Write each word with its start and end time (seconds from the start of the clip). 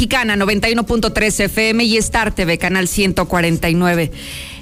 Mexicana 0.00 0.34
91.3 0.34 1.40
FM 1.44 1.84
y 1.84 1.98
Star 1.98 2.34
TV 2.34 2.56
Canal 2.56 2.88
149. 2.88 4.10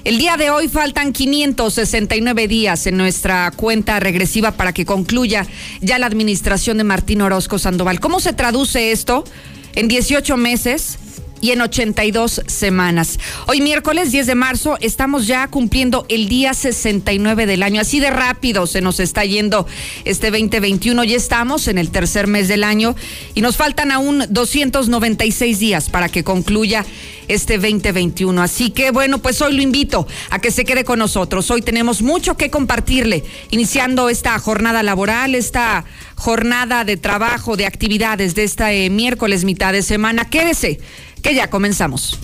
El 0.03 0.17
día 0.17 0.35
de 0.35 0.49
hoy 0.49 0.67
faltan 0.67 1.13
569 1.13 2.49
días 2.49 2.85
en 2.87 2.97
nuestra 2.97 3.49
cuenta 3.55 4.01
regresiva 4.01 4.51
para 4.51 4.73
que 4.73 4.85
concluya 4.85 5.47
ya 5.79 5.97
la 5.97 6.07
administración 6.07 6.77
de 6.77 6.83
Martín 6.83 7.21
Orozco 7.21 7.57
Sandoval. 7.57 8.01
¿Cómo 8.01 8.19
se 8.19 8.33
traduce 8.33 8.91
esto? 8.91 9.23
En 9.75 9.87
18 9.87 10.35
meses 10.35 10.99
y 11.41 11.51
en 11.51 11.61
82 11.61 12.41
semanas. 12.47 13.19
Hoy 13.47 13.61
miércoles 13.61 14.11
10 14.11 14.27
de 14.27 14.35
marzo 14.35 14.77
estamos 14.81 15.27
ya 15.27 15.47
cumpliendo 15.47 16.05
el 16.09 16.29
día 16.29 16.53
69 16.53 17.45
del 17.45 17.63
año. 17.63 17.81
Así 17.81 17.99
de 17.99 18.09
rápido 18.09 18.67
se 18.67 18.81
nos 18.81 18.99
está 18.99 19.23
yendo 19.25 19.67
este 20.05 20.31
2021. 20.31 21.03
Ya 21.03 21.15
estamos 21.15 21.67
en 21.67 21.77
el 21.77 21.91
tercer 21.91 22.27
mes 22.27 22.47
del 22.47 22.63
año 22.63 22.95
y 23.33 23.41
nos 23.41 23.57
faltan 23.57 23.91
aún 23.91 24.23
296 24.29 25.59
días 25.59 25.89
para 25.89 26.09
que 26.09 26.23
concluya 26.23 26.85
este 27.27 27.57
2021. 27.57 28.41
Así 28.41 28.71
que 28.71 28.91
bueno, 28.91 29.19
pues 29.19 29.41
hoy 29.41 29.55
lo 29.55 29.61
invito 29.61 30.07
a 30.29 30.39
que 30.39 30.51
se 30.51 30.65
quede 30.65 30.83
con 30.83 30.99
nosotros. 30.99 31.49
Hoy 31.51 31.61
tenemos 31.61 32.01
mucho 32.01 32.35
que 32.35 32.49
compartirle, 32.49 33.23
iniciando 33.51 34.09
esta 34.09 34.37
jornada 34.39 34.83
laboral, 34.83 35.35
esta 35.35 35.85
jornada 36.15 36.83
de 36.83 36.97
trabajo, 36.97 37.55
de 37.55 37.65
actividades 37.65 38.35
de 38.35 38.43
este 38.43 38.89
miércoles 38.89 39.45
mitad 39.45 39.71
de 39.71 39.83
semana. 39.83 40.29
Quédese 40.29 40.79
que 41.21 41.35
ya 41.35 41.49
comenzamos. 41.49 42.19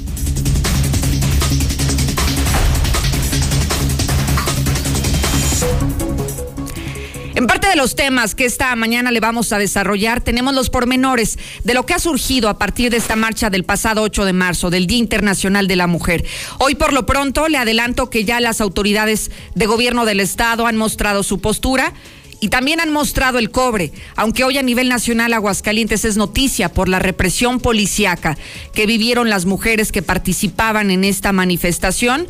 En 7.36 7.48
parte 7.48 7.68
de 7.68 7.76
los 7.76 7.96
temas 7.96 8.34
que 8.34 8.46
esta 8.46 8.74
mañana 8.78 9.12
le 9.12 9.20
vamos 9.20 9.52
a 9.52 9.58
desarrollar, 9.58 10.22
tenemos 10.22 10.56
los 10.56 10.70
pormenores 10.70 11.38
de 11.66 11.74
lo 11.74 11.86
que 11.86 11.94
ha 11.94 12.00
surgido 12.00 12.48
a 12.48 12.58
partir 12.58 12.92
de 12.92 12.98
esta 12.98 13.18
marcha 13.18 13.50
del 13.50 13.66
pasado 13.66 14.04
8 14.04 14.24
de 14.24 14.32
marzo, 14.32 14.70
del 14.70 14.88
Día 14.88 15.00
Internacional 15.00 15.68
de 15.68 15.76
la 15.76 15.86
Mujer. 15.86 16.24
Hoy 16.60 16.76
por 16.76 16.94
lo 16.94 17.06
pronto 17.06 17.50
le 17.50 17.58
adelanto 17.58 18.10
que 18.10 18.24
ya 18.24 18.40
las 18.40 18.62
autoridades 18.62 19.32
de 19.54 19.66
gobierno 19.66 20.06
del 20.06 20.22
Estado 20.22 20.66
han 20.66 20.78
mostrado 20.78 21.24
su 21.24 21.42
postura 21.42 21.94
y 22.40 22.50
también 22.50 22.80
han 22.80 22.92
mostrado 22.92 23.40
el 23.40 23.52
cobre, 23.52 23.92
aunque 24.16 24.44
hoy 24.44 24.58
a 24.58 24.64
nivel 24.64 24.90
nacional 24.90 25.34
Aguascalientes 25.34 26.06
es 26.06 26.18
noticia 26.18 26.74
por 26.74 26.90
la 26.90 27.00
represión 27.00 27.60
policíaca 27.60 28.38
que 28.74 28.86
vivieron 28.86 29.30
las 29.30 29.46
mujeres 29.46 29.92
que 29.92 30.02
participaban 30.02 30.92
en 30.92 31.04
esta 31.04 31.32
manifestación, 31.32 32.28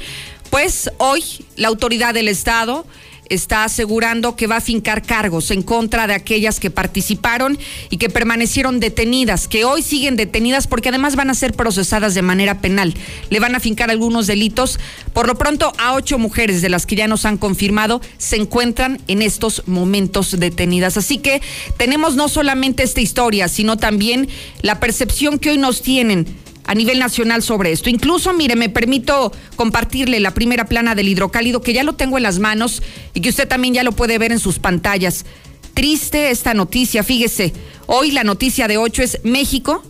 pues 0.50 0.90
hoy 0.98 1.24
la 1.56 1.68
autoridad 1.68 2.14
del 2.14 2.28
Estado 2.28 2.86
está 3.30 3.64
asegurando 3.64 4.36
que 4.36 4.48
va 4.48 4.58
a 4.58 4.62
fincar 4.62 5.02
cargos 5.02 5.52
en 5.52 5.62
contra 5.62 6.08
de 6.08 6.14
aquellas 6.14 6.60
que 6.60 6.70
participaron 6.70 7.58
y 7.90 7.98
que 7.98 8.10
permanecieron 8.10 8.80
detenidas, 8.80 9.48
que 9.48 9.66
hoy 9.66 9.82
siguen 9.82 10.16
detenidas 10.16 10.68
porque 10.68 10.90
además 10.90 11.16
van 11.16 11.30
a 11.30 11.36
ser 11.36 11.54
procesadas 11.54 12.14
de 12.14 12.22
manera 12.22 12.62
penal. 12.62 12.94
Le 13.30 13.40
van 13.40 13.56
a 13.56 13.60
fincar 13.60 13.90
algunos 13.90 14.28
delitos. 14.28 14.80
Por 15.14 15.28
lo 15.28 15.36
pronto, 15.36 15.74
a 15.78 15.94
ocho 15.94 16.18
mujeres 16.18 16.62
de 16.62 16.70
las 16.70 16.86
que 16.86 16.96
ya 16.96 17.08
nos 17.08 17.26
han 17.26 17.38
confirmado 17.38 18.02
se 18.18 18.36
encuentran 18.36 19.02
en 19.08 19.22
estos 19.22 19.64
momentos 19.68 20.40
detenidas. 20.40 20.98
Así 20.98 21.18
que 21.18 21.42
tenemos 21.78 22.16
no 22.16 22.28
solamente 22.30 22.84
esta 22.84 23.02
historia, 23.02 23.48
sino 23.48 23.78
también 23.78 24.28
la 24.62 24.80
percepción 24.80 25.40
que 25.40 25.52
hoy 25.52 25.58
nos 25.58 25.82
tienen 25.82 26.45
a 26.66 26.76
nivel 26.76 27.00
nacional 27.00 27.42
sobre 27.44 27.72
esto. 27.72 27.90
Incluso, 27.90 28.34
mire, 28.34 28.56
me 28.56 28.70
permito 28.70 29.32
compartirle 29.56 30.20
la 30.20 30.34
primera 30.34 30.66
plana 30.66 30.96
del 30.96 31.08
hidrocálido, 31.08 31.62
que 31.62 31.74
ya 31.74 31.84
lo 31.84 31.94
tengo 31.94 32.18
en 32.18 32.24
las 32.24 32.40
manos 32.40 32.82
y 33.14 33.22
que 33.22 33.30
usted 33.30 33.48
también 33.48 33.74
ya 33.74 33.84
lo 33.84 33.92
puede 33.92 34.18
ver 34.18 34.32
en 34.32 34.40
sus 34.40 34.60
pantallas. 34.60 35.26
Triste 35.74 36.32
esta 36.32 36.54
noticia, 36.54 37.04
fíjese. 37.04 37.54
Hoy 37.86 38.12
la 38.12 38.24
noticia 38.24 38.68
de 38.68 38.78
8 38.78 39.04
es 39.04 39.20
México 39.24 39.84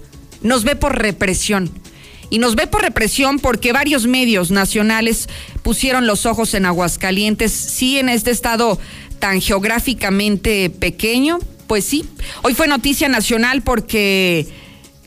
nos 0.45 0.63
ve 0.63 0.75
por 0.75 0.97
represión. 0.97 1.69
Y 2.29 2.39
nos 2.39 2.55
ve 2.55 2.67
por 2.67 2.81
represión 2.81 3.39
porque 3.39 3.71
varios 3.71 4.07
medios 4.07 4.51
nacionales 4.51 5.29
pusieron 5.63 6.07
los 6.07 6.25
ojos 6.25 6.53
en 6.53 6.65
Aguascalientes, 6.65 7.51
sí, 7.51 7.99
en 7.99 8.09
este 8.09 8.31
estado 8.31 8.79
tan 9.19 9.41
geográficamente 9.41 10.69
pequeño, 10.69 11.39
pues 11.67 11.85
sí. 11.85 12.05
Hoy 12.41 12.53
fue 12.53 12.67
noticia 12.67 13.09
nacional 13.09 13.61
porque 13.61 14.47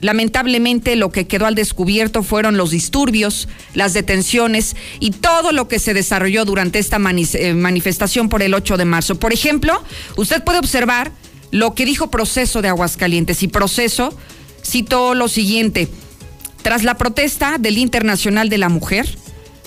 Lamentablemente 0.00 0.96
lo 0.96 1.10
que 1.10 1.26
quedó 1.26 1.46
al 1.46 1.54
descubierto 1.54 2.22
fueron 2.22 2.56
los 2.56 2.70
disturbios, 2.70 3.48
las 3.74 3.94
detenciones 3.94 4.76
y 5.00 5.10
todo 5.10 5.52
lo 5.52 5.68
que 5.68 5.78
se 5.78 5.94
desarrolló 5.94 6.44
durante 6.44 6.78
esta 6.78 6.98
eh, 6.98 7.54
manifestación 7.54 8.28
por 8.28 8.42
el 8.42 8.54
8 8.54 8.76
de 8.76 8.84
marzo. 8.84 9.18
Por 9.18 9.32
ejemplo, 9.32 9.82
usted 10.16 10.42
puede 10.44 10.58
observar 10.58 11.12
lo 11.50 11.74
que 11.74 11.84
dijo 11.84 12.10
Proceso 12.10 12.62
de 12.62 12.68
Aguascalientes 12.68 13.42
y 13.42 13.48
Proceso 13.48 14.16
citó 14.64 15.14
lo 15.14 15.28
siguiente. 15.28 15.88
Tras 16.62 16.84
la 16.84 16.96
protesta 16.96 17.56
del 17.58 17.78
Internacional 17.78 18.48
de 18.48 18.58
la 18.58 18.68
Mujer, 18.68 19.08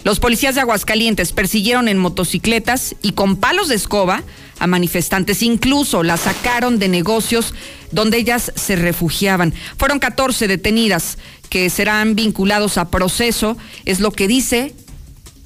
los 0.04 0.20
policías 0.20 0.56
de 0.56 0.62
Aguascalientes 0.62 1.32
persiguieron 1.32 1.88
en 1.88 1.98
motocicletas 1.98 2.96
y 3.02 3.14
con 3.14 3.38
palos 3.38 3.68
de 3.68 3.76
escoba 3.76 4.24
a 4.62 4.68
manifestantes. 4.68 5.42
Incluso 5.42 6.04
las 6.04 6.22
sacaron 6.22 6.78
de 6.78 6.88
negocios 6.88 7.54
donde 7.92 8.18
ellas 8.18 8.54
se 8.56 8.76
refugiaban. 8.76 9.54
Fueron 9.78 10.00
14 10.00 10.48
detenidas 10.48 11.18
que 11.50 11.70
serán 11.70 12.16
vinculados 12.16 12.78
a 12.78 12.90
proceso, 12.90 13.58
es 13.84 14.00
lo 14.00 14.12
que 14.12 14.28
dice 14.28 14.74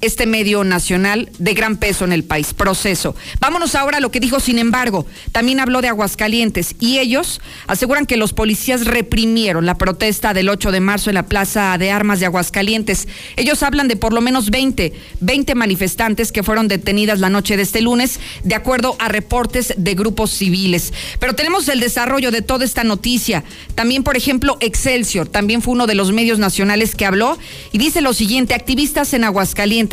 este 0.00 0.26
medio 0.26 0.62
nacional 0.64 1.30
de 1.38 1.54
gran 1.54 1.76
peso 1.76 2.04
en 2.04 2.12
el 2.12 2.24
país. 2.24 2.52
Proceso. 2.52 3.16
Vámonos 3.40 3.74
ahora 3.74 3.98
a 3.98 4.00
lo 4.00 4.10
que 4.10 4.20
dijo, 4.20 4.40
sin 4.40 4.58
embargo, 4.58 5.06
también 5.32 5.60
habló 5.60 5.80
de 5.80 5.88
Aguascalientes 5.88 6.74
y 6.80 6.98
ellos 6.98 7.40
aseguran 7.66 8.06
que 8.06 8.16
los 8.16 8.32
policías 8.32 8.84
reprimieron 8.84 9.64
la 9.64 9.78
protesta 9.78 10.34
del 10.34 10.48
8 10.48 10.70
de 10.70 10.80
marzo 10.80 11.10
en 11.10 11.14
la 11.14 11.26
Plaza 11.26 11.76
de 11.78 11.90
Armas 11.90 12.20
de 12.20 12.26
Aguascalientes. 12.26 13.08
Ellos 13.36 13.62
hablan 13.62 13.88
de 13.88 13.96
por 13.96 14.12
lo 14.12 14.20
menos 14.20 14.50
20, 14.50 14.92
20 15.20 15.54
manifestantes 15.54 16.30
que 16.30 16.42
fueron 16.42 16.68
detenidas 16.68 17.20
la 17.20 17.30
noche 17.30 17.56
de 17.56 17.62
este 17.62 17.80
lunes, 17.80 18.20
de 18.44 18.54
acuerdo 18.54 18.96
a 18.98 19.08
reportes 19.08 19.74
de 19.76 19.94
grupos 19.94 20.30
civiles. 20.30 20.92
Pero 21.18 21.34
tenemos 21.34 21.68
el 21.68 21.80
desarrollo 21.80 22.30
de 22.30 22.42
toda 22.42 22.64
esta 22.64 22.84
noticia. 22.84 23.44
También, 23.74 24.02
por 24.02 24.16
ejemplo, 24.16 24.58
Excelsior, 24.60 25.28
también 25.28 25.62
fue 25.62 25.72
uno 25.72 25.86
de 25.86 25.94
los 25.94 26.12
medios 26.12 26.38
nacionales 26.38 26.94
que 26.94 27.06
habló 27.06 27.38
y 27.72 27.78
dice 27.78 28.00
lo 28.00 28.12
siguiente, 28.12 28.54
activistas 28.54 29.14
en 29.14 29.24
Aguascalientes 29.24 29.85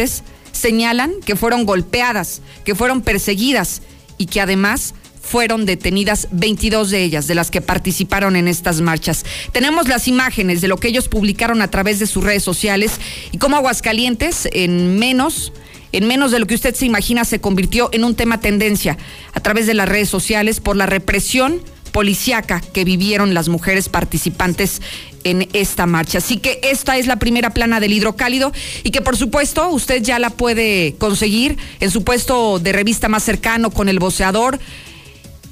señalan 0.52 1.14
que 1.26 1.36
fueron 1.36 1.66
golpeadas, 1.66 2.42
que 2.64 2.76
fueron 2.76 3.02
perseguidas 3.02 3.82
y 4.18 4.28
que 4.28 4.42
además 4.42 4.94
fueron 5.22 5.66
detenidas 5.66 6.28
22 6.32 6.92
de 6.92 7.04
ellas, 7.04 7.28
de 7.28 7.36
las 7.36 7.50
que 7.50 7.62
participaron 7.62 8.36
en 8.36 8.48
estas 8.48 8.82
marchas. 8.82 9.26
Tenemos 9.54 9.88
las 9.88 10.08
imágenes 10.08 10.62
de 10.62 10.68
lo 10.68 10.78
que 10.78 10.90
ellos 10.90 11.08
publicaron 11.08 11.62
a 11.62 11.72
través 11.72 12.00
de 12.00 12.08
sus 12.08 12.24
redes 12.24 12.44
sociales 12.44 13.00
y 13.32 13.38
cómo 13.38 13.56
Aguascalientes 13.56 14.48
en 14.52 15.00
menos 15.00 15.54
en 15.94 16.08
menos 16.08 16.32
de 16.32 16.40
lo 16.40 16.48
que 16.48 16.56
usted 16.56 16.74
se 16.74 16.88
imagina 16.88 17.24
se 17.24 17.40
convirtió 17.40 17.90
en 17.94 18.04
un 18.04 18.16
tema 18.16 18.40
tendencia 18.40 18.98
a 19.34 19.40
través 19.40 19.68
de 19.68 19.76
las 19.76 19.88
redes 19.88 20.10
sociales 20.10 20.60
por 20.60 20.76
la 20.76 20.88
represión 20.88 21.62
policiaca 21.94 22.60
que 22.60 22.84
vivieron 22.84 23.34
las 23.34 23.48
mujeres 23.48 23.88
participantes 23.88 24.82
en 25.24 25.48
esta 25.54 25.86
marcha. 25.86 26.18
Así 26.18 26.38
que 26.38 26.60
esta 26.64 26.98
es 26.98 27.08
la 27.08 27.16
primera 27.16 27.52
plana 27.52 27.80
del 27.80 27.94
hidrocálido 27.94 28.52
y 28.84 28.92
que 28.92 29.02
por 29.02 29.16
supuesto 29.16 29.70
usted 29.70 30.04
ya 30.04 30.20
la 30.20 30.30
puede 30.30 30.96
conseguir 30.98 31.58
en 31.80 31.90
su 31.90 32.04
puesto 32.04 32.60
de 32.60 32.74
revista 32.74 33.08
más 33.08 33.24
cercano 33.24 33.72
con 33.72 33.88
el 33.88 34.00
voceador 34.00 34.60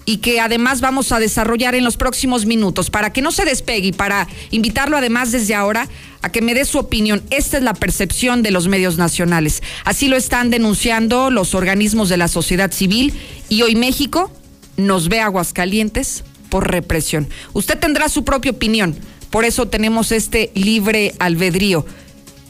y 0.05 0.17
que 0.17 0.41
además 0.41 0.81
vamos 0.81 1.11
a 1.11 1.19
desarrollar 1.19 1.75
en 1.75 1.83
los 1.83 1.95
próximos 1.95 2.45
minutos 2.45 2.89
para 2.89 3.13
que 3.13 3.21
no 3.21 3.31
se 3.31 3.45
despegue 3.45 3.87
y 3.87 3.91
para 3.93 4.27
invitarlo 4.49 4.97
además 4.97 5.31
desde 5.31 5.55
ahora 5.55 5.87
a 6.21 6.31
que 6.31 6.41
me 6.41 6.53
dé 6.53 6.65
su 6.65 6.79
opinión. 6.79 7.23
Esta 7.29 7.57
es 7.57 7.63
la 7.63 7.73
percepción 7.73 8.41
de 8.41 8.51
los 8.51 8.67
medios 8.67 8.97
nacionales. 8.97 9.61
Así 9.85 10.07
lo 10.07 10.17
están 10.17 10.49
denunciando 10.49 11.29
los 11.29 11.53
organismos 11.53 12.09
de 12.09 12.17
la 12.17 12.27
sociedad 12.27 12.71
civil 12.71 13.13
y 13.47 13.61
hoy 13.61 13.75
México 13.75 14.31
nos 14.75 15.07
ve 15.07 15.19
Aguascalientes 15.19 16.23
por 16.51 16.69
represión. 16.69 17.27
Usted 17.53 17.79
tendrá 17.79 18.09
su 18.09 18.23
propia 18.23 18.51
opinión, 18.51 18.95
por 19.31 19.45
eso 19.45 19.69
tenemos 19.69 20.11
este 20.11 20.51
libre 20.53 21.15
albedrío. 21.17 21.85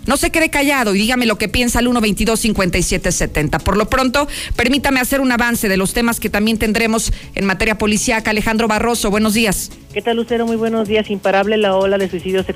No 0.08 0.18
se 0.18 0.32
quede 0.32 0.50
callado 0.50 0.96
y 0.96 1.00
dígame 1.00 1.26
lo 1.26 1.38
que 1.38 1.48
piensa 1.48 1.80
el 1.80 1.88
122-5770. 1.88 3.62
Por 3.62 3.78
lo 3.78 3.90
pronto, 3.90 4.28
permítame 4.56 5.00
hacer 5.00 5.22
un 5.22 5.32
avance 5.32 5.70
de 5.70 5.78
los 5.78 5.94
temas 5.94 6.20
que 6.20 6.30
también 6.30 6.58
tendremos 6.58 7.14
en 7.36 7.46
materia 7.46 7.78
policíaca. 7.78 8.32
Alejandro 8.32 8.68
Barroso, 8.68 9.12
buenos 9.12 9.34
días. 9.34 9.72
¿Qué 9.94 10.02
tal, 10.02 10.16
Lucero? 10.16 10.46
Muy 10.46 10.56
buenos 10.56 10.88
días. 10.88 11.10
Imparable 11.10 11.58
la 11.58 11.76
ola 11.76 11.98
de 11.98 12.10
suicidios 12.10 12.46
se 12.46 12.56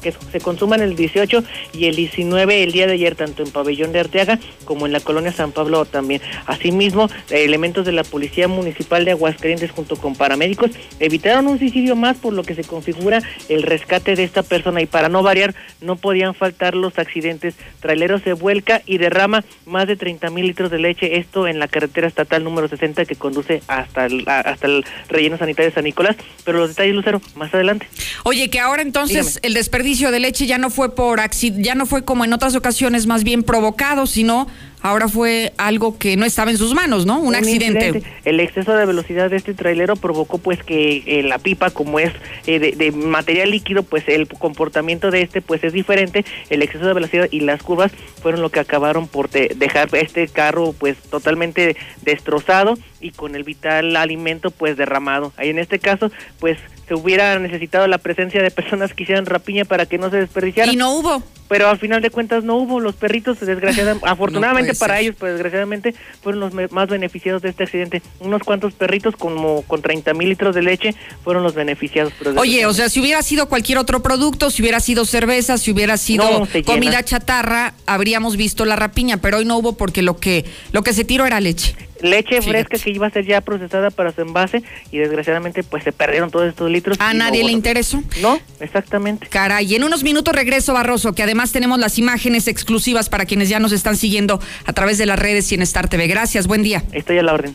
que 0.00 0.14
se 0.30 0.40
consuman 0.40 0.80
el 0.80 0.94
18 0.94 1.42
y 1.72 1.86
el 1.86 1.96
19 1.96 2.62
el 2.62 2.70
día 2.70 2.86
de 2.86 2.92
ayer, 2.92 3.16
tanto 3.16 3.42
en 3.42 3.50
Pabellón 3.50 3.90
de 3.90 3.98
Arteaga 3.98 4.38
como 4.64 4.86
en 4.86 4.92
la 4.92 5.00
colonia 5.00 5.32
San 5.32 5.50
Pablo 5.50 5.84
también. 5.86 6.22
Asimismo, 6.46 7.10
elementos 7.30 7.84
de 7.84 7.90
la 7.90 8.04
Policía 8.04 8.46
Municipal 8.46 9.04
de 9.04 9.10
Aguascalientes 9.10 9.72
junto 9.72 9.96
con 9.96 10.14
paramédicos 10.14 10.70
evitaron 11.00 11.48
un 11.48 11.58
suicidio 11.58 11.96
más, 11.96 12.16
por 12.16 12.32
lo 12.32 12.44
que 12.44 12.54
se 12.54 12.62
configura 12.62 13.22
el 13.48 13.64
rescate 13.64 14.14
de 14.14 14.22
esta 14.22 14.44
persona 14.44 14.80
y 14.80 14.86
para 14.86 15.08
no 15.08 15.24
variar, 15.24 15.56
no 15.80 15.96
podían 15.96 16.34
faltar 16.34 16.76
los 16.78 16.98
accidentes 16.98 17.54
traileros 17.80 18.22
se 18.22 18.32
vuelca 18.32 18.82
y 18.86 18.98
derrama 18.98 19.44
más 19.66 19.86
de 19.86 19.96
30 19.96 20.30
mil 20.30 20.46
litros 20.46 20.70
de 20.70 20.78
leche, 20.78 21.18
esto 21.18 21.46
en 21.46 21.58
la 21.58 21.68
carretera 21.68 22.06
estatal 22.06 22.44
número 22.44 22.68
60 22.68 23.04
que 23.04 23.16
conduce 23.16 23.62
hasta 23.68 24.06
el, 24.06 24.24
hasta 24.26 24.66
el 24.66 24.84
relleno 25.08 25.38
sanitario 25.38 25.70
de 25.70 25.74
San 25.74 25.84
Nicolás, 25.84 26.16
pero 26.44 26.58
los 26.58 26.70
detalles, 26.70 26.94
Lucero, 26.94 27.20
más 27.34 27.52
adelante. 27.52 27.86
Oye, 28.24 28.50
que 28.50 28.60
ahora 28.60 28.82
entonces 28.82 29.38
el 29.42 29.54
desperdicio 29.54 30.10
de 30.10 30.20
leche 30.20 30.46
ya 30.46 30.58
no 30.58 30.70
fue 30.70 30.94
por 30.94 31.20
ya 31.58 31.74
no 31.74 31.86
fue 31.86 32.04
como 32.04 32.24
en 32.24 32.32
otras 32.32 32.54
ocasiones 32.54 33.06
más 33.06 33.24
bien 33.24 33.42
provocado, 33.42 34.06
sino 34.06 34.48
ahora 34.82 35.08
fue 35.08 35.52
algo 35.58 35.98
que 35.98 36.16
no 36.16 36.24
estaba 36.24 36.50
en 36.50 36.58
sus 36.58 36.74
manos, 36.74 37.06
¿no? 37.06 37.20
Un, 37.20 37.34
accidente. 37.34 38.02
El 38.24 38.40
exceso 38.40 38.76
de 38.76 38.86
velocidad 38.86 39.30
de 39.30 39.36
este 39.36 39.54
trailero 39.54 39.96
provocó 39.96 40.38
pues 40.38 40.62
que 40.62 41.02
eh, 41.06 41.22
la 41.22 41.38
pipa, 41.38 41.70
como 41.70 41.98
es 41.98 42.12
eh, 42.46 42.58
de, 42.58 42.92
material 42.92 43.50
líquido, 43.50 43.82
pues 43.82 44.04
el 44.08 44.28
comportamiento 44.28 45.10
de 45.10 45.22
este 45.22 45.40
pues 45.40 45.62
es 45.64 45.72
diferente. 45.72 46.24
El 46.50 46.62
exceso 46.62 46.86
de 46.86 46.94
velocidad 46.94 47.28
y 47.30 47.40
las 47.40 47.62
curvas 47.62 47.92
fueron 48.22 48.40
lo 48.40 48.50
que 48.50 48.60
acabaron 48.60 49.08
por 49.08 49.30
dejar 49.30 49.88
este 49.92 50.28
carro 50.28 50.74
pues 50.78 50.96
totalmente 51.10 51.76
destrozado 52.02 52.78
y 53.00 53.10
con 53.12 53.34
el 53.34 53.44
vital 53.44 53.96
alimento 53.96 54.50
pues 54.50 54.76
derramado. 54.76 55.32
Ahí 55.36 55.50
en 55.50 55.58
este 55.58 55.78
caso 55.78 56.10
pues 56.38 56.58
se 56.86 56.94
hubiera 56.94 57.38
necesitado 57.38 57.86
la 57.86 57.98
presencia 57.98 58.42
de 58.42 58.50
personas 58.50 58.94
que 58.94 59.02
hicieran 59.02 59.26
rapiña 59.26 59.64
para 59.64 59.86
que 59.86 59.98
no 59.98 60.10
se 60.10 60.16
desperdiciara. 60.16 60.72
Y 60.72 60.76
no 60.76 60.92
hubo. 60.92 61.22
Pero 61.48 61.68
al 61.68 61.78
final 61.78 62.02
de 62.02 62.10
cuentas 62.10 62.44
no 62.44 62.56
hubo. 62.56 62.80
Los 62.80 62.94
perritos, 62.94 63.40
desgraciadamente, 63.40 64.06
afortunadamente 64.08 64.74
para 64.74 65.00
ellos, 65.00 65.16
pues 65.18 65.32
desgraciadamente 65.32 65.94
fueron 66.22 66.40
los 66.40 66.72
más 66.72 66.88
beneficiados 66.88 67.42
de 67.42 67.50
este 67.50 67.64
accidente. 67.64 68.02
Unos 68.20 68.42
cuantos 68.42 68.74
perritos 68.74 69.16
como 69.16 69.62
con 69.62 69.82
30 69.82 70.14
mil 70.14 70.28
litros 70.28 70.54
de 70.54 70.62
leche 70.62 70.94
fueron 71.24 71.42
los 71.42 71.54
beneficiados. 71.54 72.12
Oye, 72.36 72.66
o 72.66 72.72
sea, 72.72 72.88
si 72.88 73.00
hubiera 73.00 73.22
sido 73.22 73.48
cualquier 73.48 73.78
otro 73.78 74.02
producto, 74.02 74.50
si 74.50 74.62
hubiera 74.62 74.80
sido 74.80 75.04
cerveza, 75.04 75.58
si 75.58 75.70
hubiera 75.72 75.96
sido 75.96 76.46
comida 76.64 77.02
chatarra, 77.02 77.74
habríamos 77.86 78.36
visto 78.36 78.64
la 78.64 78.76
rapiña, 78.76 79.16
pero 79.18 79.38
hoy 79.38 79.44
no 79.44 79.56
hubo 79.58 79.76
porque 79.76 80.02
lo 80.02 80.18
que, 80.18 80.44
lo 80.72 80.82
que 80.82 80.92
se 80.92 81.04
tiró 81.04 81.26
era 81.26 81.40
leche 81.40 81.74
leche 82.02 82.40
fresca 82.42 82.78
que 82.78 82.90
iba 82.90 83.06
a 83.06 83.10
ser 83.10 83.24
ya 83.24 83.40
procesada 83.40 83.90
para 83.90 84.12
su 84.12 84.20
envase 84.20 84.62
y 84.90 84.98
desgraciadamente 84.98 85.62
pues 85.62 85.84
se 85.84 85.92
perdieron 85.92 86.30
todos 86.30 86.48
estos 86.48 86.70
litros. 86.70 86.96
¿A 87.00 87.14
nadie 87.14 87.44
le 87.44 87.52
interesó? 87.52 88.02
No, 88.20 88.40
exactamente. 88.60 89.26
Caray, 89.28 89.66
y 89.66 89.74
en 89.74 89.84
unos 89.84 90.02
minutos 90.02 90.34
regreso 90.34 90.72
Barroso, 90.72 91.14
que 91.14 91.22
además 91.22 91.37
tenemos 91.46 91.78
las 91.78 91.98
imágenes 91.98 92.48
exclusivas 92.48 93.08
para 93.08 93.24
quienes 93.24 93.48
ya 93.48 93.60
nos 93.60 93.72
están 93.72 93.96
siguiendo 93.96 94.40
a 94.64 94.72
través 94.72 94.98
de 94.98 95.06
las 95.06 95.18
redes 95.18 95.50
y 95.52 95.54
en 95.54 95.62
Star 95.62 95.88
TV. 95.88 96.06
Gracias, 96.08 96.46
buen 96.46 96.62
día. 96.62 96.84
Estoy 96.92 97.18
a 97.18 97.22
la 97.22 97.32
orden. 97.32 97.54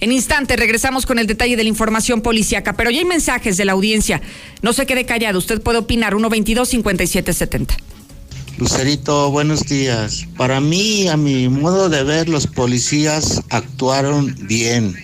En 0.00 0.12
instante 0.12 0.56
regresamos 0.56 1.06
con 1.06 1.18
el 1.18 1.26
detalle 1.26 1.56
de 1.56 1.62
la 1.62 1.68
información 1.68 2.20
policíaca, 2.20 2.72
pero 2.74 2.90
ya 2.90 2.98
hay 2.98 3.04
mensajes 3.04 3.56
de 3.56 3.64
la 3.64 3.72
audiencia. 3.72 4.20
No 4.60 4.72
se 4.72 4.84
quede 4.86 5.06
callado, 5.06 5.38
usted 5.38 5.62
puede 5.62 5.78
opinar 5.78 6.12
122 6.12 6.68
5770. 6.68 7.76
Lucerito, 8.58 9.30
buenos 9.30 9.64
días. 9.64 10.26
Para 10.36 10.60
mí, 10.60 11.08
a 11.08 11.16
mi 11.16 11.48
modo 11.48 11.88
de 11.88 12.04
ver, 12.04 12.28
los 12.28 12.46
policías 12.46 13.42
actuaron 13.48 14.36
bien. 14.42 14.94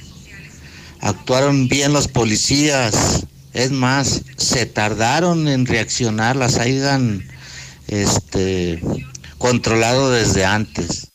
Actuaron 1.00 1.68
bien 1.68 1.92
los 1.92 2.08
policías. 2.08 3.26
Es 3.54 3.70
más, 3.70 4.22
se 4.36 4.66
tardaron 4.66 5.48
en 5.48 5.66
reaccionar, 5.66 6.36
las 6.36 6.58
hayan 6.58 7.24
este, 7.88 8.80
controlado 9.38 10.10
desde 10.10 10.44
antes. 10.44 11.08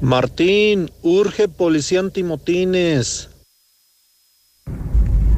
Martín, 0.00 0.90
urge 1.02 1.48
policía 1.48 2.00
antimotines. 2.00 3.30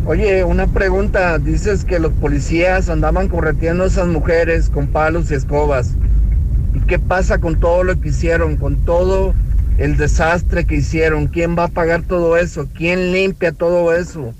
Oye, 0.06 0.44
una 0.44 0.67
pregunta. 0.67 1.38
Dices 1.38 1.84
que 1.84 1.99
los 1.99 2.12
policías 2.12 2.88
andaban 2.88 3.28
correteando 3.28 3.84
a 3.84 3.87
esas 3.87 4.08
mujeres 4.08 4.69
con 4.69 4.88
palos 4.88 5.31
y 5.31 5.34
escobas. 5.34 5.93
¿Y 6.75 6.81
qué 6.81 6.99
pasa 6.99 7.38
con 7.38 7.58
todo 7.58 7.84
lo 7.84 8.00
que 8.00 8.11
hicieron? 8.11 8.56
Con 8.56 8.84
todo 8.84 9.34
el 9.78 9.96
desastre 9.96 10.67
que 10.67 10.76
hicieron. 10.76 11.28
¿Quién 11.28 11.56
va 11.56 11.64
a 11.64 11.69
pagar 11.69 12.02
todo 12.02 12.37
eso? 12.37 12.69
¿Quién 12.75 13.12
limpia 13.12 13.52
todo 13.52 13.94
eso? 13.94 14.34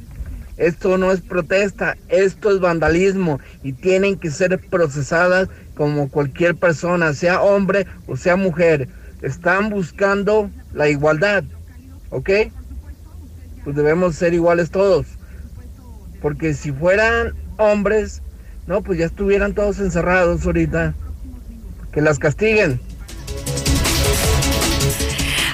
Esto 0.61 0.99
no 0.99 1.11
es 1.11 1.23
protesta, 1.23 1.97
esto 2.11 2.51
es 2.51 2.61
vandalismo 2.61 3.41
y 3.63 3.73
tienen 3.73 4.19
que 4.19 4.31
ser 4.31 4.59
procesadas 4.59 5.49
como 5.75 6.11
cualquier 6.11 6.55
persona, 6.55 7.15
sea 7.15 7.41
hombre 7.41 7.87
o 8.07 8.15
sea 8.19 8.37
mujer. 8.37 8.87
Están 9.23 9.71
buscando 9.71 10.51
la 10.75 10.91
igualdad, 10.91 11.45
¿ok? 12.11 12.29
Pues 13.65 13.75
debemos 13.75 14.17
ser 14.17 14.35
iguales 14.35 14.71
todos. 14.71 15.07
Porque 16.21 16.53
si 16.53 16.73
fueran 16.73 17.33
hombres, 17.57 18.21
no, 18.67 18.83
pues 18.83 18.99
ya 18.99 19.07
estuvieran 19.07 19.55
todos 19.55 19.79
encerrados 19.79 20.45
ahorita. 20.45 20.93
Que 21.91 22.03
las 22.03 22.19
castiguen. 22.19 22.79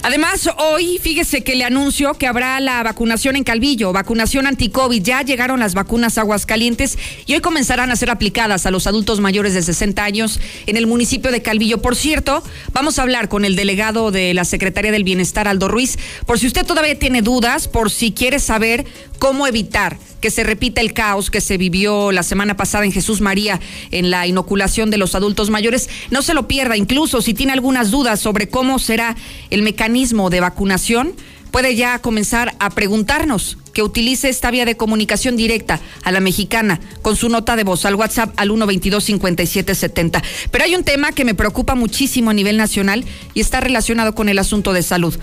Además, 0.06 0.48
hoy 0.58 1.00
fíjese 1.02 1.42
que 1.42 1.56
le 1.56 1.64
anuncio 1.64 2.14
que 2.14 2.28
habrá 2.28 2.60
la 2.60 2.80
vacunación 2.84 3.34
en 3.34 3.42
Calvillo, 3.42 3.92
vacunación 3.92 4.46
anti-COVID. 4.46 5.02
Ya 5.02 5.22
llegaron 5.22 5.58
las 5.58 5.74
vacunas 5.74 6.16
Aguascalientes 6.16 6.96
y 7.26 7.34
hoy 7.34 7.40
comenzarán 7.40 7.90
a 7.90 7.96
ser 7.96 8.10
aplicadas 8.10 8.66
a 8.66 8.70
los 8.70 8.86
adultos 8.86 9.18
mayores 9.18 9.52
de 9.54 9.62
60 9.62 10.04
años 10.04 10.38
en 10.66 10.76
el 10.76 10.86
municipio 10.86 11.32
de 11.32 11.42
Calvillo. 11.42 11.82
Por 11.82 11.96
cierto, 11.96 12.44
vamos 12.72 13.00
a 13.00 13.02
hablar 13.02 13.28
con 13.28 13.44
el 13.44 13.56
delegado 13.56 14.12
de 14.12 14.32
la 14.32 14.44
Secretaría 14.44 14.92
del 14.92 15.02
Bienestar, 15.02 15.48
Aldo 15.48 15.66
Ruiz, 15.66 15.98
por 16.24 16.38
si 16.38 16.46
usted 16.46 16.64
todavía 16.64 16.96
tiene 16.96 17.20
dudas, 17.20 17.66
por 17.66 17.90
si 17.90 18.12
quiere 18.12 18.38
saber 18.38 18.86
cómo 19.18 19.46
evitar 19.46 19.98
que 20.20 20.30
se 20.30 20.44
repita 20.44 20.80
el 20.80 20.92
caos 20.92 21.30
que 21.30 21.40
se 21.40 21.56
vivió 21.56 22.12
la 22.12 22.22
semana 22.22 22.56
pasada 22.56 22.84
en 22.84 22.92
Jesús 22.92 23.20
María 23.20 23.60
en 23.90 24.10
la 24.10 24.26
inoculación 24.26 24.90
de 24.90 24.98
los 24.98 25.14
adultos 25.14 25.50
mayores. 25.50 25.88
No 26.10 26.22
se 26.22 26.34
lo 26.34 26.48
pierda, 26.48 26.76
incluso 26.76 27.22
si 27.22 27.34
tiene 27.34 27.52
algunas 27.52 27.90
dudas 27.90 28.20
sobre 28.20 28.48
cómo 28.48 28.78
será 28.78 29.16
el 29.50 29.62
mecanismo 29.62 30.30
de 30.30 30.40
vacunación, 30.40 31.14
puede 31.50 31.76
ya 31.76 31.98
comenzar 32.00 32.54
a 32.58 32.70
preguntarnos 32.70 33.56
que 33.72 33.82
utilice 33.82 34.28
esta 34.28 34.50
vía 34.50 34.64
de 34.64 34.76
comunicación 34.76 35.36
directa 35.36 35.80
a 36.02 36.12
la 36.12 36.20
mexicana 36.20 36.80
con 37.02 37.16
su 37.16 37.28
nota 37.28 37.56
de 37.56 37.64
voz 37.64 37.84
al 37.84 37.94
WhatsApp 37.94 38.32
al 38.36 38.50
122-5770. 38.50 40.22
Pero 40.50 40.64
hay 40.64 40.74
un 40.74 40.84
tema 40.84 41.12
que 41.12 41.24
me 41.24 41.34
preocupa 41.34 41.74
muchísimo 41.74 42.30
a 42.30 42.34
nivel 42.34 42.56
nacional 42.56 43.04
y 43.34 43.40
está 43.40 43.60
relacionado 43.60 44.14
con 44.14 44.28
el 44.28 44.38
asunto 44.38 44.72
de 44.72 44.82
salud. 44.82 45.14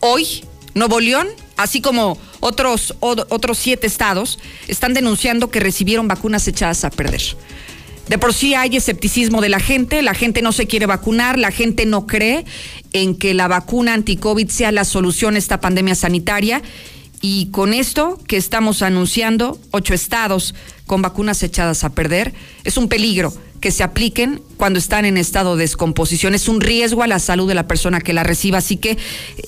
Hoy, 0.00 0.44
Nuevo 0.74 1.00
León 1.00 1.28
así 1.60 1.82
como 1.82 2.16
otros, 2.40 2.94
otros 3.00 3.58
siete 3.58 3.86
estados, 3.86 4.38
están 4.66 4.94
denunciando 4.94 5.50
que 5.50 5.60
recibieron 5.60 6.08
vacunas 6.08 6.48
echadas 6.48 6.84
a 6.84 6.90
perder. 6.90 7.20
De 8.08 8.18
por 8.18 8.32
sí 8.32 8.54
hay 8.54 8.76
escepticismo 8.76 9.42
de 9.42 9.50
la 9.50 9.60
gente, 9.60 10.00
la 10.02 10.14
gente 10.14 10.40
no 10.40 10.52
se 10.52 10.66
quiere 10.66 10.86
vacunar, 10.86 11.38
la 11.38 11.52
gente 11.52 11.84
no 11.84 12.06
cree 12.06 12.44
en 12.92 13.14
que 13.14 13.34
la 13.34 13.46
vacuna 13.46 13.94
anti-COVID 13.94 14.48
sea 14.48 14.72
la 14.72 14.84
solución 14.84 15.34
a 15.34 15.38
esta 15.38 15.60
pandemia 15.60 15.94
sanitaria. 15.94 16.62
Y 17.20 17.50
con 17.50 17.74
esto 17.74 18.18
que 18.26 18.38
estamos 18.38 18.80
anunciando, 18.80 19.60
ocho 19.70 19.92
estados 19.92 20.54
con 20.86 21.02
vacunas 21.02 21.42
echadas 21.42 21.84
a 21.84 21.90
perder, 21.90 22.32
es 22.64 22.78
un 22.78 22.88
peligro 22.88 23.34
que 23.60 23.70
se 23.70 23.82
apliquen 23.82 24.42
cuando 24.56 24.78
están 24.78 25.04
en 25.04 25.16
estado 25.16 25.56
de 25.56 25.62
descomposición. 25.62 26.34
Es 26.34 26.48
un 26.48 26.60
riesgo 26.60 27.02
a 27.02 27.06
la 27.06 27.18
salud 27.18 27.48
de 27.48 27.54
la 27.54 27.66
persona 27.66 28.00
que 28.00 28.12
la 28.12 28.24
reciba, 28.24 28.58
así 28.58 28.76
que 28.76 28.98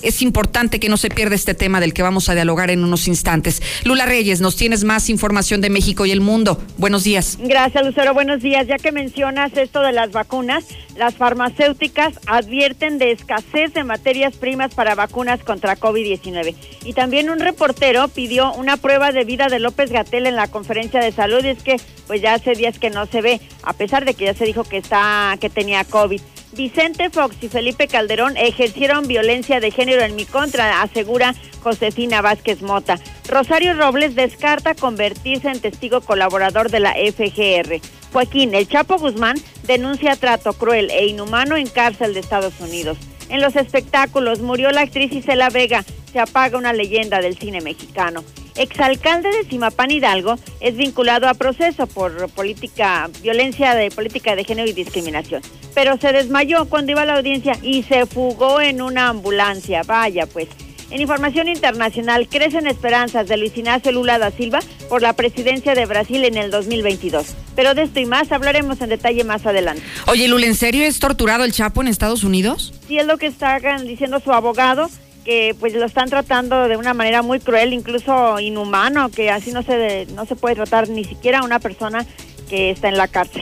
es 0.01 0.21
importante 0.21 0.79
que 0.79 0.89
no 0.89 0.97
se 0.97 1.09
pierda 1.09 1.35
este 1.35 1.53
tema 1.53 1.79
del 1.79 1.93
que 1.93 2.01
vamos 2.01 2.29
a 2.29 2.35
dialogar 2.35 2.71
en 2.71 2.83
unos 2.83 3.07
instantes. 3.07 3.61
Lula 3.83 4.05
Reyes, 4.05 4.41
nos 4.41 4.55
tienes 4.55 4.83
más 4.83 5.09
información 5.09 5.61
de 5.61 5.69
México 5.69 6.05
y 6.05 6.11
el 6.11 6.21
mundo. 6.21 6.61
Buenos 6.77 7.03
días. 7.03 7.37
Gracias, 7.39 7.85
Lucero. 7.85 8.13
Buenos 8.13 8.41
días. 8.41 8.67
Ya 8.67 8.77
que 8.77 8.91
mencionas 8.91 9.55
esto 9.55 9.81
de 9.81 9.91
las 9.91 10.11
vacunas, 10.11 10.65
las 10.95 11.15
farmacéuticas 11.15 12.19
advierten 12.27 12.97
de 12.97 13.11
escasez 13.11 13.73
de 13.73 13.83
materias 13.83 14.35
primas 14.35 14.73
para 14.73 14.95
vacunas 14.95 15.43
contra 15.43 15.77
COVID-19. 15.77 16.55
Y 16.85 16.93
también 16.93 17.29
un 17.29 17.39
reportero 17.39 18.07
pidió 18.07 18.53
una 18.53 18.77
prueba 18.77 19.11
de 19.11 19.23
vida 19.23 19.47
de 19.47 19.59
López 19.59 19.91
Gatel 19.91 20.27
en 20.27 20.35
la 20.35 20.47
conferencia 20.47 21.01
de 21.01 21.11
salud. 21.11 21.43
Y 21.43 21.49
es 21.49 21.63
que, 21.63 21.77
pues 22.07 22.21
ya 22.21 22.33
hace 22.33 22.53
días 22.53 22.79
que 22.79 22.89
no 22.89 23.05
se 23.05 23.21
ve, 23.21 23.41
a 23.63 23.73
pesar 23.73 24.02
de 24.05 24.13
que 24.13 24.25
ya 24.25 24.33
se 24.33 24.45
dijo 24.45 24.63
que 24.63 24.77
está 24.77 25.37
que 25.39 25.49
tenía 25.49 25.83
COVID. 25.83 26.21
Vicente 26.53 27.09
Fox 27.09 27.35
y 27.41 27.49
Felipe 27.49 27.87
Calderón 27.87 28.37
ejercieron 28.37 29.07
violencia 29.07 29.59
de 29.59 29.71
género 29.71 30.03
en 30.03 30.15
mi 30.15 30.25
contra, 30.25 30.83
asegura 30.83 31.33
Josefina 31.63 32.21
Vázquez 32.21 32.61
Mota. 32.61 32.99
Rosario 33.27 33.73
Robles 33.73 34.13
descarta 34.13 34.75
convertirse 34.75 35.49
en 35.49 35.59
testigo 35.59 36.01
colaborador 36.01 36.69
de 36.69 36.79
la 36.79 36.93
FGR. 36.93 37.81
Joaquín 38.11 38.53
El 38.53 38.67
Chapo 38.67 38.99
Guzmán 38.99 39.37
denuncia 39.65 40.15
trato 40.15 40.53
cruel 40.53 40.91
e 40.91 41.07
inhumano 41.07 41.57
en 41.57 41.67
cárcel 41.67 42.13
de 42.13 42.19
Estados 42.19 42.59
Unidos. 42.59 42.97
En 43.33 43.41
los 43.41 43.55
espectáculos 43.55 44.41
murió 44.41 44.69
la 44.71 44.81
actriz 44.81 45.11
Isela 45.11 45.49
Vega, 45.49 45.83
se 46.11 46.19
apaga 46.19 46.57
una 46.57 46.71
leyenda 46.71 47.19
del 47.19 47.35
cine 47.35 47.61
mexicano 47.61 48.23
exalcalde 48.55 49.29
de 49.31 49.43
Simapán 49.45 49.91
Hidalgo, 49.91 50.35
es 50.59 50.75
vinculado 50.75 51.27
a 51.27 51.33
proceso 51.33 51.87
por 51.87 52.29
política, 52.29 53.09
violencia 53.21 53.75
de 53.75 53.89
política 53.91 54.35
de 54.35 54.43
género 54.43 54.69
y 54.69 54.73
discriminación. 54.73 55.41
Pero 55.73 55.97
se 55.97 56.11
desmayó 56.11 56.65
cuando 56.65 56.91
iba 56.91 57.01
a 57.01 57.05
la 57.05 57.17
audiencia 57.17 57.57
y 57.61 57.83
se 57.83 58.05
fugó 58.05 58.61
en 58.61 58.81
una 58.81 59.09
ambulancia. 59.09 59.83
Vaya, 59.83 60.25
pues. 60.27 60.47
En 60.93 61.01
información 61.01 61.47
internacional, 61.47 62.27
crecen 62.29 62.67
esperanzas 62.67 63.27
de 63.27 63.35
Luis 63.35 63.57
Ignacio 63.57 63.91
Lula 63.91 64.19
da 64.19 64.29
Silva 64.29 64.59
por 64.89 65.01
la 65.01 65.13
presidencia 65.13 65.73
de 65.73 65.87
Brasil 65.87 66.23
en 66.23 66.37
el 66.37 66.51
2022. 66.51 67.33
Pero 67.55 67.73
de 67.73 67.81
esto 67.81 67.99
y 67.99 68.05
más 68.05 68.31
hablaremos 68.31 68.79
en 68.79 68.89
detalle 68.89 69.23
más 69.23 69.43
adelante. 69.47 69.81
Oye, 70.05 70.27
Lula, 70.27 70.45
¿en 70.45 70.53
serio 70.53 70.85
es 70.85 70.99
torturado 70.99 71.45
el 71.45 71.51
Chapo 71.51 71.81
en 71.81 71.87
Estados 71.87 72.23
Unidos? 72.23 72.75
Sí, 72.87 72.99
es 72.99 73.07
lo 73.07 73.17
que 73.17 73.25
está 73.25 73.59
diciendo 73.83 74.19
su 74.19 74.31
abogado 74.31 74.87
que 75.25 75.55
pues 75.59 75.73
lo 75.73 75.85
están 75.85 76.09
tratando 76.09 76.67
de 76.67 76.77
una 76.77 76.93
manera 76.93 77.23
muy 77.23 77.39
cruel, 77.39 77.73
incluso 77.73 78.39
inhumano, 78.39 79.09
que 79.09 79.31
así 79.31 79.51
no 79.51 79.63
se 79.63 80.05
no 80.13 80.27
se 80.27 80.35
puede 80.35 80.53
tratar 80.53 80.89
ni 80.89 81.05
siquiera 81.05 81.39
a 81.39 81.43
una 81.43 81.57
persona 81.57 82.05
que 82.49 82.69
está 82.69 82.89
en 82.89 82.97
la 82.97 83.07
cárcel. 83.07 83.41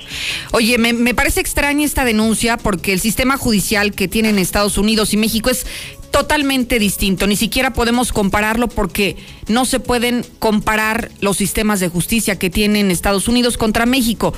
Oye, 0.52 0.78
me, 0.78 0.94
me 0.94 1.14
parece 1.14 1.42
extraña 1.42 1.84
esta 1.84 2.06
denuncia 2.06 2.56
porque 2.56 2.94
el 2.94 3.02
sistema 3.02 3.36
judicial 3.36 3.92
que 3.94 4.08
tienen 4.08 4.40
Estados 4.40 4.78
Unidos 4.78 5.12
y 5.14 5.18
México 5.18 5.50
es 5.50 5.66
totalmente 6.12 6.80
distinto. 6.80 7.28
Ni 7.28 7.36
siquiera 7.36 7.74
podemos 7.74 8.12
compararlo 8.12 8.68
porque 8.68 9.18
no 9.48 9.66
se 9.66 9.80
pueden 9.80 10.26
comparar 10.40 11.12
los 11.22 11.38
sistemas 11.38 11.80
de 11.80 11.90
justicia 11.90 12.38
que 12.38 12.50
tienen 12.50 12.92
Estados 12.92 13.28
Unidos 13.28 13.58
contra 13.58 13.86
México. 13.86 14.34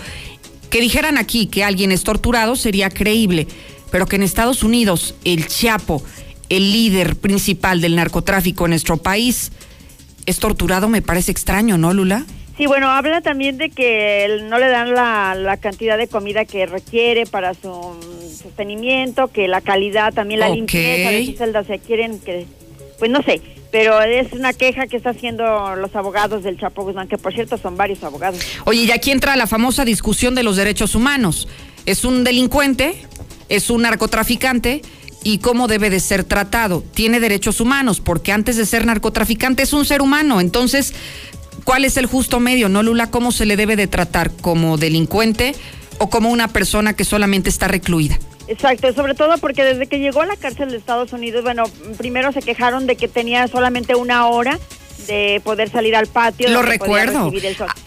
Que 0.69 0.81
dijeran 0.81 1.17
aquí 1.17 1.47
que 1.47 1.63
alguien 1.63 1.91
es 1.91 2.03
torturado 2.03 2.55
sería 2.55 2.89
creíble, 2.89 3.47
pero 3.91 4.05
que 4.05 4.15
en 4.15 4.23
Estados 4.23 4.63
Unidos 4.63 5.15
el 5.23 5.47
Chiapo 5.47 6.03
el 6.49 6.71
líder 6.71 7.15
principal 7.15 7.81
del 7.81 7.95
narcotráfico 7.95 8.65
en 8.65 8.71
nuestro 8.71 8.97
país, 8.97 9.51
es 10.25 10.39
torturado, 10.39 10.87
me 10.87 11.01
parece 11.01 11.31
extraño, 11.31 11.77
¿no, 11.77 11.93
Lula? 11.93 12.25
Sí, 12.57 12.67
bueno, 12.67 12.89
habla 12.89 13.21
también 13.21 13.57
de 13.57 13.69
que 13.69 14.41
no 14.43 14.59
le 14.59 14.67
dan 14.67 14.93
la, 14.93 15.57
cantidad 15.59 15.97
de 15.97 16.07
comida 16.07 16.45
que 16.45 16.65
requiere 16.65 17.25
para 17.25 17.53
su 17.55 17.95
sostenimiento, 18.41 19.27
que 19.27 19.47
la 19.47 19.61
calidad, 19.61 20.13
también 20.13 20.39
la 20.39 20.49
limpieza 20.49 21.09
de 21.09 21.25
sus 21.25 21.37
celdas 21.37 21.65
se 21.65 21.79
quieren 21.79 22.19
que, 22.19 22.45
pues 22.99 23.09
no 23.09 23.23
sé, 23.23 23.41
pero 23.71 23.99
es 24.01 24.33
una 24.33 24.53
queja 24.53 24.85
que 24.85 24.97
está 24.97 25.11
haciendo 25.11 25.75
los 25.75 25.95
abogados 25.95 26.43
del 26.43 26.59
Chapo 26.59 26.83
Guzmán, 26.83 27.07
que 27.07 27.17
por 27.17 27.33
cierto 27.33 27.57
son 27.57 27.75
varios 27.75 28.03
abogados. 28.03 28.39
Oye, 28.65 28.83
y 28.83 28.91
aquí 28.91 29.09
entra 29.09 29.35
la 29.35 29.47
famosa 29.47 29.83
discusión 29.83 30.35
de 30.35 30.43
los 30.43 30.55
derechos 30.55 30.93
humanos. 30.93 31.47
Es 31.87 32.05
un 32.05 32.23
delincuente, 32.23 32.93
es 33.49 33.71
un 33.71 33.81
narcotraficante, 33.81 34.81
y 35.23 35.39
cómo 35.39 35.67
debe 35.67 35.89
de 35.89 35.99
ser 35.99 36.23
tratado. 36.23 36.83
Tiene 36.93 37.19
derechos 37.19 37.61
humanos, 37.61 38.01
porque 38.01 38.31
antes 38.31 38.57
de 38.57 38.65
ser 38.65 38.85
narcotraficante 38.85 39.63
es 39.63 39.73
un 39.73 39.85
ser 39.85 40.01
humano. 40.01 40.41
Entonces, 40.41 40.93
¿cuál 41.63 41.85
es 41.85 41.97
el 41.97 42.05
justo 42.05 42.39
medio? 42.39 42.69
¿No, 42.69 42.83
Lula? 42.83 43.09
¿Cómo 43.09 43.31
se 43.31 43.45
le 43.45 43.55
debe 43.55 43.75
de 43.75 43.87
tratar? 43.87 44.31
¿Como 44.31 44.77
delincuente 44.77 45.55
o 45.97 46.09
como 46.09 46.29
una 46.29 46.47
persona 46.47 46.93
que 46.93 47.05
solamente 47.05 47.49
está 47.49 47.67
recluida? 47.67 48.17
Exacto, 48.47 48.93
sobre 48.93 49.15
todo 49.15 49.37
porque 49.37 49.63
desde 49.63 49.87
que 49.87 49.99
llegó 49.99 50.21
a 50.21 50.25
la 50.25 50.35
cárcel 50.35 50.71
de 50.71 50.77
Estados 50.77 51.13
Unidos, 51.13 51.43
bueno, 51.43 51.63
primero 51.97 52.31
se 52.31 52.41
quejaron 52.41 52.87
de 52.87 52.95
que 52.95 53.07
tenía 53.07 53.47
solamente 53.47 53.95
una 53.95 54.27
hora 54.27 54.59
de 55.07 55.41
poder 55.43 55.69
salir 55.69 55.95
al 55.95 56.07
patio. 56.07 56.49
Lo 56.49 56.61
recuerdo. 56.61 57.31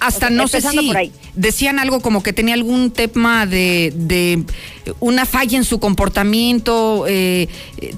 Hasta 0.01 0.31
no 0.31 0.49
sé 0.49 0.61
si 0.61 0.93
decían 1.35 1.79
algo 1.79 2.01
como 2.01 2.23
que 2.23 2.33
tenía 2.33 2.55
algún 2.55 2.91
tema 2.91 3.47
de, 3.47 3.93
de 3.95 4.43
una 5.01 5.27
falla 5.27 5.57
en 5.59 5.65
su 5.65 5.79
comportamiento, 5.79 7.05
eh, 7.09 7.49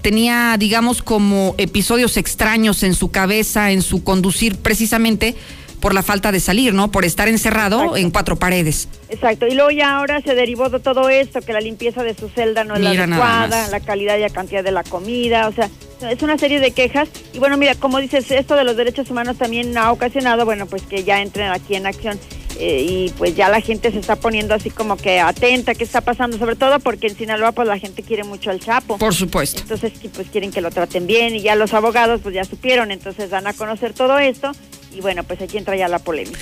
tenía, 0.02 0.56
digamos, 0.58 1.02
como 1.02 1.54
episodios 1.58 2.16
extraños 2.16 2.82
en 2.82 2.94
su 2.94 3.10
cabeza, 3.10 3.70
en 3.70 3.82
su 3.82 4.04
conducir, 4.04 4.56
precisamente 4.56 5.36
por 5.80 5.94
la 5.94 6.02
falta 6.02 6.32
de 6.32 6.40
salir, 6.40 6.74
¿no? 6.74 6.90
Por 6.90 7.04
estar 7.04 7.28
encerrado 7.28 7.96
en 7.96 8.10
cuatro 8.10 8.36
paredes. 8.36 8.88
Exacto. 9.08 9.46
Y 9.46 9.54
luego 9.54 9.70
ya 9.70 9.96
ahora 9.96 10.20
se 10.20 10.34
derivó 10.34 10.68
de 10.68 10.80
todo 10.80 11.08
esto, 11.08 11.40
que 11.40 11.52
la 11.52 11.60
limpieza 11.60 12.02
de 12.02 12.14
su 12.14 12.28
celda 12.28 12.64
no 12.64 12.74
es 12.74 12.80
la 12.80 12.90
adecuada, 12.90 13.68
la 13.68 13.80
calidad 13.80 14.16
y 14.18 14.20
la 14.20 14.30
cantidad 14.30 14.64
de 14.64 14.72
la 14.72 14.84
comida, 14.84 15.48
o 15.48 15.52
sea, 15.52 15.70
es 16.10 16.22
una 16.22 16.38
serie 16.38 16.60
de 16.60 16.70
quejas. 16.72 17.08
Y 17.32 17.38
bueno, 17.38 17.56
mira, 17.56 17.74
como 17.74 17.98
dices, 17.98 18.30
esto 18.30 18.54
de 18.56 18.64
los 18.64 18.76
derechos 18.76 19.10
humanos 19.10 19.38
también 19.38 19.76
ha 19.76 19.92
ocasionado, 19.92 20.44
bueno, 20.44 20.66
pues 20.66 20.82
que 20.82 21.04
ya 21.04 21.20
entren 21.20 21.50
aquí 21.50 21.74
en 21.74 21.86
acción. 21.86 22.18
Eh, 22.60 22.84
y 22.88 23.08
pues 23.10 23.36
ya 23.36 23.48
la 23.48 23.60
gente 23.60 23.92
se 23.92 24.00
está 24.00 24.16
poniendo 24.16 24.52
así 24.52 24.70
como 24.70 24.96
que 24.96 25.20
atenta, 25.20 25.74
¿qué 25.74 25.84
está 25.84 26.00
pasando? 26.00 26.38
Sobre 26.38 26.56
todo 26.56 26.80
porque 26.80 27.06
en 27.06 27.16
Sinaloa 27.16 27.52
pues 27.52 27.68
la 27.68 27.78
gente 27.78 28.02
quiere 28.02 28.24
mucho 28.24 28.50
al 28.50 28.58
Chapo. 28.58 28.98
Por 28.98 29.14
supuesto. 29.14 29.60
Entonces 29.60 29.92
pues 30.12 30.28
quieren 30.28 30.50
que 30.50 30.60
lo 30.60 30.72
traten 30.72 31.06
bien 31.06 31.36
y 31.36 31.40
ya 31.40 31.54
los 31.54 31.72
abogados 31.72 32.20
pues 32.20 32.34
ya 32.34 32.42
supieron, 32.42 32.90
entonces 32.90 33.30
dan 33.30 33.46
a 33.46 33.52
conocer 33.52 33.92
todo 33.92 34.18
esto 34.18 34.50
y 34.94 35.00
bueno, 35.00 35.24
pues 35.24 35.40
aquí 35.40 35.58
entra 35.58 35.76
ya 35.76 35.88
la 35.88 35.98
polémica. 35.98 36.38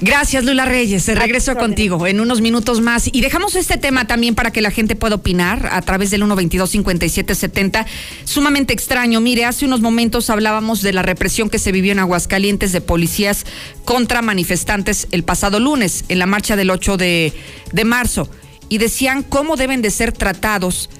Gracias, 0.00 0.44
Lula 0.44 0.66
Reyes. 0.66 1.08
Regreso 1.08 1.56
contigo 1.56 2.06
en 2.06 2.20
unos 2.20 2.42
minutos 2.42 2.82
más. 2.82 3.08
Y 3.10 3.22
dejamos 3.22 3.54
este 3.54 3.78
tema 3.78 4.06
también 4.06 4.34
para 4.34 4.50
que 4.50 4.60
la 4.60 4.70
gente 4.70 4.94
pueda 4.94 5.14
opinar 5.14 5.70
a 5.72 5.80
través 5.80 6.10
del 6.10 6.22
122-5770. 6.22 7.86
Sumamente 8.24 8.74
extraño. 8.74 9.22
Mire, 9.22 9.46
hace 9.46 9.64
unos 9.64 9.80
momentos 9.80 10.28
hablábamos 10.28 10.82
de 10.82 10.92
la 10.92 11.00
represión 11.00 11.48
que 11.48 11.58
se 11.58 11.72
vivió 11.72 11.92
en 11.92 11.98
Aguascalientes 11.98 12.72
de 12.72 12.82
policías 12.82 13.46
contra 13.86 14.20
manifestantes 14.20 15.08
el 15.12 15.24
pasado 15.24 15.60
lunes, 15.60 16.04
en 16.08 16.18
la 16.18 16.26
marcha 16.26 16.56
del 16.56 16.70
8 16.70 16.98
de, 16.98 17.32
de 17.72 17.84
marzo. 17.86 18.28
Y 18.68 18.76
decían 18.76 19.22
cómo 19.22 19.56
deben 19.56 19.80
de 19.80 19.90
ser 19.90 20.12
tratados 20.12 20.90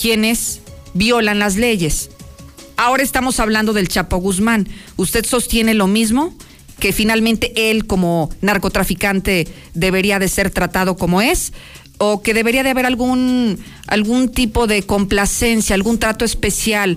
quienes 0.00 0.60
violan 0.94 1.40
las 1.40 1.56
leyes. 1.56 2.10
Ahora 2.80 3.02
estamos 3.02 3.40
hablando 3.40 3.72
del 3.72 3.88
Chapo 3.88 4.18
Guzmán. 4.18 4.68
¿Usted 4.96 5.26
sostiene 5.26 5.74
lo 5.74 5.88
mismo? 5.88 6.32
que 6.78 6.92
finalmente 6.92 7.72
él 7.72 7.88
como 7.88 8.30
narcotraficante 8.40 9.48
debería 9.74 10.20
de 10.20 10.28
ser 10.28 10.50
tratado 10.50 10.96
como 10.96 11.20
es 11.20 11.52
o 11.98 12.22
que 12.22 12.34
debería 12.34 12.62
de 12.62 12.70
haber 12.70 12.86
algún 12.86 13.58
algún 13.88 14.28
tipo 14.28 14.68
de 14.68 14.84
complacencia, 14.84 15.74
algún 15.74 15.98
trato 15.98 16.24
especial 16.24 16.96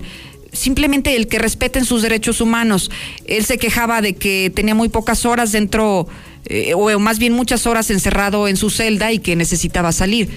simplemente 0.52 1.16
el 1.16 1.26
que 1.26 1.40
respeten 1.40 1.84
sus 1.84 2.02
derechos 2.02 2.40
humanos. 2.40 2.92
Él 3.24 3.44
se 3.44 3.58
quejaba 3.58 4.02
de 4.02 4.14
que 4.14 4.52
tenía 4.54 4.76
muy 4.76 4.88
pocas 4.88 5.26
horas 5.26 5.50
dentro, 5.50 6.06
eh, 6.44 6.74
o 6.74 6.96
más 7.00 7.18
bien 7.18 7.32
muchas 7.32 7.66
horas 7.66 7.90
encerrado 7.90 8.46
en 8.46 8.56
su 8.56 8.70
celda 8.70 9.10
y 9.10 9.18
que 9.18 9.34
necesitaba 9.34 9.90
salir 9.90 10.30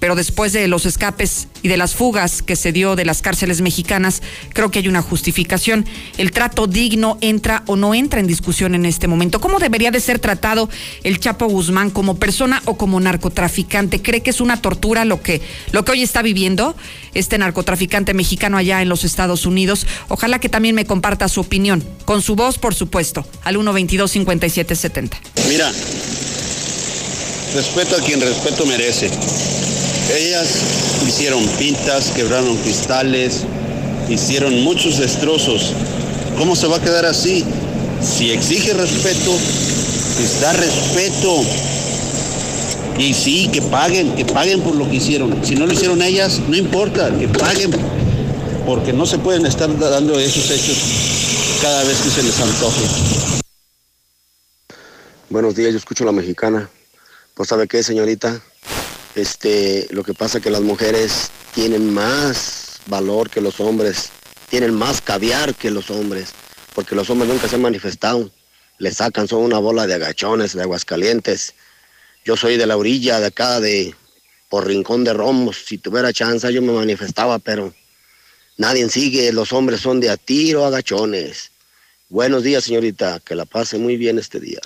pero 0.00 0.16
después 0.16 0.52
de 0.52 0.66
los 0.66 0.86
escapes 0.86 1.46
y 1.62 1.68
de 1.68 1.76
las 1.76 1.94
fugas 1.94 2.42
que 2.42 2.56
se 2.56 2.72
dio 2.72 2.96
de 2.96 3.04
las 3.04 3.22
cárceles 3.22 3.60
mexicanas, 3.60 4.22
creo 4.54 4.70
que 4.70 4.80
hay 4.80 4.88
una 4.88 5.02
justificación. 5.02 5.86
El 6.16 6.32
trato 6.32 6.66
digno 6.66 7.18
entra 7.20 7.62
o 7.66 7.76
no 7.76 7.94
entra 7.94 8.18
en 8.18 8.26
discusión 8.26 8.74
en 8.74 8.86
este 8.86 9.06
momento. 9.06 9.40
¿Cómo 9.40 9.58
debería 9.58 9.90
de 9.90 10.00
ser 10.00 10.18
tratado 10.18 10.68
el 11.04 11.20
Chapo 11.20 11.46
Guzmán 11.46 11.90
como 11.90 12.16
persona 12.16 12.62
o 12.64 12.76
como 12.76 12.98
narcotraficante? 12.98 14.00
¿Cree 14.00 14.22
que 14.22 14.30
es 14.30 14.40
una 14.40 14.60
tortura 14.60 15.04
lo 15.04 15.20
que, 15.22 15.42
lo 15.70 15.84
que 15.84 15.92
hoy 15.92 16.02
está 16.02 16.22
viviendo 16.22 16.74
este 17.12 17.36
narcotraficante 17.36 18.14
mexicano 18.14 18.56
allá 18.56 18.80
en 18.80 18.88
los 18.88 19.04
Estados 19.04 19.44
Unidos? 19.44 19.86
Ojalá 20.08 20.38
que 20.38 20.48
también 20.48 20.74
me 20.74 20.86
comparta 20.86 21.28
su 21.28 21.40
opinión, 21.40 21.84
con 22.06 22.22
su 22.22 22.36
voz, 22.36 22.58
por 22.58 22.74
supuesto, 22.74 23.26
al 23.44 23.56
122-5770. 23.56 25.10
Mira, 25.48 25.70
respeto 27.54 27.96
a 27.96 28.00
quien 28.00 28.20
respeto 28.22 28.64
merece. 28.64 29.10
Ellas 30.12 30.48
hicieron 31.06 31.46
pintas, 31.58 32.10
quebraron 32.10 32.56
cristales, 32.58 33.44
hicieron 34.08 34.62
muchos 34.64 34.98
destrozos. 34.98 35.72
¿Cómo 36.36 36.56
se 36.56 36.66
va 36.66 36.78
a 36.78 36.80
quedar 36.80 37.06
así? 37.06 37.44
Si 38.02 38.32
exige 38.32 38.74
respeto, 38.74 39.30
pues 40.16 40.40
da 40.40 40.52
respeto. 40.52 41.44
Y 42.98 43.14
sí, 43.14 43.48
que 43.52 43.62
paguen, 43.62 44.16
que 44.16 44.24
paguen 44.24 44.60
por 44.62 44.74
lo 44.74 44.88
que 44.90 44.96
hicieron. 44.96 45.44
Si 45.44 45.54
no 45.54 45.66
lo 45.66 45.72
hicieron 45.72 46.02
ellas, 46.02 46.40
no 46.48 46.56
importa, 46.56 47.16
que 47.16 47.28
paguen. 47.28 47.70
Porque 48.66 48.92
no 48.92 49.06
se 49.06 49.18
pueden 49.18 49.46
estar 49.46 49.76
dando 49.78 50.18
esos 50.18 50.50
hechos 50.50 50.76
cada 51.62 51.84
vez 51.84 51.98
que 51.98 52.10
se 52.10 52.22
les 52.22 52.38
antoje. 52.40 52.82
Buenos 55.28 55.54
días, 55.54 55.70
yo 55.70 55.78
escucho 55.78 56.02
a 56.02 56.06
la 56.06 56.12
mexicana. 56.12 56.68
Pues 57.34 57.48
sabe 57.48 57.68
qué, 57.68 57.82
señorita, 57.82 58.42
este, 59.14 59.88
lo 59.90 60.04
que 60.04 60.14
pasa 60.14 60.38
es 60.38 60.44
que 60.44 60.50
las 60.50 60.60
mujeres 60.60 61.30
tienen 61.54 61.92
más 61.92 62.80
valor 62.86 63.30
que 63.30 63.40
los 63.40 63.60
hombres, 63.60 64.10
tienen 64.48 64.74
más 64.74 65.00
caviar 65.00 65.54
que 65.54 65.70
los 65.70 65.90
hombres, 65.90 66.30
porque 66.74 66.94
los 66.94 67.10
hombres 67.10 67.30
nunca 67.30 67.48
se 67.48 67.56
han 67.56 67.62
manifestado. 67.62 68.30
Le 68.78 68.92
sacan, 68.92 69.28
son 69.28 69.42
una 69.42 69.58
bola 69.58 69.86
de 69.86 69.94
agachones, 69.94 70.54
de 70.54 70.62
aguascalientes. 70.62 71.54
Yo 72.24 72.36
soy 72.36 72.56
de 72.56 72.66
la 72.66 72.76
orilla 72.76 73.20
de 73.20 73.26
acá, 73.26 73.60
de 73.60 73.94
por 74.48 74.66
Rincón 74.66 75.04
de 75.04 75.12
Romos. 75.12 75.64
Si 75.66 75.78
tuviera 75.78 76.12
chance, 76.12 76.50
yo 76.52 76.62
me 76.62 76.72
manifestaba, 76.72 77.38
pero 77.38 77.74
nadie 78.56 78.88
sigue. 78.88 79.32
Los 79.32 79.52
hombres 79.52 79.80
son 79.80 80.00
de 80.00 80.10
a 80.10 80.16
tiro, 80.16 80.64
agachones. 80.64 81.50
Buenos 82.08 82.42
días, 82.42 82.64
señorita. 82.64 83.20
Que 83.20 83.34
la 83.34 83.44
pase 83.44 83.78
muy 83.78 83.96
bien 83.96 84.18
este 84.18 84.40
día. 84.40 84.60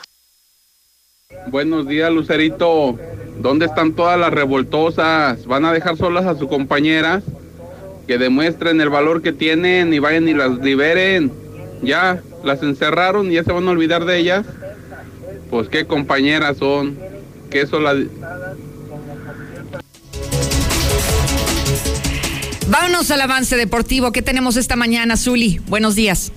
Buenos 1.48 1.86
días, 1.86 2.10
Lucerito. 2.10 2.98
¿Dónde 3.40 3.66
están 3.66 3.92
todas 3.92 4.18
las 4.18 4.32
revoltosas? 4.32 5.44
¿Van 5.46 5.64
a 5.64 5.72
dejar 5.72 5.96
solas 5.96 6.26
a 6.26 6.36
sus 6.36 6.48
compañeras? 6.48 7.22
Que 8.06 8.18
demuestren 8.18 8.80
el 8.80 8.90
valor 8.90 9.22
que 9.22 9.32
tienen 9.32 9.92
y 9.92 9.98
vayan 9.98 10.28
y 10.28 10.34
las 10.34 10.58
liberen. 10.58 11.32
Ya, 11.82 12.22
las 12.44 12.62
encerraron 12.62 13.30
y 13.30 13.34
ya 13.34 13.44
se 13.44 13.52
van 13.52 13.66
a 13.66 13.70
olvidar 13.70 14.04
de 14.04 14.18
ellas. 14.18 14.46
Pues 15.50 15.68
qué 15.68 15.84
compañeras 15.84 16.58
son. 16.58 16.96
Que 17.50 17.62
eso 17.62 17.80
la... 17.80 17.94
Vámonos 22.68 23.10
al 23.10 23.20
avance 23.20 23.56
deportivo. 23.56 24.10
¿Qué 24.12 24.22
tenemos 24.22 24.56
esta 24.56 24.76
mañana, 24.76 25.16
Zuli? 25.16 25.60
Buenos 25.66 25.94
días. 25.94 26.32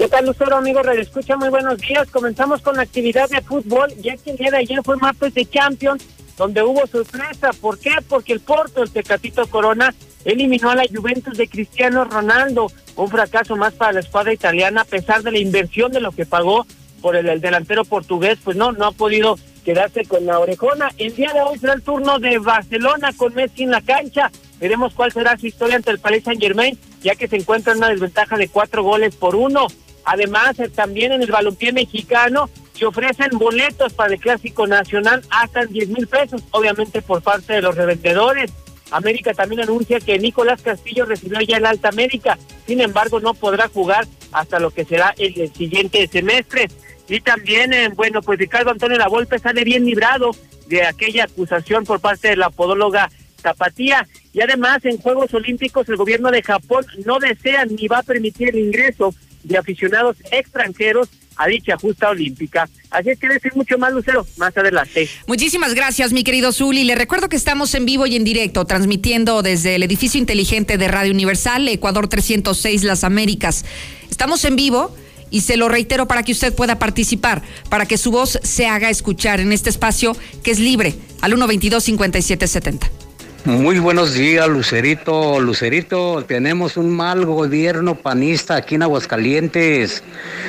¿Qué 0.00 0.08
tal, 0.08 0.24
Lucero, 0.24 0.56
amigo? 0.56 0.82
Radio 0.82 1.02
Escucha, 1.02 1.36
muy 1.36 1.50
buenos 1.50 1.76
días. 1.76 2.10
Comenzamos 2.10 2.62
con 2.62 2.74
la 2.74 2.84
actividad 2.84 3.28
de 3.28 3.42
fútbol, 3.42 3.94
ya 3.96 4.16
que 4.16 4.30
el 4.30 4.38
día 4.38 4.50
de 4.50 4.56
ayer 4.56 4.80
fue 4.82 4.96
martes 4.96 5.34
de 5.34 5.44
Champions, 5.44 6.02
donde 6.38 6.62
hubo 6.62 6.86
sorpresa. 6.86 7.50
¿Por 7.60 7.78
qué? 7.78 7.90
Porque 8.08 8.32
el 8.32 8.40
Porto, 8.40 8.82
el 8.82 8.90
Tecatito 8.90 9.46
Corona, 9.48 9.94
eliminó 10.24 10.70
a 10.70 10.74
la 10.74 10.86
Juventus 10.90 11.36
de 11.36 11.48
Cristiano 11.48 12.06
Ronaldo. 12.06 12.68
Un 12.96 13.08
fracaso 13.08 13.56
más 13.56 13.74
para 13.74 13.92
la 13.92 14.00
escuadra 14.00 14.32
italiana, 14.32 14.80
a 14.80 14.84
pesar 14.86 15.22
de 15.22 15.32
la 15.32 15.38
inversión 15.38 15.92
de 15.92 16.00
lo 16.00 16.12
que 16.12 16.24
pagó 16.24 16.64
por 17.02 17.14
el, 17.14 17.28
el 17.28 17.42
delantero 17.42 17.84
portugués, 17.84 18.38
pues 18.42 18.56
no, 18.56 18.72
no 18.72 18.86
ha 18.86 18.92
podido 18.92 19.38
quedarse 19.66 20.06
con 20.06 20.24
la 20.24 20.38
orejona. 20.38 20.88
El 20.96 21.14
día 21.14 21.34
de 21.34 21.42
hoy 21.42 21.58
será 21.58 21.74
el 21.74 21.82
turno 21.82 22.18
de 22.18 22.38
Barcelona 22.38 23.12
con 23.14 23.34
Messi 23.34 23.64
en 23.64 23.72
la 23.72 23.82
cancha. 23.82 24.30
Veremos 24.58 24.94
cuál 24.94 25.12
será 25.12 25.36
su 25.36 25.46
historia 25.46 25.76
ante 25.76 25.90
el 25.90 25.98
Paris 25.98 26.24
Saint 26.24 26.40
Germain, 26.40 26.78
ya 27.02 27.14
que 27.16 27.28
se 27.28 27.36
encuentra 27.36 27.72
en 27.72 27.78
una 27.78 27.90
desventaja 27.90 28.38
de 28.38 28.48
cuatro 28.48 28.82
goles 28.82 29.14
por 29.14 29.36
uno. 29.36 29.66
Además, 30.04 30.58
eh, 30.58 30.68
también 30.68 31.12
en 31.12 31.22
el 31.22 31.30
balompié 31.30 31.72
mexicano 31.72 32.48
se 32.74 32.86
ofrecen 32.86 33.30
boletos 33.38 33.92
para 33.92 34.14
el 34.14 34.20
Clásico 34.20 34.66
Nacional 34.66 35.22
hasta 35.30 35.66
10 35.66 35.88
mil 35.88 36.06
pesos, 36.06 36.42
obviamente 36.50 37.02
por 37.02 37.22
parte 37.22 37.54
de 37.54 37.62
los 37.62 37.74
revendedores. 37.74 38.50
América 38.90 39.34
también 39.34 39.60
anuncia 39.60 40.00
que 40.00 40.18
Nicolás 40.18 40.62
Castillo 40.62 41.04
recibió 41.04 41.40
ya 41.40 41.58
el 41.58 41.66
Alta 41.66 41.88
América, 41.88 42.38
sin 42.66 42.80
embargo 42.80 43.20
no 43.20 43.34
podrá 43.34 43.68
jugar 43.68 44.06
hasta 44.32 44.58
lo 44.58 44.70
que 44.70 44.84
será 44.84 45.14
el 45.18 45.52
siguiente 45.52 46.06
semestre. 46.08 46.68
Y 47.08 47.20
también, 47.20 47.72
eh, 47.72 47.88
bueno, 47.94 48.22
pues 48.22 48.38
Ricardo 48.38 48.70
Antonio 48.70 48.96
Lavolpe 48.96 49.38
sale 49.38 49.64
bien 49.64 49.84
librado 49.84 50.30
de 50.68 50.86
aquella 50.86 51.24
acusación 51.24 51.84
por 51.84 52.00
parte 52.00 52.28
de 52.28 52.36
la 52.36 52.50
podóloga 52.50 53.10
Tapatía. 53.42 54.06
Y 54.32 54.40
además, 54.40 54.84
en 54.84 54.98
Juegos 54.98 55.34
Olímpicos, 55.34 55.88
el 55.88 55.96
gobierno 55.96 56.30
de 56.30 56.42
Japón 56.42 56.86
no 57.04 57.18
desea 57.18 57.64
ni 57.64 57.88
va 57.88 57.98
a 57.98 58.02
permitir 58.02 58.50
el 58.50 58.58
ingreso 58.58 59.14
de 59.42 59.58
aficionados 59.58 60.16
extranjeros 60.30 61.08
a 61.36 61.46
dicha 61.46 61.76
justa 61.78 62.10
olímpica. 62.10 62.68
Así 62.90 63.10
es 63.10 63.18
que 63.18 63.28
decir 63.28 63.52
mucho 63.54 63.78
más, 63.78 63.92
Lucero, 63.92 64.26
más 64.36 64.54
adelante. 64.56 65.08
Muchísimas 65.26 65.74
gracias, 65.74 66.12
mi 66.12 66.22
querido 66.22 66.52
Zuli. 66.52 66.84
Le 66.84 66.94
recuerdo 66.94 67.28
que 67.28 67.36
estamos 67.36 67.74
en 67.74 67.86
vivo 67.86 68.06
y 68.06 68.16
en 68.16 68.24
directo, 68.24 68.66
transmitiendo 68.66 69.42
desde 69.42 69.76
el 69.76 69.82
edificio 69.82 70.20
inteligente 70.20 70.76
de 70.76 70.88
Radio 70.88 71.12
Universal, 71.12 71.66
Ecuador 71.68 72.08
306, 72.08 72.84
Las 72.84 73.04
Américas. 73.04 73.64
Estamos 74.10 74.44
en 74.44 74.56
vivo 74.56 74.94
y 75.30 75.42
se 75.42 75.56
lo 75.56 75.68
reitero 75.68 76.06
para 76.06 76.24
que 76.24 76.32
usted 76.32 76.54
pueda 76.54 76.78
participar, 76.78 77.42
para 77.68 77.86
que 77.86 77.96
su 77.96 78.10
voz 78.10 78.38
se 78.42 78.66
haga 78.66 78.90
escuchar 78.90 79.40
en 79.40 79.52
este 79.52 79.70
espacio 79.70 80.16
que 80.42 80.50
es 80.50 80.58
libre, 80.58 80.94
al 81.22 81.32
122-5770. 81.32 83.09
Muy 83.46 83.78
buenos 83.78 84.12
días, 84.12 84.46
Lucerito. 84.48 85.40
Lucerito, 85.40 86.22
tenemos 86.26 86.76
un 86.76 86.90
mal 86.90 87.24
gobierno 87.24 87.94
panista 87.94 88.56
aquí 88.56 88.74
en 88.74 88.82
Aguascalientes. 88.82 90.02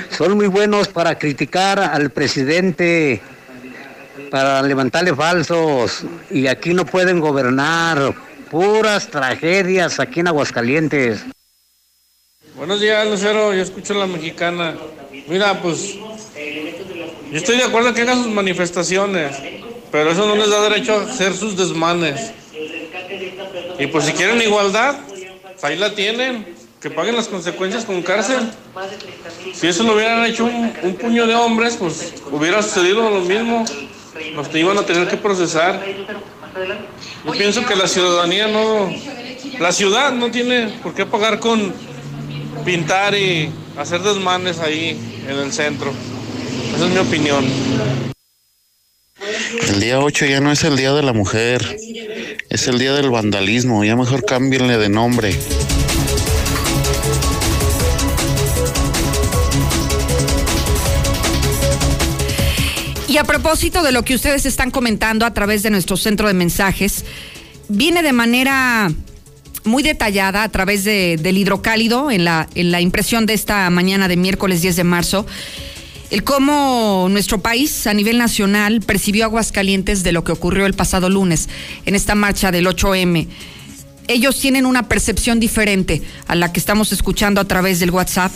Son 0.09 0.35
muy 0.35 0.47
buenos 0.47 0.89
para 0.89 1.17
criticar 1.17 1.79
al 1.79 2.09
presidente, 2.09 3.21
para 4.29 4.61
levantarle 4.63 5.15
falsos. 5.15 6.03
Y 6.29 6.47
aquí 6.47 6.73
no 6.73 6.85
pueden 6.85 7.21
gobernar. 7.21 8.13
Puras 8.49 9.07
tragedias 9.07 10.01
aquí 10.01 10.19
en 10.19 10.27
Aguascalientes. 10.27 11.23
Buenos 12.55 12.81
días, 12.81 13.07
Lucero. 13.07 13.53
Yo 13.53 13.61
escucho 13.61 13.93
a 13.93 13.99
la 13.99 14.07
mexicana. 14.07 14.75
Mira, 15.29 15.61
pues 15.61 15.95
yo 17.31 17.37
estoy 17.37 17.55
de 17.55 17.63
acuerdo 17.63 17.93
que 17.93 18.01
hagan 18.01 18.21
sus 18.21 18.33
manifestaciones, 18.33 19.37
pero 19.93 20.11
eso 20.11 20.27
no 20.27 20.35
les 20.35 20.49
da 20.49 20.61
derecho 20.61 20.99
a 20.99 21.03
hacer 21.03 21.33
sus 21.33 21.55
desmanes. 21.55 22.33
Y 23.81 23.87
pues 23.87 24.05
si 24.05 24.13
quieren 24.13 24.39
igualdad, 24.39 24.95
pues 25.07 25.63
ahí 25.63 25.75
la 25.75 25.95
tienen, 25.95 26.45
que 26.79 26.91
paguen 26.91 27.15
las 27.15 27.27
consecuencias 27.27 27.83
con 27.83 28.03
cárcel. 28.03 28.51
Si 29.55 29.67
eso 29.67 29.83
lo 29.83 29.95
hubieran 29.95 30.23
hecho 30.23 30.45
un, 30.45 30.95
puño 31.01 31.25
de 31.25 31.33
hombres, 31.33 31.77
pues 31.77 32.13
hubiera 32.31 32.61
sucedido 32.61 33.09
lo 33.09 33.21
mismo. 33.21 33.65
Nos 34.35 34.53
iban 34.53 34.77
a 34.77 34.83
tener 34.83 35.07
que 35.07 35.17
procesar. 35.17 35.83
Yo 37.25 37.31
pienso 37.31 37.65
que 37.65 37.75
la 37.75 37.87
ciudadanía 37.87 38.47
no, 38.47 38.91
la 39.59 39.71
ciudad 39.71 40.11
no 40.11 40.29
tiene 40.29 40.67
por 40.83 40.93
qué 40.93 41.07
pagar 41.07 41.39
con 41.39 41.73
pintar 42.63 43.15
y 43.15 43.51
hacer 43.77 44.01
desmanes 44.01 44.59
ahí 44.59 45.23
en 45.27 45.37
el 45.37 45.51
centro. 45.51 45.91
Esa 46.75 46.85
es 46.85 46.91
mi 46.91 46.99
opinión. 46.99 48.10
El 49.67 49.79
día 49.79 49.99
8 49.99 50.25
ya 50.25 50.39
no 50.39 50.51
es 50.51 50.63
el 50.63 50.75
día 50.75 50.93
de 50.93 51.03
la 51.03 51.13
mujer, 51.13 51.77
es 52.49 52.67
el 52.67 52.79
día 52.79 52.93
del 52.93 53.11
vandalismo, 53.11 53.83
ya 53.83 53.95
mejor 53.95 54.25
cámbienle 54.25 54.77
de 54.77 54.89
nombre. 54.89 55.37
Y 63.07 63.17
a 63.17 63.23
propósito 63.23 63.83
de 63.83 63.91
lo 63.91 64.03
que 64.03 64.15
ustedes 64.15 64.45
están 64.45 64.71
comentando 64.71 65.25
a 65.25 65.33
través 65.33 65.61
de 65.61 65.69
nuestro 65.69 65.97
centro 65.97 66.27
de 66.27 66.33
mensajes, 66.33 67.05
viene 67.67 68.01
de 68.01 68.13
manera 68.13 68.91
muy 69.65 69.83
detallada 69.83 70.41
a 70.43 70.49
través 70.49 70.83
de, 70.83 71.17
del 71.21 71.37
hidrocálido 71.37 72.09
en 72.09 72.25
la, 72.25 72.47
en 72.55 72.71
la 72.71 72.81
impresión 72.81 73.27
de 73.27 73.33
esta 73.33 73.69
mañana 73.69 74.07
de 74.07 74.17
miércoles 74.17 74.61
10 74.61 74.77
de 74.77 74.83
marzo 74.83 75.27
el 76.11 76.23
cómo 76.25 77.07
nuestro 77.09 77.41
país 77.41 77.87
a 77.87 77.93
nivel 77.93 78.17
nacional 78.17 78.81
percibió 78.81 79.23
Aguascalientes 79.23 80.03
de 80.03 80.11
lo 80.11 80.25
que 80.25 80.33
ocurrió 80.33 80.65
el 80.65 80.73
pasado 80.73 81.09
lunes 81.09 81.47
en 81.85 81.95
esta 81.95 82.15
marcha 82.15 82.51
del 82.51 82.67
8M. 82.67 83.27
Ellos 84.09 84.39
tienen 84.39 84.65
una 84.65 84.89
percepción 84.89 85.39
diferente 85.39 86.01
a 86.27 86.35
la 86.35 86.51
que 86.51 86.59
estamos 86.59 86.91
escuchando 86.91 87.39
a 87.39 87.45
través 87.45 87.79
del 87.79 87.91
WhatsApp 87.91 88.33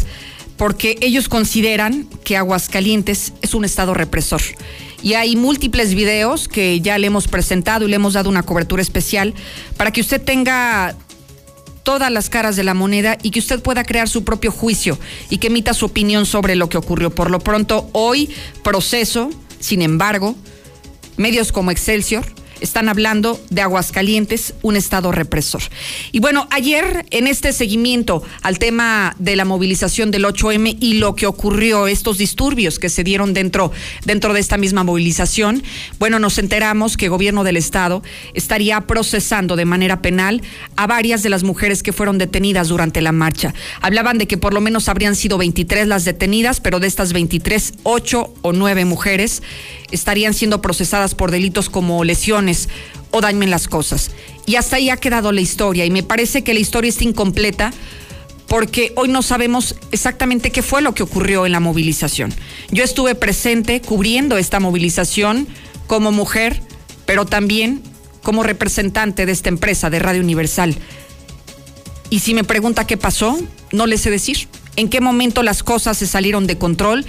porque 0.56 0.98
ellos 1.02 1.28
consideran 1.28 2.08
que 2.24 2.38
Aguascalientes 2.38 3.34
es 3.42 3.54
un 3.54 3.66
estado 3.66 3.94
represor. 3.94 4.42
Y 5.04 5.16
hay 5.16 5.36
múltiples 5.36 5.94
videos 5.94 6.48
que 6.48 6.80
ya 6.80 6.98
le 6.98 7.08
hemos 7.08 7.28
presentado 7.28 7.86
y 7.86 7.90
le 7.90 7.98
hemos 7.98 8.14
dado 8.14 8.30
una 8.30 8.44
cobertura 8.44 8.82
especial 8.82 9.34
para 9.76 9.92
que 9.92 10.00
usted 10.00 10.22
tenga 10.22 10.96
todas 11.86 12.12
las 12.12 12.30
caras 12.30 12.58
de 12.58 12.64
la 12.64 12.74
moneda 12.74 13.18
y 13.22 13.30
que 13.30 13.40
usted 13.40 13.62
pueda 13.62 13.86
crear 13.86 14.10
su 14.10 14.26
propio 14.26 14.52
juicio 14.52 14.98
y 15.30 15.38
que 15.38 15.48
emita 15.48 15.74
su 15.74 15.86
opinión 15.86 16.26
sobre 16.26 16.56
lo 16.56 16.68
que 16.68 16.78
ocurrió. 16.78 17.12
Por 17.12 17.30
lo 17.32 17.40
pronto, 17.40 17.90
hoy 17.94 18.30
proceso, 18.64 19.30
sin 19.60 19.84
embargo, 19.84 20.36
medios 21.16 21.52
como 21.52 21.72
Excelsior, 21.72 22.26
están 22.66 22.90
hablando 22.90 23.40
de 23.50 23.62
Aguascalientes, 23.62 24.54
un 24.62 24.76
estado 24.76 25.12
represor. 25.12 25.62
Y 26.12 26.20
bueno, 26.20 26.48
ayer 26.52 27.06
en 27.12 27.28
este 27.28 27.54
seguimiento 27.54 28.24
al 28.42 28.60
tema 28.60 29.16
de 29.20 29.36
la 29.36 29.46
movilización 29.46 30.12
del 30.12 30.26
8M 30.26 30.78
y 30.80 30.96
lo 30.96 31.16
que 31.16 31.28
ocurrió, 31.28 31.88
estos 31.88 32.18
disturbios 32.18 32.80
que 32.80 32.90
se 32.90 33.04
dieron 33.04 33.34
dentro, 33.34 33.72
dentro 34.04 34.34
de 34.34 34.40
esta 34.40 34.58
misma 34.58 34.84
movilización, 34.84 35.64
bueno, 36.00 36.20
nos 36.20 36.38
enteramos 36.38 36.98
que 36.98 37.06
el 37.06 37.12
gobierno 37.12 37.44
del 37.44 37.58
estado 37.58 38.04
estaría 38.34 38.82
procesando 38.82 39.56
de 39.56 39.66
manera 39.66 40.02
penal 40.02 40.42
a 40.76 40.88
varias 40.88 41.24
de 41.24 41.30
las 41.30 41.44
mujeres 41.44 41.84
que 41.84 41.94
fueron 41.94 42.18
detenidas 42.18 42.68
durante 42.68 43.02
la 43.02 43.12
marcha. 43.12 43.54
Hablaban 43.82 44.18
de 44.18 44.28
que 44.28 44.38
por 44.38 44.54
lo 44.54 44.62
menos 44.62 44.90
habrían 44.90 45.16
sido 45.16 45.38
23 45.38 45.88
las 45.88 46.04
detenidas, 46.04 46.60
pero 46.60 46.80
de 46.80 46.88
estas 46.88 47.14
23, 47.14 47.74
8 47.84 48.34
o 48.42 48.54
9 48.54 48.86
mujeres 48.86 49.44
estarían 49.92 50.34
siendo 50.34 50.62
procesadas 50.62 51.16
por 51.16 51.32
delitos 51.32 51.70
como 51.70 52.04
lesiones 52.04 52.55
o 53.12 53.22
daño 53.22 53.44
en 53.44 53.50
las 53.50 53.68
cosas. 53.68 54.12
Y 54.46 54.56
hasta 54.56 54.76
ahí 54.76 54.90
ha 54.90 54.98
quedado 54.98 55.32
la 55.32 55.42
historia 55.42 55.86
y 55.86 55.92
me 55.92 56.04
parece 56.04 56.44
que 56.44 56.54
la 56.54 56.60
historia 56.60 56.90
está 56.90 57.04
incompleta 57.04 57.72
porque 58.48 58.94
hoy 58.96 59.08
no 59.08 59.22
sabemos 59.22 59.76
exactamente 59.92 60.52
qué 60.52 60.62
fue 60.62 60.82
lo 60.82 60.94
que 60.94 61.04
ocurrió 61.04 61.46
en 61.46 61.52
la 61.52 61.60
movilización. 61.60 62.34
Yo 62.72 62.84
estuve 62.84 63.16
presente 63.16 63.82
cubriendo 63.82 64.38
esta 64.38 64.60
movilización 64.60 65.48
como 65.88 66.12
mujer, 66.12 66.62
pero 67.06 67.26
también 67.26 67.82
como 68.22 68.44
representante 68.44 69.26
de 69.26 69.32
esta 69.32 69.50
empresa 69.50 69.90
de 69.90 70.00
Radio 70.00 70.22
Universal. 70.22 70.76
Y 72.10 72.20
si 72.20 72.34
me 72.34 72.44
pregunta 72.44 72.86
qué 72.86 72.98
pasó, 72.98 73.38
no 73.72 73.88
le 73.88 73.98
sé 73.98 74.12
decir. 74.12 74.48
¿En 74.76 74.90
qué 74.90 75.02
momento 75.02 75.42
las 75.42 75.64
cosas 75.64 75.98
se 75.98 76.06
salieron 76.06 76.48
de 76.48 76.58
control? 76.58 77.06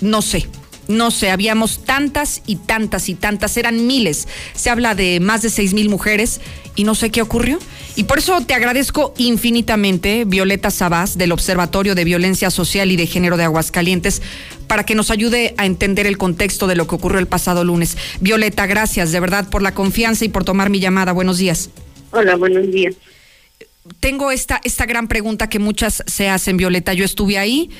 No 0.00 0.22
sé 0.22 0.48
no 0.88 1.10
sé, 1.10 1.30
habíamos 1.30 1.84
tantas 1.84 2.42
y 2.46 2.56
tantas 2.56 3.08
y 3.08 3.14
tantas, 3.14 3.56
eran 3.56 3.86
miles. 3.86 4.28
Se 4.54 4.70
habla 4.70 4.94
de 4.94 5.20
más 5.20 5.42
de 5.42 5.50
seis 5.50 5.74
mil 5.74 5.88
mujeres 5.88 6.40
y 6.74 6.84
no 6.84 6.94
sé 6.94 7.10
qué 7.10 7.22
ocurrió. 7.22 7.58
Y 7.94 8.04
por 8.04 8.18
eso 8.18 8.40
te 8.40 8.54
agradezco 8.54 9.12
infinitamente, 9.18 10.24
Violeta 10.24 10.70
Sabás, 10.70 11.18
del 11.18 11.32
Observatorio 11.32 11.94
de 11.94 12.04
Violencia 12.04 12.50
Social 12.50 12.90
y 12.90 12.96
de 12.96 13.06
Género 13.06 13.36
de 13.36 13.44
Aguascalientes, 13.44 14.22
para 14.66 14.84
que 14.84 14.94
nos 14.94 15.10
ayude 15.10 15.54
a 15.58 15.66
entender 15.66 16.06
el 16.06 16.16
contexto 16.16 16.66
de 16.66 16.76
lo 16.76 16.86
que 16.86 16.94
ocurrió 16.94 17.18
el 17.18 17.26
pasado 17.26 17.64
lunes. 17.64 17.98
Violeta, 18.20 18.66
gracias 18.66 19.12
de 19.12 19.20
verdad 19.20 19.48
por 19.50 19.62
la 19.62 19.74
confianza 19.74 20.24
y 20.24 20.28
por 20.28 20.44
tomar 20.44 20.70
mi 20.70 20.80
llamada. 20.80 21.12
Buenos 21.12 21.38
días. 21.38 21.70
Hola, 22.12 22.36
buenos 22.36 22.70
días. 22.70 22.94
Tengo 24.00 24.30
esta, 24.30 24.60
esta 24.64 24.86
gran 24.86 25.08
pregunta 25.08 25.48
que 25.48 25.58
muchas 25.58 26.02
se 26.06 26.28
hacen, 26.28 26.56
Violeta. 26.56 26.94
Yo 26.94 27.04
estuve 27.04 27.36
ahí 27.36 27.70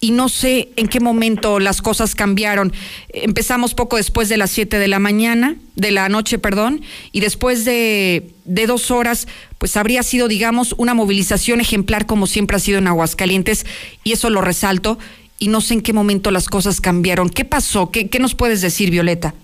y 0.00 0.12
no 0.12 0.28
sé 0.28 0.68
en 0.76 0.88
qué 0.88 1.00
momento 1.00 1.58
las 1.58 1.82
cosas 1.82 2.14
cambiaron. 2.14 2.72
Empezamos 3.08 3.74
poco 3.74 3.96
después 3.96 4.28
de 4.28 4.36
las 4.36 4.50
7 4.50 4.78
de 4.78 4.88
la 4.88 4.98
mañana, 4.98 5.56
de 5.74 5.90
la 5.90 6.08
noche, 6.08 6.38
perdón, 6.38 6.82
y 7.12 7.20
después 7.20 7.64
de, 7.64 8.30
de 8.44 8.66
dos 8.66 8.90
horas, 8.90 9.26
pues 9.58 9.76
habría 9.76 10.02
sido, 10.02 10.28
digamos, 10.28 10.74
una 10.78 10.94
movilización 10.94 11.60
ejemplar 11.60 12.06
como 12.06 12.26
siempre 12.26 12.56
ha 12.56 12.60
sido 12.60 12.78
en 12.78 12.86
Aguascalientes, 12.86 13.66
y 14.04 14.12
eso 14.12 14.30
lo 14.30 14.40
resalto, 14.40 14.98
y 15.38 15.48
no 15.48 15.60
sé 15.60 15.74
en 15.74 15.82
qué 15.82 15.92
momento 15.92 16.30
las 16.30 16.46
cosas 16.46 16.80
cambiaron. 16.80 17.28
¿Qué 17.28 17.44
pasó? 17.44 17.90
¿Qué, 17.90 18.08
qué 18.08 18.18
nos 18.18 18.34
puedes 18.34 18.60
decir, 18.60 18.90
Violeta? 18.90 19.34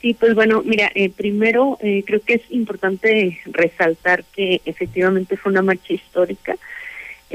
Sí, 0.00 0.14
pues 0.14 0.34
bueno, 0.34 0.62
mira, 0.64 0.92
eh, 0.94 1.08
primero 1.08 1.78
eh, 1.80 2.04
creo 2.06 2.20
que 2.20 2.34
es 2.34 2.42
importante 2.50 3.40
resaltar 3.46 4.22
que 4.36 4.60
efectivamente 4.66 5.38
fue 5.38 5.50
una 5.50 5.62
marcha 5.62 5.94
histórica 5.94 6.56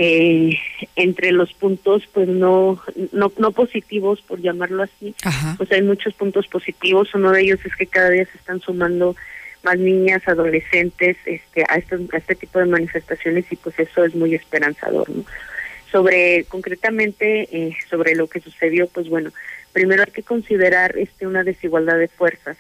eh, 0.01 0.57
entre 0.95 1.33
los 1.33 1.51
puntos 1.51 2.07
pues 2.13 2.25
no, 2.29 2.81
no 3.11 3.33
no 3.37 3.51
positivos 3.51 4.21
por 4.21 4.39
llamarlo 4.39 4.83
así. 4.83 5.13
Pues 5.57 5.69
hay 5.73 5.81
muchos 5.81 6.13
puntos 6.13 6.47
positivos. 6.47 7.13
Uno 7.13 7.33
de 7.33 7.41
ellos 7.41 7.59
es 7.65 7.75
que 7.75 7.85
cada 7.85 8.09
día 8.09 8.25
se 8.25 8.37
están 8.37 8.61
sumando 8.61 9.17
más 9.61 9.77
niñas 9.77 10.25
adolescentes 10.25 11.17
este 11.25 11.65
a 11.67 11.75
este, 11.75 11.95
a 12.13 12.17
este 12.17 12.35
tipo 12.35 12.59
de 12.59 12.67
manifestaciones 12.67 13.51
y 13.51 13.57
pues 13.57 13.77
eso 13.77 14.05
es 14.05 14.15
muy 14.15 14.33
esperanzador 14.33 15.09
no 15.09 15.25
sobre 15.91 16.45
concretamente 16.45 17.49
eh, 17.51 17.75
sobre 17.89 18.15
lo 18.15 18.27
que 18.27 18.39
sucedió 18.39 18.87
pues 18.87 19.09
bueno 19.09 19.31
primero 19.73 20.03
hay 20.03 20.13
que 20.13 20.23
considerar 20.23 20.97
este 20.97 21.27
una 21.27 21.43
desigualdad 21.43 21.97
de 21.97 22.07
fuerzas. 22.07 22.55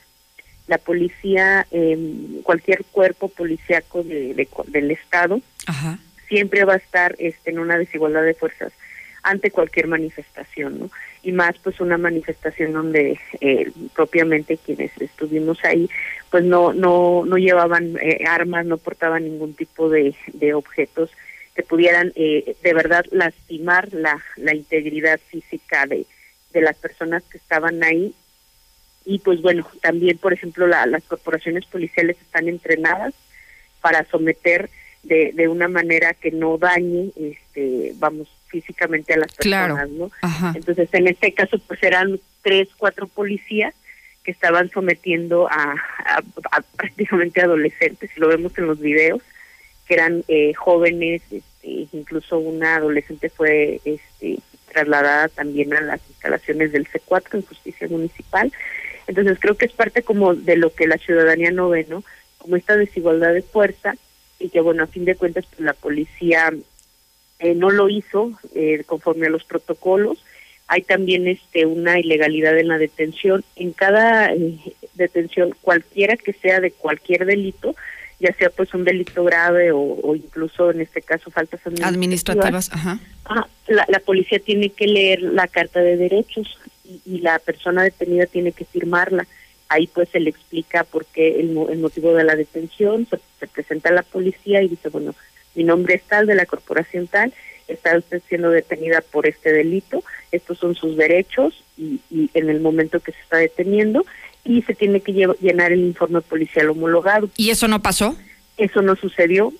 La 0.67 0.77
policía 0.77 1.65
eh, 1.71 1.97
cualquier 2.43 2.83
cuerpo 2.83 3.29
policíaco 3.29 4.03
de, 4.03 4.33
de, 4.33 4.47
del 4.67 4.91
estado 4.91 5.39
Ajá 5.65 5.99
siempre 6.29 6.63
va 6.63 6.73
a 6.73 6.77
estar 6.77 7.15
este, 7.19 7.49
en 7.49 7.59
una 7.59 7.77
desigualdad 7.77 8.23
de 8.23 8.35
fuerzas 8.35 8.71
ante 9.23 9.51
cualquier 9.51 9.87
manifestación, 9.87 10.79
¿no? 10.79 10.91
Y 11.23 11.33
más 11.33 11.57
pues 11.61 11.81
una 11.81 11.97
manifestación 11.97 12.71
donde 12.71 13.19
eh, 13.41 13.69
propiamente 13.93 14.57
quienes 14.57 14.91
estuvimos 15.01 15.59
ahí 15.65 15.89
pues 16.31 16.45
no 16.45 16.71
no 16.71 17.25
no 17.25 17.37
llevaban 17.37 17.97
eh, 18.01 18.23
armas, 18.25 18.65
no 18.65 18.77
portaban 18.77 19.25
ningún 19.25 19.53
tipo 19.53 19.89
de, 19.89 20.15
objetos 20.53 21.11
que 21.53 21.63
pudieran 21.63 22.13
eh, 22.15 22.55
de 22.63 22.73
verdad 22.73 23.03
lastimar 23.11 23.93
la, 23.93 24.23
la 24.37 24.55
integridad 24.55 25.19
física 25.29 25.85
de, 25.85 26.05
de 26.53 26.61
las 26.61 26.77
personas 26.77 27.23
que 27.23 27.37
estaban 27.37 27.83
ahí 27.83 28.13
y 29.03 29.19
pues 29.19 29.41
bueno, 29.41 29.67
también 29.81 30.17
por 30.17 30.31
ejemplo 30.31 30.67
la, 30.67 30.85
las 30.85 31.03
corporaciones 31.03 31.65
policiales 31.65 32.17
están 32.21 32.47
entrenadas 32.47 33.13
para 33.81 34.05
someter 34.05 34.69
de, 35.03 35.31
de 35.33 35.47
una 35.47 35.67
manera 35.67 36.13
que 36.13 36.31
no 36.31 36.57
dañe, 36.57 37.11
este, 37.15 37.93
vamos, 37.95 38.27
físicamente 38.47 39.13
a 39.13 39.17
las 39.17 39.33
personas, 39.33 39.89
¿no? 39.89 40.11
Entonces, 40.55 40.89
en 40.93 41.07
este 41.07 41.33
caso, 41.33 41.59
pues 41.59 41.81
eran 41.83 42.19
tres, 42.41 42.67
cuatro 42.77 43.07
policías 43.07 43.73
que 44.23 44.31
estaban 44.31 44.69
sometiendo 44.69 45.47
a, 45.49 45.75
a, 46.05 46.61
prácticamente 46.75 47.41
adolescentes, 47.41 48.09
si 48.13 48.19
lo 48.19 48.27
vemos 48.27 48.57
en 48.57 48.67
los 48.67 48.79
videos, 48.79 49.21
que 49.87 49.93
eran 49.93 50.23
eh, 50.27 50.53
jóvenes, 50.53 51.21
este, 51.31 51.87
incluso 51.93 52.37
una 52.37 52.75
adolescente 52.75 53.29
fue 53.29 53.79
este, 53.85 54.39
trasladada 54.71 55.29
también 55.29 55.73
a 55.73 55.81
las 55.81 56.01
instalaciones 56.09 56.71
del 56.71 56.87
C4 56.87 57.35
en 57.35 57.41
justicia 57.43 57.87
municipal. 57.87 58.51
Entonces 59.07 59.39
creo 59.39 59.55
que 59.55 59.65
es 59.65 59.73
parte 59.73 60.03
como 60.03 60.35
de 60.35 60.57
lo 60.57 60.73
que 60.73 60.87
la 60.87 60.97
ciudadanía 60.97 61.51
no 61.51 61.69
ve, 61.69 61.87
¿no? 61.89 62.03
Como 62.37 62.55
esta 62.55 62.77
desigualdad 62.77 63.33
de 63.33 63.41
fuerza 63.41 63.95
y 64.39 64.49
que 64.49 64.61
bueno 64.61 64.83
a 64.83 64.87
fin 64.87 65.05
de 65.05 65.15
cuentas 65.15 65.45
pues, 65.45 65.59
la 65.59 65.73
policía 65.73 66.53
eh, 67.39 67.55
no 67.55 67.69
lo 67.69 67.89
hizo 67.89 68.31
eh, 68.55 68.83
conforme 68.85 69.27
a 69.27 69.29
los 69.29 69.43
protocolos. 69.43 70.23
Hay 70.67 70.83
también 70.83 71.27
este 71.27 71.65
una 71.65 71.99
ilegalidad 71.99 72.57
en 72.57 72.67
la 72.67 72.77
detención. 72.77 73.43
En 73.55 73.73
cada 73.73 74.33
eh, 74.33 74.59
detención 74.93 75.55
cualquiera 75.61 76.15
que 76.17 76.33
sea 76.33 76.59
de 76.59 76.71
cualquier 76.71 77.25
delito 77.25 77.75
ya 78.21 78.33
sea 78.33 78.49
pues 78.49 78.73
un 78.73 78.83
delito 78.83 79.23
grave 79.23 79.71
o, 79.71 80.13
incluso 80.13 80.71
en 80.71 80.81
este 80.81 81.01
caso 81.01 81.31
faltas 81.31 81.61
administrativas, 81.81 82.69
ajá. 82.73 82.99
la, 83.67 83.85
la, 83.87 83.99
policía 84.01 84.39
tiene 84.39 84.71
que 84.71 84.87
leer 84.87 85.21
la 85.21 85.47
carta 85.47 85.79
de 85.79 85.95
derechos 85.95 86.59
y, 86.83 87.01
y 87.05 87.19
la 87.19 87.39
persona 87.39 87.81
detenida 87.81 88.25
tiene 88.25 88.51
que 88.51 88.65
firmarla 88.65 89.25
ahí 89.69 89.87
pues 89.87 90.09
se 90.09 90.19
le 90.19 90.29
explica 90.29 90.83
por 90.83 91.05
qué 91.05 91.39
el, 91.39 91.57
el 91.69 91.79
motivo 91.79 92.13
de 92.13 92.23
la 92.23 92.35
detención, 92.35 93.07
se, 93.07 93.47
presenta 93.47 93.89
a 93.89 93.93
la 93.93 94.03
policía 94.03 94.61
y 94.61 94.67
dice, 94.67 94.89
bueno, 94.89 95.15
mi 95.55 95.63
nombre 95.63 95.95
es 95.95 96.03
tal 96.03 96.25
de 96.25 96.35
la 96.35 96.45
corporación 96.45 97.07
tal, 97.07 97.33
está 97.67 97.97
usted 97.97 98.21
siendo 98.27 98.49
detenida 98.49 99.01
por 99.01 99.27
este 99.27 99.53
delito, 99.53 100.03
estos 100.31 100.57
son 100.57 100.75
sus 100.75 100.97
derechos 100.97 101.63
y, 101.77 102.01
y 102.09 102.29
en 102.33 102.49
el 102.49 102.59
momento 102.59 102.99
que 102.99 103.11
se 103.11 103.19
está 103.21 103.37
deteniendo 103.37 104.05
y 104.43 104.63
se 104.63 104.73
tiene 104.73 105.01
que 105.01 105.13
llenar 105.39 105.71
el 105.71 105.81
informe 105.81 106.21
policial 106.21 106.69
homologado. 106.69 107.29
¿Y 107.37 107.51
eso 107.51 107.67
no 107.67 107.81
pasó? 107.81 108.15
Eso 108.57 108.81
no 108.81 108.95
sucedió. 108.95 109.53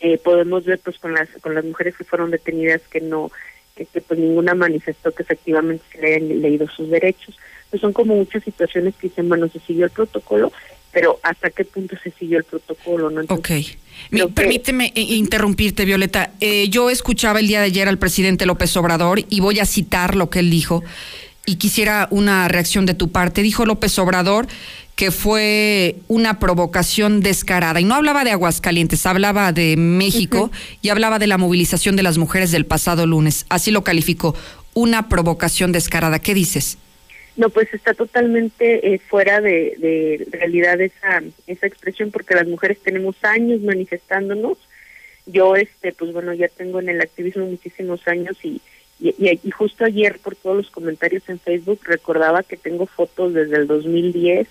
Eh, 0.00 0.18
podemos 0.18 0.64
ver 0.64 0.80
pues 0.80 0.98
con 0.98 1.14
las 1.14 1.28
con 1.40 1.54
las 1.54 1.64
mujeres 1.64 1.96
que 1.96 2.04
fueron 2.04 2.30
detenidas 2.30 2.82
que 2.90 3.00
no 3.00 3.30
que, 3.74 3.86
que 3.86 4.00
pues 4.00 4.18
ninguna 4.18 4.54
manifestó 4.54 5.12
que 5.12 5.22
efectivamente 5.22 5.84
se 5.90 6.00
le 6.00 6.14
hayan 6.14 6.42
leído 6.42 6.68
sus 6.68 6.90
derechos 6.90 7.38
pues 7.74 7.80
son 7.80 7.92
como 7.92 8.14
muchas 8.14 8.44
situaciones 8.44 8.94
que 8.94 9.08
dicen, 9.08 9.28
bueno, 9.28 9.48
se 9.48 9.58
siguió 9.58 9.86
el 9.86 9.90
protocolo, 9.90 10.52
pero 10.92 11.18
hasta 11.24 11.50
qué 11.50 11.64
punto 11.64 11.96
se 12.00 12.12
siguió 12.12 12.38
el 12.38 12.44
protocolo, 12.44 13.10
¿no? 13.10 13.22
ok. 13.26 13.50
Permíteme 14.32 14.92
eh, 14.94 15.00
interrumpirte, 15.00 15.84
Violeta. 15.84 16.30
Eh, 16.38 16.68
yo 16.68 16.88
escuchaba 16.88 17.40
el 17.40 17.48
día 17.48 17.58
de 17.58 17.66
ayer 17.66 17.88
al 17.88 17.98
presidente 17.98 18.46
López 18.46 18.76
Obrador 18.76 19.24
y 19.28 19.40
voy 19.40 19.58
a 19.58 19.66
citar 19.66 20.14
lo 20.14 20.30
que 20.30 20.38
él 20.38 20.50
dijo 20.50 20.84
y 21.46 21.56
quisiera 21.56 22.06
una 22.12 22.46
reacción 22.46 22.86
de 22.86 22.94
tu 22.94 23.10
parte. 23.10 23.42
Dijo 23.42 23.66
López 23.66 23.98
Obrador 23.98 24.46
que 24.94 25.10
fue 25.10 25.96
una 26.06 26.38
provocación 26.38 27.22
descarada. 27.22 27.80
Y 27.80 27.84
no 27.84 27.96
hablaba 27.96 28.22
de 28.22 28.30
Aguascalientes, 28.30 29.04
hablaba 29.04 29.50
de 29.50 29.76
México 29.76 30.52
y 30.80 30.90
hablaba 30.90 31.18
de 31.18 31.26
la 31.26 31.38
movilización 31.38 31.96
de 31.96 32.04
las 32.04 32.18
mujeres 32.18 32.52
del 32.52 32.66
pasado 32.66 33.04
lunes. 33.04 33.46
Así 33.48 33.72
lo 33.72 33.82
calificó, 33.82 34.36
una 34.74 35.08
provocación 35.08 35.72
descarada. 35.72 36.20
¿Qué 36.20 36.34
dices? 36.34 36.78
No, 37.36 37.48
pues 37.48 37.72
está 37.74 37.94
totalmente 37.94 38.94
eh, 38.94 38.98
fuera 38.98 39.40
de, 39.40 40.26
realidad 40.30 40.80
esa 40.80 41.22
esa 41.46 41.66
expresión 41.66 42.10
porque 42.12 42.34
las 42.34 42.46
mujeres 42.46 42.78
tenemos 42.78 43.16
años 43.22 43.60
manifestándonos. 43.60 44.58
Yo, 45.26 45.56
este, 45.56 45.92
pues 45.92 46.12
bueno, 46.12 46.32
ya 46.34 46.48
tengo 46.48 46.80
en 46.80 46.90
el 46.90 47.00
activismo 47.00 47.46
muchísimos 47.46 48.06
años 48.06 48.36
y, 48.42 48.60
y, 49.00 49.14
y, 49.42 49.50
justo 49.50 49.84
ayer 49.84 50.18
por 50.22 50.36
todos 50.36 50.56
los 50.58 50.70
comentarios 50.70 51.28
en 51.28 51.40
Facebook 51.40 51.80
recordaba 51.84 52.42
que 52.42 52.56
tengo 52.56 52.86
fotos 52.86 53.34
desde 53.34 53.56
el 53.56 53.66
2010, 53.66 54.46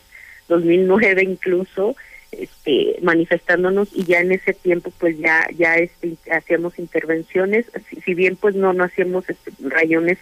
2009 0.50 1.24
incluso, 1.24 1.96
este, 2.32 2.98
manifestándonos 3.02 3.89
y 3.93 4.04
ya 4.04 4.19
en 4.19 4.32
ese 4.34 4.54
tiempo 4.54 4.91
pues 5.00 5.17
ya 5.19 5.48
ya 5.56 5.78
este, 5.78 6.17
hacíamos 6.32 6.80
intervenciones, 6.80 7.67
si, 7.89 8.02
si 8.02 8.13
bien 8.13 8.36
pues 8.36 8.56
no 8.56 8.74
no 8.74 8.84
hacíamos 8.84 9.30
este, 9.30 9.52
rayones 9.62 10.17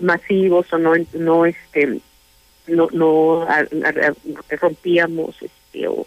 masivos 0.00 0.72
o 0.72 0.78
no 0.78 0.94
no 1.14 1.46
este 1.46 2.00
no 2.66 2.88
no 2.92 3.46
rompíamos 4.60 5.36
este 5.42 5.88
o 5.88 6.06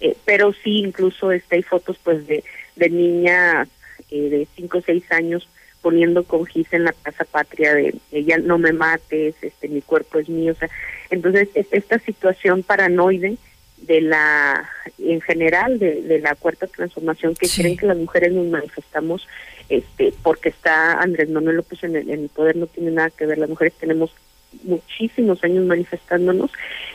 eh, 0.00 0.16
pero 0.24 0.52
sí 0.52 0.78
incluso 0.78 1.32
este 1.32 1.56
hay 1.56 1.62
fotos 1.62 1.98
pues 2.02 2.26
de 2.26 2.44
de 2.76 2.90
niñas 2.90 3.68
eh, 4.10 4.28
de 4.28 4.48
cinco 4.54 4.78
o 4.78 4.82
seis 4.82 5.04
años 5.10 5.48
poniendo 5.80 6.24
con 6.24 6.46
gis 6.46 6.72
en 6.72 6.84
la 6.84 6.92
Plaza 6.92 7.24
Patria 7.24 7.74
de 7.74 7.94
ella 8.12 8.38
no 8.38 8.58
me 8.58 8.72
mates 8.72 9.34
este 9.40 9.68
mi 9.68 9.80
cuerpo 9.80 10.18
es 10.18 10.28
mío 10.28 10.52
o 10.52 10.56
sea 10.56 10.68
entonces 11.10 11.48
esta 11.54 11.98
situación 11.98 12.62
paranoide 12.62 13.36
de 13.78 14.00
la 14.00 14.68
en 14.98 15.20
general 15.20 15.78
de, 15.78 16.02
de 16.02 16.20
la 16.20 16.34
cuarta 16.34 16.66
transformación 16.66 17.34
que 17.34 17.48
creen 17.48 17.76
que 17.76 17.86
las 17.86 17.96
mujeres 17.96 18.32
nos 18.32 18.46
manifestamos 18.46 19.26
este 19.68 20.12
porque 20.22 20.50
está 20.50 21.00
Andrés 21.00 21.30
Manuel 21.30 21.56
López 21.56 21.82
en 21.84 21.96
el, 21.96 22.10
en 22.10 22.22
el 22.24 22.28
poder 22.28 22.56
no 22.56 22.66
tiene 22.66 22.90
nada 22.90 23.10
que 23.10 23.26
ver. 23.26 23.38
Las 23.38 23.48
mujeres 23.48 23.74
tenemos 23.74 24.14
muchísimos 24.62 25.42
años 25.42 25.64
manifestándonos 25.64 26.50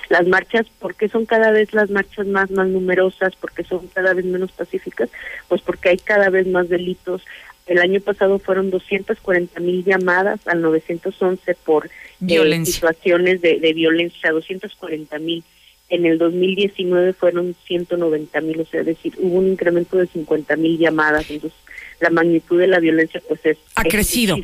las 0.08 0.26
marchas 0.28 0.66
porque 0.80 1.10
son 1.10 1.26
cada 1.26 1.52
vez 1.52 1.74
las 1.74 1.90
marchas 1.90 2.26
más 2.26 2.50
más 2.52 2.68
numerosas 2.70 3.36
porque 3.36 3.64
son 3.64 3.88
cada 3.88 4.14
vez 4.14 4.24
menos 4.24 4.52
pacíficas 4.54 5.10
pues 5.50 5.62
porque 5.62 5.90
hay 5.90 5.98
cada 5.98 6.30
vez 6.30 6.48
más 6.48 6.70
delitos. 6.70 7.24
El 7.68 7.78
año 7.78 8.02
pasado 8.02 8.40
fueron 8.40 8.72
240 8.72 9.60
mil 9.60 9.86
llamadas 9.86 10.40
al 10.48 10.62
911 10.62 11.56
por 11.64 11.88
eh, 12.28 12.66
situaciones 12.66 13.42
de, 13.42 13.60
de 13.60 13.74
violencia. 13.74 14.32
240 14.32 15.20
mil. 15.20 15.44
En 15.90 16.06
el 16.08 16.18
2019 16.18 17.14
fueron 17.14 17.56
190 17.68 18.42
mil, 18.42 18.62
o 18.62 18.66
sea, 18.66 18.82
es 18.82 18.88
decir, 18.88 19.14
hubo 19.18 19.38
un 19.38 19.50
incremento 19.50 19.98
de 19.98 20.08
50 20.08 20.56
mil 20.56 20.80
llamadas, 20.80 21.30
entonces 21.30 21.60
la 22.00 22.10
magnitud 22.10 22.60
de 22.60 22.68
la 22.68 22.80
violencia 22.80 23.22
pues 23.28 23.46
es 23.46 23.58
ha 23.76 23.84
crecido 23.84 24.38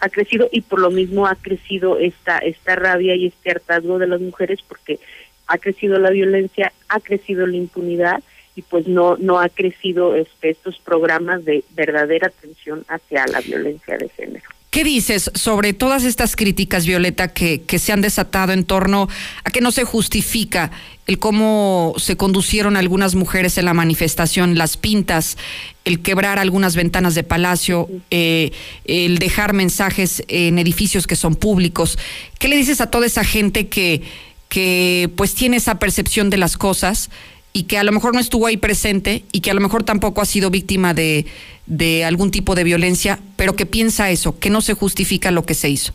ha 0.00 0.08
crecido 0.08 0.48
y 0.50 0.62
por 0.62 0.80
lo 0.80 0.90
mismo 0.90 1.26
ha 1.26 1.34
crecido 1.34 1.98
esta 1.98 2.38
esta 2.38 2.76
rabia 2.76 3.14
y 3.14 3.26
este 3.26 3.50
hartazgo 3.50 3.98
de 3.98 4.06
las 4.06 4.20
mujeres 4.20 4.60
porque 4.66 4.98
ha 5.46 5.58
crecido 5.58 5.98
la 5.98 6.10
violencia 6.10 6.72
ha 6.88 7.00
crecido 7.00 7.46
la 7.46 7.56
impunidad 7.56 8.22
y 8.56 8.62
pues 8.62 8.86
no 8.86 9.16
no 9.18 9.38
ha 9.38 9.48
crecido 9.48 10.14
este, 10.16 10.50
estos 10.50 10.78
programas 10.78 11.44
de 11.44 11.64
verdadera 11.70 12.28
atención 12.28 12.84
hacia 12.88 13.26
la 13.26 13.40
violencia 13.40 13.96
de 13.96 14.08
género. 14.08 14.48
¿Qué 14.70 14.84
dices 14.84 15.32
sobre 15.34 15.72
todas 15.72 16.04
estas 16.04 16.36
críticas, 16.36 16.86
Violeta, 16.86 17.28
que, 17.28 17.62
que 17.62 17.80
se 17.80 17.92
han 17.92 18.00
desatado 18.00 18.52
en 18.52 18.62
torno 18.62 19.08
a 19.42 19.50
que 19.50 19.60
no 19.60 19.72
se 19.72 19.82
justifica 19.82 20.70
el 21.08 21.18
cómo 21.18 21.92
se 21.98 22.16
conducieron 22.16 22.76
algunas 22.76 23.16
mujeres 23.16 23.58
en 23.58 23.64
la 23.64 23.74
manifestación, 23.74 24.56
las 24.56 24.76
pintas, 24.76 25.38
el 25.84 26.02
quebrar 26.02 26.38
algunas 26.38 26.76
ventanas 26.76 27.16
de 27.16 27.24
palacio, 27.24 27.88
eh, 28.12 28.52
el 28.84 29.18
dejar 29.18 29.54
mensajes 29.54 30.22
en 30.28 30.56
edificios 30.60 31.08
que 31.08 31.16
son 31.16 31.34
públicos? 31.34 31.98
¿Qué 32.38 32.46
le 32.46 32.54
dices 32.54 32.80
a 32.80 32.90
toda 32.90 33.06
esa 33.06 33.24
gente 33.24 33.66
que, 33.66 34.02
que 34.48 35.10
pues 35.16 35.34
tiene 35.34 35.56
esa 35.56 35.80
percepción 35.80 36.30
de 36.30 36.36
las 36.36 36.56
cosas? 36.56 37.10
Y 37.52 37.64
que 37.64 37.78
a 37.78 37.84
lo 37.84 37.92
mejor 37.92 38.14
no 38.14 38.20
estuvo 38.20 38.46
ahí 38.46 38.56
presente 38.56 39.24
y 39.32 39.40
que 39.40 39.50
a 39.50 39.54
lo 39.54 39.60
mejor 39.60 39.82
tampoco 39.82 40.20
ha 40.20 40.26
sido 40.26 40.50
víctima 40.50 40.94
de, 40.94 41.26
de 41.66 42.04
algún 42.04 42.30
tipo 42.30 42.54
de 42.54 42.64
violencia, 42.64 43.18
pero 43.36 43.56
que 43.56 43.66
piensa 43.66 44.10
eso, 44.10 44.38
que 44.38 44.50
no 44.50 44.60
se 44.60 44.74
justifica 44.74 45.30
lo 45.30 45.44
que 45.44 45.54
se 45.54 45.68
hizo. 45.68 45.92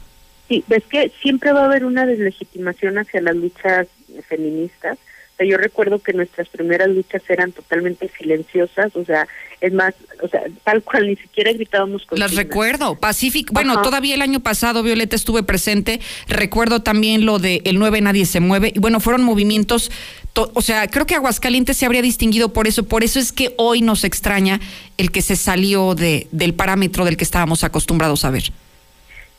Sí, 0.47 0.63
ves 0.67 0.83
que 0.89 1.11
siempre 1.21 1.53
va 1.53 1.61
a 1.61 1.65
haber 1.65 1.85
una 1.85 2.05
deslegitimación 2.05 2.97
hacia 2.97 3.21
las 3.21 3.35
luchas 3.35 3.87
feministas. 4.27 4.97
O 5.33 5.37
sea, 5.37 5.47
yo 5.47 5.57
recuerdo 5.57 5.99
que 5.99 6.13
nuestras 6.13 6.47
primeras 6.47 6.87
luchas 6.87 7.21
eran 7.27 7.51
totalmente 7.51 8.09
silenciosas, 8.17 8.95
o 8.95 9.03
sea, 9.03 9.27
es 9.59 9.73
más, 9.73 9.93
o 10.21 10.29
sea, 10.29 10.43
tal 10.63 10.81
cual 10.81 11.07
ni 11.07 11.17
siquiera 11.17 11.51
gritábamos 11.51 12.05
con 12.05 12.17
Las 12.17 12.35
recuerdo, 12.35 12.95
Pacífico, 12.95 13.51
bueno, 13.53 13.81
todavía 13.81 14.15
el 14.15 14.21
año 14.21 14.39
pasado, 14.39 14.81
Violeta, 14.81 15.15
estuve 15.15 15.43
presente, 15.43 15.99
recuerdo 16.29 16.83
también 16.83 17.25
lo 17.25 17.39
de 17.39 17.61
el 17.65 17.79
9 17.79 17.99
Nadie 17.99 18.25
se 18.25 18.39
mueve, 18.39 18.71
y 18.73 18.79
bueno, 18.79 19.01
fueron 19.01 19.23
movimientos, 19.23 19.91
o 20.36 20.62
sea, 20.62 20.88
creo 20.88 21.06
que 21.06 21.15
Aguascalientes 21.15 21.78
se 21.78 21.86
habría 21.86 22.02
distinguido 22.02 22.52
por 22.54 22.67
eso, 22.67 22.84
por 22.84 23.04
eso 23.04 23.19
es 23.19 23.32
que 23.32 23.54
hoy 23.58 23.82
nos 23.82 24.04
extraña 24.04 24.60
el 24.98 25.12
que 25.12 25.21
se 25.21 25.36
salió 25.36 25.95
de, 25.95 26.28
del 26.32 26.54
parámetro 26.54 27.06
del 27.06 27.17
que 27.17 27.24
estábamos 27.24 27.63
acostumbrados 27.63 28.26
a 28.26 28.32
ver. 28.32 28.43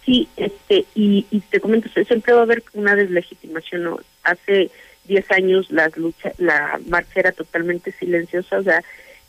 Sí, 0.05 0.29
este, 0.37 0.87
y, 0.95 1.27
y 1.31 1.41
te 1.41 1.61
comento, 1.61 1.89
siempre 2.07 2.33
va 2.33 2.41
a 2.41 2.45
haber 2.45 2.63
una 2.75 2.95
deslegitimación, 2.95 3.83
¿no? 3.85 3.99
Hace 4.23 4.71
10 5.07 5.31
años 5.33 5.71
las 5.71 5.97
lucha, 5.97 6.33
la 6.39 6.81
marcha 6.89 7.21
era 7.21 7.33
totalmente 7.33 7.93
silenciosa, 7.93 8.59
o 8.59 8.63
sea, 8.63 8.83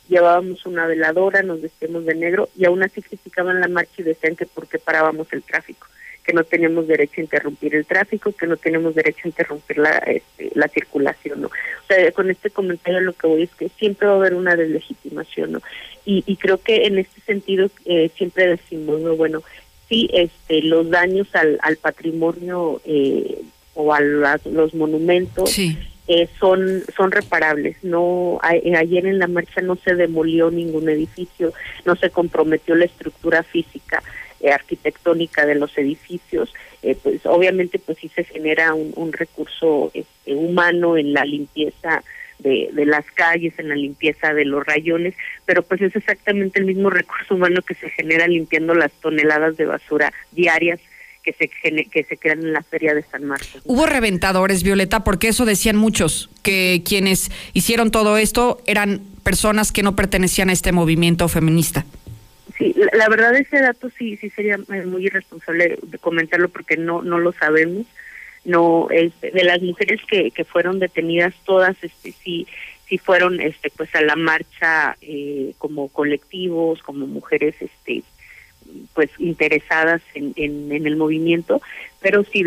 llevábamos 0.08 0.64
una 0.66 0.86
veladora, 0.86 1.42
nos 1.42 1.60
vestíamos 1.60 2.04
de 2.04 2.14
negro 2.14 2.48
y 2.56 2.64
aún 2.64 2.82
así 2.82 3.02
criticaban 3.02 3.60
la 3.60 3.68
marcha 3.68 3.92
y 3.98 4.04
decían 4.04 4.36
que 4.36 4.46
por 4.46 4.68
qué 4.68 4.78
parábamos 4.78 5.32
el 5.32 5.42
tráfico, 5.42 5.86
que 6.28 6.34
no 6.34 6.44
teníamos 6.44 6.86
derecho 6.86 7.14
a 7.16 7.20
interrumpir 7.22 7.74
el 7.74 7.86
tráfico, 7.86 8.32
que 8.32 8.46
no 8.46 8.58
tenemos 8.58 8.94
derecho 8.94 9.20
a 9.24 9.28
interrumpir 9.28 9.78
la, 9.78 9.96
este, 9.96 10.50
la 10.54 10.68
circulación, 10.68 11.40
¿no? 11.40 11.46
O 11.46 11.86
sea, 11.86 12.12
con 12.12 12.28
este 12.28 12.50
comentario 12.50 13.00
lo 13.00 13.14
que 13.14 13.26
voy 13.26 13.42
es 13.44 13.50
que 13.54 13.70
siempre 13.78 14.06
va 14.06 14.12
a 14.12 14.16
haber 14.16 14.34
una 14.34 14.54
deslegitimación, 14.54 15.52
¿no? 15.52 15.62
Y, 16.04 16.24
y 16.26 16.36
creo 16.36 16.58
que 16.58 16.84
en 16.84 16.98
este 16.98 17.22
sentido 17.22 17.70
eh, 17.86 18.10
siempre 18.14 18.46
decimos, 18.46 19.00
¿no? 19.00 19.16
Bueno, 19.16 19.42
sí, 19.88 20.10
este, 20.12 20.60
los 20.60 20.90
daños 20.90 21.34
al, 21.34 21.58
al 21.62 21.78
patrimonio 21.78 22.82
eh, 22.84 23.40
o 23.72 23.94
a 23.94 24.00
los 24.00 24.74
monumentos 24.74 25.58
eh, 25.58 26.28
son 26.38 26.82
son 26.94 27.10
reparables. 27.10 27.82
No 27.82 28.38
ayer 28.42 29.06
en 29.06 29.18
la 29.18 29.28
marcha 29.28 29.62
no 29.62 29.76
se 29.76 29.94
demolió 29.94 30.50
ningún 30.50 30.90
edificio, 30.90 31.54
no 31.86 31.96
se 31.96 32.10
comprometió 32.10 32.74
la 32.74 32.84
estructura 32.84 33.42
física 33.42 34.02
eh, 34.40 34.50
arquitectónica 34.50 35.46
de 35.46 35.54
los 35.54 35.76
edificios. 35.78 36.52
pues 37.02 37.24
obviamente 37.26 37.78
pues 37.78 37.98
sí 37.98 38.08
se 38.14 38.24
genera 38.24 38.74
un, 38.74 38.92
un 38.96 39.12
recurso 39.12 39.90
este, 39.94 40.34
humano 40.34 40.96
en 40.96 41.12
la 41.12 41.24
limpieza 41.24 42.02
de, 42.38 42.70
de, 42.72 42.86
las 42.86 43.04
calles, 43.12 43.58
en 43.58 43.68
la 43.68 43.74
limpieza 43.74 44.32
de 44.32 44.44
los 44.44 44.64
rayones, 44.64 45.14
pero 45.44 45.62
pues 45.62 45.80
es 45.82 45.96
exactamente 45.96 46.60
el 46.60 46.66
mismo 46.66 46.88
recurso 46.88 47.34
humano 47.34 47.62
que 47.62 47.74
se 47.74 47.90
genera 47.90 48.28
limpiando 48.28 48.74
las 48.74 48.92
toneladas 48.92 49.56
de 49.56 49.66
basura 49.66 50.12
diarias 50.30 50.80
que 51.22 51.32
se, 51.32 51.84
que 51.84 52.04
se 52.04 52.16
crean 52.16 52.40
en 52.40 52.52
la 52.52 52.62
feria 52.62 52.94
de 52.94 53.02
San 53.02 53.24
Marcos. 53.24 53.60
Hubo 53.64 53.86
reventadores, 53.86 54.62
Violeta, 54.62 55.04
porque 55.04 55.28
eso 55.28 55.44
decían 55.44 55.76
muchos, 55.76 56.30
que 56.42 56.82
quienes 56.84 57.30
hicieron 57.52 57.90
todo 57.90 58.16
esto 58.16 58.62
eran 58.66 59.02
personas 59.22 59.72
que 59.72 59.82
no 59.82 59.94
pertenecían 59.94 60.48
a 60.48 60.52
este 60.52 60.72
movimiento 60.72 61.28
feminista. 61.28 61.84
Sí, 62.58 62.74
la, 62.92 63.08
verdad 63.08 63.36
ese 63.36 63.60
dato 63.60 63.88
sí 63.96 64.16
sí 64.16 64.30
sería 64.30 64.56
eh, 64.56 64.84
muy 64.84 65.06
irresponsable 65.06 65.78
de 65.80 65.98
comentarlo 65.98 66.48
porque 66.48 66.76
no 66.76 67.02
no 67.02 67.18
lo 67.18 67.32
sabemos. 67.32 67.86
No 68.44 68.88
este, 68.90 69.30
de 69.30 69.44
las 69.44 69.62
mujeres 69.62 70.00
que, 70.08 70.30
que 70.30 70.44
fueron 70.44 70.78
detenidas 70.78 71.34
todas 71.44 71.76
este 71.82 72.12
sí 72.12 72.46
sí 72.88 72.98
fueron 72.98 73.40
este 73.40 73.70
pues 73.70 73.94
a 73.94 74.00
la 74.00 74.16
marcha 74.16 74.96
eh, 75.00 75.54
como 75.58 75.88
colectivos, 75.88 76.82
como 76.82 77.06
mujeres 77.06 77.54
este 77.60 78.02
pues 78.94 79.10
interesadas 79.18 80.02
en, 80.14 80.32
en, 80.36 80.86
el 80.86 80.96
movimiento, 80.96 81.62
pero 82.00 82.24
sí 82.24 82.44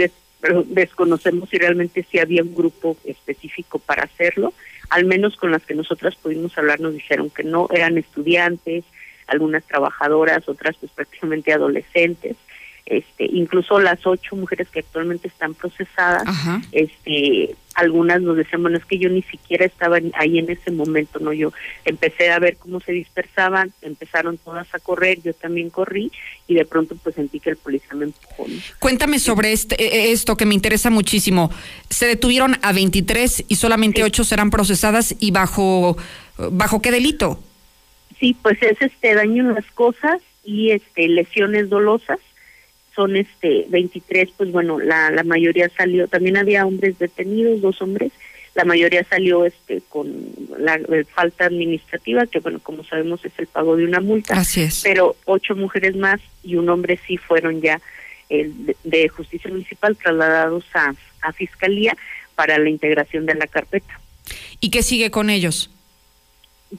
desconocemos 0.66 1.50
si 1.50 1.58
realmente 1.58 2.06
si 2.10 2.20
había 2.20 2.44
un 2.44 2.54
grupo 2.54 2.98
específico 3.06 3.80
para 3.80 4.04
hacerlo. 4.04 4.54
Al 4.90 5.06
menos 5.06 5.36
con 5.38 5.52
las 5.52 5.66
que 5.66 5.74
nosotras 5.74 6.16
pudimos 6.16 6.58
hablar 6.58 6.80
nos 6.80 6.94
dijeron 6.94 7.30
que 7.30 7.44
no, 7.44 7.68
eran 7.74 7.98
estudiantes, 7.98 8.84
algunas 9.32 9.64
trabajadoras, 9.64 10.48
otras 10.48 10.76
pues 10.78 10.92
prácticamente 10.92 11.54
adolescentes 11.54 12.36
este 12.86 13.26
incluso 13.26 13.80
las 13.80 14.06
ocho 14.06 14.36
mujeres 14.36 14.68
que 14.70 14.80
actualmente 14.80 15.28
están 15.28 15.54
procesadas 15.54 16.24
este 16.72 17.56
algunas 17.76 18.22
nos 18.22 18.36
decían 18.36 18.62
bueno 18.62 18.78
es 18.78 18.86
que 18.86 18.98
yo 18.98 19.10
ni 19.10 19.22
siquiera 19.22 19.66
estaba 19.66 20.00
ahí 20.14 20.40
en 20.40 20.50
ese 20.50 20.72
momento 20.72 21.20
no 21.20 21.32
yo 21.32 21.54
empecé 21.86 22.32
a 22.32 22.40
ver 22.40 22.58
cómo 22.58 22.82
se 22.82 22.92
dispersaban 22.92 23.72
empezaron 23.82 24.38
todas 24.38 24.68
a 24.74 24.80
correr 24.80 25.22
yo 25.22 25.34
también 25.34 25.70
corrí 25.70 26.12
y 26.48 26.56
de 26.56 26.66
pronto 26.66 26.96
pues 27.02 27.16
sentí 27.16 27.40
que 27.40 27.52
el 27.52 27.58
policía 27.58 27.94
me 27.94 28.06
empujó 28.06 28.46
cuéntame 28.80 29.20
sobre 29.20 29.54
este 29.54 29.82
e, 29.82 30.10
e, 30.10 30.12
esto 30.12 30.36
que 30.36 30.46
me 30.46 30.54
interesa 30.54 30.90
muchísimo. 30.90 31.52
Se 31.90 32.08
detuvieron 32.08 32.58
a 32.62 32.74
23 32.74 33.46
y 33.48 33.56
solamente 33.56 34.04
ocho 34.04 34.24
serán 34.24 34.50
procesadas 34.50 35.16
y 35.20 35.32
bajo 35.32 35.98
bajo 36.38 36.82
qué 36.82 36.92
delito 36.92 37.40
sí 38.22 38.38
pues 38.42 38.62
es 38.64 38.82
este 38.82 39.16
daño 39.16 39.44
en 39.50 39.56
las 39.56 39.70
cosas 39.72 40.22
y 40.46 40.72
este 40.72 41.10
lesiones 41.10 41.70
dolosas 41.70 42.20
son 42.96 43.16
este 43.16 43.66
23, 43.70 44.30
pues 44.38 44.52
bueno, 44.52 44.80
la, 44.80 45.12
la 45.12 45.24
mayoría 45.24 45.70
salió, 45.70 46.08
también 46.08 46.38
había 46.38 46.66
hombres 46.66 47.00
detenidos, 47.00 47.62
dos 47.62 47.82
hombres, 47.82 48.12
la 48.54 48.66
mayoría 48.66 49.04
salió 49.06 49.46
este 49.46 49.82
con 49.88 50.14
la, 50.60 50.78
falta 51.14 51.46
administrativa, 51.46 52.26
que 52.28 52.40
bueno, 52.40 52.60
como 52.62 52.84
sabemos 52.84 53.24
es 53.24 53.32
el 53.38 53.48
pago 53.48 53.78
de 53.78 53.86
una 53.86 54.02
multa. 54.02 54.38
Así 54.38 54.62
es. 54.62 54.82
Pero 54.84 55.16
ocho 55.26 55.56
mujeres 55.56 55.96
más 55.96 56.20
y 56.44 56.56
un 56.56 56.68
hombre 56.70 57.00
sí 57.08 57.18
fueron 57.18 57.62
ya 57.62 57.80
el 58.30 58.76
de, 58.84 59.08
justicia 59.08 59.50
municipal 59.50 59.96
trasladados 59.96 60.66
a, 60.74 60.94
a 61.22 61.34
fiscalía 61.34 61.96
para 62.36 62.58
la 62.60 62.70
integración 62.70 63.26
de 63.26 63.36
la 63.36 63.48
carpeta. 63.48 64.00
¿Y 64.60 64.70
qué 64.70 64.84
sigue 64.84 65.12
con 65.12 65.30
ellos? 65.30 65.72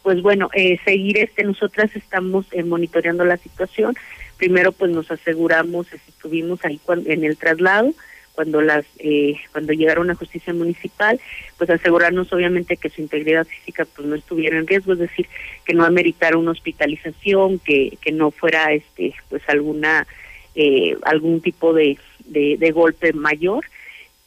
Pues 0.03 0.23
bueno, 0.23 0.49
eh, 0.55 0.79
seguir 0.85 1.19
este, 1.19 1.45
nosotras 1.45 1.95
estamos 1.95 2.47
eh, 2.53 2.63
monitoreando 2.63 3.25
la 3.25 3.37
situación. 3.37 3.95
Primero 4.39 4.73
pues 4.73 4.91
nos 4.91 5.11
aseguramos, 5.11 5.93
estuvimos 5.93 6.65
ahí 6.65 6.81
en 7.07 7.25
el 7.25 7.37
traslado, 7.37 7.93
cuando 8.33 8.63
las 8.63 8.87
eh, 8.99 9.37
cuando 9.53 9.75
llegaron 9.75 10.11
a 10.11 10.15
justicia 10.15 10.55
municipal 10.55 11.21
pues 11.59 11.69
asegurarnos 11.69 12.33
obviamente 12.33 12.79
que 12.79 12.89
su 12.89 13.03
integridad 13.03 13.47
física 13.47 13.85
pues 13.85 14.09
no 14.09 14.15
estuviera 14.15 14.57
en 14.57 14.67
riesgo 14.67 14.95
es 14.95 15.01
decir 15.01 15.29
que 15.67 15.75
no 15.75 15.85
ameritara 15.85 16.39
una 16.39 16.53
hospitalización 16.53 17.59
que 17.59 17.99
que 18.01 18.11
no 18.11 18.31
fuera 18.31 18.73
este 18.73 19.15
pues 19.29 19.43
alguna 19.49 20.07
eh, 20.55 20.97
algún 21.03 21.41
tipo 21.41 21.73
de, 21.73 21.99
de, 22.27 22.57
de 22.59 22.71
golpe 22.73 23.13
mayor. 23.13 23.65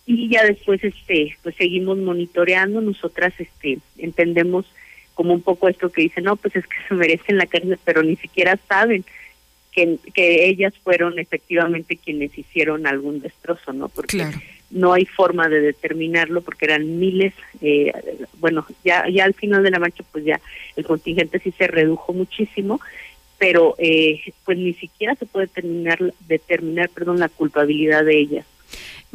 Y 0.07 0.29
ya 0.29 0.43
después 0.43 0.83
este 0.83 1.37
pues 1.43 1.55
seguimos 1.55 1.97
monitoreando. 1.97 2.81
Nosotras 2.81 3.33
este 3.39 3.79
entendemos 3.97 4.65
como 5.15 5.33
un 5.33 5.41
poco 5.41 5.67
esto 5.67 5.91
que 5.91 6.03
dicen 6.03 6.25
no 6.25 6.35
pues 6.35 6.55
es 6.55 6.67
que 6.67 6.75
se 6.87 6.93
merecen 6.93 7.37
la 7.37 7.47
cárcel 7.47 7.79
pero 7.83 8.03
ni 8.03 8.15
siquiera 8.15 8.59
saben 8.69 9.03
que, 10.13 10.49
ellas 10.49 10.73
fueron 10.83 11.19
efectivamente 11.19 11.97
quienes 11.97 12.37
hicieron 12.37 12.87
algún 12.87 13.19
destrozo, 13.19 13.73
¿no? 13.73 13.89
Porque 13.89 14.25
no 14.71 14.93
hay 14.93 15.05
forma 15.05 15.49
de 15.49 15.61
determinarlo 15.61 16.41
porque 16.41 16.65
eran 16.65 16.99
miles, 16.99 17.33
eh, 17.61 17.91
bueno, 18.39 18.65
ya, 18.83 19.07
ya 19.09 19.25
al 19.25 19.33
final 19.33 19.63
de 19.63 19.71
la 19.71 19.79
marcha 19.79 20.03
pues 20.11 20.25
ya 20.25 20.39
el 20.75 20.85
contingente 20.85 21.39
sí 21.39 21.51
se 21.57 21.67
redujo 21.67 22.13
muchísimo, 22.13 22.79
pero 23.37 23.75
eh, 23.77 24.21
pues 24.43 24.57
ni 24.57 24.73
siquiera 24.73 25.15
se 25.15 25.25
puede 25.25 25.47
determinar, 25.47 26.13
determinar 26.27 26.89
perdón, 26.89 27.19
la 27.19 27.29
culpabilidad 27.29 28.05
de 28.05 28.17
ellas. 28.17 28.45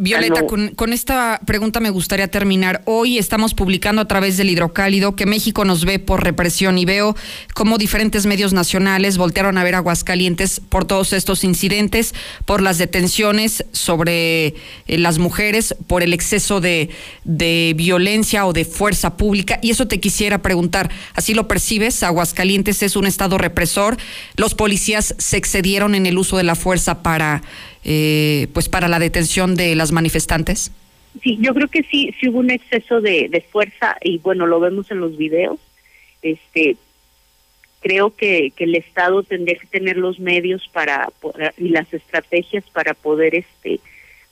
Violeta, 0.00 0.46
con, 0.46 0.68
con, 0.70 0.94
esta 0.94 1.38
pregunta 1.44 1.78
me 1.78 1.90
gustaría 1.90 2.26
terminar. 2.26 2.80
Hoy 2.86 3.18
estamos 3.18 3.52
publicando 3.52 4.00
a 4.00 4.08
través 4.08 4.38
del 4.38 4.48
hidrocálido 4.48 5.14
que 5.14 5.26
México 5.26 5.66
nos 5.66 5.84
ve 5.84 5.98
por 5.98 6.24
represión 6.24 6.78
y 6.78 6.86
veo 6.86 7.14
cómo 7.52 7.76
diferentes 7.76 8.24
medios 8.24 8.54
nacionales 8.54 9.18
voltearon 9.18 9.58
a 9.58 9.62
ver 9.62 9.74
Aguascalientes 9.74 10.62
por 10.66 10.86
todos 10.86 11.12
estos 11.12 11.44
incidentes, 11.44 12.14
por 12.46 12.62
las 12.62 12.78
detenciones 12.78 13.66
sobre 13.72 14.46
eh, 14.46 14.54
las 14.96 15.18
mujeres, 15.18 15.74
por 15.86 16.02
el 16.02 16.14
exceso 16.14 16.62
de, 16.62 16.88
de 17.24 17.74
violencia 17.76 18.46
o 18.46 18.54
de 18.54 18.64
fuerza 18.64 19.18
pública. 19.18 19.58
Y 19.60 19.68
eso 19.70 19.86
te 19.86 20.00
quisiera 20.00 20.40
preguntar, 20.40 20.90
¿así 21.14 21.34
lo 21.34 21.46
percibes? 21.46 22.02
Aguascalientes 22.02 22.82
es 22.82 22.96
un 22.96 23.04
estado 23.04 23.36
represor. 23.36 23.98
Los 24.36 24.54
policías 24.54 25.14
se 25.18 25.36
excedieron 25.36 25.94
en 25.94 26.06
el 26.06 26.16
uso 26.16 26.38
de 26.38 26.44
la 26.44 26.54
fuerza 26.54 27.02
para 27.02 27.42
eh, 27.84 28.48
pues 28.52 28.68
para 28.68 28.88
la 28.88 28.98
detención 28.98 29.54
de 29.54 29.74
las 29.74 29.92
manifestantes? 29.92 30.72
Sí, 31.22 31.38
yo 31.40 31.54
creo 31.54 31.68
que 31.68 31.82
sí, 31.82 32.14
sí 32.20 32.28
hubo 32.28 32.38
un 32.38 32.50
exceso 32.50 33.00
de, 33.00 33.44
fuerza 33.50 33.96
y 34.00 34.18
bueno, 34.18 34.46
lo 34.46 34.60
vemos 34.60 34.90
en 34.90 35.00
los 35.00 35.16
videos. 35.16 35.58
Este, 36.22 36.76
creo 37.80 38.14
que, 38.14 38.52
que 38.54 38.64
el 38.64 38.76
Estado 38.76 39.22
tendría 39.22 39.58
que 39.58 39.66
tener 39.66 39.96
los 39.96 40.20
medios 40.20 40.68
para 40.72 41.08
y 41.56 41.70
las 41.70 41.92
estrategias 41.92 42.64
para 42.72 42.94
poder 42.94 43.34
este 43.34 43.80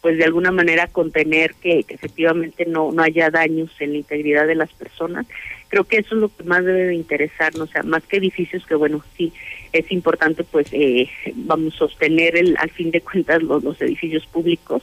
pues 0.01 0.17
de 0.17 0.25
alguna 0.25 0.53
manera 0.53 0.87
contener 0.87 1.55
que, 1.55 1.83
que, 1.83 1.95
efectivamente 1.95 2.67
no 2.67 2.93
no 2.93 3.03
haya 3.03 3.31
daños 3.31 3.71
en 3.81 3.93
la 3.93 3.99
integridad 3.99 4.47
de 4.47 4.55
las 4.55 4.73
personas 4.73 5.27
creo 5.69 5.85
que 5.85 5.97
eso 5.97 6.15
es 6.15 6.21
lo 6.21 6.29
que 6.29 6.45
más 6.45 6.65
debe 6.65 6.85
de 6.85 6.95
interesarnos 6.95 7.71
o 7.71 7.73
sea 7.73 7.83
más 7.83 8.05
que 8.05 8.19
edificios 8.19 8.65
que 8.67 8.75
bueno 8.75 9.03
sí 9.17 9.33
es 9.73 9.91
importante 9.93 10.45
pues 10.45 10.69
eh, 10.73 11.09
vamos 11.35 11.75
a 11.75 11.79
sostener 11.79 12.37
el, 12.37 12.57
al 12.59 12.71
fin 12.71 12.91
de 12.91 13.01
cuentas 13.01 13.43
los, 13.43 13.63
los 13.63 13.81
edificios 13.81 14.27
públicos 14.27 14.83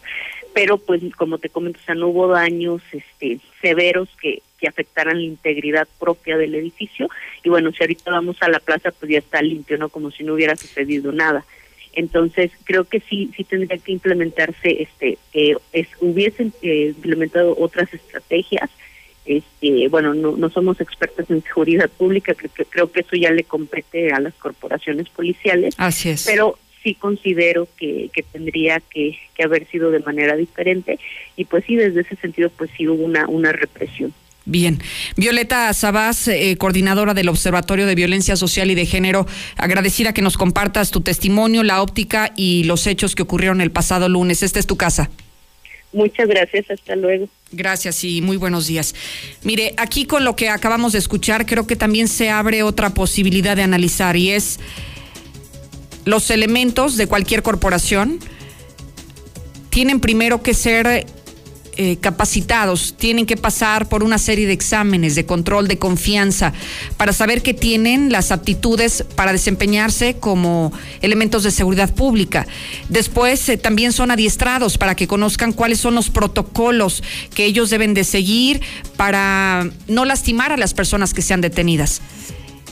pero 0.54 0.78
pues 0.78 1.02
como 1.18 1.38
te 1.38 1.50
comento 1.50 1.80
o 1.82 1.86
sea 1.86 1.96
no 1.96 2.08
hubo 2.08 2.28
daños 2.28 2.82
este 2.92 3.40
severos 3.62 4.10
que 4.22 4.42
que 4.60 4.68
afectaran 4.68 5.18
la 5.18 5.26
integridad 5.26 5.88
propia 6.00 6.38
del 6.38 6.56
edificio 6.56 7.10
y 7.44 7.50
bueno 7.50 7.72
si 7.72 7.84
ahorita 7.84 8.12
vamos 8.12 8.38
a 8.42 8.50
la 8.50 8.60
plaza 8.60 8.92
pues 8.92 9.12
ya 9.12 9.20
está 9.20 9.42
limpio 9.42 9.78
no 9.78 9.90
como 9.90 10.12
si 10.12 10.24
no 10.24 10.34
hubiera 10.34 10.56
sucedido 10.56 11.12
nada. 11.12 11.46
Entonces 11.94 12.52
creo 12.66 12.84
que 12.84 13.00
sí 13.00 13.32
sí 13.36 13.44
tendría 13.44 13.78
que 13.78 13.94
implementarse 13.94 14.84
este 14.84 15.18
eh, 15.34 15.56
es 15.72 15.88
hubiesen 16.02 16.54
eh, 16.62 16.94
implementado 16.96 17.56
otras 17.58 17.94
estrategias 17.94 18.70
este 19.26 19.88
bueno 19.90 20.14
no, 20.14 20.38
no 20.38 20.50
somos 20.50 20.80
expertos 20.82 21.30
en 21.30 21.42
seguridad 21.44 21.90
pública 21.90 22.34
que, 22.34 22.50
que, 22.50 22.66
creo 22.66 22.92
que 22.92 23.02
eso 23.02 23.16
ya 23.16 23.32
le 23.32 23.44
compete 23.44 24.12
a 24.12 24.20
las 24.20 24.34
corporaciones 24.36 25.10
policiales 25.10 25.74
así 25.78 26.10
es 26.10 26.26
pero 26.26 26.58
sí 26.84 26.94
considero 26.94 27.68
que, 27.78 28.10
que 28.14 28.22
tendría 28.24 28.80
que, 28.80 29.18
que 29.36 29.44
haber 29.44 29.68
sido 29.68 29.90
de 29.92 30.00
manera 30.00 30.36
diferente 30.36 31.00
y 31.36 31.46
pues 31.46 31.66
sí 31.66 31.76
desde 31.76 32.02
ese 32.02 32.16
sentido 32.18 32.50
pues 32.56 32.70
sí 32.78 32.88
hubo 32.88 33.04
una 33.04 33.28
una 33.28 33.52
represión 33.52 34.14
Bien. 34.46 34.80
Violeta 35.18 35.74
Sabás, 35.74 36.28
eh, 36.28 36.56
coordinadora 36.58 37.16
del 37.16 37.30
Observatorio 37.30 37.88
de 37.88 37.96
Violencia 37.96 38.36
Social 38.36 38.70
y 38.70 38.76
de 38.76 38.86
Género, 38.86 39.26
agradecida 39.58 40.14
que 40.14 40.22
nos 40.22 40.38
compartas 40.38 40.92
tu 40.92 41.02
testimonio, 41.02 41.64
la 41.64 41.82
óptica 41.82 42.32
y 42.36 42.64
los 42.66 42.86
hechos 42.86 43.16
que 43.16 43.24
ocurrieron 43.24 43.60
el 43.60 43.72
pasado 43.72 44.08
lunes. 44.08 44.44
Esta 44.44 44.60
es 44.60 44.68
tu 44.68 44.78
casa. 44.78 45.10
Muchas 45.96 46.28
gracias, 46.28 46.70
hasta 46.70 46.96
luego. 46.98 47.30
Gracias 47.54 48.04
y 48.04 48.22
muy 48.22 48.36
buenos 48.36 48.68
días. 48.68 48.94
Mire, 49.44 49.74
aquí 49.78 50.06
con 50.06 50.26
lo 50.26 50.36
que 50.36 50.50
acabamos 50.50 50.92
de 50.92 51.00
escuchar, 51.00 51.46
creo 51.46 51.66
que 51.66 51.78
también 51.78 52.10
se 52.10 52.30
abre 52.30 52.64
otra 52.64 52.94
posibilidad 52.94 53.56
de 53.56 53.64
analizar 53.64 54.18
y 54.18 54.32
es 54.32 54.60
los 56.04 56.30
elementos 56.32 56.98
de 56.98 57.08
cualquier 57.08 57.44
corporación 57.44 58.20
tienen 59.70 60.02
primero 60.02 60.44
que 60.44 60.54
ser 60.54 61.06
eh, 61.78 61.98
capacitados, 62.00 62.96
tienen 62.98 63.26
que 63.26 63.38
pasar 63.38 63.90
por 63.90 64.04
una 64.04 64.18
serie 64.18 64.48
de 64.48 64.54
exámenes 64.54 65.16
de 65.16 65.26
control 65.26 65.68
de 65.68 65.78
confianza 65.78 66.54
para 66.98 67.12
saber 67.12 67.42
que 67.42 67.54
tienen 67.54 68.12
las 68.12 68.32
aptitudes 68.32 69.04
para 69.16 69.34
desempeñarse 69.34 70.16
como 70.16 70.72
elementos 71.02 71.44
de 71.44 71.52
seguridad 71.52 71.94
pública. 71.94 72.48
Después 72.90 73.50
eh, 73.50 73.58
también 73.58 73.92
son 73.92 74.12
adiestrados 74.12 74.78
para 74.78 74.96
que 74.96 75.08
conozcan 75.08 75.54
cuáles 75.54 75.80
son 75.80 75.96
los 75.96 76.10
protocolos 76.10 77.04
que 77.34 77.46
ellos 77.46 77.70
deben 77.70 77.94
de 77.94 78.04
seguir 78.04 78.62
para 78.96 79.70
no 79.88 80.06
lastimar 80.06 80.52
a 80.52 80.58
las 80.58 80.74
personas 80.74 81.14
que 81.14 81.22
sean 81.22 81.42
detenidas. 81.42 82.02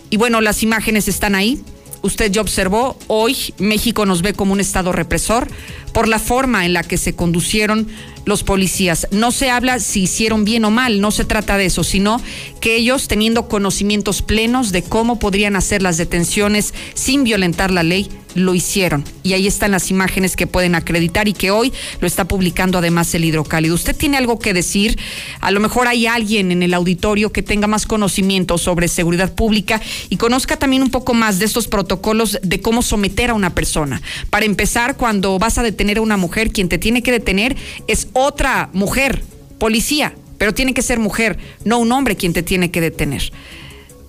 Y 0.10 0.18
bueno, 0.18 0.42
las 0.42 0.64
imágenes 0.64 1.08
están 1.08 1.36
ahí. 1.36 1.62
Usted 2.04 2.32
ya 2.32 2.42
observó, 2.42 3.00
hoy 3.08 3.54
México 3.60 4.06
nos 4.06 4.22
ve 4.22 4.34
como 4.34 4.54
un 4.54 4.60
Estado 4.60 4.92
represor 4.92 5.48
por 5.94 6.08
la 6.08 6.20
forma 6.20 6.66
en 6.66 6.74
la 6.74 6.84
que 6.84 6.98
se 6.98 7.16
conducieron 7.16 7.88
los 8.26 8.44
policías. 8.44 9.08
No 9.12 9.32
se 9.32 9.50
habla 9.50 9.80
si 9.80 10.04
hicieron 10.04 10.46
bien 10.46 10.66
o 10.66 10.72
mal, 10.72 11.02
no 11.02 11.12
se 11.12 11.26
trata 11.26 11.58
de 11.58 11.66
eso, 11.66 11.84
sino 11.84 12.22
que 12.60 12.76
ellos, 12.76 13.08
teniendo 13.08 13.48
conocimientos 13.48 14.22
plenos 14.22 14.72
de 14.72 14.84
cómo 14.84 15.20
podrían 15.20 15.56
hacer 15.56 15.82
las 15.82 15.98
detenciones 15.98 16.74
sin 16.94 17.24
violentar 17.24 17.72
la 17.72 17.84
ley, 17.84 18.10
lo 18.36 18.56
hicieron. 18.56 19.04
Y 19.24 19.34
ahí 19.34 19.48
están 19.48 19.72
las 19.72 19.92
imágenes 19.92 20.36
que 20.36 20.48
pueden 20.48 20.76
acreditar 20.76 21.28
y 21.28 21.34
que 21.34 21.52
hoy 21.52 21.74
lo 22.00 22.08
está 22.08 22.26
publicando 22.26 22.78
además 22.78 23.14
el 23.16 23.26
hidrocálido. 23.26 23.76
¿Usted 23.76 23.96
tiene 23.96 24.18
algo 24.18 24.40
que 24.40 24.54
decir? 24.54 24.98
A 25.40 25.52
lo 25.52 25.60
mejor 25.60 25.88
hay 25.88 26.08
alguien 26.08 26.52
en 26.52 26.64
el 26.64 26.74
auditorio 26.74 27.32
que 27.32 27.44
tenga 27.44 27.68
más 27.68 27.86
conocimiento 27.86 28.58
sobre 28.58 28.88
seguridad 28.88 29.34
pública 29.34 29.82
y 30.10 30.18
conozca 30.18 30.58
también 30.58 30.84
un 30.84 30.92
poco 30.92 31.14
más 31.14 31.40
de 31.40 31.46
estos 31.46 31.68
protocolos 31.68 32.40
de 32.42 32.62
cómo 32.62 32.82
someter 32.82 33.30
a 33.30 33.34
una 33.34 33.54
persona. 33.54 34.02
Para 34.30 34.46
empezar, 34.46 34.98
cuando 34.98 35.40
vas 35.40 35.58
a 35.58 35.64
detener 35.64 35.98
a 35.98 36.02
una 36.02 36.18
mujer, 36.18 36.52
quien 36.52 36.70
te 36.70 36.78
tiene 36.78 37.04
que 37.04 37.12
detener 37.12 37.56
es 37.88 38.08
otra 38.14 38.70
mujer, 38.74 39.24
policía, 39.60 40.14
pero 40.38 40.54
tiene 40.54 40.74
que 40.74 40.82
ser 40.82 41.00
mujer, 41.00 41.38
no 41.64 41.78
un 41.78 41.92
hombre 41.92 42.16
quien 42.16 42.34
te 42.34 42.44
tiene 42.44 42.72
que 42.72 42.82
detener. 42.82 43.32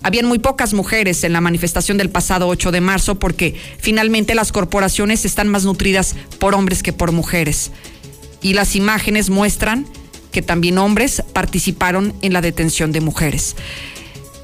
Habían 0.05 0.27
muy 0.27 0.37
pocas 0.37 0.75
mujeres 0.75 1.23
en 1.23 1.33
la 1.33 1.41
manifestación 1.41 1.97
del 1.97 2.11
pasado 2.11 2.47
8 2.47 2.71
de 2.71 2.79
marzo 2.79 3.15
porque 3.15 3.55
finalmente 3.79 4.35
las 4.35 4.51
corporaciones 4.51 5.25
están 5.25 5.47
más 5.47 5.65
nutridas 5.65 6.15
por 6.37 6.53
hombres 6.53 6.83
que 6.83 6.93
por 6.93 7.11
mujeres. 7.11 7.71
Y 8.43 8.53
las 8.53 8.75
imágenes 8.75 9.31
muestran 9.31 9.87
que 10.31 10.43
también 10.43 10.77
hombres 10.77 11.23
participaron 11.33 12.13
en 12.21 12.33
la 12.33 12.41
detención 12.41 12.91
de 12.91 13.01
mujeres. 13.01 13.55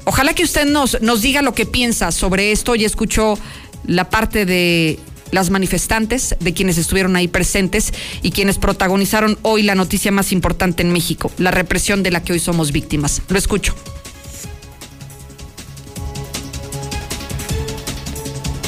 Ojalá 0.02 0.34
que 0.34 0.42
usted 0.42 0.66
nos, 0.66 1.00
nos 1.00 1.22
diga 1.22 1.42
lo 1.42 1.54
que 1.54 1.64
piensa 1.64 2.10
sobre 2.10 2.50
esto. 2.50 2.74
Ya 2.74 2.88
escuchó 2.88 3.38
la 3.86 4.10
parte 4.10 4.44
de 4.44 4.98
las 5.30 5.50
manifestantes, 5.50 6.34
de 6.40 6.54
quienes 6.54 6.76
estuvieron 6.76 7.14
ahí 7.14 7.28
presentes 7.28 7.94
y 8.20 8.32
quienes 8.32 8.58
protagonizaron 8.58 9.38
hoy 9.42 9.62
la 9.62 9.76
noticia 9.76 10.10
más 10.10 10.32
importante 10.32 10.82
en 10.82 10.92
México, 10.92 11.30
la 11.38 11.52
represión 11.52 12.02
de 12.02 12.10
la 12.10 12.24
que 12.24 12.32
hoy 12.32 12.40
somos 12.40 12.72
víctimas. 12.72 13.22
Lo 13.28 13.38
escucho. 13.38 13.76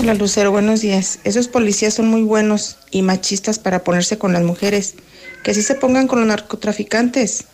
Hola 0.05 0.13
Lucero, 0.13 0.51
buenos 0.51 0.83
días. 0.83 1.19
Esos 1.25 1.49
policías 1.49 1.95
son 1.95 2.09
muy 2.09 2.21
buenos 2.21 2.77
y 2.91 3.01
machistas 3.01 3.59
para 3.59 3.85
ponerse 3.85 4.19
con 4.19 4.35
las 4.35 4.43
mujeres. 4.43 4.97
Que 5.43 5.53
así 5.53 5.63
se 5.63 5.77
pongan 5.77 6.09
con 6.09 6.19
los 6.19 6.29
narcotraficantes, 6.29 7.45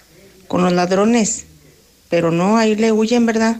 con 0.49 0.65
los 0.65 0.73
ladrones. 0.73 1.45
Pero 2.09 2.33
no, 2.33 2.57
ahí 2.57 2.75
le 2.75 2.91
huyen, 2.91 3.25
¿verdad? 3.25 3.59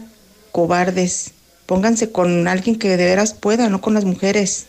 Cobardes. 0.51 1.31
Pónganse 1.67 2.11
con 2.11 2.49
alguien 2.49 2.77
que 2.77 2.89
de 2.89 2.97
veras 2.97 3.33
pueda, 3.33 3.69
no 3.69 3.79
con 3.79 3.93
las 3.93 4.03
mujeres. 4.03 4.65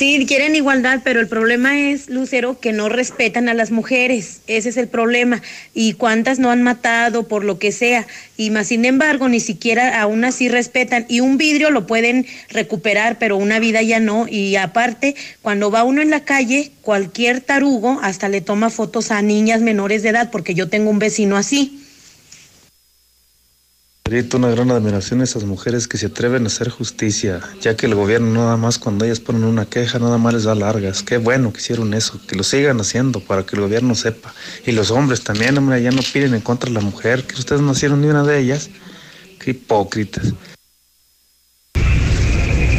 Sí, 0.00 0.24
quieren 0.26 0.56
igualdad, 0.56 1.02
pero 1.04 1.20
el 1.20 1.28
problema 1.28 1.78
es, 1.78 2.08
Lucero, 2.08 2.58
que 2.58 2.72
no 2.72 2.88
respetan 2.88 3.50
a 3.50 3.52
las 3.52 3.70
mujeres. 3.70 4.40
Ese 4.46 4.70
es 4.70 4.78
el 4.78 4.88
problema. 4.88 5.42
Y 5.74 5.92
cuántas 5.92 6.38
no 6.38 6.50
han 6.50 6.62
matado 6.62 7.28
por 7.28 7.44
lo 7.44 7.58
que 7.58 7.70
sea. 7.70 8.06
Y 8.38 8.48
más, 8.48 8.68
sin 8.68 8.86
embargo, 8.86 9.28
ni 9.28 9.40
siquiera 9.40 10.00
aún 10.00 10.24
así 10.24 10.48
respetan. 10.48 11.04
Y 11.10 11.20
un 11.20 11.36
vidrio 11.36 11.70
lo 11.70 11.86
pueden 11.86 12.24
recuperar, 12.48 13.18
pero 13.18 13.36
una 13.36 13.58
vida 13.58 13.82
ya 13.82 14.00
no. 14.00 14.26
Y 14.26 14.56
aparte, 14.56 15.16
cuando 15.42 15.70
va 15.70 15.84
uno 15.84 16.00
en 16.00 16.08
la 16.08 16.24
calle, 16.24 16.72
cualquier 16.80 17.42
tarugo 17.42 18.00
hasta 18.02 18.30
le 18.30 18.40
toma 18.40 18.70
fotos 18.70 19.10
a 19.10 19.20
niñas 19.20 19.60
menores 19.60 20.02
de 20.02 20.08
edad, 20.08 20.30
porque 20.30 20.54
yo 20.54 20.70
tengo 20.70 20.88
un 20.88 20.98
vecino 20.98 21.36
así. 21.36 21.78
Una 24.10 24.48
gran 24.48 24.72
admiración 24.72 25.20
a 25.20 25.24
esas 25.24 25.44
mujeres 25.44 25.86
que 25.86 25.96
se 25.96 26.06
atreven 26.06 26.42
a 26.42 26.48
hacer 26.48 26.68
justicia, 26.68 27.40
ya 27.60 27.76
que 27.76 27.86
el 27.86 27.94
gobierno 27.94 28.34
nada 28.34 28.56
más 28.56 28.76
cuando 28.76 29.04
ellas 29.04 29.20
ponen 29.20 29.44
una 29.44 29.66
queja 29.66 30.00
nada 30.00 30.18
más 30.18 30.34
les 30.34 30.42
da 30.42 30.56
largas. 30.56 31.04
Qué 31.04 31.18
bueno 31.18 31.52
que 31.52 31.60
hicieron 31.60 31.94
eso, 31.94 32.20
que 32.26 32.34
lo 32.34 32.42
sigan 32.42 32.80
haciendo 32.80 33.20
para 33.20 33.46
que 33.46 33.54
el 33.54 33.62
gobierno 33.62 33.94
sepa. 33.94 34.34
Y 34.66 34.72
los 34.72 34.90
hombres 34.90 35.22
también, 35.22 35.56
hombre, 35.58 35.80
ya 35.80 35.92
no 35.92 36.02
piden 36.12 36.34
en 36.34 36.40
contra 36.40 36.68
de 36.68 36.74
la 36.74 36.80
mujer, 36.80 37.22
que 37.22 37.36
ustedes 37.36 37.62
no 37.62 37.70
hicieron 37.70 38.00
ni 38.00 38.08
una 38.08 38.24
de 38.24 38.40
ellas. 38.40 38.68
Qué 39.38 39.52
hipócritas. 39.52 40.34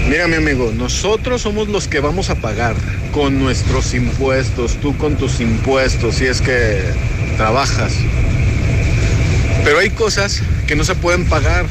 Mira 0.10 0.28
mi 0.28 0.36
amigo, 0.36 0.74
nosotros 0.76 1.44
somos 1.44 1.70
los 1.70 1.88
que 1.88 2.02
vamos 2.02 2.30
a 2.30 2.36
pagar 2.42 2.76
con 3.14 3.40
nuestros 3.40 3.94
impuestos, 3.94 4.74
tú 4.82 4.98
con 4.98 5.16
tus 5.16 5.40
impuestos, 5.40 6.16
si 6.16 6.26
es 6.26 6.42
que 6.42 6.82
trabajas. 7.38 7.94
Pero 9.64 9.80
hay 9.80 9.92
cosas 9.92 10.42
que 10.72 10.78
no 10.78 10.86
se 10.86 10.96
pueden 10.96 11.28
pagar. 11.28 11.66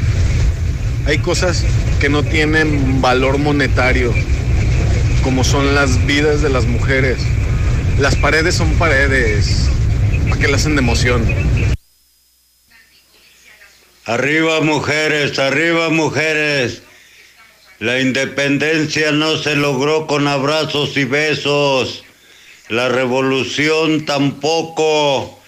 Hay 1.06 1.16
cosas 1.20 1.64
que 2.00 2.10
no 2.10 2.22
tienen 2.22 3.00
valor 3.00 3.38
monetario, 3.38 4.12
como 5.22 5.42
son 5.42 5.74
las 5.74 6.04
vidas 6.04 6.42
de 6.42 6.50
las 6.50 6.66
mujeres. 6.66 7.16
Las 7.98 8.14
paredes 8.16 8.56
son 8.56 8.74
paredes. 8.74 9.70
¿Para 10.28 10.38
qué 10.38 10.48
le 10.48 10.56
hacen 10.56 10.74
de 10.74 10.82
emoción? 10.82 11.24
Arriba 14.04 14.60
mujeres, 14.60 15.38
arriba 15.38 15.88
mujeres. 15.88 16.82
La 17.78 18.00
independencia 18.00 19.12
no 19.12 19.38
se 19.38 19.56
logró 19.56 20.06
con 20.06 20.28
abrazos 20.28 20.94
y 20.98 21.04
besos. 21.04 22.04
La 22.68 22.90
revolución 22.90 24.04
tampoco. 24.04 25.39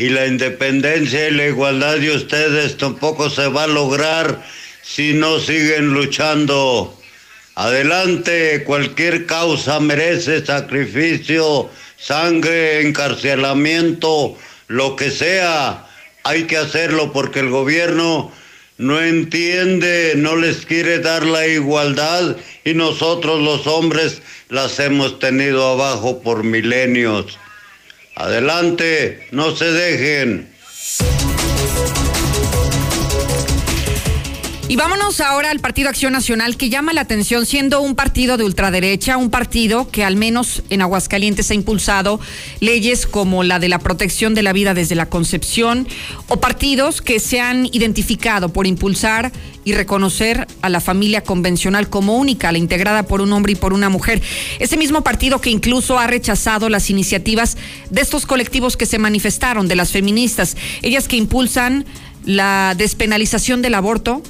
Y 0.00 0.08
la 0.08 0.26
independencia 0.26 1.28
y 1.28 1.32
la 1.32 1.48
igualdad 1.48 1.98
de 1.98 2.12
ustedes 2.12 2.78
tampoco 2.78 3.28
se 3.28 3.48
va 3.48 3.64
a 3.64 3.66
lograr 3.66 4.42
si 4.80 5.12
no 5.12 5.38
siguen 5.38 5.92
luchando. 5.92 6.98
Adelante, 7.54 8.64
cualquier 8.64 9.26
causa 9.26 9.78
merece 9.78 10.42
sacrificio, 10.42 11.68
sangre, 11.98 12.80
encarcelamiento, 12.80 14.38
lo 14.68 14.96
que 14.96 15.10
sea. 15.10 15.86
Hay 16.24 16.44
que 16.44 16.56
hacerlo 16.56 17.12
porque 17.12 17.40
el 17.40 17.50
gobierno 17.50 18.32
no 18.78 19.02
entiende, 19.02 20.14
no 20.16 20.34
les 20.34 20.64
quiere 20.64 21.00
dar 21.00 21.26
la 21.26 21.46
igualdad 21.46 22.38
y 22.64 22.72
nosotros 22.72 23.42
los 23.42 23.66
hombres 23.66 24.22
las 24.48 24.80
hemos 24.80 25.18
tenido 25.18 25.68
abajo 25.68 26.22
por 26.22 26.42
milenios. 26.42 27.38
Adelante, 28.14 29.26
no 29.30 29.54
se 29.56 29.72
dejen. 29.72 30.49
Y 34.70 34.76
vámonos 34.76 35.20
ahora 35.20 35.50
al 35.50 35.58
Partido 35.58 35.88
Acción 35.88 36.12
Nacional, 36.12 36.56
que 36.56 36.70
llama 36.70 36.92
la 36.92 37.00
atención 37.00 37.44
siendo 37.44 37.80
un 37.80 37.96
partido 37.96 38.36
de 38.36 38.44
ultraderecha, 38.44 39.16
un 39.16 39.28
partido 39.28 39.90
que 39.90 40.04
al 40.04 40.14
menos 40.14 40.62
en 40.70 40.80
Aguascalientes 40.80 41.50
ha 41.50 41.54
impulsado 41.54 42.20
leyes 42.60 43.08
como 43.08 43.42
la 43.42 43.58
de 43.58 43.68
la 43.68 43.80
protección 43.80 44.32
de 44.32 44.44
la 44.44 44.52
vida 44.52 44.72
desde 44.72 44.94
la 44.94 45.06
concepción, 45.06 45.88
o 46.28 46.36
partidos 46.36 47.02
que 47.02 47.18
se 47.18 47.40
han 47.40 47.66
identificado 47.72 48.50
por 48.50 48.68
impulsar 48.68 49.32
y 49.64 49.72
reconocer 49.72 50.46
a 50.62 50.68
la 50.68 50.80
familia 50.80 51.24
convencional 51.24 51.88
como 51.88 52.16
única, 52.16 52.52
la 52.52 52.58
integrada 52.58 53.02
por 53.02 53.22
un 53.22 53.32
hombre 53.32 53.54
y 53.54 53.56
por 53.56 53.72
una 53.72 53.88
mujer. 53.88 54.22
Ese 54.60 54.76
mismo 54.76 55.02
partido 55.02 55.40
que 55.40 55.50
incluso 55.50 55.98
ha 55.98 56.06
rechazado 56.06 56.68
las 56.68 56.90
iniciativas 56.90 57.56
de 57.90 58.02
estos 58.02 58.24
colectivos 58.24 58.76
que 58.76 58.86
se 58.86 59.00
manifestaron, 59.00 59.66
de 59.66 59.74
las 59.74 59.90
feministas, 59.90 60.56
ellas 60.82 61.08
que 61.08 61.16
impulsan 61.16 61.86
la 62.24 62.76
despenalización 62.78 63.62
del 63.62 63.74
aborto 63.74 64.22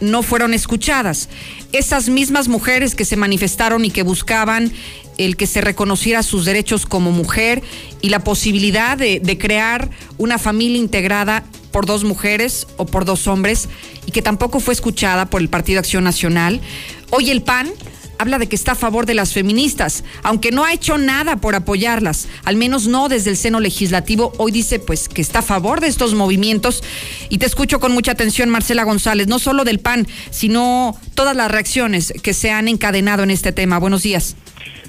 no 0.00 0.22
fueron 0.22 0.54
escuchadas. 0.54 1.28
Esas 1.72 2.08
mismas 2.08 2.48
mujeres 2.48 2.94
que 2.94 3.04
se 3.04 3.16
manifestaron 3.16 3.84
y 3.84 3.90
que 3.90 4.02
buscaban 4.02 4.72
el 5.18 5.36
que 5.36 5.46
se 5.46 5.60
reconociera 5.60 6.22
sus 6.22 6.44
derechos 6.44 6.86
como 6.86 7.10
mujer 7.10 7.62
y 8.02 8.10
la 8.10 8.20
posibilidad 8.20 8.98
de, 8.98 9.38
crear 9.38 9.90
una 10.18 10.38
familia 10.38 10.78
integrada 10.78 11.44
por 11.72 11.86
dos 11.86 12.04
mujeres 12.04 12.66
o 12.76 12.86
por 12.86 13.04
dos 13.04 13.26
hombres 13.26 13.68
y 14.06 14.12
que 14.12 14.22
tampoco 14.22 14.60
fue 14.60 14.74
escuchada 14.74 15.26
por 15.26 15.40
el 15.40 15.48
Partido 15.48 15.78
Acción 15.78 16.04
Nacional. 16.04 16.60
Hoy 17.10 17.30
el 17.30 17.42
PAN 17.42 17.70
habla 18.18 18.38
de 18.38 18.48
que 18.48 18.56
está 18.56 18.72
a 18.72 18.76
favor 18.76 19.06
de 19.06 19.14
las 19.14 19.32
feministas, 19.32 20.04
aunque 20.22 20.50
no 20.50 20.64
ha 20.64 20.72
hecho 20.72 20.98
nada 20.98 21.36
por 21.36 21.54
apoyarlas, 21.54 22.28
al 22.44 22.56
menos 22.56 22.86
no 22.86 23.08
desde 23.08 23.30
el 23.30 23.36
seno 23.36 23.60
legislativo. 23.60 24.32
Hoy 24.38 24.52
dice 24.52 24.78
pues 24.78 25.08
que 25.08 25.20
está 25.20 25.40
a 25.40 25.42
favor 25.42 25.80
de 25.80 25.88
estos 25.88 26.14
movimientos 26.14 26.82
y 27.28 27.38
te 27.38 27.46
escucho 27.46 27.80
con 27.80 27.92
mucha 27.92 28.12
atención, 28.12 28.48
Marcela 28.48 28.84
González, 28.84 29.26
no 29.26 29.38
solo 29.38 29.64
del 29.64 29.78
PAN, 29.78 30.06
sino 30.30 30.96
todas 31.14 31.36
las 31.36 31.50
reacciones 31.50 32.12
que 32.22 32.34
se 32.34 32.50
han 32.50 32.68
encadenado 32.68 33.22
en 33.22 33.30
este 33.30 33.52
tema. 33.52 33.78
Buenos 33.78 34.02
días. 34.02 34.36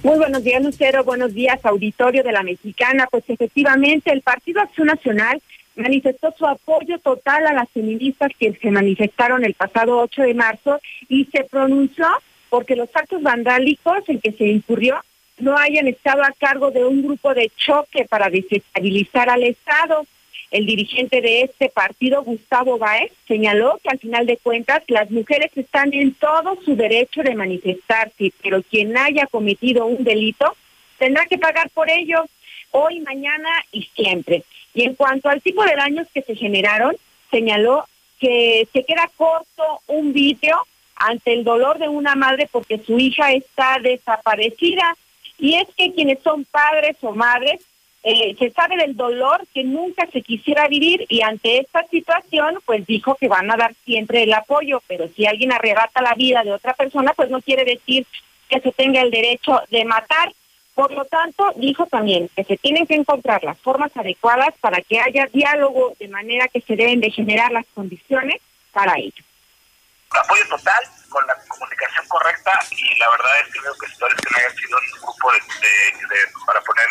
Muy 0.03 0.17
buenos 0.17 0.43
días, 0.43 0.63
Lucero. 0.63 1.03
Buenos 1.03 1.33
días, 1.33 1.59
auditorio 1.63 2.23
de 2.23 2.31
la 2.31 2.43
Mexicana. 2.43 3.07
Pues 3.09 3.23
efectivamente, 3.27 4.11
el 4.11 4.21
Partido 4.21 4.61
Acción 4.61 4.87
Nacional 4.87 5.41
manifestó 5.75 6.33
su 6.37 6.45
apoyo 6.45 6.99
total 6.99 7.45
a 7.47 7.53
las 7.53 7.69
feministas 7.69 8.31
que 8.39 8.53
se 8.53 8.71
manifestaron 8.71 9.43
el 9.43 9.53
pasado 9.53 9.99
8 9.99 10.23
de 10.23 10.33
marzo 10.33 10.79
y 11.07 11.25
se 11.25 11.43
pronunció 11.43 12.05
porque 12.49 12.75
los 12.75 12.89
actos 12.93 13.21
vandálicos 13.21 14.07
en 14.07 14.19
que 14.19 14.31
se 14.31 14.45
incurrió 14.45 15.01
no 15.39 15.57
hayan 15.57 15.87
estado 15.87 16.23
a 16.23 16.31
cargo 16.31 16.71
de 16.71 16.85
un 16.85 17.03
grupo 17.03 17.33
de 17.33 17.51
choque 17.55 18.05
para 18.05 18.29
desestabilizar 18.29 19.29
al 19.29 19.43
Estado. 19.43 20.05
El 20.49 20.65
dirigente 20.65 21.21
de 21.21 21.41
este 21.41 21.69
partido, 21.69 22.23
Gustavo 22.23 22.77
Baez, 22.77 23.11
señaló 23.27 23.79
que 23.83 23.89
al 23.89 23.99
final 23.99 24.25
de 24.25 24.37
cuentas 24.37 24.81
las 24.87 25.11
mujeres 25.11 25.51
están 25.55 25.93
en 25.93 26.13
todo 26.13 26.57
su 26.63 26.75
derecho 26.75 27.21
de 27.21 27.35
manifestarse, 27.35 28.31
pero 28.41 28.63
quien 28.63 28.97
haya 28.97 29.27
cometido 29.27 29.85
un 29.85 30.03
delito 30.03 30.55
tendrá 30.97 31.25
que 31.25 31.37
pagar 31.37 31.69
por 31.71 31.89
ello 31.89 32.25
hoy, 32.71 33.01
mañana 33.01 33.49
y 33.71 33.83
siempre. 33.95 34.43
Y 34.73 34.83
en 34.83 34.95
cuanto 34.95 35.29
al 35.29 35.41
tipo 35.41 35.63
de 35.63 35.75
daños 35.75 36.07
que 36.13 36.21
se 36.21 36.35
generaron, 36.35 36.95
señaló 37.29 37.85
que 38.19 38.67
se 38.71 38.83
queda 38.83 39.09
corto 39.15 39.81
un 39.87 40.13
vídeo 40.13 40.57
ante 40.99 41.33
el 41.33 41.43
dolor 41.43 41.79
de 41.79 41.87
una 41.87 42.15
madre 42.15 42.49
porque 42.51 42.79
su 42.79 42.99
hija 42.99 43.31
está 43.31 43.79
desaparecida. 43.81 44.95
Y 45.39 45.55
es 45.55 45.67
que 45.75 45.93
quienes 45.93 46.19
son 46.23 46.45
padres 46.45 46.97
o 47.01 47.11
madres, 47.11 47.61
eh, 48.03 48.35
se 48.39 48.51
sabe 48.51 48.77
del 48.77 48.95
dolor 48.95 49.45
que 49.53 49.63
nunca 49.63 50.07
se 50.07 50.21
quisiera 50.21 50.67
vivir 50.67 51.05
y 51.09 51.21
ante 51.21 51.59
esta 51.59 51.85
situación, 51.87 52.59
pues 52.65 52.85
dijo 52.87 53.15
que 53.15 53.27
van 53.27 53.51
a 53.51 53.57
dar 53.57 53.73
siempre 53.85 54.23
el 54.23 54.33
apoyo, 54.33 54.81
pero 54.87 55.09
si 55.09 55.25
alguien 55.25 55.51
arrebata 55.51 56.01
la 56.01 56.13
vida 56.13 56.43
de 56.43 56.53
otra 56.53 56.73
persona, 56.73 57.13
pues 57.13 57.29
no 57.29 57.41
quiere 57.41 57.65
decir 57.65 58.05
que 58.49 58.61
se 58.61 58.71
tenga 58.71 59.01
el 59.01 59.11
derecho 59.11 59.61
de 59.69 59.83
matar. 59.85 60.31
Por 60.73 60.91
lo 60.93 61.05
tanto, 61.05 61.51
dijo 61.55 61.87
también 61.87 62.29
que 62.35 62.43
se 62.43 62.55
tienen 62.55 62.85
que 62.85 62.95
encontrar 62.95 63.43
las 63.43 63.57
formas 63.57 63.91
adecuadas 63.97 64.53
para 64.61 64.79
que 64.81 64.99
haya 64.99 65.27
diálogo 65.33 65.93
de 65.99 66.07
manera 66.07 66.47
que 66.47 66.61
se 66.61 66.75
deben 66.75 67.01
de 67.01 67.11
generar 67.11 67.51
las 67.51 67.65
condiciones 67.73 68.39
para 68.71 68.97
ello 68.97 69.26
apoyo 70.17 70.47
total 70.49 70.83
con 71.09 71.25
la 71.27 71.35
comunicación 71.47 72.07
correcta 72.07 72.51
y 72.71 72.95
la 72.97 73.09
verdad 73.09 73.39
es 73.39 73.53
que 73.53 73.59
creo 73.59 73.77
que 73.77 73.85
esto 73.85 74.07
es 74.07 74.15
que 74.15 74.29
no 74.31 74.37
haya 74.37 74.49
sido 74.51 74.77
un 74.77 75.01
grupo 75.01 75.31
de, 75.31 75.41
para 76.45 76.61
poner 76.61 76.87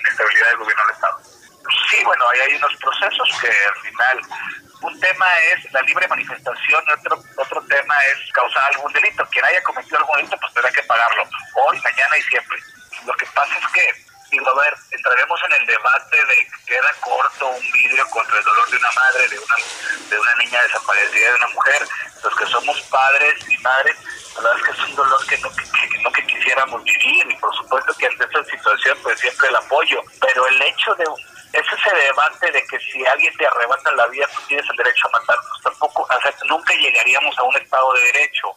inestabilidad 0.00 0.48
del 0.48 0.58
gobierno 0.58 0.82
del 0.86 0.94
Estado. 0.94 1.18
Sí, 1.90 2.04
bueno, 2.04 2.24
ahí 2.28 2.40
hay 2.40 2.54
unos 2.56 2.76
procesos 2.76 3.28
que 3.40 3.48
al 3.48 3.76
final 3.80 4.20
un 4.82 5.00
tema 5.00 5.26
es 5.52 5.72
la 5.72 5.80
libre 5.82 6.06
manifestación 6.08 6.84
y 6.86 6.92
otro, 6.92 7.22
otro 7.36 7.62
tema 7.66 7.98
es 8.04 8.32
causar 8.32 8.70
algún 8.74 8.92
delito. 8.92 9.26
Quien 9.30 9.44
haya 9.44 9.62
cometido 9.62 9.98
algún 9.98 10.16
delito 10.16 10.36
pues 10.40 10.52
tendrá 10.52 10.70
que 10.72 10.82
pagarlo, 10.82 11.24
hoy, 11.54 11.80
mañana 11.80 12.18
y 12.18 12.22
siempre. 12.22 12.58
Lo 13.06 13.14
que 13.14 13.26
pasa 13.26 13.54
es 13.58 13.66
que 13.72 14.03
digo, 14.34 14.50
a 14.50 14.62
ver, 14.62 14.74
entraremos 14.90 15.40
en 15.46 15.52
el 15.60 15.66
debate 15.66 16.16
de 16.16 16.36
que 16.36 16.64
queda 16.66 16.90
corto 17.00 17.48
un 17.48 17.72
vidrio 17.72 18.06
contra 18.10 18.38
el 18.38 18.44
dolor 18.44 18.70
de 18.70 18.76
una 18.76 18.92
madre, 18.92 19.28
de 19.28 19.38
una, 19.38 19.56
de 20.10 20.18
una 20.18 20.34
niña 20.36 20.62
desaparecida, 20.62 21.30
de 21.30 21.36
una 21.36 21.48
mujer. 21.48 21.88
Los 22.22 22.34
que 22.36 22.46
somos 22.46 22.80
padres 22.82 23.34
y 23.48 23.58
madres, 23.58 23.96
la 24.34 24.42
verdad 24.42 24.58
es 24.58 24.64
que 24.64 24.82
es 24.82 24.88
un 24.88 24.96
dolor 24.96 25.26
que 25.26 25.38
no, 25.38 25.50
que, 25.54 25.98
no 26.02 26.12
que 26.12 26.26
quisiéramos 26.26 26.82
vivir 26.82 27.30
y 27.30 27.36
por 27.36 27.54
supuesto 27.54 27.94
que 27.94 28.06
ante 28.06 28.24
esta 28.24 28.44
situación 28.44 28.98
pues 29.02 29.20
siempre 29.20 29.48
el 29.48 29.56
apoyo, 29.56 30.02
pero 30.20 30.46
el 30.46 30.62
hecho 30.62 30.94
de 30.94 31.04
es 31.52 31.62
ese 31.72 31.96
debate 31.96 32.50
de 32.50 32.66
que 32.66 32.78
si 32.80 33.06
alguien 33.06 33.32
te 33.36 33.46
arrebata 33.46 33.92
la 33.92 34.08
vida, 34.08 34.26
tú 34.34 34.40
tienes 34.48 34.66
el 34.68 34.76
derecho 34.76 35.06
a 35.06 35.20
matar, 35.20 35.36
pues 35.48 35.62
tampoco, 35.62 36.02
o 36.02 36.20
sea, 36.20 36.34
nunca 36.48 36.74
llegaríamos 36.74 37.38
a 37.38 37.42
un 37.44 37.56
Estado 37.56 37.92
de 37.92 38.00
Derecho. 38.00 38.48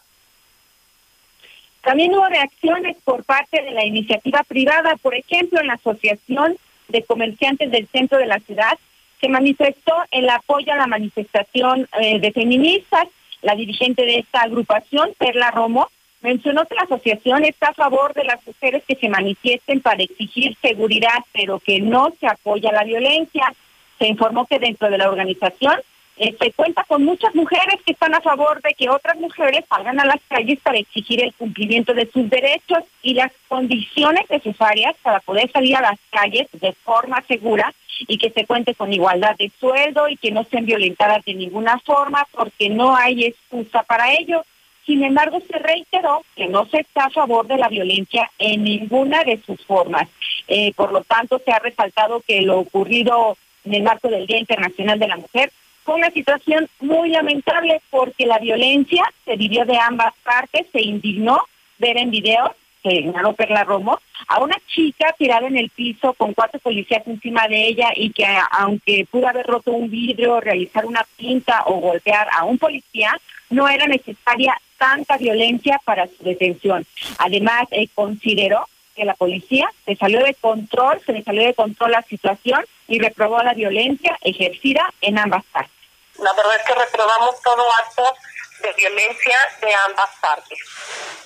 También 1.82 2.14
hubo 2.14 2.28
reacciones 2.28 2.98
por 3.04 3.24
parte 3.24 3.62
de 3.62 3.72
la 3.72 3.86
iniciativa 3.86 4.44
privada, 4.44 4.96
por 4.98 5.16
ejemplo, 5.16 5.60
en 5.60 5.68
la 5.68 5.74
Asociación 5.74 6.58
de 6.90 7.04
Comerciantes 7.04 7.72
del 7.72 7.88
Centro 7.88 8.18
de 8.18 8.26
la 8.26 8.40
Ciudad, 8.40 8.78
se 9.20 9.30
manifestó 9.30 9.94
el 10.12 10.30
apoyo 10.30 10.74
a 10.74 10.78
la 10.78 10.88
manifestación 10.88 11.88
eh, 12.00 12.20
de 12.20 12.32
feministas. 12.32 13.08
La 13.42 13.56
dirigente 13.56 14.06
de 14.06 14.20
esta 14.20 14.42
agrupación, 14.42 15.12
Perla 15.18 15.52
Romo, 15.52 15.90
mencionó 16.22 16.66
que 16.66 16.76
la 16.76 16.84
asociación 16.84 17.46
está 17.46 17.70
a 17.70 17.74
favor 17.74 18.14
de 18.14 18.24
las 18.24 18.46
mujeres 18.46 18.84
que 18.88 18.96
se 18.96 19.10
manifiesten 19.10 19.82
para 19.82 20.04
exigir 20.04 20.56
seguridad, 20.62 21.24
pero 21.34 21.60
que 21.60 21.80
no 21.80 22.14
se 22.20 22.28
apoya 22.28 22.72
la 22.72 22.84
violencia. 22.84 23.54
Se 24.00 24.08
informó 24.08 24.46
que 24.46 24.60
dentro 24.60 24.90
de 24.90 24.98
la 24.98 25.10
organización 25.10 25.80
se 26.18 26.30
este, 26.30 26.52
cuenta 26.54 26.84
con 26.86 27.04
muchas 27.04 27.34
mujeres 27.36 27.80
que 27.86 27.92
están 27.92 28.16
a 28.16 28.22
favor 28.22 28.62
de 28.62 28.74
que 28.74 28.90
otras 28.90 29.18
mujeres 29.18 29.66
salgan 29.70 30.00
a 30.00 30.06
las 30.06 30.20
calles 30.28 30.60
para 30.62 30.80
exigir 30.80 31.24
el 31.24 31.34
cumplimiento 31.34 31.94
de 31.94 32.10
sus 32.10 32.28
derechos 32.30 32.84
y 33.04 33.14
las 33.14 33.32
condiciones 33.48 34.28
necesarias 34.30 34.96
para 35.04 35.20
poder 35.20 35.52
salir 35.52 35.76
a 35.76 35.82
las 35.82 36.00
calles 36.10 36.48
de 36.54 36.74
forma 36.74 37.24
segura 37.28 37.72
y 38.00 38.18
que 38.18 38.32
se 38.32 38.46
cuente 38.46 38.74
con 38.74 38.92
igualdad 38.92 39.36
de 39.38 39.52
sueldo 39.60 40.10
y 40.10 40.18
que 40.18 40.32
no 40.32 40.44
sean 40.46 40.66
violentadas 40.66 41.24
de 41.24 41.36
ninguna 41.36 41.80
forma 41.80 42.28
porque 42.32 42.70
no 42.70 42.96
hay 42.96 43.26
excusa 43.26 43.84
para 43.84 44.12
ello. 44.14 44.44
Sin 44.86 45.04
embargo, 45.04 45.40
se 45.42 45.60
reiteró 45.60 46.24
que 46.36 46.48
no 46.48 46.66
se 46.66 46.80
está 46.80 47.06
a 47.06 47.10
favor 47.10 47.46
de 47.46 47.58
la 47.58 47.68
violencia 47.68 48.32
en 48.40 48.64
ninguna 48.64 49.24
de 49.24 49.40
sus 49.46 49.64
formas. 49.66 50.08
Eh, 50.48 50.72
por 50.76 50.94
lo 50.94 51.02
tanto, 51.04 51.40
se 51.44 51.52
ha 51.52 51.60
resaltado 51.60 52.22
que 52.26 52.42
lo 52.42 52.60
ocurrido 52.60 53.38
en 53.66 53.74
el 53.74 53.84
marco 53.84 54.08
del 54.08 54.26
Día 54.26 54.40
Internacional 54.40 54.98
de 54.98 55.08
la 55.08 55.18
Mujer 55.18 55.52
fue 55.88 55.96
una 55.96 56.12
situación 56.12 56.68
muy 56.82 57.12
lamentable 57.12 57.82
porque 57.90 58.26
la 58.26 58.40
violencia 58.40 59.06
se 59.24 59.38
vivió 59.38 59.64
de 59.64 59.78
ambas 59.78 60.14
partes, 60.22 60.68
se 60.74 60.82
indignó 60.82 61.42
ver 61.80 61.98
en 61.98 62.12
video 62.12 62.54
señaló 62.84 63.34
Perla 63.34 63.64
Romo, 63.64 64.00
a 64.28 64.40
una 64.40 64.56
chica 64.68 65.16
tirada 65.18 65.48
en 65.48 65.58
el 65.58 65.70
piso 65.70 66.14
con 66.14 66.34
cuatro 66.34 66.60
policías 66.60 67.06
encima 67.08 67.48
de 67.48 67.68
ella 67.68 67.90
y 67.96 68.12
que 68.12 68.26
aunque 68.52 69.08
pudo 69.10 69.28
haber 69.28 69.46
roto 69.46 69.72
un 69.72 69.90
vidrio, 69.90 70.42
realizar 70.42 70.86
una 70.86 71.06
pinta 71.16 71.64
o 71.66 71.80
golpear 71.80 72.28
a 72.38 72.44
un 72.44 72.58
policía, 72.58 73.18
no 73.50 73.68
era 73.70 73.88
necesaria 73.88 74.60
tanta 74.78 75.18
violencia 75.18 75.80
para 75.86 76.08
su 76.08 76.24
detención. 76.24 76.86
Además, 77.18 77.68
eh, 77.72 77.88
consideró 77.94 78.68
que 78.96 79.06
la 79.06 79.14
policía 79.14 79.70
se 79.86 79.96
salió 79.96 80.24
de 80.24 80.34
control, 80.34 81.00
se 81.06 81.14
le 81.14 81.24
salió 81.24 81.44
de 81.44 81.54
control 81.54 81.92
la 81.92 82.02
situación 82.04 82.62
y 82.88 83.00
reprobó 83.00 83.42
la 83.44 83.54
violencia 83.54 84.18
ejercida 84.22 84.94
en 85.02 85.18
ambas 85.18 85.44
partes. 85.46 85.77
La 86.20 86.34
verdad 86.34 86.56
es 86.56 86.64
que 86.64 86.76
reprobamos 86.76 87.42
todo 87.42 87.74
acto 87.74 88.16
de 88.62 88.74
violencia 88.74 89.38
de 89.62 89.74
ambas 89.74 90.10
partes. 90.20 90.60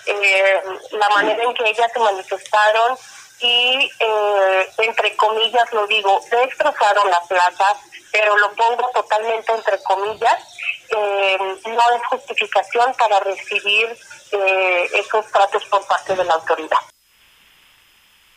Eh, 0.06 0.62
la 0.92 1.10
manera 1.10 1.44
en 1.44 1.54
que 1.54 1.70
ellas 1.70 1.92
se 1.94 2.00
manifestaron 2.00 2.98
y, 3.40 3.92
eh, 4.00 4.70
entre 4.78 5.16
comillas, 5.16 5.72
lo 5.74 5.88
digo, 5.88 6.20
destrozaron 6.30 7.10
la 7.10 7.22
plaza, 7.22 7.76
pero 8.12 8.38
lo 8.38 8.52
pongo 8.54 8.90
totalmente 8.94 9.52
entre 9.52 9.82
comillas, 9.84 10.58
eh, 10.90 11.38
no 11.66 11.92
es 11.96 12.06
justificación 12.10 12.94
para 12.96 13.20
recibir 13.22 13.98
esos 14.94 15.26
tratos 15.30 15.66
por 15.66 15.86
parte 15.88 16.16
de 16.16 16.24
la 16.24 16.36
autoridad. 16.36 16.80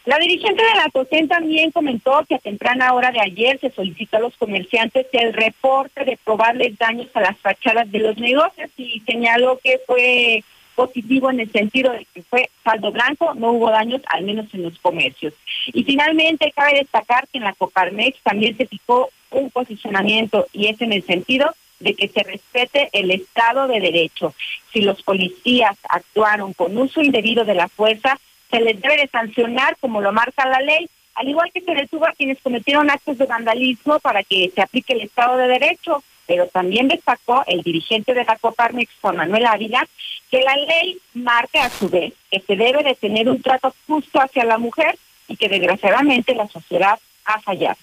La 0.05 0.19
dirigente 0.19 0.63
de 0.63 0.75
la 0.75 0.91
COSEN 0.93 1.29
también 1.29 1.71
comentó 1.71 2.25
que 2.29 2.35
a 2.35 2.39
temprana 2.39 2.93
hora 2.93 3.11
de 3.11 3.21
ayer 3.21 3.59
se 3.59 3.71
solicitó 3.71 4.19
a 4.19 4.21
los 4.21 4.37
comerciantes 4.37 5.07
el 5.13 5.33
reporte 5.33 6.05
de 6.05 6.19
probables 6.23 6.77
daños 6.77 7.09
a 7.15 7.23
las 7.23 7.39
fachadas 7.39 7.91
de 7.91 8.01
los 8.01 8.19
negocios 8.19 8.71
y 8.77 9.01
señaló 9.01 9.59
que 9.65 9.81
fue 9.87 10.45
positivo 10.75 11.31
en 11.31 11.41
el 11.41 11.51
sentido 11.51 11.93
de 11.93 12.07
que 12.13 12.23
fue 12.23 12.51
saldo 12.63 12.93
blanco, 12.93 13.33
no 13.35 13.53
hubo 13.53 13.71
daños, 13.71 14.03
al 14.09 14.25
menos 14.25 14.53
en 14.53 14.65
los 14.65 14.79
comercios. 14.81 15.33
Y 15.69 15.85
finalmente 15.85 16.53
cabe 16.55 16.75
destacar 16.81 17.27
que 17.29 17.39
en 17.39 17.45
la 17.45 17.55
Coparmex 17.55 18.19
también 18.23 18.57
se 18.59 18.67
fijó 18.67 19.09
un 19.31 19.51
posicionamiento 19.51 20.47
y 20.53 20.67
es 20.67 20.81
en 20.83 20.93
el 20.93 21.03
sentido 21.05 21.55
de 21.81 21.95
que 21.95 22.09
se 22.09 22.23
respete 22.23 22.91
el 22.93 23.11
Estado 23.11 23.69
de 23.69 23.81
Derecho. 23.81 24.35
Si 24.73 24.83
los 24.83 25.03
policías 25.03 25.77
actuaron 25.89 26.53
con 26.53 26.77
uso 26.77 27.01
indebido 27.01 27.45
de 27.45 27.55
la 27.55 27.69
fuerza, 27.69 28.19
se 28.55 28.61
les 28.61 28.81
debe 28.81 28.97
de 28.97 29.09
sancionar 29.09 29.77
como 29.81 30.01
lo 30.01 30.13
marca 30.13 30.49
la 30.49 30.61
ley, 30.61 30.89
al 31.17 31.29
igual 31.29 31.51
que 31.53 31.61
se 31.61 31.75
detuvo 31.75 32.07
a 32.07 32.13
quienes 32.13 32.39
cometieron 32.41 32.89
actos 32.89 33.19
de 33.19 33.27
vandalismo 33.27 33.99
para 33.99 34.23
que 34.23 34.51
se 34.55 34.63
aplique 34.63 34.93
el 34.93 35.01
Estado 35.01 35.37
de 35.37 35.49
Derecho. 35.49 36.03
Pero 36.27 36.47
también 36.47 36.89
destacó 36.89 37.43
el 37.47 37.63
dirigente 37.63 38.15
de 38.15 38.25
la 38.25 38.37
Coparmex, 38.37 38.91
Juan 39.03 39.17
Manuel 39.17 39.45
Ávila, 39.45 39.87
que 40.31 40.41
la 40.41 40.57
ley 40.57 40.99
marca 41.13 41.65
a 41.65 41.71
su 41.71 41.89
vez 41.91 42.15
que 42.31 42.41
se 42.41 42.57
debe 42.57 42.83
de 42.83 42.95
tener 42.95 43.29
un 43.29 43.43
trato 43.43 43.75
justo 43.87 44.21
hacia 44.21 44.45
la 44.45 44.57
mujer 44.57 44.97
y 45.29 45.37
que 45.37 45.49
desgraciadamente 45.49 46.35
la 46.35 46.49
sociedad 46.49 46.99
ha 47.27 47.41
fallado. 47.41 47.77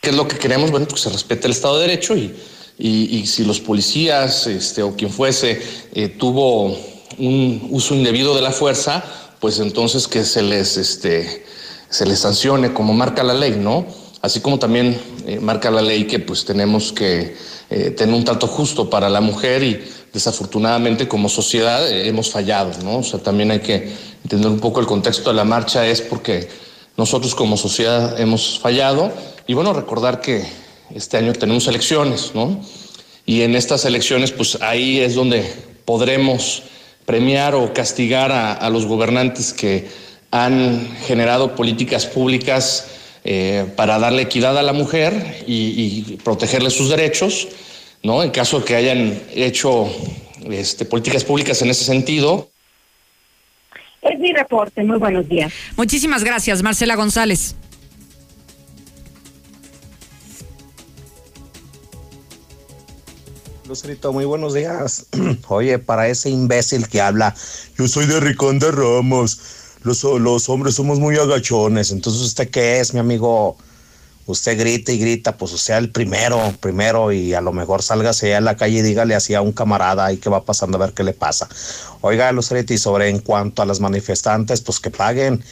¿Qué 0.00 0.10
es 0.10 0.16
lo 0.16 0.26
que 0.26 0.38
queremos? 0.38 0.70
Bueno, 0.70 0.86
pues 0.88 1.02
se 1.02 1.10
respete 1.10 1.46
el 1.46 1.52
Estado 1.52 1.78
de 1.78 1.86
Derecho 1.86 2.16
y, 2.16 2.34
y, 2.78 3.26
si 3.26 3.44
los 3.44 3.60
policías 3.60 4.46
este, 4.46 4.82
o 4.82 4.96
quien 4.96 5.12
fuese 5.12 5.62
eh, 5.94 6.08
tuvo 6.08 6.76
un 7.18 7.68
uso 7.70 7.94
indebido 7.94 8.34
de 8.34 8.42
la 8.42 8.50
fuerza, 8.50 9.04
pues 9.40 9.58
entonces 9.58 10.06
que 10.06 10.24
se 10.24 10.42
les, 10.42 10.76
este, 10.76 11.44
se 11.88 12.06
les 12.06 12.20
sancione 12.20 12.72
como 12.72 12.92
marca 12.92 13.24
la 13.24 13.34
ley, 13.34 13.56
¿no? 13.58 13.86
Así 14.20 14.40
como 14.40 14.58
también 14.58 15.00
eh, 15.26 15.40
marca 15.40 15.70
la 15.70 15.80
ley 15.80 16.04
que 16.04 16.18
pues 16.18 16.44
tenemos 16.44 16.92
que 16.92 17.34
eh, 17.70 17.90
tener 17.90 18.14
un 18.14 18.24
trato 18.24 18.46
justo 18.46 18.90
para 18.90 19.08
la 19.08 19.22
mujer 19.22 19.62
y 19.62 19.82
desafortunadamente 20.12 21.08
como 21.08 21.28
sociedad 21.28 21.90
eh, 21.90 22.06
hemos 22.06 22.30
fallado, 22.30 22.70
¿no? 22.84 22.98
O 22.98 23.02
sea, 23.02 23.20
también 23.20 23.50
hay 23.50 23.60
que 23.60 23.90
entender 24.22 24.50
un 24.50 24.60
poco 24.60 24.80
el 24.80 24.86
contexto 24.86 25.30
de 25.30 25.36
la 25.36 25.44
marcha 25.44 25.86
es 25.86 26.02
porque 26.02 26.48
nosotros 26.98 27.34
como 27.34 27.56
sociedad 27.56 28.20
hemos 28.20 28.58
fallado 28.58 29.10
y 29.46 29.54
bueno, 29.54 29.72
recordar 29.72 30.20
que 30.20 30.44
este 30.94 31.16
año 31.16 31.32
tenemos 31.32 31.66
elecciones, 31.66 32.32
¿no? 32.34 32.60
Y 33.24 33.40
en 33.40 33.54
estas 33.54 33.86
elecciones 33.86 34.32
pues 34.32 34.58
ahí 34.60 35.00
es 35.00 35.14
donde 35.14 35.50
podremos 35.86 36.62
premiar 37.10 37.56
o 37.56 37.72
castigar 37.72 38.30
a, 38.30 38.70
los 38.70 38.86
gobernantes 38.86 39.52
que 39.52 39.88
han 40.30 40.94
generado 41.08 41.56
políticas 41.56 42.06
públicas 42.06 42.86
eh, 43.24 43.66
para 43.74 43.98
darle 43.98 44.22
equidad 44.22 44.56
a 44.56 44.62
la 44.62 44.72
mujer 44.72 45.42
y, 45.44 46.18
protegerle 46.22 46.70
sus 46.70 46.88
derechos, 46.88 47.48
¿no? 48.04 48.22
En 48.22 48.30
caso 48.30 48.60
de 48.60 48.64
que 48.64 48.76
hayan 48.76 49.20
hecho 49.34 49.90
este, 50.48 50.84
políticas 50.84 51.24
públicas 51.24 51.60
en 51.62 51.70
ese 51.70 51.82
sentido. 51.82 52.48
Es 54.02 54.16
mi 54.20 54.32
reporte. 54.32 54.84
Muy 54.84 54.98
buenos 54.98 55.28
días. 55.28 55.52
Muchísimas 55.76 56.22
gracias, 56.22 56.62
Marcela 56.62 56.94
González. 56.94 57.56
Lucerito, 63.70 64.12
muy 64.12 64.24
buenos 64.24 64.52
días. 64.52 65.06
Oye, 65.48 65.78
para 65.78 66.08
ese 66.08 66.28
imbécil 66.28 66.88
que 66.88 67.00
habla, 67.00 67.36
yo 67.78 67.86
soy 67.86 68.06
de 68.06 68.18
Ricón 68.18 68.58
de 68.58 68.72
Ramos. 68.72 69.38
Los, 69.84 70.02
hombres 70.48 70.74
somos 70.74 70.98
muy 70.98 71.16
agachones. 71.16 71.92
Entonces, 71.92 72.20
¿usted 72.20 72.50
qué 72.50 72.80
es, 72.80 72.92
mi 72.92 72.98
amigo? 72.98 73.56
Usted 74.26 74.58
grita 74.58 74.90
y 74.90 74.98
grita, 74.98 75.36
pues 75.36 75.52
sea 75.52 75.78
el 75.78 75.92
primero, 75.92 76.52
primero, 76.58 77.12
y 77.12 77.32
a 77.32 77.40
lo 77.40 77.52
mejor 77.52 77.84
sálgase 77.84 78.34
a 78.34 78.40
la 78.40 78.56
calle 78.56 78.78
y 78.78 78.82
dígale 78.82 79.14
así 79.14 79.34
a 79.34 79.40
un 79.40 79.52
camarada 79.52 80.04
ahí 80.04 80.16
que 80.16 80.28
va 80.28 80.44
pasando 80.44 80.76
a 80.76 80.86
ver 80.86 80.92
qué 80.92 81.04
le 81.04 81.12
pasa. 81.12 81.48
Oiga, 82.00 82.32
Lucerito, 82.32 82.74
y 82.74 82.78
sobre 82.78 83.08
en 83.08 83.20
cuanto 83.20 83.62
a 83.62 83.66
las 83.66 83.78
manifestantes, 83.78 84.62
pues 84.62 84.80
que 84.80 84.90
paguen 84.90 85.44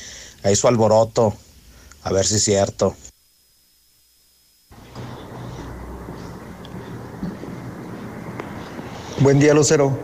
ahí 0.42 0.56
su 0.56 0.66
alboroto, 0.66 1.36
a 2.02 2.12
ver 2.12 2.26
si 2.26 2.34
es 2.34 2.42
cierto. 2.42 2.96
Buen 9.20 9.40
día, 9.40 9.52
Lucero. 9.52 9.98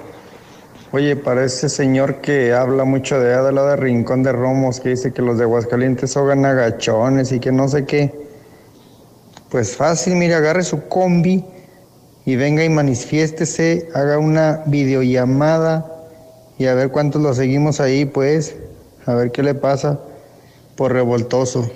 Oye, 0.91 1.15
para 1.15 1.45
ese 1.45 1.69
señor 1.69 2.21
que 2.21 2.53
habla 2.53 2.83
mucho 2.83 3.21
de 3.21 3.33
Adela 3.33 3.65
de 3.65 3.77
Rincón 3.77 4.25
de 4.25 4.33
Romos, 4.33 4.81
que 4.81 4.89
dice 4.89 5.13
que 5.13 5.23
los 5.23 5.39
de 5.39 5.45
Aguascalientes 5.45 6.11
son 6.11 6.45
agachones 6.45 7.31
y 7.31 7.39
que 7.39 7.53
no 7.53 7.69
sé 7.69 7.85
qué. 7.85 8.13
Pues 9.51 9.77
fácil, 9.77 10.17
mire, 10.17 10.35
agarre 10.35 10.65
su 10.65 10.89
combi 10.89 11.45
y 12.25 12.35
venga 12.35 12.65
y 12.65 12.69
manifiéstese, 12.69 13.89
haga 13.95 14.19
una 14.19 14.65
videollamada 14.67 15.89
y 16.59 16.67
a 16.67 16.75
ver 16.75 16.91
cuántos 16.91 17.23
lo 17.23 17.35
seguimos 17.35 17.79
ahí, 17.81 18.07
pues, 18.07 18.57
a 19.07 19.15
ver 19.15 19.31
qué 19.31 19.45
le 19.45 19.55
pasa 19.55 20.01
por 20.75 20.93
revoltoso. 20.93 21.71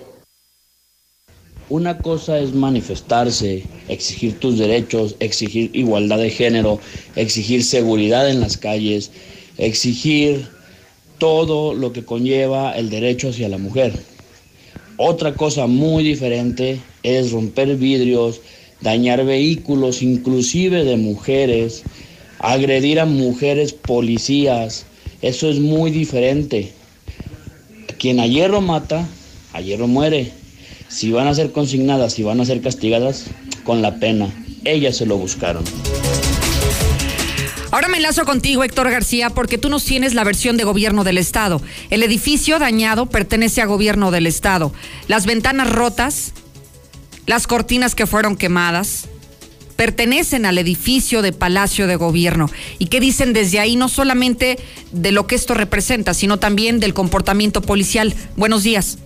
Una 1.71 1.99
cosa 1.99 2.39
es 2.39 2.55
manifestarse, 2.55 3.63
exigir 3.89 4.39
tus 4.39 4.59
derechos, 4.59 5.17
exigir 5.21 5.71
igualdad 5.75 6.17
de 6.17 6.31
género, 6.31 6.81
exigir 7.15 7.63
seguridad 7.63 8.31
en 8.31 8.41
las 8.41 8.57
calles, 8.57 9.11
exigir 9.59 10.49
todo 11.19 11.75
lo 11.75 11.93
que 11.93 12.07
conlleva 12.07 12.73
el 12.73 12.89
derecho 12.89 13.29
hacia 13.29 13.51
la 13.51 13.59
mujer. 13.59 13.93
Otra 14.97 15.35
cosa 15.35 15.67
muy 15.67 16.05
diferente 16.05 16.81
es 17.03 17.33
romper 17.33 17.77
vidrios, 17.77 18.41
dañar 18.81 19.27
vehículos, 19.27 20.01
inclusive 20.01 20.85
de 20.85 20.97
mujeres, 20.97 21.83
agredir 22.39 22.99
a 22.99 23.05
mujeres 23.05 23.75
policías. 23.75 24.87
Eso 25.21 25.51
es 25.51 25.61
muy 25.61 25.91
diferente. 25.91 26.73
Quien 27.99 28.21
a 28.21 28.27
hierro 28.27 28.63
mata, 28.63 29.07
a 29.53 29.61
hierro 29.61 29.87
muere 29.87 30.38
si 30.89 31.13
van 31.13 31.29
a 31.29 31.35
ser 31.35 31.53
consignadas, 31.53 32.15
si 32.15 32.23
van 32.23 32.41
a 32.41 32.45
ser 32.45 32.61
castigadas, 32.61 33.27
con 33.65 33.83
la 33.83 33.97
pena. 33.97 34.29
Ellas 34.65 34.97
se 34.97 35.07
lo 35.07 35.17
buscaron. 35.17 35.65
Ahora 37.71 37.89
me 37.89 37.99
enlazo 37.99 38.25
contigo, 38.25 38.65
Héctor 38.65 38.91
García, 38.91 39.31
porque 39.31 39.59
tú 39.59 39.69
nos 39.69 39.85
tienes 39.85 40.15
la 40.15 40.25
versión 40.25 40.57
de 40.57 40.65
gobierno 40.65 41.05
del 41.05 41.19
Estado. 41.19 41.61
El 41.91 42.03
edificio 42.03 42.59
dañado 42.59 43.07
pertenece 43.07 43.61
a 43.61 43.67
gobierno 43.67 44.11
del 44.11 44.27
Estado. 44.27 44.73
Las 45.07 45.27
ventanas 45.27 45.71
rotas, 45.71 46.33
las 47.27 47.47
cortinas 47.47 47.95
que 47.95 48.07
fueron 48.07 48.37
quemadas, 48.37 49.09
pertenecen 49.77 50.47
al 50.47 50.57
edificio 50.57 51.21
de 51.21 51.33
Palacio 51.33 51.87
de 51.87 51.97
Gobierno. 51.97 52.51
¿Y 52.79 52.87
qué 52.87 53.01
dicen 53.01 53.35
desde 53.35 53.61
ahí? 53.61 53.77
No 53.77 53.91
solamente 53.91 54.59
de 54.91 55.13
lo 55.13 55.27
que 55.27 55.35
esto 55.35 55.53
representa, 55.53 56.15
sino 56.15 56.39
también 56.39 56.81
del 56.81 56.95
comportamiento 56.95 57.61
policial. 57.61 58.15
Buenos 58.35 58.63
días. 58.63 58.99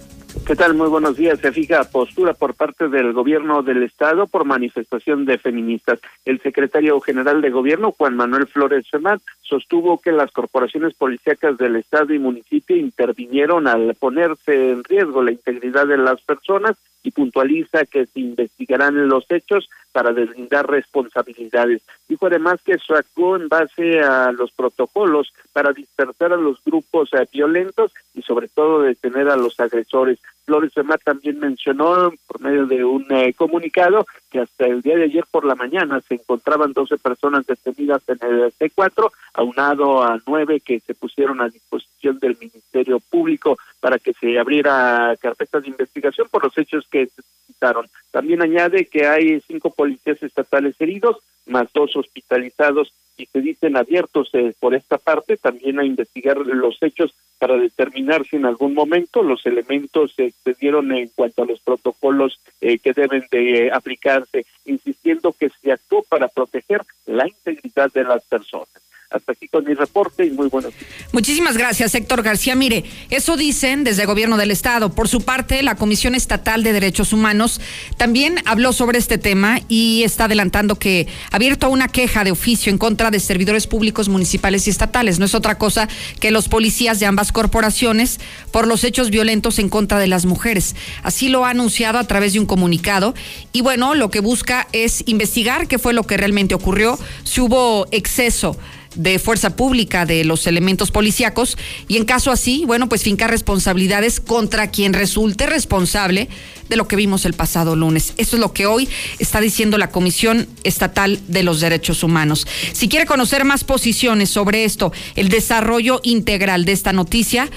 ¿Qué 0.47 0.57
tal? 0.57 0.75
Muy 0.75 0.89
buenos 0.89 1.17
días. 1.17 1.39
Se 1.41 1.53
fija 1.53 1.85
postura 1.85 2.33
por 2.33 2.55
parte 2.55 2.89
del 2.89 3.13
gobierno 3.13 3.63
del 3.63 3.83
estado 3.83 4.27
por 4.27 4.45
manifestación 4.45 5.27
de 5.27 5.39
feministas. 5.39 6.01
El 6.25 6.41
secretario 6.41 6.99
general 7.01 7.43
de 7.43 7.51
gobierno, 7.51 7.93
Juan 7.93 8.17
Manuel 8.17 8.47
Flores 8.47 8.89
Femat, 8.91 9.21
sostuvo 9.43 10.01
que 10.01 10.11
las 10.11 10.33
corporaciones 10.33 10.95
policíacas 10.95 11.59
del 11.59 11.77
estado 11.77 12.15
y 12.15 12.19
municipio 12.19 12.77
intervinieron 12.77 13.69
al 13.69 13.95
ponerse 13.95 14.73
en 14.73 14.83
riesgo 14.85 15.23
la 15.23 15.33
integridad 15.33 15.87
de 15.87 15.99
las 15.99 16.21
personas 16.23 16.77
y 17.03 17.11
puntualiza 17.11 17.85
que 17.85 18.07
se 18.07 18.21
investigarán 18.21 19.09
los 19.09 19.25
hechos 19.31 19.69
para 19.93 20.13
deslindar 20.13 20.69
responsabilidades. 20.69 21.83
Dijo 22.09 22.27
además 22.27 22.61
que 22.65 22.79
se 22.79 22.95
actuó 22.95 23.37
en 23.37 23.49
base 23.49 24.01
a 24.01 24.33
los 24.33 24.53
protocolos 24.53 25.33
para 25.53 25.73
dispersar 25.73 26.33
a 26.33 26.37
los 26.37 26.63
grupos 26.65 27.11
eh, 27.13 27.27
violentos 27.33 27.93
y 28.15 28.23
sobre 28.23 28.49
todo 28.49 28.83
detener 28.83 29.29
a 29.29 29.37
los 29.37 29.59
agresores. 29.61 30.19
Flores 30.45 30.73
Femar 30.75 30.99
también 31.05 31.39
mencionó 31.39 32.13
por 32.27 32.41
medio 32.41 32.67
de 32.67 32.85
un 32.85 33.07
eh, 33.11 33.33
comunicado 33.35 34.07
que 34.31 34.41
hasta 34.41 34.67
el 34.67 34.83
día 34.83 34.97
de 34.97 35.05
ayer 35.05 35.25
por 35.31 35.45
la 35.45 35.55
mañana 35.55 36.01
se 36.01 36.15
encontraban 36.15 36.73
12 36.73 36.99
personas 36.99 37.47
detenidas 37.47 38.03
en 38.09 38.19
el 38.23 38.53
C4, 38.55 39.11
aunado 39.35 40.03
a 40.03 40.21
nueve 40.27 40.61
que 40.61 40.81
se 40.81 40.95
pusieron 40.95 41.41
a 41.41 41.49
disposición 41.49 42.19
del 42.19 42.37
Ministerio 42.41 43.01
Público 43.01 43.59
para 43.81 43.99
que 43.99 44.13
se 44.15 44.39
abriera 44.39 45.17
carpetas 45.21 45.63
de 45.63 45.71
investigación 45.71 46.29
por 46.31 46.45
los 46.45 46.57
hechos 46.59 46.87
que 46.91 47.07
se 47.07 47.23
citaron. 47.47 47.89
También 48.11 48.43
añade 48.43 48.87
que 48.87 49.07
hay 49.07 49.41
cinco 49.43 49.71
policías 49.71 50.23
estatales 50.23 50.75
heridos, 50.81 51.19
más 51.47 51.69
dos 51.73 51.95
hospitalizados 51.97 52.93
y 53.17 53.27
se 53.27 53.41
dicen 53.41 53.77
abiertos 53.77 54.31
eh, 54.33 54.55
por 54.59 54.75
esta 54.75 54.99
parte 54.99 55.37
también 55.37 55.79
a 55.79 55.85
investigar 55.85 56.39
los 56.39 56.83
hechos 56.83 57.15
para 57.39 57.57
determinar 57.57 58.25
si 58.25 58.37
en 58.37 58.47
algún 58.47 58.75
momento 58.75 59.23
los 59.23 59.45
elementos 59.47 60.13
se 60.15 60.27
excedieron 60.27 60.93
en 60.93 61.09
cuanto 61.09 61.43
a 61.43 61.47
los 61.47 61.61
protocolos 61.61 62.41
eh, 62.61 62.79
que 62.79 62.93
deben 62.93 63.25
de 63.31 63.71
aplicarse, 63.73 64.47
insistiendo 64.65 65.33
que 65.33 65.51
se 65.61 65.73
actuó 65.73 66.03
para 66.03 66.29
proteger 66.29 66.83
la 67.07 67.27
integridad 67.27 67.93
de 67.93 68.05
las 68.05 68.25
personas. 68.25 68.82
Hasta 69.13 69.33
aquí 69.33 69.49
con 69.49 69.65
mi 69.65 69.75
reporte 69.75 70.25
y 70.25 70.31
muy 70.31 70.49
buenos 70.49 70.73
días. 70.79 70.91
Muchísimas 71.13 71.57
gracias, 71.57 71.95
Héctor 71.95 72.23
García. 72.23 72.55
Mire, 72.55 72.85
eso 73.11 73.37
dicen 73.37 73.85
desde 73.85 74.03
el 74.03 74.07
gobierno 74.07 74.37
del 74.37 74.51
Estado. 74.51 74.95
Por 74.95 75.09
su 75.09 75.21
parte, 75.21 75.63
la 75.63 75.77
Comisión 75.77 76.15
Estatal 76.15 76.63
de 76.63 76.73
Derechos 76.73 77.13
Humanos 77.13 77.61
también 77.97 78.37
habló 78.47 78.73
sobre 78.73 78.99
este 78.99 79.19
tema 79.19 79.61
y 79.69 80.03
está 80.05 80.25
adelantando 80.25 80.79
que 80.79 81.07
ha 81.31 81.37
abierto 81.37 81.69
una 81.69 81.89
queja 81.89 82.25
de 82.25 82.31
oficio 82.31 82.71
en 82.71 82.79
contra 82.79 83.11
de 83.11 83.21
servidores 83.21 83.67
públicos 83.67 84.09
municipales 84.09 84.67
y 84.67 84.71
estatales. 84.71 85.19
No 85.19 85.27
es 85.27 85.35
otra 85.35 85.59
cosa 85.59 85.89
que 86.19 86.31
los 86.31 86.49
policías 86.49 86.99
de 86.99 87.07
ambas 87.07 87.33
corporaciones 87.33 88.19
por 88.51 88.67
los 88.67 88.85
hechos 88.85 89.11
violentos 89.11 89.59
en 89.59 89.69
contra 89.69 89.99
de 89.99 90.07
las 90.07 90.25
mujeres. 90.25 90.75
Así 91.03 91.29
lo 91.29 91.45
ha 91.45 91.51
anunciado 91.51 91.99
a 91.99 92.07
través 92.07 92.33
de 92.33 92.41
un 92.41 92.47
comunicado. 92.47 93.15
Y 93.53 93.61
bueno, 93.61 93.95
lo 93.95 94.11
que 94.11 94.21
busca 94.21 94.69
es 94.73 95.03
investigar 95.07 95.69
qué 95.69 95.79
fue 95.79 95.93
lo 95.93 96.05
que 96.05 96.17
realmente 96.17 96.55
ocurrió, 96.55 96.99
si 97.25 97.41
hubo 97.41 97.87
exceso 97.91 98.57
de 98.95 99.19
fuerza 99.19 99.57
pública 99.57 100.07
de 100.07 100.25
los 100.25 100.47
elementos 100.47 100.91
policíacos 100.91 101.57
y 101.89 101.97
en 101.97 102.05
caso 102.05 102.31
así, 102.31 102.65
bueno, 102.67 102.89
pues 102.89 103.03
fincar 103.03 103.31
responsabilidades 103.31 104.21
contra 104.21 104.71
quien 104.71 104.93
resulte 104.93 105.47
responsable 105.47 106.29
de 106.69 106.77
lo 106.77 106.89
que 106.89 106.97
vimos 106.97 107.25
el 107.25 107.35
pasado 107.35 107.77
lunes. 107.77 108.15
Eso 108.17 108.37
es 108.37 108.41
lo 108.41 108.53
que 108.53 108.67
hoy 108.67 108.89
está 109.19 109.41
diciendo 109.41 109.79
la 109.79 109.91
Comisión 109.91 110.49
Estatal 110.65 111.21
de 111.29 111.43
los 111.43 111.61
Derechos 111.61 112.03
Humanos. 112.03 112.47
Si 112.73 112.89
quiere 112.89 113.07
conocer 113.07 113.45
más 113.45 113.65
posiciones 113.65 114.31
sobre 114.31 114.65
esto, 114.65 114.93
el 115.15 115.29
desarrollo 115.29 116.01
integral 116.03 116.65
de 116.65 116.73
esta 116.73 116.93
noticia, 116.93 117.51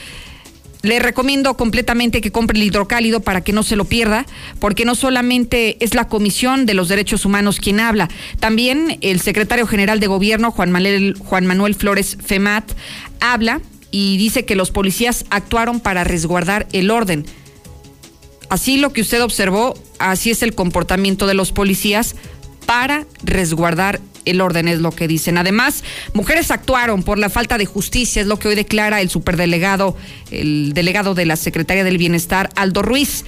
le 0.86 1.00
recomiendo 1.00 1.58
completamente 1.58 2.22
que 2.22 2.32
compre 2.32 2.58
el 2.58 2.64
hidrocálido 2.64 3.20
para 3.20 3.42
que 3.42 3.54
no 3.54 3.64
se 3.64 3.76
lo 3.76 3.86
pierda, 3.86 4.26
porque 4.60 4.86
no 4.86 4.96
solamente 4.96 5.84
es 5.84 5.96
la 5.96 6.08
Comisión 6.08 6.66
de 6.66 6.74
los 6.76 6.88
Derechos 6.88 7.26
Humanos 7.26 7.60
quien 7.60 7.80
habla, 7.80 8.08
también 8.40 8.98
el 9.02 9.20
secretario 9.20 9.68
general 9.68 10.00
de 10.00 10.08
Gobierno, 10.08 10.52
Juan 10.52 10.72
Manuel, 10.72 11.76
Flores 11.76 12.18
Femat, 12.24 12.72
habla 13.20 13.62
y 13.92 14.18
dice 14.18 14.46
que 14.46 14.56
los 14.56 14.72
policías 14.72 15.26
actuaron 15.30 15.80
para 15.80 16.04
resguardar 16.04 16.68
el 16.72 16.92
orden. 16.92 17.26
Así 18.50 18.78
lo 18.78 18.94
que 18.94 19.02
usted 19.02 19.24
observó, 19.24 19.74
así 19.98 20.30
es 20.30 20.44
el 20.44 20.54
comportamiento 20.54 21.26
de 21.26 21.34
los 21.34 21.52
policías 21.52 22.16
para 22.66 23.05
resguardar 23.24 23.99
el 24.26 24.41
orden, 24.41 24.68
es 24.68 24.80
lo 24.80 24.91
que 24.91 25.07
dicen. 25.07 25.38
Además, 25.38 25.84
mujeres 26.13 26.51
actuaron 26.51 27.03
por 27.03 27.20
la 27.20 27.30
falta 27.30 27.57
de 27.57 27.66
justicia, 27.66 28.22
es 28.22 28.28
lo 28.28 28.39
que 28.39 28.47
hoy 28.47 28.55
declara 28.55 29.01
el 29.01 29.09
superdelegado, 29.09 29.95
el 30.32 30.74
delegado 30.74 31.13
de 31.13 31.26
la 31.26 31.36
Secretaría 31.36 31.84
del 31.84 31.97
Bienestar, 31.97 32.49
Aldo 32.55 32.82
Ruiz. 32.82 33.26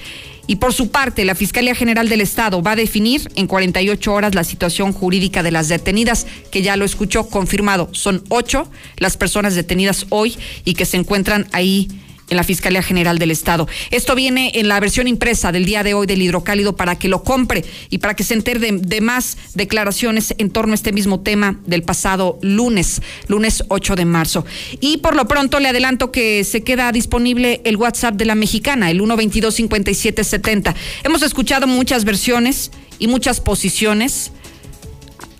Y 0.48 0.56
por 0.56 0.72
su 0.72 0.90
parte, 0.90 1.26
la 1.26 1.34
Fiscalía 1.34 1.74
General 1.74 2.08
del 2.08 2.22
Estado 2.22 2.62
va 2.62 2.72
a 2.72 2.76
definir 2.76 3.30
en 3.36 3.46
48 3.46 4.12
horas 4.12 4.34
la 4.34 4.44
situación 4.44 4.94
jurídica 4.94 5.42
de 5.42 5.50
las 5.50 5.68
detenidas, 5.68 6.26
que 6.50 6.62
ya 6.62 6.76
lo 6.76 6.86
escuchó 6.86 7.28
confirmado. 7.28 7.90
Son 7.92 8.24
ocho 8.30 8.68
las 8.96 9.18
personas 9.18 9.54
detenidas 9.54 10.06
hoy 10.08 10.36
y 10.64 10.72
que 10.72 10.86
se 10.86 10.96
encuentran 10.96 11.46
ahí 11.52 11.88
en 12.30 12.36
la 12.36 12.44
Fiscalía 12.44 12.82
General 12.82 13.18
del 13.18 13.30
Estado. 13.30 13.68
Esto 13.90 14.14
viene 14.14 14.52
en 14.54 14.68
la 14.68 14.80
versión 14.80 15.08
impresa 15.08 15.52
del 15.52 15.64
día 15.64 15.82
de 15.82 15.94
hoy 15.94 16.06
del 16.06 16.22
hidrocálido 16.22 16.76
para 16.76 16.98
que 16.98 17.08
lo 17.08 17.22
compre 17.22 17.64
y 17.90 17.98
para 17.98 18.14
que 18.14 18.24
se 18.24 18.34
entere 18.34 18.72
de, 18.72 19.00
más 19.00 19.38
declaraciones 19.54 20.34
en 20.38 20.50
torno 20.50 20.72
a 20.72 20.74
este 20.74 20.92
mismo 20.92 21.20
tema 21.20 21.60
del 21.66 21.82
pasado 21.82 22.38
lunes, 22.42 23.02
lunes 23.28 23.64
8 23.68 23.96
de 23.96 24.04
marzo. 24.04 24.44
Y 24.80 24.98
por 24.98 25.16
lo 25.16 25.28
pronto 25.28 25.60
le 25.60 25.68
adelanto 25.68 26.10
que 26.10 26.44
se 26.44 26.62
queda 26.62 26.92
disponible 26.92 27.60
el 27.64 27.76
WhatsApp 27.76 28.14
de 28.14 28.24
la 28.24 28.34
mexicana, 28.34 28.90
el 28.90 28.98
122 28.98 29.54
5770. 29.54 30.74
Hemos 31.04 31.22
escuchado 31.22 31.66
muchas 31.66 32.04
versiones 32.04 32.70
y 32.98 33.06
muchas 33.06 33.40
posiciones 33.40 34.32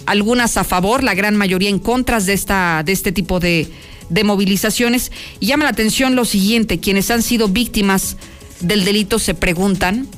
algunas 0.06 0.56
a 0.56 0.64
favor, 0.64 1.04
la 1.04 1.14
gran 1.14 1.36
mayoría 1.36 1.68
en 1.68 1.78
contra 1.78 2.18
de 2.18 2.32
esta 2.32 2.82
de 2.82 2.92
este 2.92 3.12
tipo 3.12 3.40
de 3.40 3.68
de 4.08 4.24
movilizaciones. 4.24 5.12
Y 5.40 5.46
llama 5.46 5.64
la 5.64 5.70
atención 5.70 6.16
lo 6.16 6.24
siguiente, 6.24 6.80
quienes 6.80 7.10
han 7.10 7.22
sido 7.22 7.48
víctimas 7.48 8.16
del 8.60 8.84
delito 8.84 9.18
se 9.18 9.34
preguntan, 9.34 10.08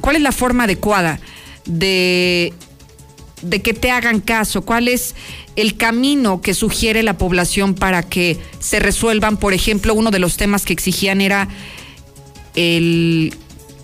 ¿cuál 0.00 0.16
es 0.16 0.22
la 0.22 0.32
forma 0.32 0.64
adecuada 0.64 1.20
de, 1.64 2.52
de 3.42 3.62
que 3.62 3.74
te 3.74 3.90
hagan 3.90 4.20
caso? 4.20 4.62
¿Cuál 4.62 4.88
es 4.88 5.14
el 5.56 5.76
camino 5.76 6.40
que 6.40 6.54
sugiere 6.54 7.02
la 7.02 7.18
población 7.18 7.74
para 7.74 8.02
que 8.02 8.38
se 8.58 8.80
resuelvan? 8.80 9.36
Por 9.36 9.54
ejemplo, 9.54 9.94
uno 9.94 10.10
de 10.10 10.18
los 10.18 10.36
temas 10.36 10.64
que 10.64 10.72
exigían 10.72 11.20
era 11.20 11.48
el 12.54 13.34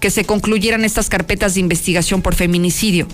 que 0.00 0.10
se 0.10 0.24
concluyeran 0.24 0.84
estas 0.84 1.08
carpetas 1.08 1.54
de 1.54 1.60
investigación 1.60 2.22
por 2.22 2.34
feminicidio, 2.34 3.08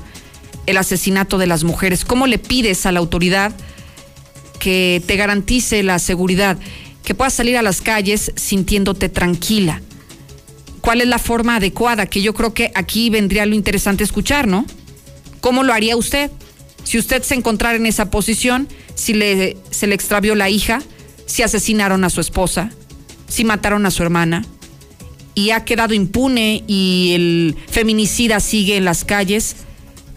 el 0.67 0.77
asesinato 0.77 1.39
de 1.39 1.47
las 1.47 1.65
mujeres. 1.65 2.05
¿Cómo 2.05 2.27
le 2.27 2.39
pides 2.39 2.87
a 2.87 2.93
la 2.93 3.01
autoridad? 3.01 3.53
Que 4.59 5.03
te 5.07 5.17
garantice 5.17 5.83
la 5.83 5.99
seguridad, 5.99 6.59
que 7.05 7.15
puedas 7.15 7.35
salir 7.35 7.57
a 7.57 7.63
las 7.63 7.81
calles 7.81 8.33
sintiéndote 8.37 9.09
tranquila. 9.09 9.83
¿Cuál 10.81 11.01
es 11.01 11.07
la 11.07 11.19
forma 11.19 11.57
adecuada? 11.57 12.07
Que 12.07 12.23
yo 12.23 12.35
creo 12.35 12.53
que 12.55 12.71
aquí 12.75 13.11
vendría 13.11 13.47
lo 13.47 13.55
interesante 13.55 14.05
escuchar, 14.05 14.47
¿no? 14.47 14.67
¿Cómo 15.41 15.63
lo 15.63 15.73
haría 15.73 15.97
usted? 15.97 16.31
Si 16.83 16.99
usted 16.99 17.23
se 17.23 17.35
encontrara 17.35 17.77
en 17.77 17.87
esa 17.87 18.11
posición, 18.11 18.69
si 18.95 19.15
le, 19.15 19.57
se 19.71 19.87
le 19.87 19.95
extravió 19.95 20.35
la 20.35 20.51
hija, 20.51 20.83
si 21.27 21.43
asesinaron 21.43 22.05
a 22.05 22.11
su 22.11 22.21
esposa, 22.21 22.71
si 23.29 23.45
mataron 23.45 23.87
a 23.87 23.91
su 23.91 24.03
hermana 24.03 24.45
y 25.35 25.51
ha 25.51 25.65
quedado 25.65 25.95
impune 25.95 26.63
y 26.67 27.13
el 27.15 27.57
feminicida 27.69 28.41
sigue 28.41 28.77
en 28.77 28.85
las 28.85 29.05
calles, 29.05 29.57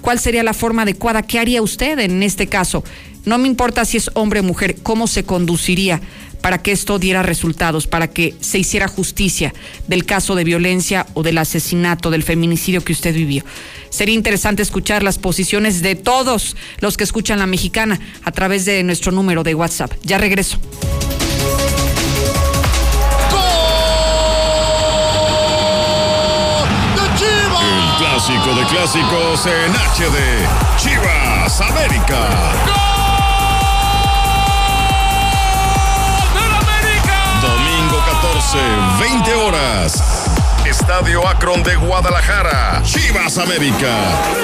¿cuál 0.02 0.20
sería 0.20 0.44
la 0.44 0.54
forma 0.54 0.84
adecuada? 0.84 1.24
¿Qué 1.24 1.40
haría 1.40 1.62
usted 1.62 1.98
en 2.00 2.22
este 2.24 2.48
caso? 2.48 2.84
No 3.28 3.38
me 3.38 3.50
importa 3.50 3.84
si 3.84 3.98
es 3.98 4.10
hombre 4.14 4.40
o 4.40 4.44
mujer, 4.44 4.78
cómo 4.82 5.06
se 5.06 5.26
conduciría 5.26 6.00
para 6.40 6.60
que 6.60 6.72
esto 6.72 6.98
diera 6.98 7.24
resultados, 7.24 7.86
para 7.86 8.08
que 8.10 8.34
se 8.40 8.58
hiciera 8.58 8.88
justicia 8.88 9.54
del 9.90 10.06
caso 10.06 10.34
de 10.34 10.46
violencia 10.46 11.06
o 11.14 11.24
del 11.24 11.38
asesinato, 11.38 12.10
del 12.10 12.24
feminicidio 12.24 12.86
que 12.86 12.94
usted 12.94 13.14
vivió. 13.14 13.44
Sería 13.90 14.16
interesante 14.16 14.64
escuchar 14.64 15.04
las 15.04 15.18
posiciones 15.18 15.82
de 15.82 15.96
todos 15.96 16.56
los 16.80 16.96
que 16.96 17.04
escuchan 17.04 17.40
la 17.40 17.48
mexicana 17.48 18.00
a 18.24 18.32
través 18.32 18.64
de 18.64 18.82
nuestro 18.84 19.12
número 19.12 19.44
de 19.44 19.56
WhatsApp. 19.56 19.92
Ya 20.04 20.18
regreso. 20.18 20.58
El 27.60 27.98
clásico 27.98 28.56
de 28.56 28.66
clásicos 28.68 29.46
en 29.48 29.74
HD. 29.74 30.48
Chivas 30.78 31.60
América. 31.60 32.87
20 38.54 39.34
horas. 39.36 40.17
Estadio 40.88 41.28
Akron 41.28 41.62
de 41.64 41.76
Guadalajara. 41.76 42.82
Chivas 42.82 43.38
América. 43.38 43.94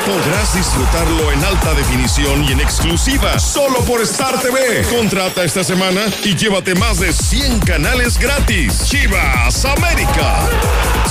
Podrás 0.06 0.54
disfrutarlo 0.54 1.32
en 1.32 1.42
alta 1.42 1.74
definición 1.74 2.44
y 2.44 2.52
en 2.52 2.60
exclusiva 2.60 3.40
solo 3.40 3.80
por 3.86 4.02
Star 4.02 4.38
TV. 4.42 4.84
Contrata 4.94 5.46
esta 5.46 5.64
semana 5.64 6.02
y 6.26 6.36
llévate 6.36 6.76
más 6.76 7.00
de 7.00 7.14
100 7.14 7.60
canales 7.60 8.20
gratis. 8.20 8.84
Chivas 8.84 9.64
América. 9.64 10.50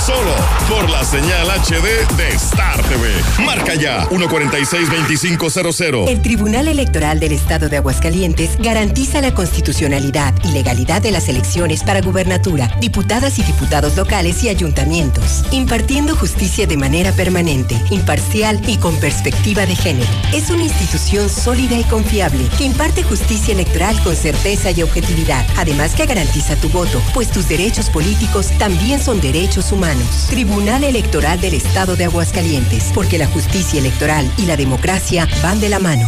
Solo 0.05 0.35
por 0.69 0.87
la 0.89 1.03
señal 1.03 1.47
HD 1.47 2.05
de 2.15 2.29
Star 2.35 2.79
TV. 2.83 3.09
Marca 3.43 3.73
ya 3.73 4.07
146-2500. 4.09 6.09
El 6.09 6.21
Tribunal 6.21 6.67
Electoral 6.67 7.19
del 7.19 7.31
Estado 7.31 7.69
de 7.69 7.77
Aguascalientes 7.77 8.51
garantiza 8.59 9.21
la 9.21 9.33
constitucionalidad 9.33 10.33
y 10.43 10.49
legalidad 10.49 11.01
de 11.01 11.11
las 11.11 11.27
elecciones 11.27 11.83
para 11.83 12.01
gubernatura, 12.01 12.75
diputadas 12.79 13.39
y 13.39 13.43
diputados 13.43 13.95
locales 13.95 14.43
y 14.43 14.49
ayuntamientos, 14.49 15.22
impartiendo 15.51 16.15
justicia 16.15 16.67
de 16.67 16.77
manera 16.77 17.11
permanente, 17.11 17.79
imparcial 17.89 18.59
y 18.67 18.77
con 18.77 18.95
perspectiva 18.97 19.65
de 19.65 19.75
género. 19.75 20.09
Es 20.33 20.49
una 20.49 20.63
institución 20.63 21.29
sólida 21.29 21.77
y 21.77 21.83
confiable 21.83 22.47
que 22.57 22.65
imparte 22.65 23.03
justicia 23.03 23.53
electoral 23.53 24.01
con 24.03 24.15
certeza 24.15 24.71
y 24.71 24.81
objetividad, 24.81 25.45
además 25.57 25.95
que 25.95 26.05
garantiza 26.05 26.55
tu 26.55 26.69
voto, 26.69 27.01
pues 27.13 27.29
tus 27.31 27.47
derechos 27.47 27.89
políticos 27.89 28.51
también 28.57 29.01
son 29.01 29.21
derechos 29.21 29.71
humanos. 29.71 30.27
Tribunal 30.29 30.83
Electoral 30.83 31.39
del 31.39 31.53
Estado 31.53 31.95
de 31.95 32.05
Aguascalientes, 32.05 32.91
porque 32.93 33.17
la 33.17 33.27
justicia 33.27 33.79
electoral 33.79 34.31
y 34.37 34.45
la 34.45 34.57
democracia 34.57 35.27
van 35.41 35.59
de 35.59 35.69
la 35.69 35.79
mano. 35.79 36.07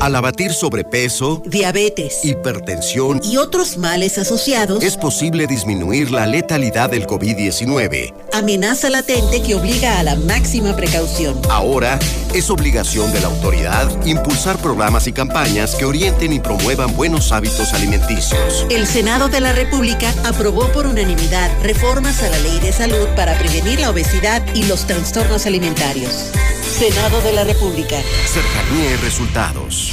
Al 0.00 0.14
abatir 0.14 0.52
sobrepeso, 0.52 1.42
diabetes, 1.46 2.22
hipertensión 2.22 3.20
y 3.24 3.38
otros 3.38 3.78
males 3.78 4.18
asociados, 4.18 4.84
es 4.84 4.96
posible 4.98 5.46
disminuir 5.46 6.10
la 6.10 6.26
letalidad 6.26 6.90
del 6.90 7.06
COVID-19. 7.06 8.12
Amenaza 8.34 8.90
latente 8.90 9.42
que 9.42 9.54
obliga 9.54 9.98
a 9.98 10.02
la 10.02 10.16
máxima 10.16 10.76
precaución. 10.76 11.40
Ahora 11.48 11.98
es 12.34 12.50
obligación 12.50 13.10
de 13.14 13.20
la 13.20 13.28
autoridad 13.28 13.88
impulsar 14.04 14.58
programas 14.58 15.06
y 15.06 15.12
campañas 15.12 15.74
que 15.74 15.86
orienten 15.86 16.32
y 16.34 16.40
promuevan 16.40 16.94
buenos 16.94 17.32
hábitos 17.32 17.72
alimenticios. 17.72 18.66
El 18.68 18.86
Senado 18.86 19.28
de 19.28 19.40
la 19.40 19.54
República 19.54 20.12
aprobó 20.24 20.70
por 20.72 20.86
unanimidad 20.86 21.50
reformas 21.62 22.22
a 22.22 22.28
la 22.28 22.38
Ley 22.40 22.60
de 22.60 22.72
Salud 22.72 23.08
para 23.16 23.38
prevenir 23.38 23.80
la 23.80 23.90
obesidad 23.90 24.42
y 24.54 24.64
los 24.64 24.86
trastornos 24.86 25.46
alimentarios. 25.46 26.30
Senado 26.66 27.20
de 27.22 27.32
la 27.32 27.44
República. 27.44 27.96
Cercanía 28.26 28.92
y 28.92 28.96
resultados. 28.96 29.92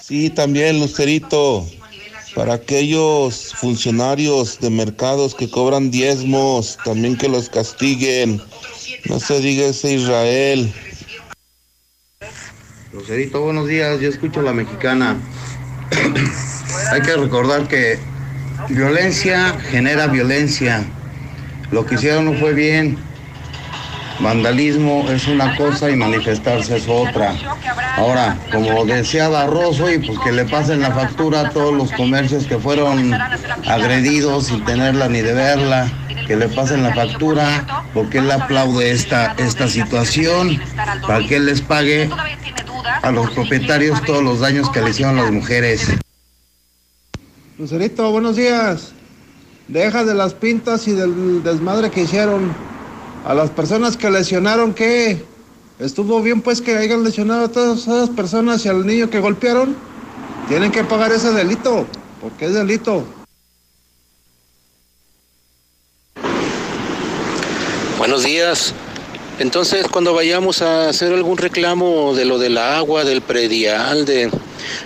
Sí, 0.00 0.30
también, 0.30 0.78
Lucerito. 0.78 1.66
Para 2.34 2.54
aquellos 2.54 3.54
funcionarios 3.54 4.60
de 4.60 4.70
mercados 4.70 5.34
que 5.34 5.50
cobran 5.50 5.90
diezmos, 5.90 6.78
también 6.84 7.16
que 7.16 7.28
los 7.28 7.48
castiguen. 7.48 8.40
No 9.06 9.18
se 9.18 9.40
diga 9.40 9.66
ese 9.66 9.94
Israel. 9.94 10.72
Lucerito, 12.92 13.40
buenos 13.40 13.66
días. 13.66 13.98
Yo 14.00 14.08
escucho 14.08 14.42
la 14.42 14.52
mexicana. 14.52 15.16
Hay 16.92 17.02
que 17.02 17.16
recordar 17.16 17.66
que 17.66 17.98
violencia 18.68 19.58
genera 19.70 20.06
violencia. 20.06 20.84
Lo 21.72 21.84
que 21.84 21.96
hicieron 21.96 22.26
no 22.26 22.34
fue 22.34 22.52
bien. 22.52 23.08
Vandalismo 24.20 25.08
es 25.10 25.28
una 25.28 25.56
cosa 25.56 25.90
y 25.90 25.96
manifestarse 25.96 26.76
es 26.76 26.88
otra. 26.88 27.34
Ahora, 27.96 28.36
como 28.50 28.84
decía 28.84 29.28
Barroso, 29.28 29.90
y 29.90 29.98
pues 29.98 30.18
que 30.20 30.32
le 30.32 30.44
pasen 30.44 30.80
la 30.80 30.90
factura 30.90 31.40
a 31.40 31.50
todos 31.50 31.72
los 31.72 31.92
comercios 31.92 32.46
que 32.46 32.58
fueron 32.58 33.14
agredidos 33.66 34.46
sin 34.46 34.64
tenerla 34.64 35.08
ni 35.08 35.20
de 35.20 35.32
verla, 35.32 35.90
que 36.26 36.36
le 36.36 36.48
pasen 36.48 36.82
la 36.82 36.94
factura, 36.94 37.84
porque 37.94 38.18
él 38.18 38.30
aplaude 38.30 38.90
esta, 38.90 39.34
esta 39.38 39.68
situación, 39.68 40.60
para 41.06 41.24
que 41.26 41.36
él 41.36 41.46
les 41.46 41.60
pague 41.60 42.10
a 43.02 43.10
los 43.12 43.30
propietarios 43.30 44.02
todos 44.02 44.22
los 44.22 44.40
daños 44.40 44.68
que 44.70 44.80
le 44.80 44.90
hicieron 44.90 45.16
las 45.16 45.30
mujeres. 45.30 45.88
Lucerito, 47.56 48.10
buenos 48.10 48.36
días. 48.36 48.92
Deja 49.68 50.04
de 50.04 50.14
las 50.14 50.34
pintas 50.34 50.88
y 50.88 50.92
del 50.92 51.42
desmadre 51.42 51.90
que 51.90 52.02
hicieron. 52.02 52.52
A 53.24 53.34
las 53.34 53.50
personas 53.50 53.96
que 53.96 54.10
lesionaron, 54.10 54.74
¿qué? 54.74 55.24
Estuvo 55.78 56.20
bien 56.22 56.40
pues 56.40 56.60
que 56.60 56.76
hayan 56.76 57.04
lesionado 57.04 57.44
a 57.44 57.48
todas 57.48 57.80
esas 57.80 58.10
personas 58.10 58.64
y 58.64 58.68
al 58.68 58.86
niño 58.86 59.10
que 59.10 59.20
golpearon. 59.20 59.76
Tienen 60.48 60.72
que 60.72 60.82
pagar 60.82 61.12
ese 61.12 61.32
delito, 61.32 61.86
porque 62.20 62.46
es 62.46 62.54
delito. 62.54 63.04
Buenos 67.98 68.24
días. 68.24 68.74
Entonces, 69.38 69.86
cuando 69.86 70.14
vayamos 70.14 70.62
a 70.62 70.88
hacer 70.88 71.12
algún 71.12 71.36
reclamo 71.36 72.14
de 72.14 72.24
lo 72.24 72.38
del 72.38 72.58
agua, 72.58 73.04
del 73.04 73.20
predial, 73.20 74.04
de 74.04 74.30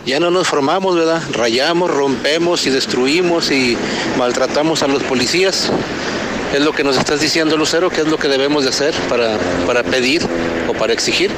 ya 0.05 0.21
no 0.21 0.31
nos 0.31 0.49
formamos, 0.49 0.97
¿verdad? 0.97 1.23
Rayamos, 1.33 1.91
rompemos 1.91 2.67
y 2.67 2.71
destruimos 2.71 3.51
y 3.51 3.79
maltratamos 4.19 4.83
a 4.83 4.89
los 4.89 5.03
policías. 5.05 5.71
¿Es 6.53 6.61
lo 6.61 6.75
que 6.75 6.85
nos 6.85 6.99
estás 6.99 7.23
diciendo, 7.23 7.57
Lucero? 7.57 7.89
¿Qué 7.89 8.03
es 8.03 8.09
lo 8.09 8.19
que 8.19 8.29
debemos 8.29 8.65
de 8.65 8.69
hacer 8.69 8.95
para, 9.09 9.39
para 9.67 9.83
pedir 9.83 10.21
o 10.69 10.75
para 10.75 10.93
exigir? 10.93 11.31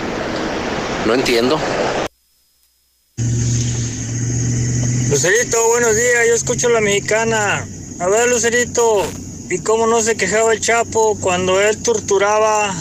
No 1.07 1.15
entiendo. 1.15 1.57
Lucerito, 5.09 5.69
buenos 5.69 5.95
días, 5.95 6.27
yo 6.27 6.35
escucho 6.35 6.69
la 6.69 6.81
mexicana. 6.81 7.65
A 8.01 8.09
ver, 8.09 8.29
Lucerito, 8.29 9.07
¿y 9.49 9.59
cómo 9.59 9.87
no 9.87 10.03
se 10.03 10.17
quejaba 10.17 10.53
el 10.53 10.61
Chapo 10.61 11.17
cuando 11.21 11.61
él 11.61 11.81
torturaba 11.81 12.75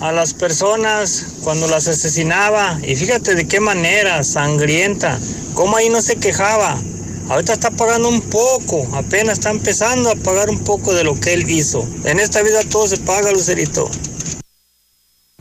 a 0.00 0.12
las 0.12 0.34
personas, 0.34 1.34
cuando 1.42 1.66
las 1.66 1.88
asesinaba? 1.88 2.78
Y 2.84 2.94
fíjate 2.94 3.34
de 3.34 3.48
qué 3.48 3.58
manera, 3.58 4.22
sangrienta, 4.22 5.18
cómo 5.54 5.76
ahí 5.76 5.88
no 5.88 6.00
se 6.00 6.14
quejaba. 6.14 6.80
Ahorita 7.28 7.54
está 7.54 7.72
pagando 7.72 8.08
un 8.08 8.20
poco, 8.20 8.86
apenas 8.94 9.38
está 9.38 9.50
empezando 9.50 10.10
a 10.10 10.14
pagar 10.14 10.48
un 10.48 10.62
poco 10.62 10.94
de 10.94 11.02
lo 11.02 11.18
que 11.18 11.34
él 11.34 11.50
hizo. 11.50 11.84
En 12.04 12.20
esta 12.20 12.40
vida 12.40 12.60
todo 12.70 12.86
se 12.86 12.98
paga, 12.98 13.32
Lucerito. 13.32 13.90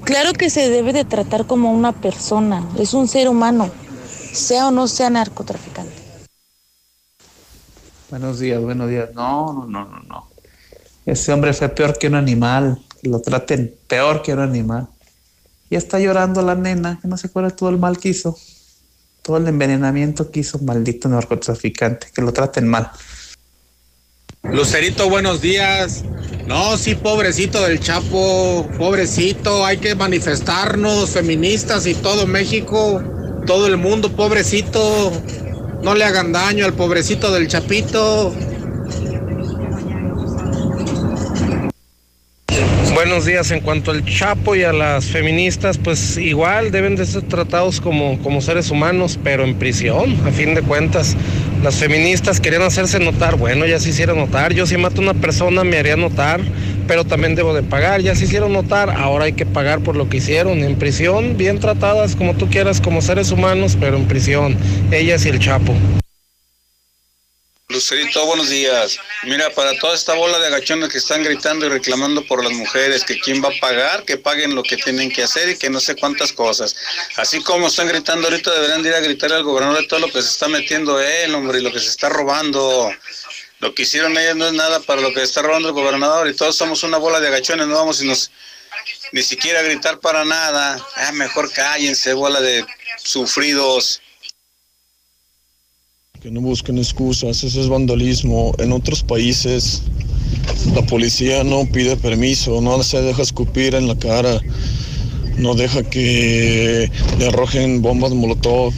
Claro 0.04 0.34
que 0.34 0.50
se 0.50 0.70
debe 0.70 0.94
de 0.94 1.06
tratar 1.06 1.46
como 1.46 1.72
una 1.72 1.92
persona, 1.92 2.68
es 2.80 2.96
un 2.96 3.08
ser 3.08 3.30
humano, 3.30 3.70
sea 4.34 4.70
o 4.70 4.72
no 4.72 4.88
sea 4.88 5.12
narcotraficante. 5.12 5.94
Buenos 8.10 8.40
días, 8.40 8.62
buenos 8.64 8.90
días. 8.90 9.10
No, 9.14 9.54
no, 9.54 9.68
no, 9.68 9.86
no, 9.86 10.00
no. 10.00 10.30
Ese 11.06 11.32
hombre 11.34 11.54
fue 11.54 11.70
peor 11.70 12.00
que 12.00 12.08
un 12.08 12.16
animal, 12.16 12.84
que 13.00 13.10
lo 13.10 13.22
traten 13.22 13.76
peor 13.88 14.24
que 14.24 14.34
un 14.34 14.40
animal. 14.40 14.88
Y 15.70 15.76
está 15.76 16.00
llorando 16.00 16.42
la 16.42 16.56
nena, 16.56 16.98
que 17.00 17.08
no 17.08 17.16
se 17.16 17.28
acuerda 17.28 17.52
todo 17.52 17.70
el 17.70 17.78
mal 17.78 18.00
que 18.00 18.10
hizo 18.10 18.36
todo 19.26 19.38
el 19.38 19.48
envenenamiento 19.48 20.30
que 20.30 20.42
hizo 20.42 20.60
maldito 20.60 21.10
narcotraficante, 21.10 22.08
que 22.14 22.22
lo 22.22 22.32
traten 22.32 22.68
mal. 22.68 22.92
Lucerito, 24.44 25.10
buenos 25.10 25.42
días. 25.42 26.04
No, 26.46 26.78
sí, 26.78 26.94
pobrecito 26.94 27.64
del 27.64 27.80
Chapo, 27.80 28.70
pobrecito, 28.78 29.66
hay 29.66 29.78
que 29.78 29.96
manifestarnos, 29.96 31.10
feministas 31.10 31.88
y 31.88 31.96
todo 31.96 32.28
México, 32.28 33.04
todo 33.48 33.66
el 33.66 33.78
mundo, 33.78 34.16
pobrecito. 34.16 35.12
No 35.82 35.96
le 35.96 36.04
hagan 36.04 36.32
daño 36.32 36.64
al 36.64 36.74
pobrecito 36.74 37.34
del 37.34 37.48
Chapito. 37.48 38.32
Buenos 42.96 43.26
días. 43.26 43.52
En 43.52 43.60
cuanto 43.60 43.92
al 43.92 44.06
Chapo 44.06 44.56
y 44.56 44.64
a 44.64 44.72
las 44.72 45.08
feministas, 45.08 45.78
pues 45.78 46.16
igual 46.16 46.72
deben 46.72 46.96
de 46.96 47.06
ser 47.06 47.24
tratados 47.24 47.82
como, 47.82 48.18
como 48.20 48.40
seres 48.40 48.72
humanos, 48.72 49.20
pero 49.22 49.44
en 49.44 49.56
prisión, 49.56 50.16
a 50.26 50.32
fin 50.32 50.56
de 50.56 50.62
cuentas. 50.62 51.18
Las 51.62 51.76
feministas 51.76 52.40
querían 52.40 52.62
hacerse 52.62 52.98
notar, 53.02 53.36
bueno, 53.36 53.66
ya 53.66 53.82
se 53.82 53.90
hicieron 53.90 54.18
notar. 54.18 54.54
Yo 54.54 54.66
si 54.66 54.78
mato 54.78 55.02
a 55.02 55.04
una 55.04 55.14
persona 55.14 55.66
me 55.66 55.78
haría 55.78 55.98
notar, 55.98 56.40
pero 56.88 57.04
también 57.04 57.36
debo 57.36 57.54
de 57.54 57.64
pagar. 57.64 58.00
Ya 58.00 58.16
se 58.16 58.24
hicieron 58.24 58.54
notar, 58.54 58.90
ahora 58.90 59.26
hay 59.26 59.34
que 59.34 59.46
pagar 59.46 59.82
por 59.82 59.98
lo 59.98 60.08
que 60.08 60.18
hicieron. 60.18 60.60
En 60.60 60.78
prisión, 60.78 61.36
bien 61.36 61.60
tratadas 61.60 62.16
como 62.16 62.34
tú 62.36 62.50
quieras, 62.50 62.80
como 62.80 63.02
seres 63.02 63.30
humanos, 63.30 63.76
pero 63.78 63.98
en 63.98 64.06
prisión. 64.06 64.56
Ellas 64.90 65.26
y 65.26 65.30
el 65.30 65.40
Chapo. 65.40 65.74
Lucerito, 67.68 68.24
buenos 68.28 68.50
días. 68.50 69.00
Mira, 69.24 69.50
para 69.50 69.76
toda 69.80 69.96
esta 69.96 70.14
bola 70.14 70.38
de 70.38 70.48
agachones 70.48 70.90
que 70.90 71.00
están 71.00 71.24
gritando 71.24 71.66
y 71.66 71.70
reclamando 71.70 72.24
por 72.28 72.44
las 72.44 72.54
mujeres, 72.54 73.04
que 73.04 73.20
quién 73.20 73.44
va 73.44 73.50
a 73.50 73.60
pagar, 73.60 74.06
que 74.06 74.18
paguen 74.18 74.54
lo 74.54 74.62
que 74.62 74.78
tienen 74.78 75.12
que 75.12 75.24
hacer 75.24 75.50
y 75.50 75.58
que 75.58 75.72
no 75.72 75.80
sé 75.80 75.96
cuántas 75.96 76.32
cosas. 76.32 76.76
Así 77.16 77.42
como 77.42 77.68
están 77.68 77.88
gritando 77.88 78.28
ahorita, 78.28 78.54
deberían 78.54 78.84
de 78.84 78.90
ir 78.90 78.96
a 78.96 79.00
gritar 79.00 79.34
al 79.34 79.42
gobernador 79.42 79.82
de 79.82 79.88
todo 79.88 80.00
lo 80.00 80.12
que 80.12 80.22
se 80.22 80.30
está 80.30 80.48
metiendo 80.48 81.02
él, 81.02 81.34
hombre, 81.34 81.58
y 81.58 81.64
lo 81.64 81.72
que 81.72 81.80
se 81.80 81.90
está 81.90 82.08
robando. 82.08 82.94
Lo 83.60 83.74
que 83.74 83.82
hicieron 83.82 84.16
ellos 84.16 84.36
no 84.36 84.46
es 84.46 84.54
nada 84.54 84.80
para 84.82 85.02
lo 85.02 85.12
que 85.12 85.24
está 85.24 85.42
robando 85.42 85.70
el 85.70 85.74
gobernador 85.74 86.28
y 86.30 86.36
todos 86.36 86.56
somos 86.56 86.84
una 86.84 86.98
bola 86.98 87.20
de 87.20 87.30
agachones, 87.30 87.66
no 87.66 87.74
vamos 87.74 88.00
y 88.04 88.12
ni 89.12 89.24
siquiera 89.24 89.64
gritar 89.64 90.00
para 90.00 90.24
nada. 90.24 90.78
Ah, 90.98 91.12
mejor 91.14 91.52
cállense, 91.52 92.14
bola 92.14 92.42
de 92.42 92.64
sufridos. 93.04 94.02
Que 96.26 96.32
no 96.32 96.42
busquen 96.42 96.80
excusas, 96.80 97.44
eso 97.44 97.62
es 97.62 97.70
vandalismo. 97.70 98.52
En 98.58 98.72
otros 98.72 99.04
países 99.04 99.84
la 100.74 100.82
policía 100.82 101.44
no 101.44 101.68
pide 101.72 101.98
permiso, 101.98 102.62
no 102.62 102.82
se 102.82 103.00
deja 103.04 103.22
escupir 103.22 103.76
en 103.76 103.88
la 103.88 103.96
cara, 103.96 104.42
no 105.38 105.54
deja 105.54 105.84
que 105.84 106.90
le 107.20 107.28
arrojen 107.28 107.84
bombas 107.84 108.14
molotov. 108.14 108.74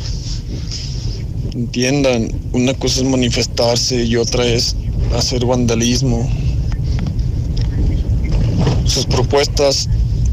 Entiendan, 1.54 2.38
una 2.52 2.74
cosa 2.74 3.00
es 3.00 3.08
manifestarse 3.08 4.04
y 4.04 4.18
otra 4.18 4.46
es 4.46 4.76
hacer 5.16 5.46
vandalismo. 5.46 6.30
Sus 8.84 9.06
propuestas 9.06 9.88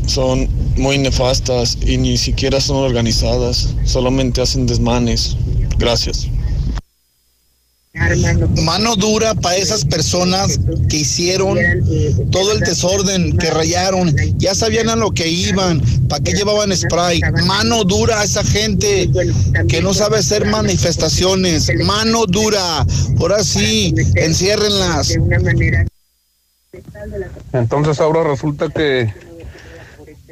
son 0.07 0.49
muy 0.77 0.99
nefastas 0.99 1.79
y 1.81 1.97
ni 1.97 2.17
siquiera 2.17 2.61
son 2.61 2.79
organizadas, 2.79 3.73
solamente 3.85 4.41
hacen 4.41 4.67
desmanes. 4.67 5.37
Gracias. 5.79 6.29
Mano 8.65 8.97
dura 8.97 9.35
para 9.35 9.57
esas 9.57 9.85
personas 9.85 10.59
que 10.89 10.99
hicieron 10.99 11.57
todo 12.33 12.53
el 12.53 12.61
desorden, 12.61 13.39
que 13.39 13.51
rayaron, 13.51 14.15
ya 14.37 14.55
sabían 14.55 14.89
a 14.89 14.97
lo 14.97 15.13
que 15.13 15.29
iban, 15.29 15.81
para 16.09 16.23
qué 16.23 16.33
llevaban 16.33 16.77
spray. 16.77 17.21
Mano 17.47 17.85
dura 17.85 18.21
a 18.21 18.25
esa 18.25 18.43
gente 18.43 19.09
que 19.69 19.81
no 19.81 19.95
sabe 19.95 20.19
hacer 20.19 20.45
manifestaciones. 20.47 21.71
Mano 21.85 22.27
dura. 22.27 22.85
Ahora 23.19 23.45
sí, 23.45 23.95
enciérrenlas. 24.17 25.15
Entonces 27.53 28.01
ahora 28.01 28.25
resulta 28.25 28.71
que, 28.71 29.15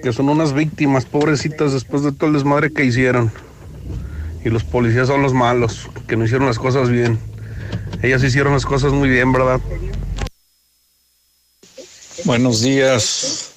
que 0.03 0.13
son 0.13 0.29
unas 0.29 0.53
víctimas, 0.53 1.05
pobrecitas, 1.05 1.73
después 1.73 2.03
de 2.03 2.11
todo 2.11 2.27
el 2.27 2.35
desmadre 2.35 2.73
que 2.73 2.85
hicieron. 2.85 3.31
Y 4.45 4.49
los 4.49 4.65
policías 4.65 5.07
son 5.07 5.23
los 5.23 5.33
malos, 5.33 5.89
que 6.09 6.17
no 6.17 6.25
hicieron 6.25 6.49
las 6.49 6.59
cosas 6.59 6.91
bien. 6.91 7.32
Ellas 8.03 8.23
hicieron 8.25 8.53
las 8.53 8.67
cosas 8.67 8.93
muy 8.93 9.09
bien, 9.09 9.33
¿verdad? 9.33 9.61
Buenos 12.25 12.61
días. 12.61 13.51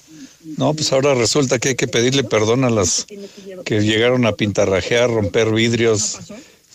No, 0.56 0.72
pues 0.74 0.92
ahora 0.92 1.14
resulta 1.14 1.58
que 1.58 1.70
hay 1.70 1.74
que 1.74 1.88
pedirle 1.88 2.22
perdón 2.22 2.64
a 2.64 2.70
las 2.70 3.06
que 3.64 3.80
llegaron 3.80 4.26
a 4.26 4.32
pintarrajear, 4.32 5.10
romper 5.10 5.50
vidrios, 5.50 6.18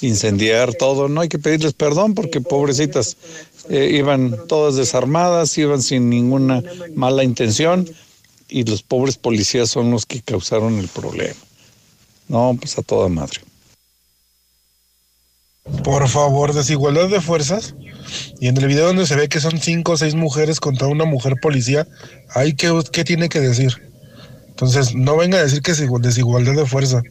incendiar 0.01 0.73
todo. 0.73 1.07
No 1.07 1.21
hay 1.21 1.29
que 1.29 1.39
pedirles 1.39 1.73
perdón 1.73 2.13
porque 2.13 2.41
pobrecitas 2.41 3.15
eh, 3.69 3.91
iban 3.93 4.37
todas 4.47 4.75
desarmadas, 4.75 5.57
iban 5.57 5.81
sin 5.81 6.09
ninguna 6.09 6.61
mala 6.95 7.23
intención 7.23 7.89
y 8.49 8.65
los 8.65 8.83
pobres 8.83 9.17
policías 9.17 9.69
son 9.69 9.91
los 9.91 10.05
que 10.05 10.21
causaron 10.21 10.77
el 10.77 10.89
problema. 10.89 11.39
No, 12.27 12.55
pues 12.59 12.77
a 12.77 12.81
toda 12.81 13.07
madre. 13.07 13.39
Por 15.84 16.07
favor, 16.09 16.53
desigualdad 16.53 17.09
de 17.09 17.22
fuerzas. 17.22 17.76
Y 18.39 18.47
en 18.47 18.57
el 18.57 18.68
video 18.68 18.88
donde 18.88 19.05
se 19.05 19.16
ve 19.16 19.30
que 19.30 19.39
son 19.39 19.59
cinco 19.59 19.93
o 19.93 19.97
seis 19.97 20.16
mujeres 20.16 20.59
contra 20.59 20.88
una 20.88 21.05
mujer 21.05 21.36
policía, 21.41 21.88
hay 22.34 22.53
que, 22.53 22.72
¿qué 22.91 23.03
tiene 23.03 23.30
que 23.30 23.39
decir? 23.39 23.82
Entonces, 24.49 24.95
no 24.95 25.18
venga 25.18 25.38
a 25.38 25.43
decir 25.43 25.62
que 25.62 25.72
es 25.72 25.84
desigualdad 26.01 26.53
de 26.53 26.66
fuerza. 26.66 27.01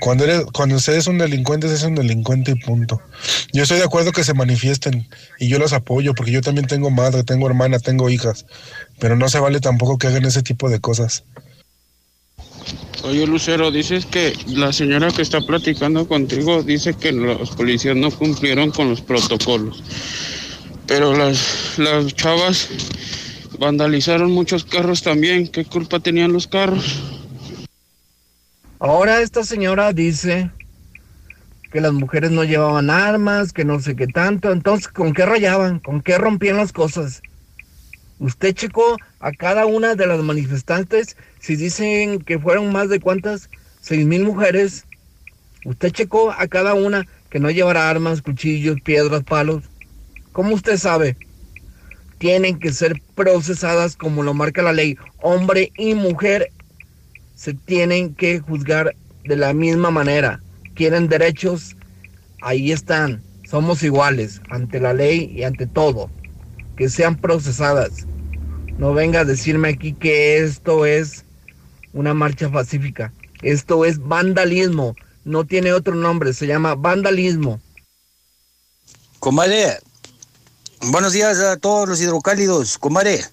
Cuando, 0.00 0.24
eres, 0.24 0.44
cuando 0.52 0.76
usted 0.76 0.94
es 0.94 1.06
un 1.06 1.18
delincuente, 1.18 1.72
es 1.72 1.84
un 1.84 1.94
delincuente 1.94 2.50
y 2.50 2.54
punto. 2.56 3.00
Yo 3.52 3.62
estoy 3.62 3.78
de 3.78 3.84
acuerdo 3.84 4.10
que 4.10 4.24
se 4.24 4.34
manifiesten 4.34 5.08
y 5.38 5.48
yo 5.48 5.60
los 5.60 5.72
apoyo 5.72 6.12
porque 6.14 6.32
yo 6.32 6.40
también 6.40 6.66
tengo 6.66 6.90
madre, 6.90 7.22
tengo 7.22 7.46
hermana, 7.46 7.78
tengo 7.78 8.10
hijas, 8.10 8.44
pero 8.98 9.14
no 9.14 9.28
se 9.28 9.38
vale 9.38 9.60
tampoco 9.60 9.98
que 9.98 10.08
hagan 10.08 10.24
ese 10.24 10.42
tipo 10.42 10.68
de 10.68 10.80
cosas. 10.80 11.22
Oye, 13.04 13.26
Lucero, 13.26 13.70
dices 13.70 14.06
que 14.06 14.32
la 14.46 14.72
señora 14.72 15.10
que 15.10 15.22
está 15.22 15.40
platicando 15.40 16.06
contigo 16.06 16.62
dice 16.62 16.94
que 16.94 17.10
los 17.10 17.50
policías 17.50 17.96
no 17.96 18.10
cumplieron 18.10 18.70
con 18.70 18.90
los 18.90 19.00
protocolos. 19.00 19.82
Pero 20.86 21.16
las, 21.16 21.78
las 21.78 22.14
chavas 22.14 22.68
vandalizaron 23.58 24.30
muchos 24.30 24.64
carros 24.64 25.02
también. 25.02 25.48
¿Qué 25.48 25.64
culpa 25.64 25.98
tenían 26.00 26.32
los 26.32 26.46
carros? 26.46 27.02
Ahora 28.78 29.20
esta 29.20 29.44
señora 29.44 29.92
dice 29.92 30.50
que 31.72 31.80
las 31.80 31.92
mujeres 31.92 32.30
no 32.30 32.44
llevaban 32.44 32.90
armas, 32.90 33.52
que 33.52 33.64
no 33.64 33.80
sé 33.80 33.96
qué 33.96 34.06
tanto. 34.06 34.52
Entonces, 34.52 34.88
¿con 34.88 35.12
qué 35.12 35.24
rayaban? 35.24 35.80
¿Con 35.80 36.02
qué 36.02 36.18
rompían 36.18 36.56
las 36.56 36.72
cosas? 36.72 37.22
Usted 38.18 38.54
checó 38.54 38.96
a 39.20 39.32
cada 39.32 39.66
una 39.66 39.94
de 39.94 40.06
las 40.06 40.20
manifestantes 40.20 41.16
Si 41.42 41.56
dicen 41.56 42.20
que 42.20 42.38
fueron 42.38 42.70
más 42.70 42.88
de 42.88 43.00
cuántas, 43.00 43.50
seis 43.80 44.06
mil 44.06 44.22
mujeres, 44.22 44.86
usted 45.64 45.90
checó 45.90 46.30
a 46.30 46.46
cada 46.46 46.74
una 46.74 47.04
que 47.30 47.40
no 47.40 47.50
llevará 47.50 47.90
armas, 47.90 48.22
cuchillos, 48.22 48.80
piedras, 48.80 49.24
palos. 49.24 49.64
¿Cómo 50.30 50.54
usted 50.54 50.76
sabe? 50.76 51.16
Tienen 52.18 52.60
que 52.60 52.72
ser 52.72 53.02
procesadas 53.16 53.96
como 53.96 54.22
lo 54.22 54.34
marca 54.34 54.62
la 54.62 54.72
ley. 54.72 54.96
Hombre 55.20 55.72
y 55.76 55.94
mujer 55.94 56.52
se 57.34 57.54
tienen 57.54 58.14
que 58.14 58.38
juzgar 58.38 58.94
de 59.24 59.34
la 59.34 59.52
misma 59.52 59.90
manera. 59.90 60.40
Quieren 60.76 61.08
derechos, 61.08 61.74
ahí 62.40 62.70
están. 62.70 63.20
Somos 63.50 63.82
iguales 63.82 64.40
ante 64.48 64.78
la 64.78 64.94
ley 64.94 65.32
y 65.34 65.42
ante 65.42 65.66
todo. 65.66 66.08
Que 66.76 66.88
sean 66.88 67.16
procesadas. 67.16 68.06
No 68.78 68.94
venga 68.94 69.20
a 69.20 69.24
decirme 69.24 69.70
aquí 69.70 69.92
que 69.92 70.38
esto 70.38 70.86
es 70.86 71.24
una 71.92 72.14
marcha 72.14 72.50
pacífica. 72.50 73.12
Esto 73.42 73.84
es 73.84 73.98
vandalismo. 73.98 74.94
No 75.24 75.44
tiene 75.44 75.72
otro 75.72 75.94
nombre, 75.94 76.32
se 76.32 76.46
llama 76.46 76.74
vandalismo. 76.74 77.60
Comadre, 79.18 79.78
buenos 80.90 81.12
días 81.12 81.38
a 81.38 81.56
todos 81.56 81.88
los 81.88 82.00
hidrocálidos, 82.00 82.78
comadre. 82.78 83.24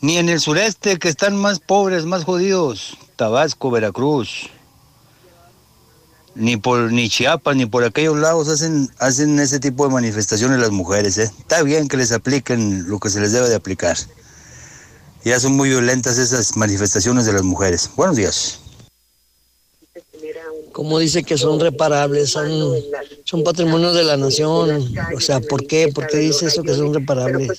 Ni 0.00 0.18
en 0.18 0.28
el 0.28 0.38
sureste, 0.38 0.98
que 0.98 1.08
están 1.08 1.34
más 1.36 1.58
pobres, 1.58 2.04
más 2.04 2.24
jodidos, 2.24 2.98
Tabasco, 3.16 3.70
Veracruz, 3.70 4.50
ni 6.38 6.56
por 6.56 6.92
ni 6.92 7.08
Chiapas, 7.08 7.56
ni 7.56 7.66
por 7.66 7.84
aquellos 7.84 8.16
lados 8.16 8.48
hacen, 8.48 8.88
hacen 8.98 9.40
ese 9.40 9.58
tipo 9.58 9.86
de 9.86 9.92
manifestaciones 9.92 10.60
las 10.60 10.70
mujeres. 10.70 11.18
¿eh? 11.18 11.30
Está 11.38 11.62
bien 11.62 11.88
que 11.88 11.96
les 11.96 12.12
apliquen 12.12 12.88
lo 12.88 13.00
que 13.00 13.10
se 13.10 13.20
les 13.20 13.32
debe 13.32 13.48
de 13.48 13.56
aplicar. 13.56 13.96
Ya 15.24 15.40
son 15.40 15.56
muy 15.56 15.68
violentas 15.68 16.18
esas 16.18 16.56
manifestaciones 16.56 17.26
de 17.26 17.32
las 17.32 17.42
mujeres. 17.42 17.90
Buenos 17.96 18.16
días. 18.16 18.60
Como 20.72 20.98
dice 20.98 21.24
que 21.24 21.36
son 21.36 21.58
reparables, 21.58 22.30
son, 22.30 22.48
son 23.24 23.42
patrimonio 23.42 23.92
de 23.92 24.04
la 24.04 24.16
nación. 24.16 24.94
O 25.14 25.20
sea, 25.20 25.40
¿por 25.40 25.66
qué? 25.66 25.88
¿Por 25.88 26.06
qué 26.06 26.18
dice 26.18 26.46
eso 26.46 26.62
que 26.62 26.74
son 26.74 26.94
reparables? 26.94 27.50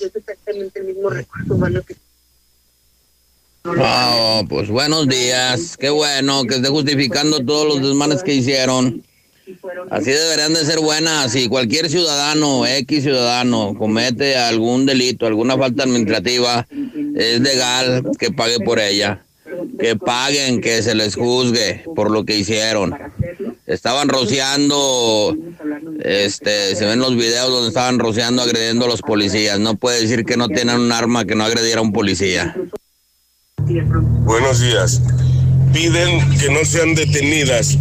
Oh, 3.64 4.42
pues 4.48 4.70
buenos 4.70 5.06
días. 5.06 5.76
Qué 5.76 5.90
bueno 5.90 6.44
que 6.44 6.56
esté 6.56 6.68
justificando 6.68 7.44
todos 7.44 7.66
los 7.66 7.82
desmanes 7.86 8.22
que 8.22 8.34
hicieron. 8.34 9.04
Así 9.90 10.10
deberían 10.10 10.54
de 10.54 10.64
ser 10.64 10.80
buenas. 10.80 11.32
Si 11.32 11.48
cualquier 11.48 11.88
ciudadano, 11.88 12.66
X 12.66 13.02
ciudadano, 13.02 13.74
comete 13.76 14.36
algún 14.36 14.86
delito, 14.86 15.26
alguna 15.26 15.56
falta 15.56 15.84
administrativa, 15.84 16.66
es 17.16 17.40
legal 17.40 18.02
que 18.18 18.30
pague 18.30 18.60
por 18.60 18.78
ella. 18.78 19.22
Que 19.78 19.96
paguen, 19.96 20.60
que 20.60 20.82
se 20.82 20.94
les 20.94 21.16
juzgue 21.16 21.84
por 21.96 22.10
lo 22.10 22.24
que 22.24 22.38
hicieron. 22.38 22.94
Estaban 23.66 24.08
rociando, 24.08 25.36
este, 26.02 26.76
se 26.76 26.86
ven 26.86 27.00
los 27.00 27.16
videos 27.16 27.50
donde 27.50 27.68
estaban 27.68 27.98
rociando, 27.98 28.42
agrediendo 28.42 28.84
a 28.84 28.88
los 28.88 29.02
policías. 29.02 29.58
No 29.58 29.76
puede 29.76 30.02
decir 30.02 30.24
que 30.24 30.36
no 30.36 30.48
tienen 30.48 30.78
un 30.78 30.92
arma 30.92 31.24
que 31.24 31.34
no 31.34 31.44
agrediera 31.44 31.80
a 31.80 31.82
un 31.82 31.92
policía. 31.92 32.56
Buenos 34.24 34.60
días. 34.60 35.00
Piden 35.72 36.38
que 36.38 36.50
no 36.50 36.64
sean 36.64 36.94
detenidas 36.94 37.78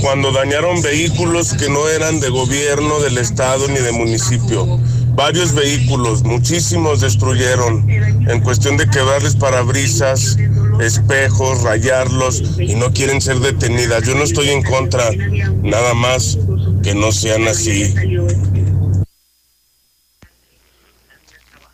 cuando 0.00 0.32
dañaron 0.32 0.82
vehículos 0.82 1.54
que 1.54 1.68
no 1.68 1.88
eran 1.88 2.20
de 2.20 2.28
gobierno, 2.28 3.00
del 3.00 3.18
estado 3.18 3.68
ni 3.68 3.78
de 3.78 3.92
municipio. 3.92 4.80
Varios 5.14 5.54
vehículos, 5.54 6.24
muchísimos 6.24 7.00
destruyeron 7.00 7.88
en 7.90 8.40
cuestión 8.42 8.76
de 8.76 8.88
quebrarles 8.88 9.36
parabrisas, 9.36 10.36
espejos, 10.80 11.62
rayarlos 11.62 12.42
y 12.58 12.74
no 12.74 12.92
quieren 12.92 13.20
ser 13.20 13.38
detenidas. 13.40 14.06
Yo 14.06 14.14
no 14.14 14.24
estoy 14.24 14.50
en 14.50 14.62
contra, 14.62 15.10
nada 15.62 15.94
más 15.94 16.38
que 16.82 16.94
no 16.94 17.12
sean 17.12 17.48
así. 17.48 17.94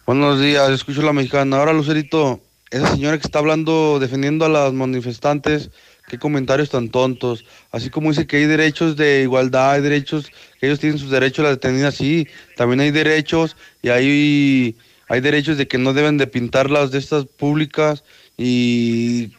Buenos 0.07 0.41
días, 0.41 0.71
escucho 0.71 1.03
la 1.03 1.13
mexicana. 1.13 1.59
Ahora, 1.59 1.73
Lucerito, 1.73 2.41
esa 2.73 2.91
señora 2.91 3.19
que 3.19 3.27
está 3.27 3.39
hablando, 3.39 3.99
defendiendo 4.01 4.47
a 4.47 4.49
las 4.49 4.73
manifestantes, 4.73 5.71
qué 6.09 6.19
comentarios 6.19 6.71
tan 6.71 6.89
tontos. 6.89 7.45
Así 7.71 7.91
como 7.91 8.09
dice 8.11 8.27
que 8.27 8.39
hay 8.39 8.47
derechos 8.47 8.97
de 8.97 9.23
igualdad, 9.23 9.73
hay 9.73 9.83
derechos, 9.83 10.33
que 10.59 10.67
ellos 10.67 10.81
tienen 10.81 10.99
sus 10.99 11.11
derechos 11.11 11.45
las 11.45 11.57
detenidas, 11.57 11.95
sí, 11.95 12.27
también 12.57 12.81
hay 12.81 12.91
derechos 12.91 13.57
y 13.83 13.91
hay, 13.91 14.77
hay 15.09 15.21
derechos 15.21 15.59
de 15.59 15.69
que 15.69 15.77
no 15.77 15.93
deben 15.93 16.17
de 16.17 16.27
pintar 16.27 16.71
las 16.71 16.91
de 16.91 16.99
estas 16.99 17.27
públicas 17.27 18.05
y 18.39 19.33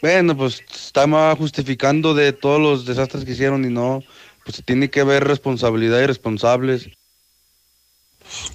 bueno, 0.00 0.36
pues 0.36 0.62
está 0.72 1.08
más 1.08 1.36
justificando 1.36 2.14
de 2.14 2.32
todos 2.32 2.60
los 2.60 2.86
desastres 2.86 3.24
que 3.24 3.32
hicieron 3.32 3.64
y 3.64 3.68
no, 3.68 4.04
pues 4.44 4.62
tiene 4.64 4.90
que 4.90 5.00
haber 5.00 5.24
responsabilidad 5.24 6.00
y 6.00 6.06
responsables. 6.06 6.88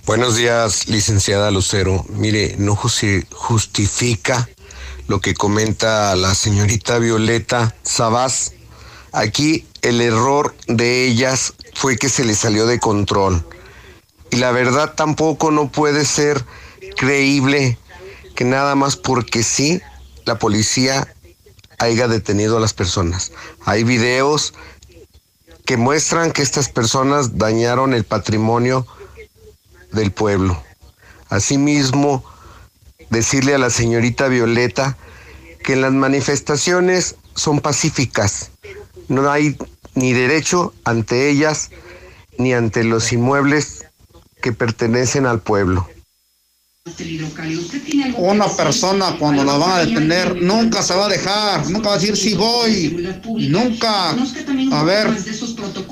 Buenos 0.06 0.36
días, 0.36 0.88
licenciada 0.88 1.52
Lucero. 1.52 2.06
Mire, 2.10 2.56
no 2.58 2.76
justifica 2.76 4.50
lo 5.08 5.22
que 5.22 5.34
comenta 5.34 6.16
la 6.16 6.36
señorita 6.36 7.00
Violeta 7.00 7.76
Sabás. 7.84 8.54
Aquí 9.12 9.66
el 9.82 10.02
error 10.02 10.56
de 10.68 11.06
ellas 11.06 11.54
fue 11.74 11.98
que 11.98 12.10
se 12.10 12.26
le 12.26 12.36
salió 12.36 12.66
de 12.66 12.80
control. 12.80 13.46
Y 14.32 14.38
la 14.38 14.52
verdad 14.52 14.94
tampoco 14.96 15.52
no 15.52 15.72
puede 15.72 16.06
ser 16.06 16.46
creíble 16.98 17.78
que 18.36 18.46
nada 18.46 18.76
más 18.76 18.96
porque 18.96 19.44
sí 19.44 19.82
la 20.26 20.38
policía 20.38 21.14
haya 21.80 22.08
detenido 22.08 22.58
a 22.58 22.60
las 22.60 22.74
personas. 22.74 23.32
Hay 23.66 23.84
videos 23.84 24.54
que 25.66 25.78
muestran 25.78 26.32
que 26.32 26.42
estas 26.42 26.70
personas 26.70 27.38
dañaron 27.38 27.94
el 27.94 28.04
patrimonio 28.04 28.86
del 29.92 30.12
pueblo. 30.12 30.62
Asimismo, 31.30 32.24
decirle 33.10 33.56
a 33.56 33.60
la 33.60 33.70
señorita 33.70 34.28
Violeta 34.28 34.98
que 35.64 35.76
las 35.76 35.92
manifestaciones 35.92 37.16
son 37.36 37.60
pacíficas. 37.60 38.52
No 39.08 39.30
hay 39.32 39.58
ni 39.96 40.14
derecho 40.14 40.74
ante 40.84 41.30
ellas 41.30 41.72
ni 42.38 42.54
ante 42.54 42.84
los 42.84 43.12
inmuebles 43.12 43.86
que 44.42 44.54
pertenecen 44.54 45.26
al 45.26 45.42
pueblo. 45.42 45.88
Una 48.18 48.48
persona 48.48 49.16
cuando 49.20 49.44
la 49.44 49.58
van 49.58 49.72
a 49.72 49.86
detener 49.86 50.42
nunca 50.42 50.82
se 50.82 50.96
va 50.96 51.06
a 51.06 51.10
dejar, 51.10 51.70
nunca 51.70 51.90
va 51.90 51.96
a 51.96 51.98
decir 52.00 52.18
si 52.18 52.36
voy, 52.36 53.18
nunca. 53.50 54.12
A 54.72 54.84
ver, 54.84 55.08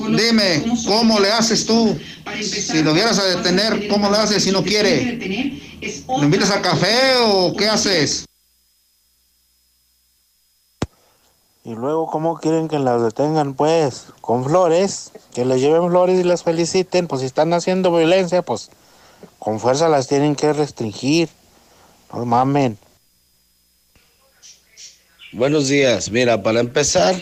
dime, 0.10 0.64
¿cómo 0.86 1.20
le 1.20 1.32
haces 1.32 1.66
tú? 1.66 1.98
Si 2.42 2.82
lo 2.84 2.94
vieras 2.94 3.20
a 3.20 3.26
detener, 3.26 3.88
¿cómo 3.88 4.10
le 4.10 4.18
haces 4.18 4.44
si 4.44 4.52
no 4.52 4.64
quiere? 4.64 5.60
¿Lo 6.08 6.24
invitas 6.24 6.52
a 6.52 6.62
café 6.62 7.18
o 7.22 7.54
qué 7.56 7.68
haces? 7.68 8.26
Y 11.64 11.74
luego, 11.74 12.08
¿cómo 12.08 12.40
quieren 12.40 12.70
que 12.70 12.80
las 12.80 13.04
detengan? 13.04 13.54
Pues, 13.54 14.06
con 14.22 14.46
flores, 14.46 15.12
que 15.34 15.44
les 15.44 15.60
lleven 15.60 15.90
flores 15.90 16.18
y 16.18 16.24
las 16.24 16.44
feliciten. 16.44 17.08
Pues 17.08 17.22
si 17.22 17.28
están 17.28 17.52
haciendo 17.52 17.94
violencia, 17.94 18.42
pues 18.42 18.70
con 19.40 19.60
fuerza 19.60 19.90
las 19.90 20.08
tienen 20.08 20.36
que 20.36 20.52
restringir. 20.54 21.30
No. 22.14 22.78
Buenos 25.34 25.68
días. 25.68 26.10
Mira, 26.10 26.42
para 26.42 26.62
empezar, 26.62 27.16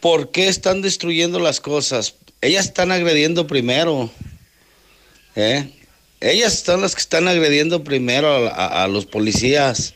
¿por 0.00 0.30
qué 0.30 0.48
están 0.48 0.82
destruyendo 0.82 1.38
las 1.38 1.60
cosas? 1.60 2.14
Ellas 2.40 2.66
están 2.66 2.92
agrediendo 2.92 3.46
primero. 3.46 4.10
¿eh? 5.34 5.70
Ellas 6.20 6.60
son 6.60 6.82
las 6.82 6.94
que 6.94 7.00
están 7.00 7.26
agrediendo 7.26 7.82
primero 7.84 8.48
a, 8.48 8.84
a 8.84 8.88
los 8.88 9.06
policías, 9.06 9.94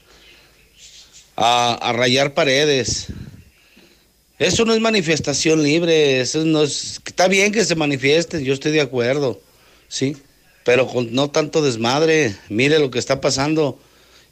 a, 1.36 1.74
a, 1.74 1.92
rayar 1.92 2.34
paredes. 2.34 3.09
Eso 4.38 4.64
no 4.64 4.74
es 4.74 4.80
manifestación 4.80 5.62
libre, 5.62 6.20
eso 6.20 6.44
no 6.44 6.62
es, 6.62 7.01
está 7.05 7.28
bien 7.28 7.53
que 7.53 7.64
se 7.64 7.74
manifiesten, 7.74 8.44
yo 8.44 8.55
estoy 8.55 8.72
de 8.72 8.80
acuerdo, 8.80 9.40
sí, 9.89 10.16
pero 10.64 10.86
con 10.86 11.12
no 11.14 11.30
tanto 11.30 11.62
desmadre, 11.62 12.36
mire 12.49 12.78
lo 12.78 12.91
que 12.91 12.99
está 12.99 13.20
pasando. 13.20 13.78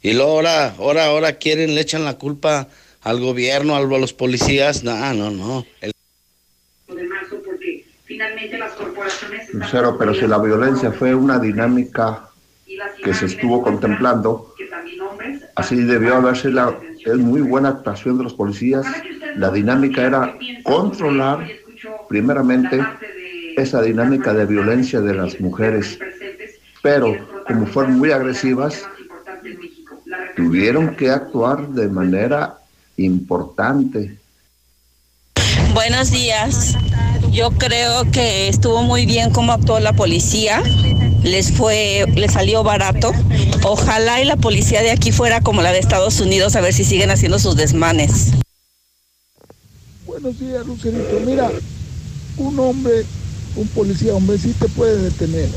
Y 0.01 0.13
luego 0.13 0.31
ahora, 0.31 0.75
ahora, 0.77 1.05
ahora 1.05 1.33
quieren, 1.33 1.75
le 1.75 1.81
echan 1.81 2.05
la 2.05 2.17
culpa 2.17 2.67
al 3.01 3.19
gobierno, 3.19 3.75
a 3.75 3.81
los 3.81 4.13
policías, 4.13 4.83
no, 4.83 5.13
no, 5.13 5.31
no. 5.31 5.65
El... 5.81 5.91
Lucero, 9.53 9.97
pero 9.97 10.13
si 10.13 10.27
la 10.27 10.37
violencia 10.37 10.91
fue 10.91 11.15
una 11.15 11.39
dinámica 11.39 12.29
que 13.03 13.13
se 13.13 13.25
estuvo 13.25 13.61
contemplando, 13.61 14.53
así 15.55 15.75
debió 15.75 16.15
haberse 16.15 16.49
la 16.51 16.77
muy 17.15 17.41
buena 17.41 17.69
actuación 17.69 18.17
de 18.17 18.25
los 18.25 18.33
policías. 18.33 18.85
La 19.35 19.51
dinámica 19.51 20.05
era 20.05 20.37
controlar 20.63 21.47
primeramente 22.09 22.79
esa 23.57 23.81
dinámica 23.81 24.33
de 24.33 24.45
violencia 24.45 25.01
de 25.01 25.15
las 25.15 25.41
mujeres, 25.41 25.97
pero 26.83 27.17
como 27.47 27.65
fueron 27.65 27.97
muy 27.97 28.11
agresivas, 28.11 28.83
tuvieron 30.35 30.95
que 30.95 31.09
actuar 31.09 31.67
de 31.69 31.87
manera 31.87 32.59
importante. 32.97 34.15
Buenos 35.73 36.11
días. 36.11 36.75
Yo 37.31 37.49
creo 37.51 38.09
que 38.11 38.47
estuvo 38.47 38.83
muy 38.83 39.07
bien 39.07 39.31
cómo 39.31 39.51
actuó 39.51 39.79
la 39.79 39.93
policía. 39.93 40.61
Les 41.23 41.51
fue, 41.51 42.05
les 42.15 42.33
salió 42.33 42.63
barato. 42.63 43.11
Ojalá 43.63 44.21
y 44.21 44.25
la 44.25 44.37
policía 44.37 44.83
de 44.83 44.91
aquí 44.91 45.11
fuera 45.11 45.41
como 45.41 45.63
la 45.63 45.71
de 45.71 45.79
Estados 45.79 46.19
Unidos 46.21 46.55
a 46.55 46.61
ver 46.61 46.73
si 46.73 46.83
siguen 46.83 47.09
haciendo 47.09 47.39
sus 47.39 47.55
desmanes. 47.55 48.33
Buenos 50.05 50.39
días, 50.39 50.65
Lucerito. 50.65 51.19
Mira, 51.25 51.51
un 52.37 52.59
hombre, 52.59 53.03
un 53.57 53.67
policía 53.69 54.13
hombre 54.13 54.37
sí 54.37 54.53
te 54.59 54.69
puede 54.69 55.01
detener. 55.01 55.49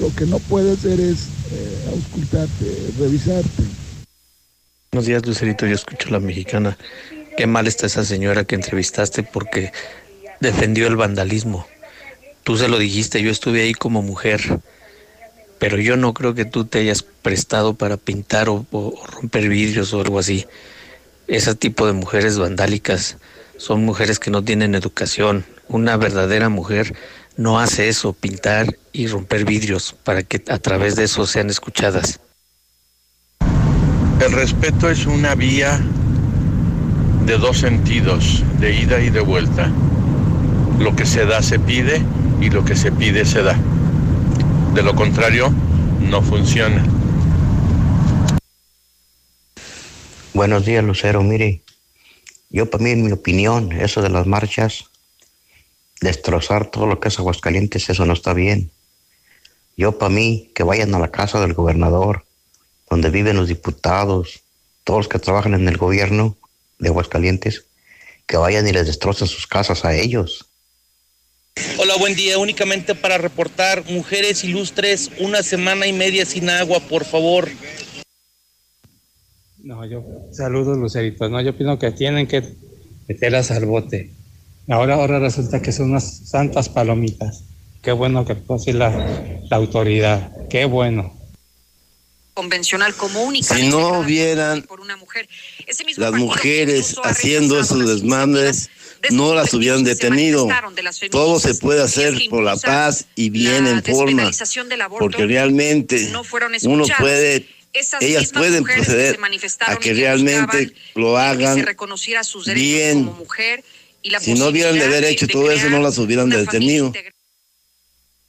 Lo 0.00 0.14
que 0.14 0.26
no 0.26 0.38
puede 0.40 0.72
hacer 0.72 1.00
es 1.00 1.28
eh, 1.52 1.90
auscultarte, 1.94 2.92
revisarte. 2.98 3.62
Buenos 4.90 5.06
días, 5.06 5.24
Lucerito. 5.24 5.66
Yo 5.66 5.74
escucho 5.74 6.08
a 6.08 6.12
la 6.12 6.20
mexicana. 6.20 6.76
Qué 7.36 7.46
mal 7.46 7.66
está 7.66 7.86
esa 7.86 8.04
señora 8.04 8.44
que 8.44 8.56
entrevistaste 8.56 9.22
porque 9.22 9.72
defendió 10.40 10.86
el 10.86 10.96
vandalismo. 10.96 11.66
Tú 12.44 12.56
se 12.56 12.68
lo 12.68 12.78
dijiste, 12.78 13.22
yo 13.22 13.30
estuve 13.30 13.62
ahí 13.62 13.72
como 13.72 14.02
mujer, 14.02 14.60
pero 15.58 15.78
yo 15.78 15.96
no 15.96 16.12
creo 16.12 16.34
que 16.34 16.44
tú 16.44 16.64
te 16.64 16.80
hayas 16.80 17.02
prestado 17.02 17.74
para 17.74 17.96
pintar 17.96 18.48
o, 18.48 18.66
o 18.72 19.06
romper 19.06 19.48
vidrios 19.48 19.94
o 19.94 20.00
algo 20.00 20.18
así. 20.18 20.46
Ese 21.28 21.54
tipo 21.54 21.86
de 21.86 21.92
mujeres 21.92 22.36
vandálicas 22.36 23.16
son 23.56 23.84
mujeres 23.84 24.18
que 24.18 24.30
no 24.30 24.42
tienen 24.42 24.74
educación. 24.74 25.44
Una 25.72 25.96
verdadera 25.96 26.50
mujer 26.50 26.94
no 27.38 27.58
hace 27.58 27.88
eso, 27.88 28.12
pintar 28.12 28.76
y 28.92 29.06
romper 29.06 29.46
vidrios, 29.46 29.96
para 30.04 30.22
que 30.22 30.42
a 30.48 30.58
través 30.58 30.96
de 30.96 31.04
eso 31.04 31.26
sean 31.26 31.48
escuchadas. 31.48 32.20
El 34.20 34.32
respeto 34.32 34.90
es 34.90 35.06
una 35.06 35.34
vía 35.34 35.80
de 37.24 37.38
dos 37.38 37.56
sentidos, 37.56 38.44
de 38.60 38.74
ida 38.74 39.00
y 39.00 39.08
de 39.08 39.20
vuelta. 39.20 39.72
Lo 40.78 40.94
que 40.94 41.06
se 41.06 41.24
da 41.24 41.40
se 41.42 41.58
pide 41.58 42.02
y 42.38 42.50
lo 42.50 42.66
que 42.66 42.76
se 42.76 42.92
pide 42.92 43.24
se 43.24 43.42
da. 43.42 43.58
De 44.74 44.82
lo 44.82 44.94
contrario, 44.94 45.54
no 46.00 46.20
funciona. 46.20 46.84
Buenos 50.34 50.66
días, 50.66 50.84
Lucero. 50.84 51.22
Mire, 51.22 51.62
yo 52.50 52.68
para 52.68 52.84
mí, 52.84 52.90
en 52.90 53.06
mi 53.06 53.12
opinión, 53.12 53.72
eso 53.72 54.02
de 54.02 54.10
las 54.10 54.26
marchas, 54.26 54.91
destrozar 56.02 56.70
todo 56.70 56.86
lo 56.86 57.00
que 57.00 57.08
es 57.08 57.18
Aguascalientes, 57.18 57.88
eso 57.88 58.04
no 58.04 58.12
está 58.12 58.34
bien. 58.34 58.70
Yo 59.76 59.98
para 59.98 60.10
mí, 60.10 60.50
que 60.54 60.64
vayan 60.64 60.94
a 60.94 60.98
la 60.98 61.10
casa 61.10 61.40
del 61.40 61.54
gobernador, 61.54 62.24
donde 62.90 63.08
viven 63.08 63.36
los 63.36 63.48
diputados, 63.48 64.42
todos 64.84 64.98
los 64.98 65.08
que 65.08 65.18
trabajan 65.18 65.54
en 65.54 65.66
el 65.68 65.78
gobierno 65.78 66.36
de 66.78 66.88
Aguascalientes, 66.88 67.64
que 68.26 68.36
vayan 68.36 68.68
y 68.68 68.72
les 68.72 68.86
destrocen 68.86 69.28
sus 69.28 69.46
casas 69.46 69.84
a 69.84 69.94
ellos. 69.94 70.44
Hola, 71.78 71.96
buen 71.98 72.16
día. 72.16 72.38
Únicamente 72.38 72.94
para 72.94 73.18
reportar, 73.18 73.84
mujeres 73.90 74.42
ilustres, 74.42 75.10
una 75.20 75.42
semana 75.42 75.86
y 75.86 75.92
media 75.92 76.26
sin 76.26 76.50
agua, 76.50 76.80
por 76.80 77.04
favor. 77.04 77.48
No, 79.58 79.84
yo 79.86 80.04
saludos, 80.32 80.76
Luceritos. 80.76 81.30
No, 81.30 81.40
yo 81.40 81.56
pienso 81.56 81.78
que 81.78 81.92
tienen 81.92 82.26
que 82.26 82.42
meterlas 83.06 83.50
al 83.50 83.66
bote. 83.66 84.10
Ahora, 84.68 84.94
ahora 84.94 85.18
resulta 85.18 85.60
que 85.60 85.72
son 85.72 85.90
unas 85.90 86.28
santas 86.28 86.68
palomitas. 86.68 87.44
Qué 87.82 87.92
bueno 87.92 88.24
que 88.24 88.32
actuó 88.32 88.56
así 88.56 88.72
la, 88.72 88.90
la 89.50 89.56
autoridad. 89.56 90.30
Qué 90.48 90.64
bueno. 90.64 91.18
convencional 92.34 92.94
como 92.94 93.22
única. 93.22 93.54
Si 93.54 93.68
no 93.68 94.02
vieran 94.04 94.64
las 95.96 96.12
mujeres 96.12 96.96
haciendo 97.02 97.60
esos 97.60 97.86
desmanes, 97.86 98.70
no 99.10 99.34
las 99.34 99.52
hubieran 99.52 99.84
detenido. 99.84 100.48
Todo 101.10 101.40
se 101.40 101.54
puede 101.56 101.82
hacer 101.82 102.14
por 102.30 102.44
la 102.44 102.56
paz 102.56 103.06
y 103.16 103.30
bien 103.30 103.66
en 103.66 103.82
forma, 103.82 104.30
porque 104.98 105.26
realmente 105.26 106.10
uno 106.62 106.84
puede, 106.98 107.46
ellas 108.00 108.30
pueden 108.32 108.64
proceder 108.64 109.18
a 109.66 109.76
que 109.76 109.92
realmente 109.92 110.72
lo 110.94 111.18
hagan 111.18 111.64
bien. 112.54 113.10
Si 114.20 114.34
no 114.34 114.48
hubieran 114.48 114.74
de 114.74 114.84
haber 114.84 115.04
hecho 115.04 115.26
todo 115.28 115.50
eso, 115.50 115.68
no 115.70 115.80
las 115.80 115.96
hubieran 115.98 116.28
detenido. 116.28 116.92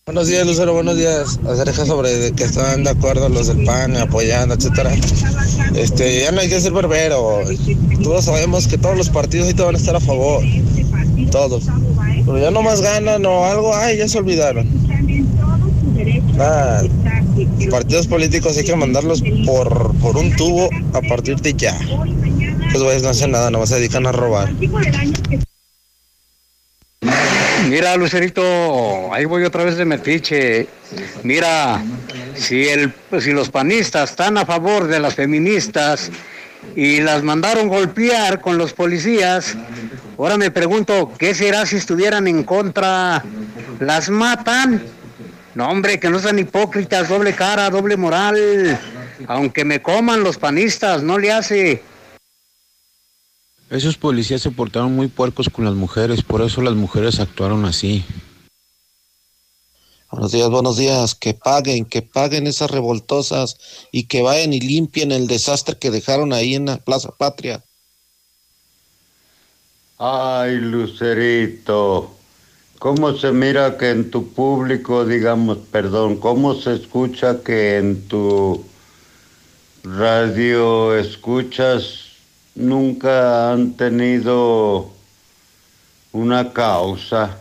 Buenos 0.05 0.27
días, 0.27 0.45
Lucero, 0.45 0.73
buenos 0.73 0.97
días. 0.97 1.39
Acerca 1.47 1.85
sobre 1.85 2.33
que 2.33 2.43
están 2.43 2.83
de 2.83 2.89
acuerdo 2.89 3.29
los 3.29 3.47
del 3.47 3.63
PAN, 3.63 3.95
apoyando, 3.97 4.53
etcétera. 4.53 4.93
Este, 5.75 6.21
ya 6.21 6.31
no 6.31 6.41
hay 6.41 6.49
que 6.49 6.59
ser 6.59 6.73
barbero. 6.73 7.39
Todos 8.03 8.25
sabemos 8.25 8.67
que 8.67 8.77
todos 8.77 8.97
los 8.97 9.09
partidos 9.09 9.45
ahorita 9.45 9.63
van 9.63 9.75
a 9.75 9.77
estar 9.77 9.95
a 9.95 9.99
favor. 9.99 10.43
Todos. 11.31 11.63
Pero 12.25 12.37
ya 12.37 12.51
no 12.51 12.61
más 12.61 12.81
ganan 12.81 13.25
o 13.25 13.45
algo, 13.45 13.73
ay, 13.73 13.97
ya 13.97 14.07
se 14.07 14.17
olvidaron. 14.17 14.67
Ah, 16.37 16.81
partidos 17.71 18.07
políticos 18.07 18.57
hay 18.57 18.65
que 18.65 18.75
mandarlos 18.75 19.23
por, 19.45 19.95
por 19.97 20.17
un 20.17 20.35
tubo 20.35 20.69
a 20.93 21.01
partir 21.01 21.37
de 21.37 21.53
ya. 21.53 21.79
Pues 22.71 22.83
güeyes 22.83 23.03
no 23.03 23.09
hacen 23.09 23.31
nada, 23.31 23.49
nomás 23.49 23.69
se 23.69 23.75
dedican 23.75 24.05
a 24.05 24.11
robar. 24.11 24.51
Mira, 27.69 27.95
Lucerito, 27.95 29.13
ahí 29.13 29.25
voy 29.25 29.43
otra 29.43 29.63
vez 29.63 29.77
de 29.77 29.85
metiche. 29.85 30.67
Mira, 31.23 31.81
si, 32.35 32.67
el, 32.67 32.93
si 33.19 33.31
los 33.31 33.49
panistas 33.49 34.11
están 34.11 34.37
a 34.37 34.45
favor 34.45 34.87
de 34.87 34.99
las 34.99 35.15
feministas 35.15 36.11
y 36.75 37.01
las 37.01 37.23
mandaron 37.23 37.67
golpear 37.67 38.41
con 38.41 38.57
los 38.57 38.73
policías, 38.73 39.55
ahora 40.17 40.37
me 40.37 40.51
pregunto, 40.51 41.11
¿qué 41.17 41.33
será 41.33 41.65
si 41.65 41.77
estuvieran 41.77 42.27
en 42.27 42.43
contra? 42.43 43.23
¿Las 43.79 44.09
matan? 44.09 44.83
No, 45.55 45.69
hombre, 45.69 45.99
que 45.99 46.09
no 46.09 46.19
sean 46.19 46.39
hipócritas, 46.39 47.09
doble 47.09 47.33
cara, 47.33 47.69
doble 47.69 47.95
moral. 47.95 48.79
Aunque 49.27 49.63
me 49.63 49.81
coman 49.81 50.23
los 50.23 50.37
panistas, 50.37 51.03
no 51.03 51.17
le 51.17 51.31
hace. 51.31 51.81
Esos 53.73 53.97
policías 53.97 54.39
se 54.39 54.51
portaron 54.51 54.95
muy 54.95 55.07
puercos 55.07 55.49
con 55.49 55.65
las 55.65 55.73
mujeres, 55.73 56.21
por 56.21 56.43
eso 56.43 56.61
las 56.61 56.75
mujeres 56.75 57.19
actuaron 57.19 57.65
así. 57.65 58.05
Buenos 60.11 60.31
días, 60.31 60.47
buenos 60.51 60.77
días. 60.77 61.15
Que 61.15 61.33
paguen, 61.33 61.85
que 61.85 62.03
paguen 62.03 62.45
esas 62.45 62.69
revoltosas 62.69 63.57
y 63.91 64.03
que 64.03 64.21
vayan 64.21 64.53
y 64.53 64.59
limpien 64.59 65.11
el 65.11 65.25
desastre 65.25 65.75
que 65.79 65.89
dejaron 65.89 66.33
ahí 66.33 66.53
en 66.53 66.67
la 66.67 66.77
Plaza 66.77 67.09
Patria. 67.17 67.63
Ay, 69.97 70.57
Lucerito, 70.57 72.15
¿cómo 72.77 73.17
se 73.17 73.31
mira 73.31 73.75
que 73.79 73.89
en 73.89 74.11
tu 74.11 74.33
público, 74.33 75.03
digamos, 75.03 75.57
perdón, 75.71 76.17
cómo 76.17 76.53
se 76.53 76.75
escucha 76.75 77.41
que 77.41 77.79
en 77.79 78.07
tu 78.07 78.63
radio 79.83 80.95
escuchas 80.95 82.02
nunca 82.55 83.51
han 83.51 83.73
tenido 83.73 84.91
una 86.11 86.53
causa 86.53 87.37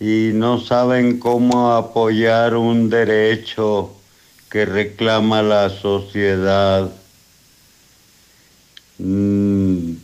y 0.00 0.30
no 0.34 0.60
saben 0.60 1.18
cómo 1.18 1.72
apoyar 1.72 2.56
un 2.56 2.90
derecho 2.90 3.94
que 4.50 4.64
reclama 4.64 5.42
la 5.42 5.70
sociedad. 5.70 6.90
Mm, 8.98 9.94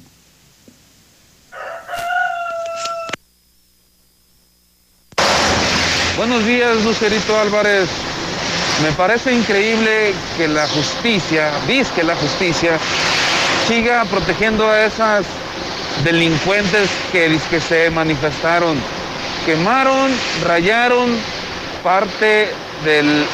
Buenos 6.18 6.44
días, 6.46 6.84
Lucerito 6.84 7.38
Álvarez. 7.38 7.88
Me 8.82 8.90
parece 8.92 9.32
increíble 9.32 10.12
que 10.36 10.48
la 10.48 10.66
justicia, 10.66 11.52
que 11.94 12.02
la 12.02 12.16
justicia, 12.16 12.76
siga 13.68 14.06
protegiendo 14.06 14.66
a 14.66 14.86
esas 14.86 15.26
delincuentes 16.02 16.88
que, 17.12 17.38
se 17.60 17.90
manifestaron. 17.90 18.78
Quemaron, 19.44 20.10
rayaron 20.46 21.10
parte 21.84 22.48
del 22.82 23.26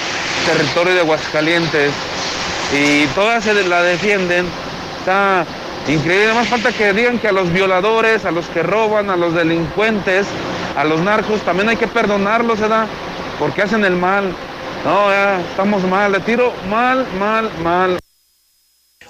territorio 0.45 0.95
de 0.95 1.01
Aguascalientes 1.01 1.93
y 2.77 3.07
todas 3.15 3.45
se 3.45 3.55
la 3.69 3.83
defienden. 3.83 4.47
Está 4.99 5.47
increíble. 5.87 6.35
Más 6.35 6.49
falta 6.49 6.73
que 6.73 6.93
digan 6.93 7.21
que 7.21 7.29
a 7.29 7.33
los 7.33 7.53
violadores, 7.53 8.25
a 8.25 8.33
los 8.33 8.47
que 8.47 8.65
roban, 8.65 9.11
a 9.11 9.17
los 9.17 9.35
delincuentes, 9.35 10.27
a 10.77 10.83
los 10.83 11.01
narcos, 11.01 11.43
también 11.43 11.69
hay 11.69 11.77
que 11.77 11.87
perdonarlos, 11.87 12.59
¿verdad? 12.59 12.89
Porque 13.39 13.63
hacen 13.63 13.85
el 13.85 13.95
mal. 13.95 14.35
No, 14.85 15.11
ya 15.11 15.41
estamos 15.49 15.85
mal. 15.85 16.11
Le 16.11 16.19
tiro 16.21 16.53
mal, 16.69 17.07
mal, 17.21 17.49
mal. 17.63 18.04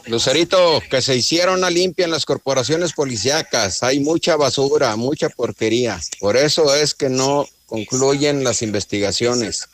Lucerito, 0.07 0.83
que 0.91 1.01
se 1.01 1.17
hicieron 1.17 1.59
una 1.59 1.71
limpia 1.71 2.05
en 2.05 2.11
las 2.11 2.27
corporaciones 2.27 2.93
policíacas. 2.93 3.83
Hay 3.83 4.01
mucha 4.01 4.37
basura, 4.37 4.95
mucha 4.97 5.29
porquería. 5.31 6.01
Por 6.21 6.37
eso 6.37 6.75
es 6.75 6.95
que 6.95 7.09
no 7.09 7.47
concluyen 7.67 8.45
las 8.45 8.63
investigaciones. 8.63 9.69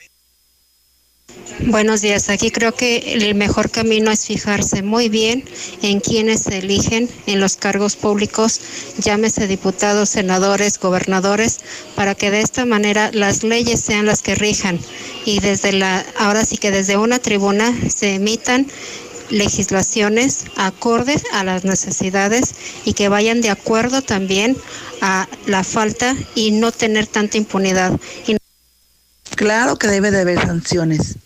Buenos 1.66 2.00
días. 2.00 2.30
Aquí 2.30 2.50
creo 2.50 2.72
que 2.72 3.12
el 3.12 3.34
mejor 3.34 3.70
camino 3.70 4.10
es 4.10 4.26
fijarse 4.26 4.82
muy 4.82 5.08
bien 5.08 5.44
en 5.82 6.00
quienes 6.00 6.44
se 6.44 6.58
eligen 6.58 7.08
en 7.26 7.38
los 7.38 7.56
cargos 7.56 7.96
públicos, 7.96 8.60
llámese 8.98 9.46
diputados, 9.46 10.08
senadores, 10.08 10.78
gobernadores, 10.78 11.60
para 11.94 12.14
que 12.14 12.30
de 12.30 12.40
esta 12.40 12.64
manera 12.64 13.10
las 13.12 13.42
leyes 13.42 13.80
sean 13.80 14.06
las 14.06 14.22
que 14.22 14.34
rijan 14.34 14.80
y 15.26 15.40
desde 15.40 15.72
la 15.72 16.04
ahora 16.18 16.44
sí 16.44 16.56
que 16.56 16.70
desde 16.70 16.96
una 16.96 17.18
tribuna 17.18 17.78
se 17.94 18.14
emitan 18.14 18.66
legislaciones 19.30 20.44
acordes 20.56 21.22
a 21.32 21.44
las 21.44 21.64
necesidades 21.64 22.54
y 22.84 22.92
que 22.92 23.08
vayan 23.08 23.40
de 23.40 23.50
acuerdo 23.50 24.02
también 24.02 24.56
a 25.00 25.28
la 25.46 25.64
falta 25.64 26.14
y 26.34 26.50
no 26.52 26.72
tener 26.72 27.06
tanta 27.06 27.38
impunidad. 27.38 27.98
Y 28.26 28.36
Claro 29.36 29.76
que 29.76 29.88
debe 29.88 30.10
de 30.10 30.20
haber 30.20 30.40
sanciones. 30.40 31.16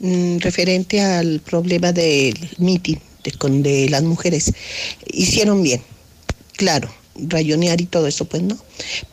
Mm, 0.00 0.38
referente 0.38 1.00
al 1.00 1.40
problema 1.40 1.92
del 1.92 2.34
mitin 2.58 3.00
de, 3.24 3.32
con, 3.32 3.62
de 3.62 3.88
las 3.88 4.02
mujeres. 4.02 4.52
Hicieron 5.06 5.62
bien, 5.62 5.80
claro, 6.56 6.92
rayonear 7.14 7.80
y 7.80 7.86
todo 7.86 8.06
eso, 8.06 8.24
pues 8.24 8.42
no. 8.42 8.58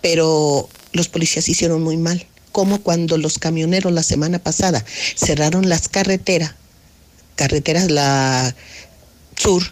Pero 0.02 0.68
los 0.94 1.08
policías 1.08 1.48
hicieron 1.48 1.84
muy 1.84 1.98
mal. 1.98 2.26
Como 2.52 2.82
cuando 2.82 3.18
los 3.18 3.38
camioneros 3.38 3.94
la 3.94 4.04
semana 4.04 4.40
pasada 4.40 4.84
cerraron 5.16 5.70
las 5.70 5.88
carreteras, 5.88 6.56
carreteras 7.36 7.92
la 7.92 8.56
sur 9.36 9.64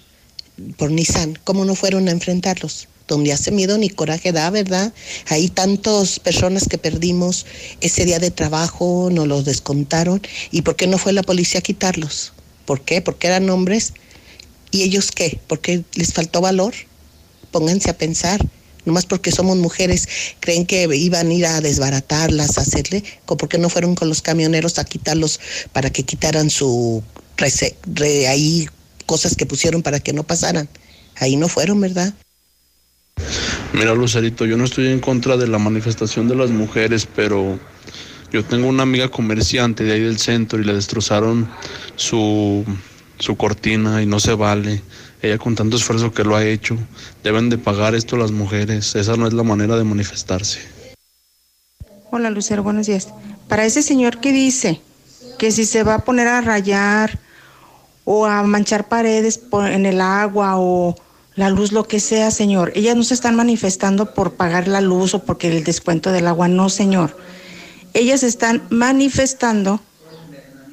por 0.78 0.92
Nissan, 0.92 1.38
¿cómo 1.44 1.66
no 1.66 1.76
fueron 1.76 2.08
a 2.08 2.12
enfrentarlos? 2.12 2.88
donde 3.08 3.32
hace 3.32 3.52
miedo 3.52 3.78
ni 3.78 3.90
coraje 3.90 4.32
da, 4.32 4.50
¿verdad? 4.50 4.94
Hay 5.30 5.48
tantas 5.50 6.20
personas 6.20 6.68
que 6.68 6.78
perdimos 6.78 7.46
ese 7.82 8.06
día 8.06 8.20
de 8.20 8.32
trabajo, 8.32 9.10
nos 9.12 9.28
los 9.28 9.46
descontaron. 9.46 10.22
¿Y 10.52 10.62
por 10.62 10.76
qué 10.76 10.88
no 10.88 10.98
fue 10.98 11.14
la 11.14 11.24
policía 11.24 11.60
a 11.60 11.64
quitarlos? 11.64 12.34
¿Por 12.66 12.82
qué? 12.82 13.02
Porque 13.02 13.28
eran 13.28 13.50
hombres. 13.50 13.94
¿Y 14.72 14.84
ellos 14.84 15.12
qué? 15.12 15.40
¿Porque 15.48 15.84
les 15.94 16.14
faltó 16.14 16.42
valor? 16.42 16.74
Pónganse 17.52 17.90
a 17.90 17.98
pensar. 17.98 18.46
Nomás 18.88 19.06
porque 19.06 19.34
somos 19.34 19.58
mujeres, 19.58 20.08
creen 20.40 20.66
que 20.66 20.88
iban 20.96 21.28
a 21.28 21.34
ir 21.34 21.46
a 21.46 21.60
desbaratarlas, 21.60 22.58
a 22.58 22.62
hacerle, 22.62 23.04
¿por 23.26 23.50
qué 23.50 23.58
no 23.58 23.70
fueron 23.70 23.96
con 23.96 24.08
los 24.08 24.22
camioneros 24.22 24.80
a 24.80 24.86
quitarlos 24.86 25.42
para 25.74 25.90
que 25.90 26.04
quitaran 26.04 26.50
su 26.50 27.04
re, 27.36 28.28
ahí 28.30 28.70
cosas 29.06 29.36
que 29.36 29.46
pusieron 29.46 29.84
para 29.84 30.00
que 30.00 30.14
no 30.14 30.24
pasaran? 30.24 30.70
Ahí 31.18 31.36
no 31.36 31.50
fueron, 31.50 31.82
¿verdad? 31.82 32.14
Mira, 33.74 33.94
Lucerito, 33.94 34.46
yo 34.46 34.56
no 34.56 34.64
estoy 34.64 34.88
en 34.88 35.02
contra 35.02 35.36
de 35.36 35.48
la 35.48 35.60
manifestación 35.60 36.30
de 36.30 36.36
las 36.36 36.52
mujeres, 36.52 37.10
pero 37.14 37.60
yo 38.32 38.46
tengo 38.46 38.70
una 38.70 38.84
amiga 38.84 39.10
comerciante 39.10 39.84
de 39.84 39.92
ahí 39.92 40.00
del 40.00 40.18
centro 40.18 40.62
y 40.62 40.64
le 40.64 40.74
destrozaron 40.74 41.50
su, 41.98 42.64
su 43.20 43.36
cortina 43.36 44.02
y 44.02 44.06
no 44.06 44.22
se 44.22 44.34
vale. 44.34 44.82
Ella 45.22 45.38
con 45.38 45.56
tanto 45.56 45.78
esfuerzo 45.78 46.14
que 46.14 46.24
lo 46.24 46.36
ha 46.36 46.46
hecho, 46.46 46.78
deben 47.24 47.50
de 47.50 47.58
pagar 47.58 47.96
esto 47.96 48.18
las 48.18 48.32
mujeres. 48.32 48.96
Esa 48.96 49.16
no 49.16 49.28
es 49.28 49.34
la 49.34 49.44
manera 49.44 49.76
de 49.76 49.84
manifestarse. 49.84 50.60
Hola 52.12 52.30
Lucero, 52.30 52.64
buenos 52.64 52.88
días. 52.88 53.10
Para 53.48 53.66
ese 53.66 53.82
señor 53.82 54.20
que 54.20 54.32
dice 54.32 54.82
que 55.40 55.52
si 55.52 55.66
se 55.66 55.84
va 55.84 55.96
a 55.96 56.06
poner 56.06 56.28
a 56.28 56.42
rayar 56.42 57.20
o 58.06 58.26
a 58.26 58.44
manchar 58.44 58.88
paredes 58.88 59.42
en 59.52 59.86
el 59.86 60.02
agua 60.02 60.58
o 60.58 60.96
la 61.36 61.50
luz, 61.50 61.72
lo 61.72 61.88
que 61.88 62.00
sea, 62.00 62.32
señor. 62.32 62.72
Ellas 62.76 62.96
no 62.96 63.04
se 63.04 63.14
están 63.14 63.36
manifestando 63.36 64.14
por 64.14 64.34
pagar 64.34 64.68
la 64.68 64.82
luz 64.82 65.14
o 65.14 65.24
porque 65.24 65.50
el 65.50 65.64
descuento 65.64 66.12
del 66.12 66.28
agua, 66.28 66.48
no, 66.48 66.70
señor. 66.70 67.18
Ellas 67.94 68.24
están 68.24 68.64
manifestando 68.70 69.80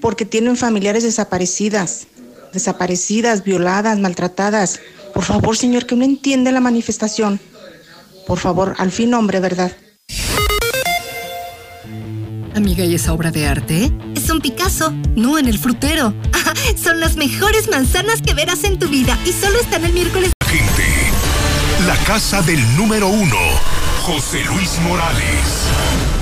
porque 0.01 0.25
tienen 0.25 0.57
familiares 0.57 1.03
desaparecidas, 1.03 2.07
desaparecidas, 2.55 3.45
violadas, 3.45 3.99
maltratadas. 3.99 4.81
Por 5.13 5.25
favor, 5.25 5.57
señor, 5.57 5.87
que 5.87 5.95
uno 5.95 6.05
entiende 6.05 6.53
la 6.53 6.61
manifestación. 6.61 7.41
Por 8.27 8.39
favor, 8.39 8.75
al 8.79 8.91
fin 8.91 9.13
hombre, 9.15 9.41
¿verdad? 9.41 9.73
Amiga, 12.55 12.85
¿y 12.85 12.95
esa 12.95 13.13
obra 13.13 13.31
de 13.31 13.47
arte? 13.47 13.93
Es 14.15 14.31
un 14.31 14.41
Picasso, 14.41 14.93
no 15.17 15.39
en 15.39 15.49
el 15.49 15.59
frutero. 15.59 16.15
Son 16.83 17.01
las 17.01 17.17
mejores 17.17 17.69
manzanas 17.69 18.23
que 18.23 18.33
verás 18.33 18.65
en 18.65 18.79
tu 18.79 18.89
vida 18.89 19.19
y 19.27 19.33
solo 19.33 19.59
están 19.61 19.85
el 19.85 19.93
miércoles 19.93 20.35
la 21.87 21.97
casa 22.05 22.41
del 22.41 22.61
número 22.77 23.09
uno, 23.09 23.37
José 24.03 24.43
Luis 24.45 24.79
Morales. 24.81 26.14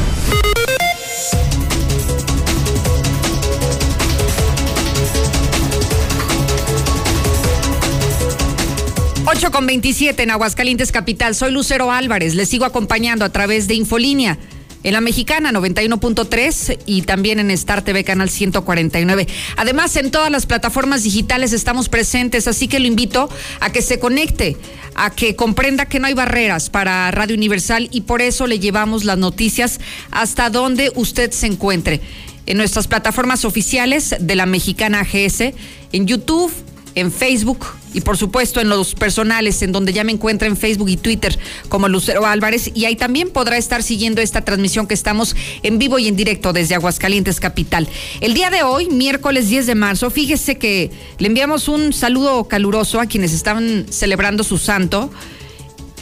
Ocho 9.35 9.51
con 9.51 9.65
27 9.65 10.25
en 10.25 10.31
Aguascalientes 10.31 10.93
Capital. 10.93 11.35
Soy 11.35 11.53
Lucero 11.53 11.91
Álvarez. 11.91 12.35
Les 12.35 12.51
sigo 12.51 12.67
acompañando 12.67 13.25
a 13.25 13.31
través 13.31 13.67
de 13.67 13.73
Infolínea 13.73 14.37
en 14.83 14.93
la 14.93 15.01
Mexicana 15.01 15.51
91.3 15.53 16.81
y 16.85 17.01
también 17.01 17.41
en 17.41 17.51
Star 17.53 17.81
TV 17.81 18.05
Canal 18.05 18.29
149. 18.29 19.27
Además, 19.57 19.97
en 19.97 20.11
todas 20.11 20.31
las 20.31 20.45
plataformas 20.45 21.03
digitales 21.03 21.55
estamos 21.55 21.89
presentes, 21.89 22.47
así 22.47 22.69
que 22.69 22.79
lo 22.79 22.87
invito 22.87 23.31
a 23.61 23.73
que 23.73 23.81
se 23.81 23.99
conecte, 23.99 24.59
a 24.97 25.09
que 25.09 25.35
comprenda 25.35 25.87
que 25.87 25.99
no 25.99 26.09
hay 26.09 26.15
barreras 26.15 26.69
para 26.69 27.11
Radio 27.11 27.35
Universal 27.35 27.89
y 27.91 28.03
por 28.03 28.21
eso 28.21 28.47
le 28.47 28.59
llevamos 28.59 29.05
las 29.05 29.17
noticias 29.17 29.81
hasta 30.11 30.51
donde 30.51 30.93
usted 30.95 31.31
se 31.31 31.47
encuentre. 31.47 32.03
En 32.45 32.59
nuestras 32.59 32.87
plataformas 32.87 33.47
oficiales 33.47 34.15
de 34.21 34.35
la 34.35 34.45
Mexicana 34.45 35.05
GS, 35.05 35.55
en 35.93 36.07
YouTube, 36.07 36.53
en 36.95 37.13
Facebook 37.13 37.67
y 37.95 38.01
por 38.01 38.17
supuesto 38.17 38.61
en 38.61 38.69
los 38.69 38.95
personales, 38.95 39.63
en 39.63 39.73
donde 39.73 39.93
ya 39.93 40.05
me 40.05 40.13
encuentra 40.13 40.49
en 40.49 40.57
Facebook 40.57 40.89
y 40.89 40.97
Twitter 40.97 41.39
como 41.69 41.89
Lucero 41.89 42.27
Álvarez. 42.27 42.71
Y 42.75 42.85
ahí 42.85 42.97
también 42.97 43.31
podrá 43.31 43.57
estar 43.57 43.83
siguiendo 43.83 44.21
esta 44.21 44.43
transmisión 44.43 44.87
que 44.87 44.95
estamos 44.95 45.37
en 45.63 45.79
vivo 45.79 45.99
y 45.99 46.09
en 46.09 46.17
directo 46.17 46.53
desde 46.53 46.75
Aguascalientes 46.75 47.41
Capital. 47.41 47.89
El 48.21 48.35
día 48.35 48.51
de 48.51 48.63
hoy, 48.63 48.89
miércoles 48.89 49.49
10 49.49 49.67
de 49.67 49.75
marzo, 49.75 50.11
fíjese 50.11 50.57
que 50.57 50.91
le 51.19 51.29
enviamos 51.29 51.69
un 51.69 51.93
saludo 51.93 52.45
caluroso 52.45 53.01
a 53.01 53.07
quienes 53.07 53.33
estaban 53.33 53.87
celebrando 53.91 54.45
su 54.45 54.59
santo, 54.59 55.11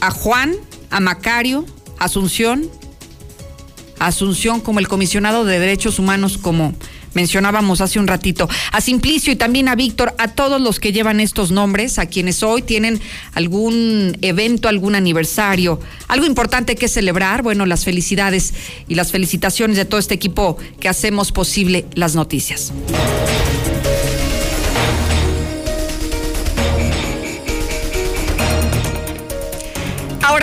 a 0.00 0.10
Juan, 0.10 0.54
a 0.90 1.00
Macario, 1.00 1.64
Asunción, 1.98 2.70
Asunción 3.98 4.60
como 4.60 4.78
el 4.78 4.88
comisionado 4.88 5.44
de 5.44 5.58
derechos 5.58 5.98
humanos 5.98 6.38
como 6.38 6.72
mencionábamos 7.14 7.80
hace 7.80 7.98
un 7.98 8.06
ratito, 8.06 8.48
a 8.72 8.80
Simplicio 8.80 9.32
y 9.32 9.36
también 9.36 9.68
a 9.68 9.74
Víctor, 9.74 10.14
a 10.18 10.28
todos 10.28 10.60
los 10.60 10.80
que 10.80 10.92
llevan 10.92 11.20
estos 11.20 11.50
nombres, 11.50 11.98
a 11.98 12.06
quienes 12.06 12.42
hoy 12.42 12.62
tienen 12.62 13.00
algún 13.34 14.16
evento, 14.22 14.68
algún 14.68 14.94
aniversario, 14.94 15.80
algo 16.08 16.26
importante 16.26 16.76
que 16.76 16.88
celebrar, 16.88 17.42
bueno, 17.42 17.66
las 17.66 17.84
felicidades 17.84 18.54
y 18.88 18.94
las 18.94 19.12
felicitaciones 19.12 19.76
de 19.76 19.84
todo 19.84 20.00
este 20.00 20.14
equipo 20.14 20.56
que 20.78 20.88
hacemos 20.88 21.32
posible 21.32 21.86
las 21.94 22.14
noticias. 22.14 22.72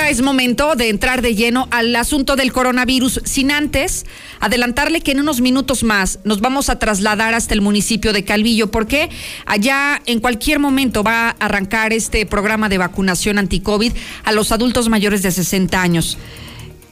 Es 0.07 0.21
momento 0.21 0.77
de 0.77 0.87
entrar 0.87 1.21
de 1.21 1.35
lleno 1.35 1.67
al 1.69 1.93
asunto 1.93 2.37
del 2.37 2.53
coronavirus, 2.53 3.19
sin 3.25 3.51
antes 3.51 4.05
adelantarle 4.39 5.01
que 5.01 5.11
en 5.11 5.19
unos 5.19 5.41
minutos 5.41 5.83
más 5.83 6.19
nos 6.23 6.39
vamos 6.39 6.69
a 6.69 6.79
trasladar 6.79 7.33
hasta 7.33 7.53
el 7.53 7.59
municipio 7.59 8.13
de 8.13 8.23
Calvillo, 8.23 8.71
porque 8.71 9.09
allá 9.45 10.01
en 10.05 10.21
cualquier 10.21 10.59
momento 10.59 11.03
va 11.03 11.27
a 11.27 11.35
arrancar 11.39 11.91
este 11.91 12.25
programa 12.25 12.69
de 12.69 12.77
vacunación 12.77 13.37
anti-COVID 13.37 13.91
a 14.23 14.31
los 14.31 14.53
adultos 14.53 14.87
mayores 14.87 15.23
de 15.23 15.31
60 15.31 15.81
años 15.81 16.17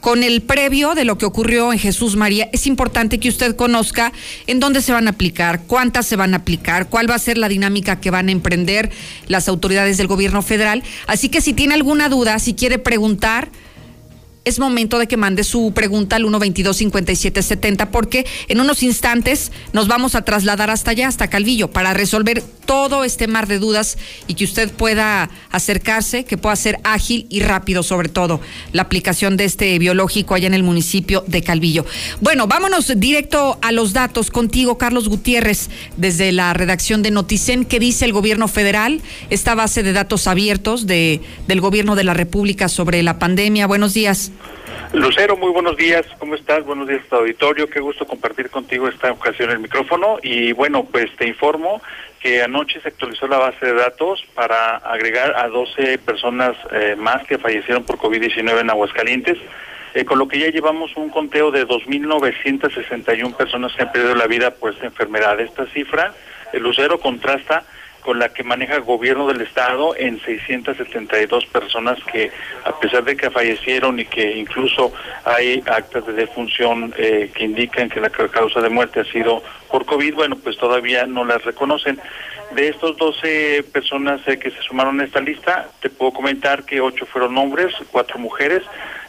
con 0.05 0.21
el 0.21 0.43
previo 0.43 0.93
de 0.93 1.03
lo 1.03 1.17
que 1.17 1.25
ocurrió 1.25 1.73
en 1.73 1.79
Jesús 1.79 2.15
María, 2.15 2.47
es 2.53 2.67
importante 2.67 3.19
que 3.19 3.27
usted 3.27 3.55
conozca 3.55 4.13
en 4.45 4.59
dónde 4.59 4.83
se 4.83 4.91
van 4.91 5.07
a 5.07 5.09
aplicar, 5.09 5.63
cuántas 5.65 6.05
se 6.05 6.15
van 6.15 6.35
a 6.35 6.37
aplicar, 6.37 6.89
cuál 6.89 7.09
va 7.09 7.15
a 7.15 7.17
ser 7.17 7.39
la 7.39 7.49
dinámica 7.49 7.99
que 7.99 8.11
van 8.11 8.29
a 8.29 8.31
emprender 8.31 8.91
las 9.27 9.47
autoridades 9.47 9.97
del 9.97 10.05
gobierno 10.05 10.43
federal. 10.43 10.83
Así 11.07 11.29
que 11.29 11.41
si 11.41 11.53
tiene 11.53 11.73
alguna 11.73 12.07
duda, 12.07 12.37
si 12.37 12.53
quiere 12.53 12.77
preguntar, 12.77 13.49
es 14.45 14.59
momento 14.59 14.99
de 14.99 15.07
que 15.07 15.17
mande 15.17 15.43
su 15.43 15.73
pregunta 15.73 16.15
al 16.15 16.23
122-5770 16.23 17.89
porque 17.89 18.25
en 18.47 18.61
unos 18.61 18.83
instantes 18.83 19.51
nos 19.73 19.87
vamos 19.87 20.15
a 20.15 20.23
trasladar 20.23 20.69
hasta 20.69 20.91
allá, 20.91 21.07
hasta 21.07 21.27
Calvillo, 21.27 21.71
para 21.71 21.93
resolver 21.93 22.43
todo 22.65 23.03
este 23.03 23.27
mar 23.27 23.47
de 23.47 23.59
dudas 23.59 23.97
y 24.27 24.35
que 24.35 24.43
usted 24.43 24.71
pueda 24.71 25.29
acercarse, 25.51 26.25
que 26.25 26.37
pueda 26.37 26.55
ser 26.55 26.79
ágil 26.83 27.25
y 27.29 27.41
rápido 27.41 27.83
sobre 27.83 28.09
todo 28.09 28.39
la 28.71 28.83
aplicación 28.83 29.37
de 29.37 29.45
este 29.45 29.77
biológico 29.79 30.35
allá 30.35 30.47
en 30.47 30.53
el 30.53 30.63
municipio 30.63 31.23
de 31.27 31.41
Calvillo. 31.41 31.85
Bueno, 32.21 32.47
vámonos 32.47 32.91
directo 32.97 33.57
a 33.61 33.71
los 33.71 33.93
datos 33.93 34.31
contigo, 34.31 34.77
Carlos 34.77 35.09
Gutiérrez, 35.09 35.69
desde 35.97 36.31
la 36.31 36.53
redacción 36.53 37.01
de 37.01 37.11
Noticen. 37.11 37.65
¿Qué 37.65 37.79
dice 37.79 38.05
el 38.05 38.13
gobierno 38.13 38.47
federal? 38.47 39.01
Esta 39.29 39.55
base 39.55 39.83
de 39.83 39.93
datos 39.93 40.27
abiertos 40.27 40.85
de, 40.85 41.21
del 41.47 41.61
gobierno 41.61 41.95
de 41.95 42.03
la 42.03 42.13
República 42.13 42.69
sobre 42.69 43.01
la 43.03 43.17
pandemia. 43.19 43.67
Buenos 43.67 43.93
días. 43.93 44.31
Lucero, 44.93 45.35
muy 45.35 45.51
buenos 45.51 45.75
días. 45.75 46.05
¿Cómo 46.19 46.35
estás? 46.35 46.63
Buenos 46.65 46.87
días, 46.87 47.01
tu 47.09 47.15
auditorio. 47.15 47.69
Qué 47.69 47.79
gusto 47.79 48.05
compartir 48.05 48.49
contigo 48.49 48.87
esta 48.87 49.11
ocasión 49.11 49.49
el 49.49 49.59
micrófono. 49.59 50.17
Y 50.21 50.53
bueno, 50.53 50.85
pues 50.85 51.13
te 51.17 51.27
informo 51.27 51.81
que 52.19 52.41
anoche 52.41 52.79
se 52.81 52.87
actualizó 52.87 53.27
la 53.27 53.37
base 53.37 53.65
de 53.65 53.73
datos 53.73 54.25
para 54.33 54.77
agregar 54.77 55.35
a 55.35 55.47
12 55.47 55.97
personas 55.99 56.55
eh, 56.71 56.95
más 56.97 57.23
que 57.27 57.37
fallecieron 57.37 57.83
por 57.83 57.97
COVID-19 57.97 58.61
en 58.61 58.69
Aguascalientes. 58.69 59.37
Eh, 59.93 60.05
con 60.05 60.19
lo 60.19 60.27
que 60.27 60.39
ya 60.39 60.49
llevamos 60.49 60.95
un 60.97 61.09
conteo 61.09 61.51
de 61.51 61.67
2.961 61.67 63.35
personas 63.35 63.73
que 63.73 63.83
han 63.83 63.91
perdido 63.91 64.15
la 64.15 64.27
vida 64.27 64.51
por 64.51 64.73
esta 64.73 64.85
enfermedad. 64.85 65.39
Esta 65.39 65.65
cifra, 65.67 66.13
el 66.51 66.63
Lucero 66.63 66.99
contrasta 66.99 67.63
con 68.05 68.19
la 68.19 68.29
que 68.29 68.43
maneja 68.43 68.75
el 68.75 68.83
gobierno 68.83 69.25
del 69.25 69.41
estado 69.41 69.95
en 69.97 70.21
672 70.21 71.47
personas 71.47 71.97
que 72.03 72.29
a 72.63 72.79
pesar 72.79 73.03
de 73.03 73.17
que 73.17 73.31
fallecieron 73.31 73.99
y 73.99 74.05
que 74.05 74.37
incluso 74.37 74.93
hay 75.23 75.63
actas 75.65 76.05
de 76.05 76.13
defunción 76.13 76.93
eh, 76.99 77.31
que 77.33 77.45
indican 77.45 77.89
que 77.89 77.99
la 77.99 78.11
causa 78.11 78.61
de 78.61 78.69
muerte 78.69 78.99
ha 78.99 79.05
sido 79.05 79.41
por 79.71 79.87
COVID, 79.87 80.13
bueno, 80.13 80.35
pues 80.35 80.55
todavía 80.55 81.07
no 81.07 81.25
las 81.25 81.43
reconocen. 81.43 81.99
De 82.53 82.67
estos 82.67 82.95
12 82.95 83.65
personas 83.73 84.21
eh, 84.27 84.37
que 84.37 84.51
se 84.51 84.61
sumaron 84.61 85.01
a 85.01 85.05
esta 85.05 85.19
lista, 85.19 85.67
te 85.81 85.89
puedo 85.89 86.11
comentar 86.11 86.63
que 86.63 86.81
8 86.81 87.07
fueron 87.07 87.35
hombres, 87.39 87.73
4 87.91 88.19
mujeres. 88.19 88.61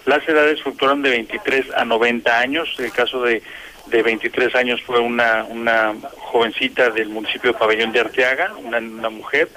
Las 0.07 0.27
edades 0.27 0.63
fluctuaron 0.63 1.03
de 1.03 1.11
23 1.11 1.67
a 1.77 1.85
90 1.85 2.39
años. 2.39 2.75
El 2.79 2.93
caso 2.93 3.21
de 3.23 3.43
de 3.87 4.03
23 4.03 4.55
años 4.55 4.83
fue 4.83 5.01
una, 5.01 5.45
una 5.45 5.95
jovencita 6.19 6.91
del 6.91 7.09
municipio 7.09 7.53
de 7.53 7.59
Pabellón 7.59 7.93
de 7.93 8.01
Arteaga, 8.01 8.53
una, 8.65 8.79
una 8.79 9.11
mujer 9.11 9.49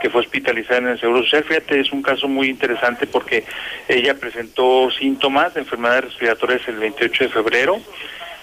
que 0.00 0.10
fue 0.10 0.20
hospitalizada 0.20 0.78
en 0.78 0.88
el 0.88 1.00
Seguro 1.00 1.22
Social. 1.22 1.44
Fíjate, 1.44 1.80
es 1.80 1.92
un 1.92 2.02
caso 2.02 2.28
muy 2.28 2.48
interesante 2.48 3.06
porque 3.06 3.44
ella 3.88 4.14
presentó 4.14 4.90
síntomas 4.90 5.54
de 5.54 5.60
enfermedades 5.60 6.04
respiratorias 6.04 6.66
el 6.68 6.76
28 6.76 7.24
de 7.24 7.30
febrero. 7.30 7.80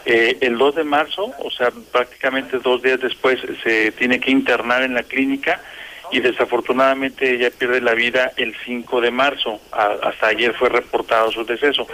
Eh, 0.05 0.37
el 0.41 0.57
2 0.57 0.75
de 0.75 0.83
marzo, 0.83 1.31
o 1.39 1.49
sea, 1.49 1.71
prácticamente 1.91 2.59
dos 2.59 2.81
días 2.83 2.99
después, 2.99 3.39
se 3.63 3.91
tiene 3.91 4.19
que 4.19 4.29
internar 4.29 4.83
en 4.83 4.93
la 4.93 5.01
clínica 5.01 5.61
y 6.11 6.19
desafortunadamente 6.19 7.33
ella 7.33 7.49
pierde 7.49 7.81
la 7.81 7.95
vida 7.95 8.31
el 8.37 8.55
5 8.65 9.01
de 9.01 9.09
marzo. 9.09 9.59
hasta 9.71 10.27
ayer 10.27 10.53
fue 10.53 10.69
reportado 10.69 11.31
su 11.31 11.43
deceso. 11.43 11.87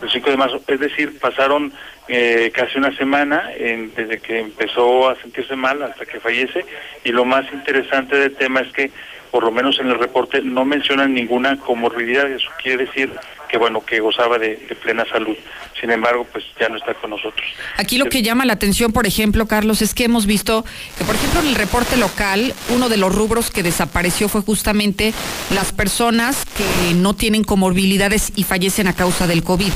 El 0.00 0.08
5 0.08 0.30
de 0.30 0.36
marzo, 0.36 0.60
es 0.66 0.80
decir, 0.80 1.18
pasaron 1.18 1.72
eh, 2.08 2.50
casi 2.54 2.78
una 2.78 2.96
semana 2.96 3.50
desde 3.96 4.18
que 4.18 4.40
empezó 4.40 5.08
a 5.08 5.16
sentirse 5.16 5.56
mal 5.56 5.82
hasta 5.82 6.06
que 6.06 6.20
fallece 6.20 6.64
y 7.04 7.10
lo 7.10 7.24
más 7.24 7.50
interesante 7.52 8.16
del 8.16 8.34
tema 8.36 8.60
es 8.60 8.72
que 8.72 8.90
por 9.30 9.42
lo 9.42 9.50
menos 9.50 9.78
en 9.80 9.88
el 9.88 9.98
reporte 9.98 10.40
no 10.40 10.64
mencionan 10.64 11.12
ninguna 11.12 11.58
comorbilidad, 11.58 12.30
eso 12.30 12.48
quiere 12.62 12.86
decir 12.86 13.12
que 13.48 13.58
bueno, 13.58 13.84
que 13.84 14.00
gozaba 14.00 14.38
de, 14.38 14.56
plena 14.82 15.04
salud. 15.10 15.36
Sin 15.80 15.90
embargo, 15.90 16.26
pues 16.32 16.44
ya 16.58 16.68
no 16.68 16.76
está 16.76 16.94
con 16.94 17.10
nosotros. 17.10 17.44
Aquí 17.76 17.98
lo 17.98 18.06
que 18.06 18.22
llama 18.22 18.44
la 18.46 18.54
atención, 18.54 18.92
por 18.92 19.06
ejemplo, 19.06 19.46
Carlos, 19.46 19.82
es 19.82 19.92
que 19.94 20.04
hemos 20.04 20.24
visto 20.24 20.64
que, 20.96 21.04
por 21.04 21.14
ejemplo, 21.14 21.40
en 21.40 21.48
el 21.48 21.54
reporte 21.54 21.96
local, 21.96 22.54
uno 22.70 22.88
de 22.88 22.96
los 22.96 23.14
rubros 23.14 23.50
que 23.50 23.62
desapareció 23.62 24.28
fue 24.28 24.40
justamente 24.40 25.12
las 25.54 25.72
personas 25.72 26.44
que 26.56 26.94
no 26.94 27.14
tienen 27.14 27.44
comorbilidades 27.44 28.32
y 28.36 28.44
fallecen 28.44 28.88
a 28.88 28.94
causa 28.94 29.26
del 29.26 29.42
COVID. 29.42 29.70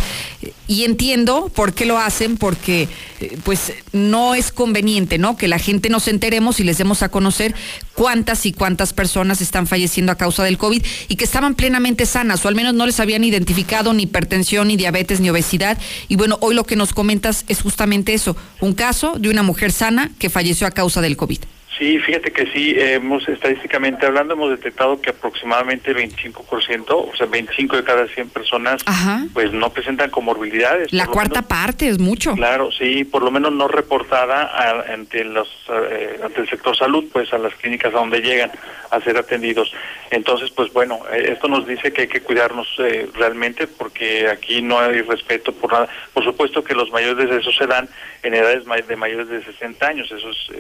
Y 0.67 0.85
entiendo 0.85 1.51
por 1.55 1.75
qué 1.75 1.85
lo 1.85 1.99
hacen, 1.99 2.37
porque 2.39 2.89
eh, 3.21 3.37
pues 3.45 3.75
no 3.93 4.35
es 4.35 4.53
conveniente, 4.53 5.19
¿no? 5.19 5.37
Que 5.37 5.49
la 5.49 5.59
gente 5.59 5.91
nos 5.91 6.09
enteremos 6.09 6.61
y 6.61 6.65
les 6.65 6.79
demos 6.79 7.03
a 7.03 7.11
conocer 7.11 7.55
cuántas 7.95 8.47
y 8.47 8.53
cuántas 8.53 8.93
personas 8.93 9.41
están 9.41 9.67
falleciendo 9.67 10.13
a 10.13 10.15
causa 10.15 10.45
del 10.45 10.57
COVID 10.57 10.83
y 11.09 11.17
que 11.17 11.25
estaban 11.25 11.55
plenamente 11.55 12.07
sanas, 12.07 12.45
o 12.45 12.49
al 12.49 12.55
menos 12.55 12.73
no 12.73 12.87
les 12.87 13.01
habían 13.01 13.25
identificado 13.25 13.60
ni 13.95 14.03
hipertensión, 14.05 14.69
ni 14.69 14.77
diabetes, 14.77 15.21
ni 15.21 15.31
obesidad. 15.31 15.79
Y 16.09 16.17
bueno, 16.17 16.39
hoy 16.41 16.55
lo 16.55 16.65
que 16.65 16.77
nos 16.77 16.93
comentas 16.93 17.45
es 17.49 17.63
justamente 17.63 18.15
eso, 18.15 18.37
un 18.61 18.75
caso 18.75 19.15
de 19.19 19.29
una 19.29 19.43
mujer 19.43 19.73
sana 19.73 20.11
que 20.19 20.31
falleció 20.31 20.67
a 20.67 20.71
causa 20.71 21.01
del 21.01 21.17
COVID. 21.17 21.41
Sí, 21.81 21.99
fíjate 21.99 22.31
que 22.31 22.45
sí, 22.53 22.75
hemos 22.77 23.27
estadísticamente 23.27 24.05
hablando, 24.05 24.35
hemos 24.35 24.51
detectado 24.51 25.01
que 25.01 25.09
aproximadamente 25.09 25.93
el 25.93 25.97
25%, 25.97 26.85
o 26.91 27.17
sea, 27.17 27.27
25 27.27 27.75
de 27.75 27.85
cada 27.85 28.07
100 28.07 28.29
personas, 28.29 28.85
pues 29.33 29.51
no 29.55 29.71
presentan 29.71 30.11
comorbilidades. 30.11 30.93
La 30.93 31.07
cuarta 31.07 31.41
parte 31.41 31.89
es 31.89 31.99
mucho. 31.99 32.35
Claro, 32.35 32.71
sí, 32.71 33.05
por 33.05 33.23
lo 33.23 33.31
menos 33.31 33.55
no 33.55 33.67
reportada 33.67 34.83
ante, 34.93 35.25
los, 35.25 35.49
eh, 35.91 36.21
ante 36.23 36.43
el 36.43 36.51
sector 36.51 36.77
salud, 36.77 37.07
pues 37.11 37.33
a 37.33 37.39
las 37.39 37.55
clínicas 37.55 37.95
a 37.95 37.97
donde 37.97 38.21
llegan 38.21 38.51
a 38.91 39.01
ser 39.01 39.17
atendidos. 39.17 39.73
Entonces, 40.11 40.51
pues 40.51 40.71
bueno, 40.75 41.01
eh, 41.11 41.31
esto 41.33 41.49
nos 41.49 41.67
dice 41.67 41.95
que 41.95 42.03
hay 42.03 42.09
que 42.09 42.21
cuidarnos 42.21 42.69
eh, 42.79 43.09
realmente 43.15 43.67
porque 43.67 44.29
aquí 44.29 44.61
no 44.61 44.81
hay 44.81 45.01
respeto 45.01 45.53
por 45.53 45.73
nada. 45.73 45.89
Por 46.13 46.25
supuesto 46.25 46.63
que 46.63 46.75
los 46.75 46.91
mayores 46.91 47.31
de 47.31 47.39
eso 47.39 47.53
se 47.53 47.67
dan 47.67 47.89
en 48.23 48.35
edades 48.35 48.65
de 48.87 48.97
mayores 48.97 49.29
de 49.31 49.43
60 49.43 49.87
años, 49.87 50.13
eso 50.13 50.29
es, 50.29 50.51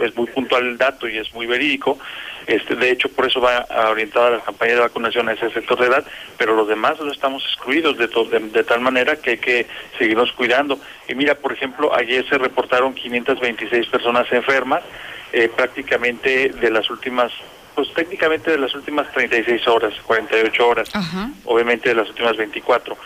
es 0.00 0.16
muy 0.16 0.26
puntual 0.26 0.65
el 0.66 0.78
dato 0.78 1.08
y 1.08 1.18
es 1.18 1.32
muy 1.34 1.46
verídico. 1.46 1.98
Este, 2.46 2.76
de 2.76 2.90
hecho, 2.90 3.08
por 3.08 3.26
eso 3.26 3.40
va 3.40 3.66
orientada 3.90 4.30
la 4.30 4.40
campaña 4.40 4.74
de 4.74 4.80
vacunación 4.80 5.28
a 5.28 5.32
ese 5.32 5.50
sector 5.50 5.78
de 5.80 5.86
edad, 5.86 6.04
pero 6.38 6.54
los 6.54 6.68
demás 6.68 7.00
no 7.00 7.10
estamos 7.10 7.44
excluidos 7.44 7.98
de, 7.98 8.06
de, 8.06 8.64
tal 8.64 8.80
manera 8.80 9.16
que 9.16 9.30
hay 9.30 9.38
que 9.38 9.66
seguirnos 9.98 10.32
cuidando. 10.32 10.78
Y 11.08 11.14
mira, 11.14 11.34
por 11.34 11.52
ejemplo, 11.52 11.94
ayer 11.94 12.28
se 12.28 12.38
reportaron 12.38 12.94
526 12.94 13.88
personas 13.88 14.30
enfermas, 14.30 14.82
eh, 15.32 15.50
prácticamente 15.54 16.50
de 16.50 16.70
las 16.70 16.88
últimas 16.90 17.32
pues 17.74 17.92
técnicamente 17.92 18.50
de 18.52 18.58
las 18.58 18.74
últimas 18.74 19.12
36 19.12 19.68
horas, 19.68 19.92
48 20.06 20.66
horas, 20.66 20.90
obviamente 21.44 21.90
de 21.90 21.94
las 21.94 22.08
últimas 22.08 22.34
24 22.34 22.96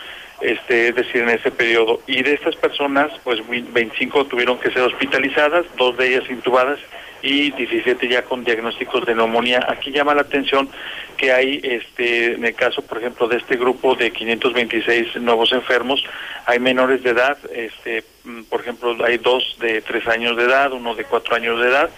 este, 0.41 0.89
es 0.89 0.95
decir, 0.95 1.21
en 1.21 1.29
ese 1.29 1.51
periodo. 1.51 2.01
Y 2.07 2.23
de 2.23 2.33
estas 2.33 2.55
personas, 2.55 3.11
pues 3.23 3.39
25 3.47 4.25
tuvieron 4.25 4.57
que 4.59 4.71
ser 4.71 4.81
hospitalizadas, 4.81 5.65
dos 5.77 5.95
de 5.97 6.15
ellas 6.15 6.29
intubadas 6.29 6.79
y 7.21 7.51
17 7.51 8.07
ya 8.07 8.23
con 8.23 8.43
diagnósticos 8.43 9.05
de 9.05 9.15
neumonía. 9.15 9.65
Aquí 9.67 9.91
llama 9.91 10.15
la 10.15 10.21
atención 10.21 10.69
que 11.17 11.31
hay, 11.31 11.59
este, 11.63 12.33
en 12.33 12.45
el 12.45 12.55
caso, 12.55 12.81
por 12.81 12.97
ejemplo, 12.97 13.27
de 13.27 13.37
este 13.37 13.55
grupo 13.55 13.95
de 13.95 14.11
526 14.11 15.17
nuevos 15.17 15.51
enfermos, 15.51 16.03
hay 16.45 16.59
menores 16.59 17.03
de 17.03 17.11
edad, 17.11 17.37
este, 17.53 18.03
mm, 18.23 18.43
por 18.43 18.61
ejemplo, 18.61 18.97
hay 19.05 19.17
dos 19.17 19.57
de 19.59 19.81
tres 19.81 20.07
años 20.07 20.35
de 20.35 20.43
edad, 20.43 20.71
uno 20.71 20.95
de 20.95 21.03
cuatro 21.05 21.35
años 21.35 21.59
de 21.61 21.67
edad, 21.67 21.89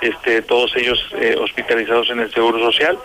este, 0.00 0.42
todos 0.42 0.74
ellos 0.76 0.98
eh, 1.20 1.36
hospitalizados 1.38 2.08
en 2.10 2.20
el 2.20 2.32
Seguro 2.32 2.58
Social, 2.58 2.98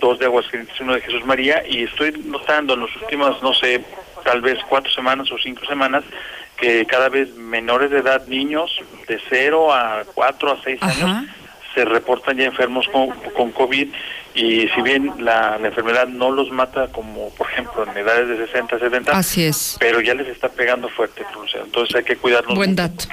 dos 0.00 0.18
de 0.18 0.26
Aguascalientes, 0.26 0.80
uno 0.80 0.94
de 0.94 1.00
Jesús 1.00 1.24
María, 1.24 1.62
y 1.66 1.84
estoy 1.84 2.12
notando 2.24 2.74
en 2.74 2.80
las 2.80 2.96
últimas, 2.96 3.40
no 3.42 3.54
sé, 3.54 3.84
tal 4.24 4.40
vez 4.40 4.58
cuatro 4.68 4.90
semanas 4.90 5.30
o 5.30 5.38
cinco 5.38 5.64
semanas, 5.64 6.04
que 6.60 6.86
cada 6.86 7.08
vez 7.08 7.34
menores 7.34 7.90
de 7.90 7.98
edad, 7.98 8.26
niños 8.26 8.70
de 9.08 9.20
0 9.28 9.72
a 9.72 10.04
4 10.14 10.52
a 10.52 10.62
6 10.62 10.82
años, 10.82 11.28
se 11.74 11.84
reportan 11.84 12.36
ya 12.36 12.44
enfermos 12.44 12.86
con, 12.88 13.10
con 13.10 13.52
COVID 13.52 13.88
y 14.34 14.68
si 14.68 14.82
bien 14.82 15.12
la, 15.18 15.58
enfermedad 15.62 16.06
no 16.06 16.30
los 16.30 16.50
mata 16.50 16.88
como 16.88 17.30
por 17.30 17.50
ejemplo 17.50 17.84
en 17.84 17.96
edades 17.96 18.28
de 18.28 18.46
60, 18.46 18.78
70, 18.78 19.12
Así 19.12 19.44
es. 19.44 19.76
pero 19.80 20.00
ya 20.00 20.14
les 20.14 20.28
está 20.28 20.48
pegando 20.48 20.88
fuerte, 20.88 21.24
entonces 21.62 21.96
hay 21.96 22.04
que 22.04 22.16
cuidarnos. 22.16 22.56
Buen 22.56 22.76
dato. 22.76 23.04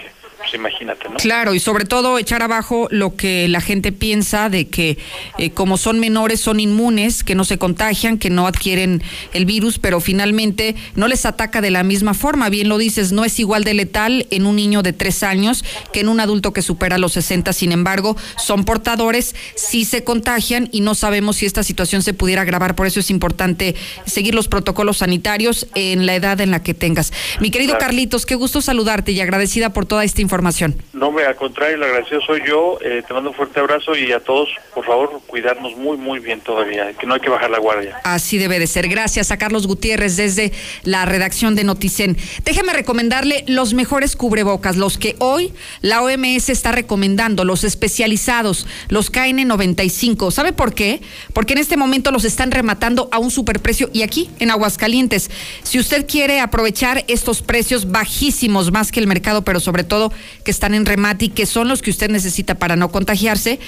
Pues, 0.48 0.60
imagínate, 0.60 1.10
¿no? 1.10 1.18
Claro, 1.18 1.54
y 1.54 1.60
sobre 1.60 1.84
todo 1.84 2.18
echar 2.18 2.42
abajo 2.42 2.88
lo 2.90 3.18
que 3.18 3.50
la 3.50 3.60
gente 3.60 3.92
piensa 3.92 4.50
de 4.50 4.68
que 4.68 4.98
eh, 5.38 5.50
como 5.50 5.78
son 5.78 6.00
menores 6.00 6.40
son 6.40 6.62
inmunes, 6.62 7.26
que 7.26 7.36
no 7.36 7.44
se 7.44 7.58
contagian, 7.58 8.18
que 8.18 8.30
no 8.30 8.48
adquieren 8.48 9.04
el 9.34 9.46
virus, 9.46 9.78
pero 9.78 10.00
finalmente 10.00 10.76
no 10.96 11.10
les 11.10 11.26
ataca 11.26 11.60
de 11.60 11.70
la 11.70 11.84
misma 11.84 12.14
forma. 12.14 12.48
Bien 12.48 12.70
lo 12.70 12.78
dices, 12.78 13.12
no 13.12 13.26
es 13.26 13.40
igual 13.42 13.66
de 13.66 13.74
letal 13.74 14.26
en 14.30 14.46
un 14.46 14.56
niño 14.56 14.84
de 14.84 14.94
tres 14.94 15.22
años 15.22 15.66
que 15.92 16.00
en 16.00 16.08
un 16.08 16.22
adulto 16.22 16.54
que 16.54 16.62
supera 16.62 16.98
los 16.98 17.12
60. 17.14 17.52
Sin 17.52 17.74
embargo, 17.74 18.16
son 18.38 18.64
portadores, 18.64 19.36
sí 19.56 19.84
se 19.84 20.06
contagian 20.06 20.70
y 20.72 20.80
no 20.80 20.96
sabemos 20.96 21.38
si 21.38 21.46
esta 21.46 21.64
situación 21.64 22.04
se 22.04 22.14
pudiera 22.14 22.44
agravar. 22.44 22.76
Por 22.76 22.88
eso 22.88 23.02
es 23.02 23.10
importante 23.10 23.76
seguir 24.06 24.34
los 24.34 24.48
protocolos 24.48 25.00
sanitarios 25.00 25.68
en 25.76 26.06
la 26.06 26.16
edad 26.16 26.40
en 26.40 26.52
la 26.52 26.64
que 26.64 26.74
tengas. 26.74 27.12
Mi 27.42 27.52
querido 27.52 27.78
Carlitos, 27.78 28.26
qué 28.26 28.36
gusto 28.36 28.62
saludarte 28.62 29.12
y 29.12 29.20
agradecida 29.20 29.74
por 29.74 29.86
toda 29.86 30.06
esta 30.06 30.22
información 30.22 30.37
información. 30.38 30.76
No, 30.94 31.12
me 31.12 31.24
al 31.24 31.36
contrario, 31.36 31.78
el 31.78 31.84
agradecido 31.84 32.22
soy 32.22 32.42
yo. 32.48 32.78
Eh, 32.82 33.04
te 33.08 33.14
mando 33.14 33.32
un 33.32 33.36
fuerte 33.36 33.60
abrazo 33.60 33.96
y 33.96 34.12
a 34.12 34.20
todos, 34.20 34.50
por 34.74 34.86
favor, 34.86 35.20
cuidarnos 35.26 35.76
muy, 35.76 35.98
muy 35.98 36.20
bien 36.20 36.42
todavía, 36.42 36.94
que 36.94 37.08
no 37.08 37.16
hay 37.16 37.20
que 37.20 37.30
bajar 37.30 37.50
la 37.50 37.58
guardia. 37.58 38.00
Así 38.04 38.38
debe 38.38 38.60
de 38.60 38.68
ser. 38.68 38.88
Gracias 38.88 39.32
a 39.32 39.38
Carlos 39.38 39.66
Gutiérrez 39.66 40.16
desde 40.16 40.52
la 40.84 41.06
redacción 41.06 41.56
de 41.56 41.64
Noticen. 41.64 42.18
Déjeme 42.46 42.74
recomendarle 42.74 43.44
los 43.48 43.74
mejores 43.74 44.16
cubrebocas, 44.16 44.78
los 44.78 44.98
que 44.98 45.16
hoy 45.20 45.54
la 45.82 46.04
OMS 46.04 46.50
está 46.50 46.72
recomendando, 46.72 47.44
los 47.44 47.64
especializados, 47.64 48.68
los 48.90 49.12
KN95. 49.12 50.32
¿Sabe 50.32 50.54
por 50.54 50.76
qué? 50.76 51.02
Porque 51.34 51.54
en 51.54 51.60
este 51.60 51.78
momento 51.78 52.12
los 52.12 52.26
están 52.26 52.52
rematando 52.52 53.10
a 53.12 53.18
un 53.18 53.32
superprecio 53.32 53.90
y 53.92 54.04
aquí 54.04 54.30
en 54.40 54.52
Aguascalientes. 54.52 55.32
Si 55.64 55.80
usted 55.80 56.06
quiere 56.08 56.40
aprovechar 56.42 57.04
estos 57.08 57.42
precios 57.42 57.92
bajísimos 57.92 58.72
más 58.72 58.92
que 58.92 59.00
el 59.00 59.08
mercado, 59.08 59.44
pero 59.44 59.60
sobre 59.60 59.84
todo 59.84 60.12
que 60.44 60.52
están 60.52 60.74
en 60.74 60.86
remate 60.86 61.26
y 61.26 61.30
que 61.30 61.46
son 61.46 61.68
los 61.68 61.82
que 61.82 61.90
usted 61.90 62.10
necesita 62.10 62.56
para 62.56 62.76
no 62.76 62.90
contagiarse, 62.90 63.60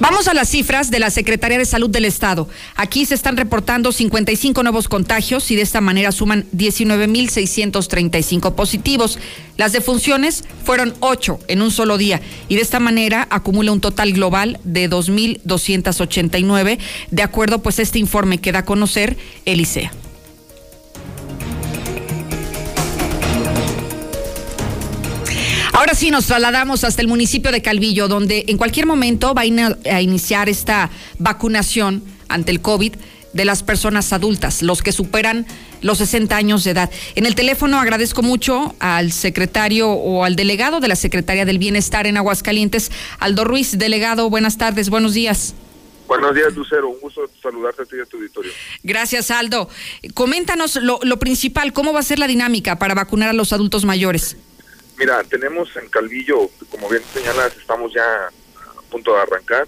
Vamos 0.05 0.29
a 0.29 0.35
las 0.35 0.51
cifras 0.51 0.91
de 0.91 0.99
la 0.99 1.09
Secretaría 1.09 1.57
de 1.57 1.65
Salud 1.65 1.89
del 1.89 2.05
Estado. 2.05 2.47
Aquí 2.77 3.07
se 3.07 3.15
están 3.15 3.39
reportando 3.39 3.91
55 3.91 4.63
nuevos 4.63 4.87
contagios 4.87 5.51
y 5.51 5.57
de 5.57 5.63
esta 5.63 5.81
manera 5.81 6.13
suman 6.13 6.45
19.635 6.55 8.55
positivos. 8.55 9.19
Las 9.57 9.73
defunciones 9.73 10.45
fueron 10.63 10.93
8 11.01 11.39
en 11.49 11.63
un 11.63 11.71
solo 11.71 11.97
día 11.97 12.21
y 12.51 12.57
de 12.57 12.61
esta 12.61 12.81
manera 12.81 13.27
acumula 13.31 13.73
un 13.73 13.81
total 13.81 14.13
global 14.13 14.61
de 14.63 14.91
2.289, 14.91 16.79
de 17.11 17.23
acuerdo 17.23 17.63
pues 17.63 17.79
a 17.79 17.83
este 17.83 17.99
informe 17.99 18.37
que 18.37 18.53
da 18.53 18.59
a 18.59 18.67
conocer 18.67 19.17
el 19.47 19.63
ICEA. 19.63 19.91
Ahora 25.85 25.97
sí 25.97 26.11
nos 26.11 26.25
trasladamos 26.25 26.83
hasta 26.83 27.03
el 27.03 27.09
municipio 27.09 27.53
de 27.53 27.61
Calvillo, 27.61 28.09
donde 28.09 28.47
en 28.49 28.57
cualquier 28.57 28.87
momento 28.87 29.35
va 29.35 29.43
a, 29.43 30.01
iniciar 30.01 30.49
esta 30.49 30.89
vacunación 31.19 32.03
ante 32.27 32.53
el 32.53 32.63
COVID 32.63 32.95
de 33.35 33.45
las 33.45 33.63
personas 33.63 34.11
adultas, 34.15 34.63
los 34.63 34.81
que 34.81 34.93
superan 34.93 35.45
los 35.83 35.99
60 35.99 36.35
años 36.35 36.65
de 36.65 36.71
edad. 36.71 36.91
En 37.17 37.27
el 37.27 37.35
teléfono 37.35 37.79
agradezco 37.79 38.23
mucho 38.23 38.75
al 38.79 39.13
secretario 39.13 39.91
o 39.91 40.25
al 40.25 40.37
delegado 40.37 40.81
de 40.81 40.89
la 40.89 40.97
Secretaría 40.97 41.45
del 41.45 41.59
Bienestar 41.59 42.07
en 42.07 42.17
Aguascalientes, 42.17 42.91
Aldo 43.19 43.45
Ruiz. 43.45 43.77
Delegado, 43.77 44.31
buenas 44.31 44.57
tardes, 44.57 44.89
buenos 44.89 45.13
días. 45.13 45.53
Buenos 46.09 46.35
días, 46.35 46.55
Lucero. 46.55 46.89
Un 46.89 47.01
gusto 47.01 47.29
saludarte 47.43 47.83
a 47.83 47.85
ti 47.85 47.97
y 47.99 48.01
a 48.01 48.07
tu 48.07 48.17
auditorio. 48.17 48.53
Gracias, 48.83 49.31
Aldo. 49.31 49.69
Coméntanos 50.15 50.77
lo, 50.77 50.99
lo 51.03 51.19
principal, 51.19 51.75
¿cómo 51.75 51.93
va 51.93 52.01
a 52.01 52.05
ser 52.05 52.19
la 52.19 52.27
dinámica 52.27 52.79
para 52.79 52.95
vacunar 52.95 53.29
a 53.29 53.35
los 53.35 53.53
adultos 53.53 53.85
mayores? 53.85 54.39
Mira, 54.97 55.25
tenemos 55.25 55.75
en 55.77 55.89
Calvillo, 55.89 56.49
como 56.71 56.89
bien 56.89 57.03
señalas, 57.13 57.57
estamos 57.57 57.93
ya 57.93 58.27
a 58.27 58.83
punto 58.91 59.15
de 59.15 59.23
arrancar. 59.23 59.67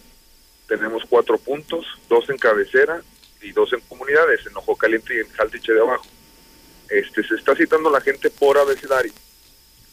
Tenemos 0.68 1.02
cuatro 1.08 1.36
puntos, 1.38 1.84
dos 2.08 2.28
en 2.30 2.38
cabecera 2.38 3.02
y 3.42 3.52
dos 3.52 3.72
en 3.72 3.80
comunidades, 3.80 4.46
en 4.46 4.56
Ojo 4.56 4.76
Caliente 4.76 5.16
y 5.16 5.20
en 5.20 5.28
Jaltiche 5.30 5.72
de 5.72 5.80
Abajo. 5.80 6.06
Este, 6.88 7.26
se 7.26 7.34
está 7.34 7.54
citando 7.56 7.90
la 7.90 8.00
gente 8.00 8.30
por 8.30 8.56
abecedario 8.56 9.12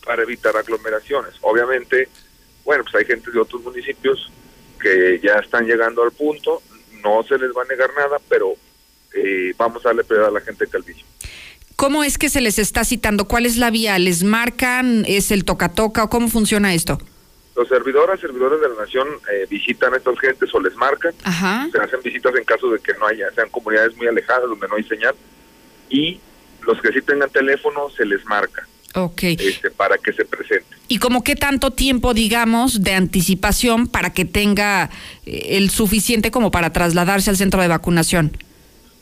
para 0.05 0.23
evitar 0.23 0.55
aglomeraciones. 0.55 1.34
Obviamente, 1.41 2.07
bueno, 2.64 2.84
pues 2.84 2.95
hay 2.95 3.05
gente 3.05 3.31
de 3.31 3.39
otros 3.39 3.64
municipios 3.64 4.31
que 4.80 5.19
ya 5.22 5.39
están 5.39 5.65
llegando 5.65 6.03
al 6.03 6.11
punto, 6.11 6.61
no 7.03 7.23
se 7.23 7.38
les 7.38 7.51
va 7.51 7.64
a 7.64 7.65
negar 7.65 7.93
nada, 7.95 8.18
pero 8.30 8.53
eh, 9.14 9.53
vamos 9.57 9.84
a 9.85 9.89
darle 9.89 10.03
prioridad 10.03 10.30
a 10.30 10.39
la 10.39 10.41
gente 10.41 10.65
de 10.65 10.72
Calvillo. 10.72 11.05
¿Cómo 11.84 12.05
es 12.05 12.18
que 12.18 12.30
se 12.30 12.39
les 12.39 12.60
está 12.60 12.85
citando? 12.85 13.26
¿Cuál 13.26 13.45
es 13.45 13.57
la 13.57 13.69
vía? 13.69 13.99
¿Les 13.99 14.23
marcan? 14.23 15.03
¿Es 15.05 15.31
el 15.31 15.43
toca-toca? 15.43 16.05
¿O 16.05 16.10
cómo 16.10 16.30
funciona 16.30 16.73
esto? 16.73 16.97
Los 17.57 17.68
servidores, 17.68 18.22
servidores 18.22 18.61
de 18.61 18.69
la 18.69 18.76
nación 18.85 19.05
eh, 19.30 19.45
visitan 19.49 19.93
a 19.93 19.97
estas 19.97 20.18
gentes 20.18 20.49
o 20.55 20.61
les 20.61 20.73
marcan. 20.77 21.11
Se 21.73 21.77
hacen 21.77 21.99
visitas 22.01 22.34
en 22.38 22.45
caso 22.45 22.69
de 22.69 22.80
que 22.80 22.93
no 22.93 23.05
haya, 23.05 23.30
sean 23.35 23.49
comunidades 23.49 23.97
muy 23.97 24.07
alejadas 24.07 24.43
donde 24.43 24.65
no 24.69 24.77
hay 24.77 24.85
señal. 24.85 25.14
Y 25.89 26.22
los 26.65 26.81
que 26.81 26.93
sí 26.93 27.01
tengan 27.01 27.30
teléfono 27.30 27.89
se 27.89 28.05
les 28.05 28.23
marca. 28.27 28.65
Ok. 28.95 29.23
Este, 29.23 29.69
para 29.69 29.97
que 29.97 30.14
se 30.14 30.23
presente. 30.23 30.77
¿Y 30.88 30.99
como 30.99 31.22
qué 31.22 31.35
tanto 31.35 31.72
tiempo, 31.72 32.14
digamos, 32.14 32.81
de 32.81 32.93
anticipación 32.93 33.88
para 33.88 34.14
que 34.14 34.23
tenga 34.23 34.89
eh, 35.26 35.57
el 35.57 35.69
suficiente 35.69 36.31
como 36.31 36.49
para 36.49 36.72
trasladarse 36.72 37.30
al 37.30 37.35
centro 37.35 37.61
de 37.61 37.68
vacunación? 37.68 38.38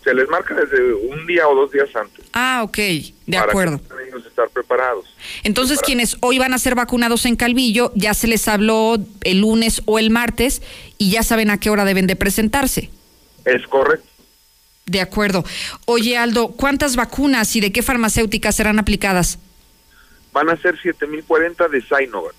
Se 0.03 0.13
les 0.13 0.27
marca 0.29 0.55
desde 0.55 0.93
un 0.93 1.25
día 1.27 1.47
o 1.47 1.55
dos 1.55 1.71
días 1.71 1.89
antes. 1.95 2.25
Ah, 2.33 2.61
ok, 2.63 2.77
de 3.27 3.37
acuerdo. 3.37 3.79
Para 3.79 4.03
ellos 4.03 4.25
estar 4.25 4.49
preparados. 4.49 5.05
Entonces, 5.43 5.79
quienes 5.79 6.17
hoy 6.21 6.39
van 6.39 6.53
a 6.53 6.57
ser 6.57 6.75
vacunados 6.75 7.25
en 7.25 7.35
Calvillo, 7.35 7.91
ya 7.95 8.13
se 8.13 8.27
les 8.27 8.47
habló 8.47 8.97
el 9.23 9.41
lunes 9.41 9.81
o 9.85 9.99
el 9.99 10.09
martes 10.09 10.61
y 10.97 11.11
ya 11.11 11.23
saben 11.23 11.49
a 11.49 11.59
qué 11.59 11.69
hora 11.69 11.85
deben 11.85 12.07
de 12.07 12.15
presentarse. 12.15 12.89
Es 13.45 13.65
correcto. 13.67 14.07
De 14.85 15.01
acuerdo. 15.01 15.45
Oye, 15.85 16.17
Aldo, 16.17 16.49
¿cuántas 16.49 16.95
vacunas 16.95 17.55
y 17.55 17.61
de 17.61 17.71
qué 17.71 17.83
farmacéuticas 17.83 18.55
serán 18.55 18.79
aplicadas? 18.79 19.37
Van 20.33 20.49
a 20.49 20.57
ser 20.57 20.81
7040 20.81 21.67
de 21.67 21.81
Sinovac. 21.81 22.33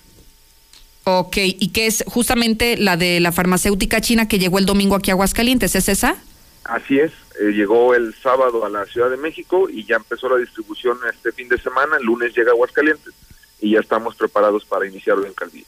Ok, 1.05 1.37
y 1.37 1.69
qué 1.69 1.87
es 1.87 2.03
justamente 2.07 2.77
la 2.77 2.95
de 2.95 3.19
la 3.19 3.31
farmacéutica 3.31 3.99
china 3.99 4.27
que 4.27 4.39
llegó 4.39 4.57
el 4.57 4.65
domingo 4.65 4.95
aquí 4.95 5.11
a 5.11 5.13
Aguascalientes, 5.13 5.75
¿es 5.75 5.89
esa? 5.89 6.15
Así 6.63 6.97
es, 6.97 7.11
eh, 7.41 7.51
llegó 7.51 7.93
el 7.93 8.15
sábado 8.15 8.65
a 8.65 8.69
la 8.69 8.85
Ciudad 8.85 9.09
de 9.09 9.17
México 9.17 9.69
y 9.69 9.85
ya 9.85 9.97
empezó 9.97 10.29
la 10.29 10.37
distribución 10.37 10.97
este 11.13 11.31
fin 11.31 11.49
de 11.49 11.57
semana, 11.57 11.97
el 11.97 12.05
lunes 12.05 12.33
llega 12.35 12.51
a 12.51 12.53
Aguascalientes 12.53 13.13
y 13.59 13.71
ya 13.71 13.79
estamos 13.79 14.15
preparados 14.15 14.65
para 14.65 14.85
iniciarlo 14.85 15.25
en 15.25 15.33
Calvillo. 15.33 15.65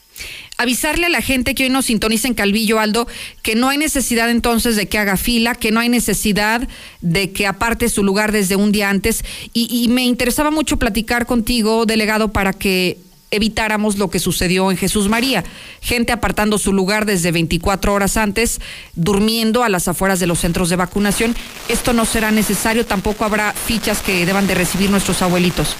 Avisarle 0.58 1.06
a 1.06 1.08
la 1.10 1.22
gente 1.22 1.54
que 1.54 1.64
hoy 1.64 1.70
nos 1.70 1.86
sintoniza 1.86 2.28
en 2.28 2.34
Calvillo, 2.34 2.78
Aldo, 2.78 3.06
que 3.42 3.54
no 3.54 3.68
hay 3.68 3.78
necesidad 3.78 4.30
entonces 4.30 4.76
de 4.76 4.86
que 4.86 4.98
haga 4.98 5.16
fila, 5.16 5.54
que 5.54 5.70
no 5.70 5.80
hay 5.80 5.88
necesidad 5.88 6.68
de 7.00 7.32
que 7.32 7.46
aparte 7.46 7.88
su 7.88 8.02
lugar 8.02 8.32
desde 8.32 8.56
un 8.56 8.70
día 8.70 8.90
antes. 8.90 9.24
Y, 9.54 9.68
y 9.70 9.88
me 9.88 10.04
interesaba 10.04 10.50
mucho 10.50 10.78
platicar 10.78 11.26
contigo, 11.26 11.86
delegado, 11.86 12.32
para 12.32 12.52
que 12.52 12.98
evitáramos 13.30 13.98
lo 13.98 14.10
que 14.10 14.18
sucedió 14.18 14.70
en 14.70 14.76
Jesús 14.76 15.08
María. 15.08 15.44
Gente 15.80 16.12
apartando 16.12 16.58
su 16.58 16.72
lugar 16.72 17.06
desde 17.06 17.32
24 17.32 17.92
horas 17.92 18.16
antes, 18.16 18.60
durmiendo 18.94 19.64
a 19.64 19.68
las 19.68 19.88
afueras 19.88 20.20
de 20.20 20.26
los 20.26 20.40
centros 20.40 20.68
de 20.68 20.76
vacunación. 20.76 21.34
Esto 21.68 21.92
no 21.92 22.04
será 22.04 22.30
necesario, 22.30 22.86
tampoco 22.86 23.24
habrá 23.24 23.52
fichas 23.52 24.02
que 24.02 24.26
deban 24.26 24.46
de 24.46 24.54
recibir 24.54 24.90
nuestros 24.90 25.22
abuelitos. 25.22 25.76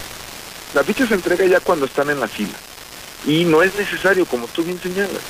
La 0.74 0.82
ficha 0.84 1.06
se 1.06 1.14
entrega 1.14 1.46
ya 1.46 1.60
cuando 1.60 1.86
están 1.86 2.10
en 2.10 2.20
la 2.20 2.28
fila 2.28 2.54
y 3.26 3.44
no 3.44 3.62
es 3.62 3.74
necesario, 3.76 4.26
como 4.26 4.46
tú 4.48 4.62
bien 4.62 4.80
señalas. 4.80 5.22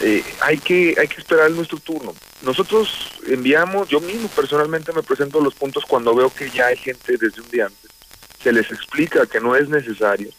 Eh, 0.00 0.24
hay 0.40 0.58
que 0.58 0.96
hay 0.98 1.06
que 1.06 1.20
esperar 1.20 1.50
nuestro 1.52 1.78
turno. 1.78 2.14
Nosotros 2.42 3.12
enviamos, 3.28 3.88
yo 3.88 4.00
mismo 4.00 4.28
personalmente 4.28 4.92
me 4.92 5.02
presento 5.02 5.40
los 5.40 5.54
puntos 5.54 5.84
cuando 5.86 6.14
veo 6.14 6.30
que 6.30 6.50
ya 6.50 6.66
hay 6.66 6.76
gente 6.76 7.16
desde 7.16 7.40
un 7.40 7.48
día 7.50 7.66
antes. 7.66 7.90
Se 8.42 8.52
les 8.52 8.70
explica 8.70 9.24
que 9.26 9.40
no 9.40 9.56
es 9.56 9.68
necesario 9.68 10.30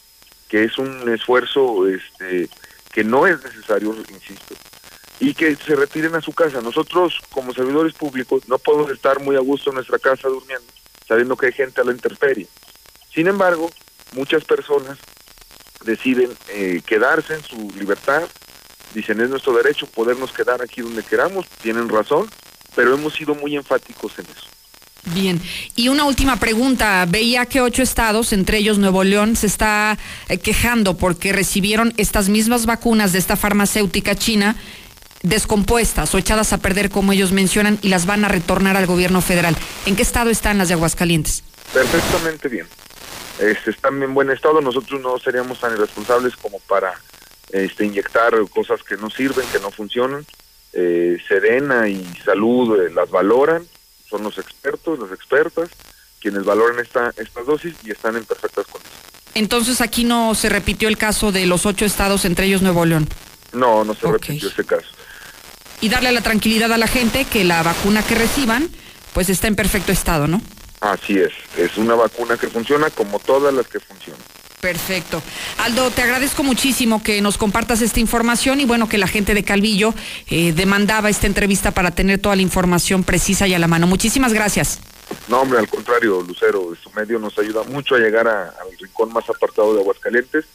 que 0.56 0.64
es 0.64 0.78
un 0.78 1.10
esfuerzo 1.10 1.86
este, 1.86 2.48
que 2.94 3.04
no 3.04 3.28
es 3.28 3.44
necesario, 3.44 3.94
insisto, 3.94 4.56
y 5.20 5.34
que 5.34 5.54
se 5.58 5.76
retiren 5.76 6.16
a 6.16 6.22
su 6.22 6.32
casa. 6.32 6.62
Nosotros, 6.62 7.20
como 7.30 7.54
servidores 7.54 7.94
públicos, 7.94 8.48
no 8.48 8.58
podemos 8.58 8.90
estar 8.90 9.20
muy 9.20 9.36
a 9.36 9.42
gusto 9.42 9.72
en 9.72 9.76
nuestra 9.76 10.00
casa 10.00 10.30
durmiendo, 10.30 10.66
sabiendo 11.06 11.36
que 11.36 11.48
hay 11.48 11.52
gente 11.52 11.82
a 11.82 11.84
la 11.84 11.92
intemperie. 11.92 12.48
Sin 13.14 13.28
embargo, 13.28 13.70
muchas 14.14 14.46
personas 14.46 14.98
deciden 15.84 16.32
eh, 16.48 16.82
quedarse 16.86 17.34
en 17.34 17.44
su 17.44 17.74
libertad, 17.78 18.24
dicen 18.94 19.20
es 19.20 19.30
nuestro 19.30 19.52
derecho 19.58 19.88
podernos 19.88 20.32
quedar 20.32 20.62
aquí 20.62 20.80
donde 20.80 21.04
queramos, 21.04 21.50
tienen 21.62 21.90
razón, 21.90 22.30
pero 22.78 22.94
hemos 22.94 23.14
sido 23.14 23.36
muy 23.36 23.58
enfáticos 23.58 24.18
en 24.20 24.26
eso. 24.28 24.55
Bien, 25.14 25.40
y 25.76 25.90
una 25.90 26.06
última 26.06 26.38
pregunta. 26.38 27.06
Veía 27.08 27.46
que 27.46 27.62
ocho 27.62 27.84
estados, 27.84 28.34
entre 28.34 28.58
ellos 28.58 28.80
Nuevo 28.80 29.04
León, 29.04 29.36
se 29.36 29.46
está 29.46 30.00
eh, 30.30 30.40
quejando 30.40 30.98
porque 30.98 31.32
recibieron 31.32 31.94
estas 31.98 32.28
mismas 32.28 32.66
vacunas 32.66 33.14
de 33.14 33.20
esta 33.20 33.36
farmacéutica 33.36 34.16
china 34.16 34.56
descompuestas 35.22 36.14
o 36.14 36.18
echadas 36.18 36.54
a 36.54 36.58
perder, 36.58 36.90
como 36.90 37.12
ellos 37.12 37.32
mencionan, 37.32 37.78
y 37.82 37.90
las 37.90 38.06
van 38.06 38.26
a 38.26 38.30
retornar 38.30 38.78
al 38.78 38.86
gobierno 38.88 39.22
federal. 39.22 39.56
¿En 39.86 39.96
qué 39.96 40.02
estado 40.02 40.30
están 40.30 40.58
las 40.58 40.70
de 40.70 40.74
Aguascalientes? 40.74 41.44
Perfectamente 41.74 42.48
bien. 42.48 42.68
Este, 43.40 43.72
están 43.72 44.02
en 44.02 44.14
buen 44.14 44.32
estado. 44.32 44.62
Nosotros 44.62 45.02
no 45.02 45.18
seríamos 45.20 45.60
tan 45.60 45.74
irresponsables 45.74 46.36
como 46.36 46.60
para 46.60 46.94
este, 47.52 47.86
inyectar 47.86 48.34
cosas 48.50 48.82
que 48.84 48.98
no 48.98 49.10
sirven, 49.10 49.46
que 49.52 49.60
no 49.60 49.72
funcionan. 49.72 50.26
Eh, 50.74 51.18
Serena 51.28 51.88
y 51.88 52.04
Salud 52.24 52.80
eh, 52.80 52.92
las 52.94 53.10
valoran 53.10 53.66
son 54.16 54.24
los 54.24 54.38
expertos, 54.38 54.98
las 54.98 55.12
expertas, 55.12 55.70
quienes 56.22 56.46
valoran 56.46 56.80
esta, 56.80 57.14
estas 57.18 57.46
dosis 57.46 57.76
y 57.84 57.92
están 57.92 58.16
en 58.16 58.24
perfectas 58.24 58.66
condiciones. 58.68 59.04
Entonces 59.34 59.82
aquí 59.82 60.06
no 60.06 60.34
se 60.36 60.48
repitió 60.48 60.88
el 60.88 60.98
caso 60.98 61.34
de 61.34 61.46
los 61.46 61.66
ocho 61.66 61.84
estados, 61.84 62.24
entre 62.24 62.46
ellos 62.46 62.62
Nuevo 62.62 62.86
León. 62.86 63.10
No, 63.52 63.84
no 63.84 63.94
se 63.94 64.10
repitió 64.10 64.48
ese 64.48 64.64
caso. 64.64 64.88
Y 65.82 65.90
darle 65.90 66.14
la 66.14 66.22
tranquilidad 66.22 66.72
a 66.72 66.78
la 66.78 66.88
gente 66.88 67.26
que 67.26 67.44
la 67.44 67.62
vacuna 67.62 68.04
que 68.04 68.16
reciban, 68.16 68.70
pues 69.14 69.30
está 69.30 69.48
en 69.48 69.58
perfecto 69.58 69.92
estado, 69.92 70.28
¿no? 70.28 70.42
Así 70.80 71.18
es, 71.18 71.34
es 71.58 71.78
una 71.78 71.96
vacuna 71.96 72.38
que 72.38 72.48
funciona 72.48 72.90
como 72.90 73.20
todas 73.20 73.54
las 73.54 73.68
que 73.68 73.82
funcionan. 73.82 74.22
Perfecto. 74.66 75.22
Aldo, 75.60 75.92
te 75.92 76.02
agradezco 76.02 76.42
muchísimo 76.42 77.04
que 77.04 77.22
nos 77.22 77.38
compartas 77.38 77.84
esta 77.84 78.00
información 78.00 78.60
y 78.60 78.66
bueno, 78.66 78.90
que 78.90 78.98
la 78.98 79.06
gente 79.06 79.36
de 79.36 79.44
Calvillo 79.44 79.94
eh, 80.28 80.54
demandaba 80.54 81.12
esta 81.12 81.28
entrevista 81.28 81.70
para 81.70 81.92
tener 81.92 82.18
toda 82.18 82.36
la 82.36 82.42
información 82.42 83.04
precisa 83.04 83.48
y 83.48 83.54
a 83.54 83.60
la 83.60 83.68
mano. 83.68 83.86
Muchísimas 83.86 84.34
gracias. 84.34 84.80
No, 85.28 85.42
hombre, 85.42 85.60
al 85.60 85.70
contrario, 85.70 86.20
Lucero, 86.24 86.74
su 86.82 86.90
medio 86.94 87.20
nos 87.20 87.38
ayuda 87.38 87.62
mucho 87.62 87.94
a 87.94 88.00
llegar 88.00 88.28
al 88.28 88.76
rincón 88.80 89.14
más 89.14 89.30
apartado 89.30 89.76
de 89.76 89.82
Aguascalientes 89.82 90.46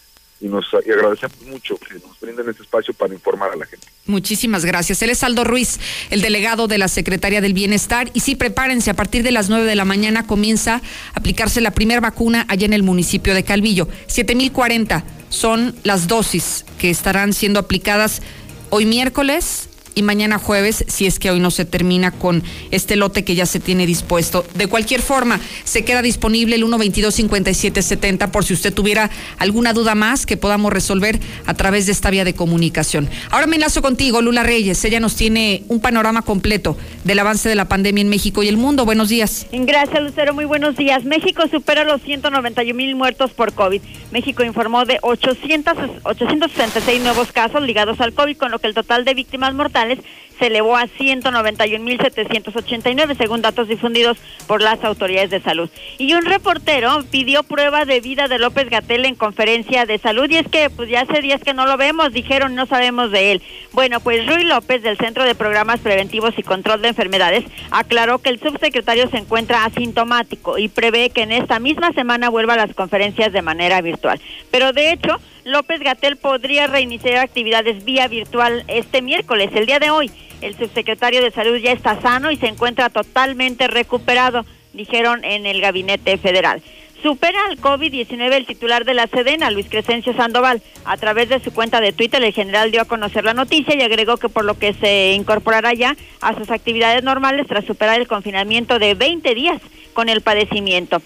y 0.40 0.48
nos 0.48 0.66
agradecemos 0.72 1.42
mucho 1.46 1.76
que 1.76 1.94
nos 1.94 2.18
brinden 2.18 2.48
este 2.48 2.62
espacio 2.62 2.94
para 2.94 3.12
informar 3.12 3.52
a 3.52 3.56
la 3.56 3.66
gente. 3.66 3.86
Muchísimas 4.06 4.64
gracias. 4.64 5.02
Él 5.02 5.10
es 5.10 5.22
Aldo 5.22 5.44
Ruiz, 5.44 5.78
el 6.10 6.22
delegado 6.22 6.66
de 6.66 6.78
la 6.78 6.88
Secretaría 6.88 7.40
del 7.40 7.54
Bienestar. 7.54 8.10
Y 8.14 8.20
sí, 8.20 8.36
prepárense, 8.36 8.90
a 8.90 8.94
partir 8.94 9.22
de 9.22 9.32
las 9.32 9.48
9 9.48 9.64
de 9.64 9.76
la 9.76 9.84
mañana 9.84 10.26
comienza 10.26 10.76
a 10.76 10.82
aplicarse 11.14 11.60
la 11.60 11.70
primera 11.70 12.00
vacuna 12.00 12.46
allá 12.48 12.66
en 12.66 12.72
el 12.72 12.82
municipio 12.82 13.34
de 13.34 13.44
Calvillo. 13.44 13.88
7040 14.06 15.04
son 15.28 15.74
las 15.84 16.08
dosis 16.08 16.64
que 16.78 16.90
estarán 16.90 17.32
siendo 17.32 17.60
aplicadas 17.60 18.22
hoy 18.70 18.86
miércoles 18.86 19.69
y 19.94 20.02
mañana 20.02 20.38
jueves, 20.38 20.84
si 20.88 21.06
es 21.06 21.18
que 21.18 21.30
hoy 21.30 21.40
no 21.40 21.50
se 21.50 21.64
termina 21.64 22.10
con 22.10 22.42
este 22.70 22.96
lote 22.96 23.24
que 23.24 23.34
ya 23.34 23.46
se 23.46 23.60
tiene 23.60 23.86
dispuesto. 23.86 24.44
De 24.54 24.66
cualquier 24.66 25.02
forma, 25.02 25.40
se 25.64 25.84
queda 25.84 26.02
disponible 26.02 26.56
el 26.56 26.64
122-5770 26.64 28.30
por 28.30 28.44
si 28.44 28.54
usted 28.54 28.72
tuviera 28.72 29.10
alguna 29.38 29.72
duda 29.72 29.94
más 29.94 30.26
que 30.26 30.36
podamos 30.36 30.72
resolver 30.72 31.18
a 31.46 31.54
través 31.54 31.86
de 31.86 31.92
esta 31.92 32.10
vía 32.10 32.24
de 32.24 32.34
comunicación. 32.34 33.08
Ahora 33.30 33.46
me 33.46 33.56
enlazo 33.56 33.82
contigo, 33.82 34.22
Lula 34.22 34.42
Reyes. 34.42 34.84
Ella 34.84 35.00
nos 35.00 35.16
tiene 35.16 35.64
un 35.68 35.80
panorama 35.80 36.22
completo 36.22 36.76
del 37.04 37.18
avance 37.18 37.48
de 37.48 37.54
la 37.54 37.68
pandemia 37.68 38.02
en 38.02 38.08
México 38.08 38.42
y 38.42 38.48
el 38.48 38.56
mundo. 38.56 38.84
Buenos 38.84 39.08
días. 39.08 39.46
Gracias, 39.52 40.02
Lucero. 40.02 40.34
Muy 40.34 40.44
buenos 40.44 40.76
días. 40.76 41.04
México 41.04 41.42
supera 41.50 41.84
los 41.84 42.02
191 42.02 42.76
mil 42.76 42.94
muertos 42.94 43.32
por 43.32 43.52
COVID. 43.52 43.80
México 44.12 44.44
informó 44.44 44.84
de 44.84 44.98
800, 45.02 45.74
866 46.02 47.02
nuevos 47.02 47.32
casos 47.32 47.62
ligados 47.62 48.00
al 48.00 48.12
COVID, 48.12 48.36
con 48.36 48.50
lo 48.50 48.58
que 48.58 48.66
el 48.66 48.74
total 48.74 49.04
de 49.04 49.14
víctimas 49.14 49.54
mortales 49.54 49.79
González 49.80 50.04
se 50.40 50.46
elevó 50.46 50.76
a 50.76 50.86
191.789 50.86 53.16
según 53.16 53.42
datos 53.42 53.68
difundidos 53.68 54.18
por 54.48 54.60
las 54.62 54.82
autoridades 54.82 55.30
de 55.30 55.40
salud. 55.40 55.70
Y 55.98 56.14
un 56.14 56.24
reportero 56.24 57.04
pidió 57.10 57.44
prueba 57.44 57.84
de 57.84 58.00
vida 58.00 58.26
de 58.26 58.40
López 58.40 58.68
Gatel 58.70 59.04
en 59.04 59.14
conferencia 59.14 59.86
de 59.86 59.98
salud 59.98 60.28
y 60.30 60.38
es 60.38 60.48
que 60.48 60.68
pues 60.70 60.88
ya 60.88 61.02
hace 61.02 61.20
días 61.20 61.42
que 61.42 61.54
no 61.54 61.66
lo 61.66 61.76
vemos, 61.76 62.12
dijeron 62.12 62.54
no 62.54 62.64
sabemos 62.66 63.10
de 63.12 63.32
él. 63.32 63.42
Bueno, 63.72 64.00
pues 64.00 64.26
Rui 64.26 64.44
López 64.44 64.82
del 64.82 64.96
Centro 64.96 65.24
de 65.24 65.34
Programas 65.34 65.80
Preventivos 65.80 66.32
y 66.38 66.42
Control 66.42 66.80
de 66.82 66.88
Enfermedades 66.88 67.44
aclaró 67.70 68.18
que 68.18 68.30
el 68.30 68.40
subsecretario 68.40 69.10
se 69.10 69.18
encuentra 69.18 69.66
asintomático 69.66 70.56
y 70.58 70.68
prevé 70.68 71.10
que 71.10 71.22
en 71.22 71.32
esta 71.32 71.60
misma 71.60 71.92
semana 71.92 72.30
vuelva 72.30 72.54
a 72.54 72.66
las 72.66 72.74
conferencias 72.74 73.32
de 73.32 73.42
manera 73.42 73.82
virtual. 73.82 74.18
Pero 74.50 74.72
de 74.72 74.92
hecho, 74.92 75.18
López 75.44 75.80
Gatel 75.80 76.16
podría 76.16 76.66
reiniciar 76.66 77.18
actividades 77.18 77.84
vía 77.84 78.08
virtual 78.08 78.64
este 78.68 79.02
miércoles, 79.02 79.50
el 79.54 79.66
día 79.66 79.78
de 79.78 79.90
hoy. 79.90 80.10
El 80.40 80.56
subsecretario 80.56 81.22
de 81.22 81.30
Salud 81.30 81.56
ya 81.56 81.72
está 81.72 82.00
sano 82.00 82.30
y 82.30 82.36
se 82.36 82.48
encuentra 82.48 82.88
totalmente 82.88 83.68
recuperado, 83.68 84.44
dijeron 84.72 85.24
en 85.24 85.46
el 85.46 85.60
gabinete 85.60 86.16
federal. 86.16 86.62
Supera 87.02 87.38
al 87.48 87.58
COVID-19 87.58 88.32
el 88.32 88.46
titular 88.46 88.84
de 88.84 88.92
la 88.92 89.06
Sedena, 89.06 89.50
Luis 89.50 89.68
Crescencio 89.70 90.12
Sandoval. 90.12 90.62
A 90.84 90.98
través 90.98 91.30
de 91.30 91.40
su 91.40 91.50
cuenta 91.50 91.80
de 91.80 91.92
Twitter, 91.92 92.22
el 92.22 92.34
general 92.34 92.70
dio 92.70 92.82
a 92.82 92.84
conocer 92.84 93.24
la 93.24 93.32
noticia 93.32 93.74
y 93.74 93.80
agregó 93.80 94.18
que 94.18 94.28
por 94.28 94.44
lo 94.44 94.58
que 94.58 94.74
se 94.74 95.12
incorporará 95.12 95.72
ya 95.72 95.96
a 96.20 96.34
sus 96.34 96.50
actividades 96.50 97.02
normales 97.02 97.46
tras 97.46 97.64
superar 97.64 98.00
el 98.00 98.06
confinamiento 98.06 98.78
de 98.78 98.94
20 98.94 99.34
días 99.34 99.62
con 99.94 100.10
el 100.10 100.20
padecimiento. 100.20 101.00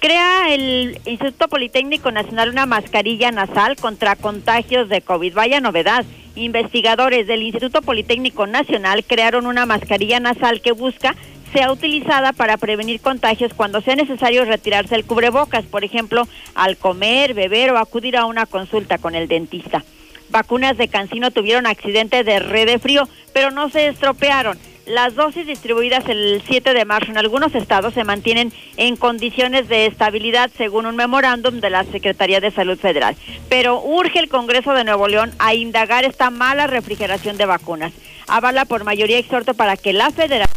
Crea 0.00 0.54
el 0.54 1.00
Instituto 1.06 1.48
Politécnico 1.48 2.12
Nacional 2.12 2.50
una 2.50 2.66
mascarilla 2.66 3.32
nasal 3.32 3.74
contra 3.74 4.14
contagios 4.14 4.88
de 4.88 5.00
COVID. 5.00 5.34
Vaya 5.34 5.60
novedad. 5.60 6.04
Investigadores 6.36 7.26
del 7.26 7.42
Instituto 7.42 7.82
Politécnico 7.82 8.46
Nacional 8.46 9.02
crearon 9.04 9.46
una 9.46 9.66
mascarilla 9.66 10.20
nasal 10.20 10.60
que 10.60 10.70
busca 10.70 11.16
sea 11.52 11.72
utilizada 11.72 12.32
para 12.32 12.58
prevenir 12.58 13.00
contagios 13.00 13.54
cuando 13.54 13.80
sea 13.80 13.96
necesario 13.96 14.44
retirarse 14.44 14.94
el 14.94 15.04
cubrebocas, 15.04 15.64
por 15.64 15.82
ejemplo, 15.82 16.28
al 16.54 16.76
comer, 16.76 17.34
beber 17.34 17.72
o 17.72 17.78
acudir 17.78 18.16
a 18.16 18.26
una 18.26 18.46
consulta 18.46 18.98
con 18.98 19.16
el 19.16 19.26
dentista. 19.26 19.82
Vacunas 20.30 20.76
de 20.76 20.86
Cancino 20.86 21.32
tuvieron 21.32 21.66
accidente 21.66 22.22
de 22.22 22.38
red 22.38 22.66
de 22.66 22.78
frío, 22.78 23.08
pero 23.32 23.50
no 23.50 23.68
se 23.68 23.88
estropearon. 23.88 24.58
Las 24.88 25.14
dosis 25.14 25.46
distribuidas 25.46 26.08
el 26.08 26.42
7 26.46 26.72
de 26.72 26.86
marzo 26.86 27.10
en 27.10 27.18
algunos 27.18 27.54
estados 27.54 27.92
se 27.92 28.04
mantienen 28.04 28.54
en 28.78 28.96
condiciones 28.96 29.68
de 29.68 29.84
estabilidad 29.84 30.50
según 30.56 30.86
un 30.86 30.96
memorándum 30.96 31.60
de 31.60 31.68
la 31.68 31.84
Secretaría 31.84 32.40
de 32.40 32.50
Salud 32.50 32.78
Federal. 32.78 33.14
Pero 33.50 33.82
urge 33.82 34.18
el 34.18 34.30
Congreso 34.30 34.72
de 34.72 34.84
Nuevo 34.84 35.06
León 35.06 35.30
a 35.38 35.52
indagar 35.52 36.06
esta 36.06 36.30
mala 36.30 36.66
refrigeración 36.66 37.36
de 37.36 37.44
vacunas. 37.44 37.92
Avala 38.28 38.64
por 38.64 38.84
mayoría 38.84 39.18
exhorto 39.18 39.52
para 39.52 39.76
que 39.76 39.92
la 39.92 40.10
Federación 40.10 40.56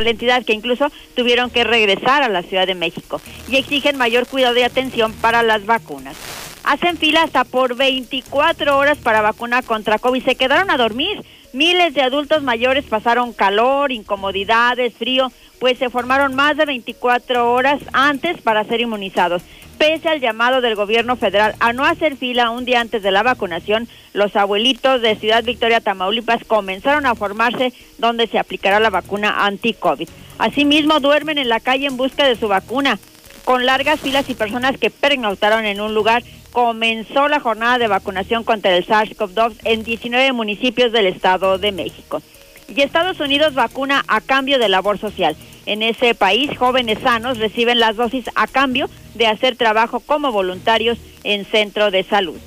la 0.00 0.08
entidad 0.08 0.42
que 0.42 0.54
incluso 0.54 0.90
tuvieron 1.14 1.50
que 1.50 1.64
regresar 1.64 2.22
a 2.22 2.30
la 2.30 2.42
Ciudad 2.42 2.66
de 2.66 2.74
México 2.74 3.20
y 3.46 3.56
exigen 3.56 3.98
mayor 3.98 4.26
cuidado 4.26 4.58
y 4.58 4.62
atención 4.62 5.12
para 5.12 5.42
las 5.42 5.66
vacunas. 5.66 6.16
Hacen 6.64 6.96
fila 6.96 7.24
hasta 7.24 7.44
por 7.44 7.74
24 7.74 8.76
horas 8.76 8.98
para 8.98 9.20
vacuna 9.20 9.62
contra 9.62 9.98
COVID. 9.98 10.24
Se 10.24 10.36
quedaron 10.36 10.70
a 10.70 10.76
dormir. 10.76 11.24
Miles 11.52 11.92
de 11.92 12.02
adultos 12.02 12.42
mayores 12.42 12.84
pasaron 12.84 13.32
calor, 13.32 13.92
incomodidades, 13.92 14.94
frío, 14.94 15.30
pues 15.58 15.78
se 15.78 15.90
formaron 15.90 16.34
más 16.34 16.56
de 16.56 16.64
24 16.64 17.52
horas 17.52 17.80
antes 17.92 18.40
para 18.40 18.64
ser 18.64 18.80
inmunizados. 18.80 19.42
Pese 19.76 20.08
al 20.08 20.20
llamado 20.20 20.60
del 20.60 20.76
gobierno 20.76 21.16
federal 21.16 21.54
a 21.60 21.72
no 21.72 21.84
hacer 21.84 22.16
fila 22.16 22.50
un 22.50 22.64
día 22.64 22.80
antes 22.80 23.02
de 23.02 23.10
la 23.10 23.22
vacunación, 23.22 23.88
los 24.14 24.34
abuelitos 24.36 25.02
de 25.02 25.16
Ciudad 25.16 25.44
Victoria, 25.44 25.80
Tamaulipas, 25.80 26.44
comenzaron 26.44 27.04
a 27.04 27.14
formarse 27.14 27.72
donde 27.98 28.28
se 28.28 28.38
aplicará 28.38 28.80
la 28.80 28.90
vacuna 28.90 29.44
anti-COVID. 29.44 30.08
Asimismo, 30.38 31.00
duermen 31.00 31.38
en 31.38 31.48
la 31.48 31.60
calle 31.60 31.86
en 31.86 31.96
busca 31.96 32.26
de 32.26 32.36
su 32.36 32.48
vacuna. 32.48 32.98
Con 33.44 33.66
largas 33.66 34.00
filas 34.00 34.28
y 34.30 34.34
personas 34.34 34.78
que 34.78 34.90
pernautaron 34.90 35.64
en 35.64 35.80
un 35.80 35.94
lugar, 35.94 36.22
comenzó 36.52 37.28
la 37.28 37.40
jornada 37.40 37.78
de 37.78 37.88
vacunación 37.88 38.44
contra 38.44 38.76
el 38.76 38.86
SARS-CoV-2 38.86 39.56
en 39.64 39.82
19 39.82 40.32
municipios 40.32 40.92
del 40.92 41.06
Estado 41.06 41.58
de 41.58 41.72
México. 41.72 42.22
Y 42.68 42.80
Estados 42.82 43.20
Unidos 43.20 43.54
vacuna 43.54 44.04
a 44.06 44.20
cambio 44.20 44.58
de 44.58 44.68
labor 44.68 44.98
social. 44.98 45.36
En 45.66 45.82
ese 45.82 46.14
país, 46.14 46.56
jóvenes 46.56 46.98
sanos 47.02 47.38
reciben 47.38 47.80
las 47.80 47.96
dosis 47.96 48.26
a 48.34 48.46
cambio 48.46 48.88
de 49.14 49.26
hacer 49.26 49.56
trabajo 49.56 50.00
como 50.00 50.32
voluntarios 50.32 50.98
en 51.24 51.44
centro 51.44 51.90
de 51.90 52.04
salud. 52.04 52.38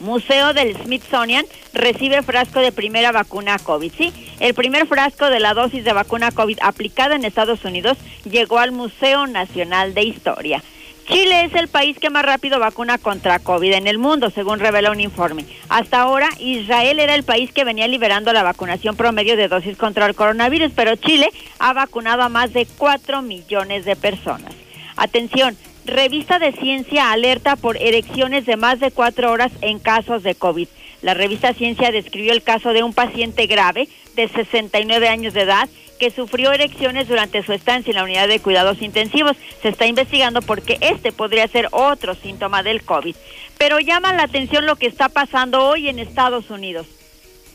Museo 0.00 0.52
del 0.52 0.76
Smithsonian 0.76 1.46
recibe 1.72 2.22
frasco 2.22 2.60
de 2.60 2.72
primera 2.72 3.12
vacuna 3.12 3.58
COVID. 3.58 3.92
Sí, 3.96 4.12
el 4.40 4.54
primer 4.54 4.86
frasco 4.86 5.30
de 5.30 5.40
la 5.40 5.54
dosis 5.54 5.84
de 5.84 5.92
vacuna 5.92 6.30
COVID 6.30 6.58
aplicada 6.62 7.14
en 7.14 7.24
Estados 7.24 7.64
Unidos 7.64 7.96
llegó 8.24 8.58
al 8.58 8.72
Museo 8.72 9.26
Nacional 9.26 9.94
de 9.94 10.02
Historia. 10.02 10.62
Chile 11.06 11.44
es 11.44 11.54
el 11.54 11.68
país 11.68 11.96
que 12.00 12.10
más 12.10 12.24
rápido 12.24 12.58
vacuna 12.58 12.98
contra 12.98 13.38
COVID 13.38 13.74
en 13.74 13.86
el 13.86 13.96
mundo, 13.96 14.30
según 14.30 14.58
revela 14.58 14.90
un 14.90 14.98
informe. 14.98 15.44
Hasta 15.68 16.00
ahora, 16.00 16.28
Israel 16.40 16.98
era 16.98 17.14
el 17.14 17.22
país 17.22 17.52
que 17.52 17.62
venía 17.62 17.86
liberando 17.86 18.32
la 18.32 18.42
vacunación 18.42 18.96
promedio 18.96 19.36
de 19.36 19.46
dosis 19.46 19.76
contra 19.76 20.06
el 20.06 20.16
coronavirus, 20.16 20.72
pero 20.74 20.96
Chile 20.96 21.28
ha 21.60 21.72
vacunado 21.72 22.22
a 22.22 22.28
más 22.28 22.52
de 22.52 22.66
4 22.66 23.22
millones 23.22 23.84
de 23.84 23.94
personas. 23.94 24.52
Atención, 24.96 25.56
revista 25.86 26.38
de 26.38 26.52
ciencia 26.52 27.12
alerta 27.12 27.56
por 27.56 27.76
erecciones 27.76 28.46
de 28.46 28.56
más 28.56 28.80
de 28.80 28.90
cuatro 28.90 29.30
horas 29.30 29.52
en 29.60 29.78
casos 29.78 30.22
de 30.22 30.34
COVID. 30.34 30.68
La 31.02 31.14
revista 31.14 31.54
Ciencia 31.54 31.92
describió 31.92 32.32
el 32.32 32.42
caso 32.42 32.72
de 32.72 32.82
un 32.82 32.92
paciente 32.92 33.46
grave 33.46 33.88
de 34.14 34.28
69 34.28 35.08
años 35.08 35.34
de 35.34 35.42
edad 35.42 35.68
que 35.98 36.10
sufrió 36.10 36.52
erecciones 36.52 37.08
durante 37.08 37.42
su 37.42 37.52
estancia 37.52 37.90
en 37.90 37.96
la 37.96 38.04
unidad 38.04 38.28
de 38.28 38.40
cuidados 38.40 38.82
intensivos. 38.82 39.36
Se 39.62 39.68
está 39.68 39.86
investigando 39.86 40.42
porque 40.42 40.78
este 40.80 41.12
podría 41.12 41.46
ser 41.48 41.68
otro 41.70 42.14
síntoma 42.14 42.62
del 42.62 42.82
COVID. 42.82 43.16
Pero 43.58 43.78
llama 43.78 44.12
la 44.12 44.24
atención 44.24 44.66
lo 44.66 44.76
que 44.76 44.86
está 44.86 45.08
pasando 45.08 45.66
hoy 45.66 45.88
en 45.88 45.98
Estados 45.98 46.50
Unidos. 46.50 46.86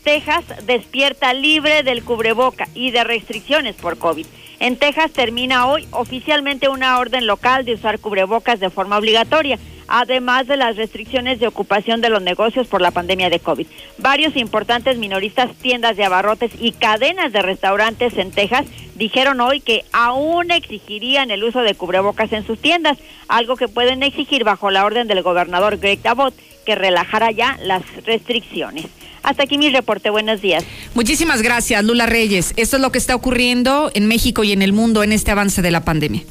Texas 0.02 0.44
despierta 0.66 1.32
libre 1.32 1.82
del 1.82 2.02
cubreboca 2.02 2.68
y 2.74 2.90
de 2.90 3.04
restricciones 3.04 3.76
por 3.76 3.98
COVID. 3.98 4.26
En 4.60 4.76
Texas 4.76 5.12
termina 5.12 5.66
hoy 5.66 5.86
oficialmente 5.90 6.68
una 6.68 6.98
orden 6.98 7.26
local 7.26 7.64
de 7.64 7.74
usar 7.74 7.98
cubrebocas 7.98 8.60
de 8.60 8.70
forma 8.70 8.98
obligatoria 8.98 9.58
además 9.94 10.46
de 10.46 10.56
las 10.56 10.76
restricciones 10.76 11.38
de 11.38 11.46
ocupación 11.46 12.00
de 12.00 12.08
los 12.08 12.22
negocios 12.22 12.66
por 12.66 12.80
la 12.80 12.90
pandemia 12.90 13.28
de 13.28 13.40
COVID. 13.40 13.66
Varios 13.98 14.36
importantes 14.36 14.96
minoristas, 14.96 15.54
tiendas 15.56 15.98
de 15.98 16.04
abarrotes 16.04 16.52
y 16.58 16.72
cadenas 16.72 17.30
de 17.32 17.42
restaurantes 17.42 18.16
en 18.16 18.30
Texas 18.30 18.64
dijeron 18.94 19.42
hoy 19.42 19.60
que 19.60 19.84
aún 19.92 20.50
exigirían 20.50 21.30
el 21.30 21.44
uso 21.44 21.60
de 21.60 21.74
cubrebocas 21.74 22.32
en 22.32 22.46
sus 22.46 22.58
tiendas, 22.58 22.96
algo 23.28 23.56
que 23.56 23.68
pueden 23.68 24.02
exigir 24.02 24.44
bajo 24.44 24.70
la 24.70 24.86
orden 24.86 25.08
del 25.08 25.22
gobernador 25.22 25.76
Greg 25.76 26.00
Abbott, 26.06 26.34
que 26.64 26.74
relajara 26.74 27.30
ya 27.30 27.58
las 27.62 27.82
restricciones. 28.06 28.86
Hasta 29.22 29.44
aquí 29.44 29.58
mi 29.58 29.70
reporte. 29.70 30.10
Buenos 30.10 30.40
días. 30.40 30.64
Muchísimas 30.94 31.42
gracias, 31.42 31.84
Lula 31.84 32.06
Reyes. 32.06 32.52
Esto 32.56 32.76
es 32.76 32.82
lo 32.82 32.92
que 32.92 32.98
está 32.98 33.14
ocurriendo 33.14 33.90
en 33.94 34.06
México 34.06 34.44
y 34.44 34.52
en 34.52 34.62
el 34.62 34.72
mundo 34.72 35.02
en 35.02 35.12
este 35.12 35.30
avance 35.30 35.62
de 35.62 35.70
la 35.70 35.84
pandemia. 35.84 36.22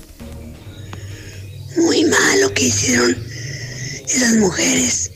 Muy 1.77 2.03
mal 2.03 2.41
lo 2.41 2.53
que 2.53 2.65
hicieron 2.65 3.15
esas 4.05 4.35
mujeres. 4.35 5.11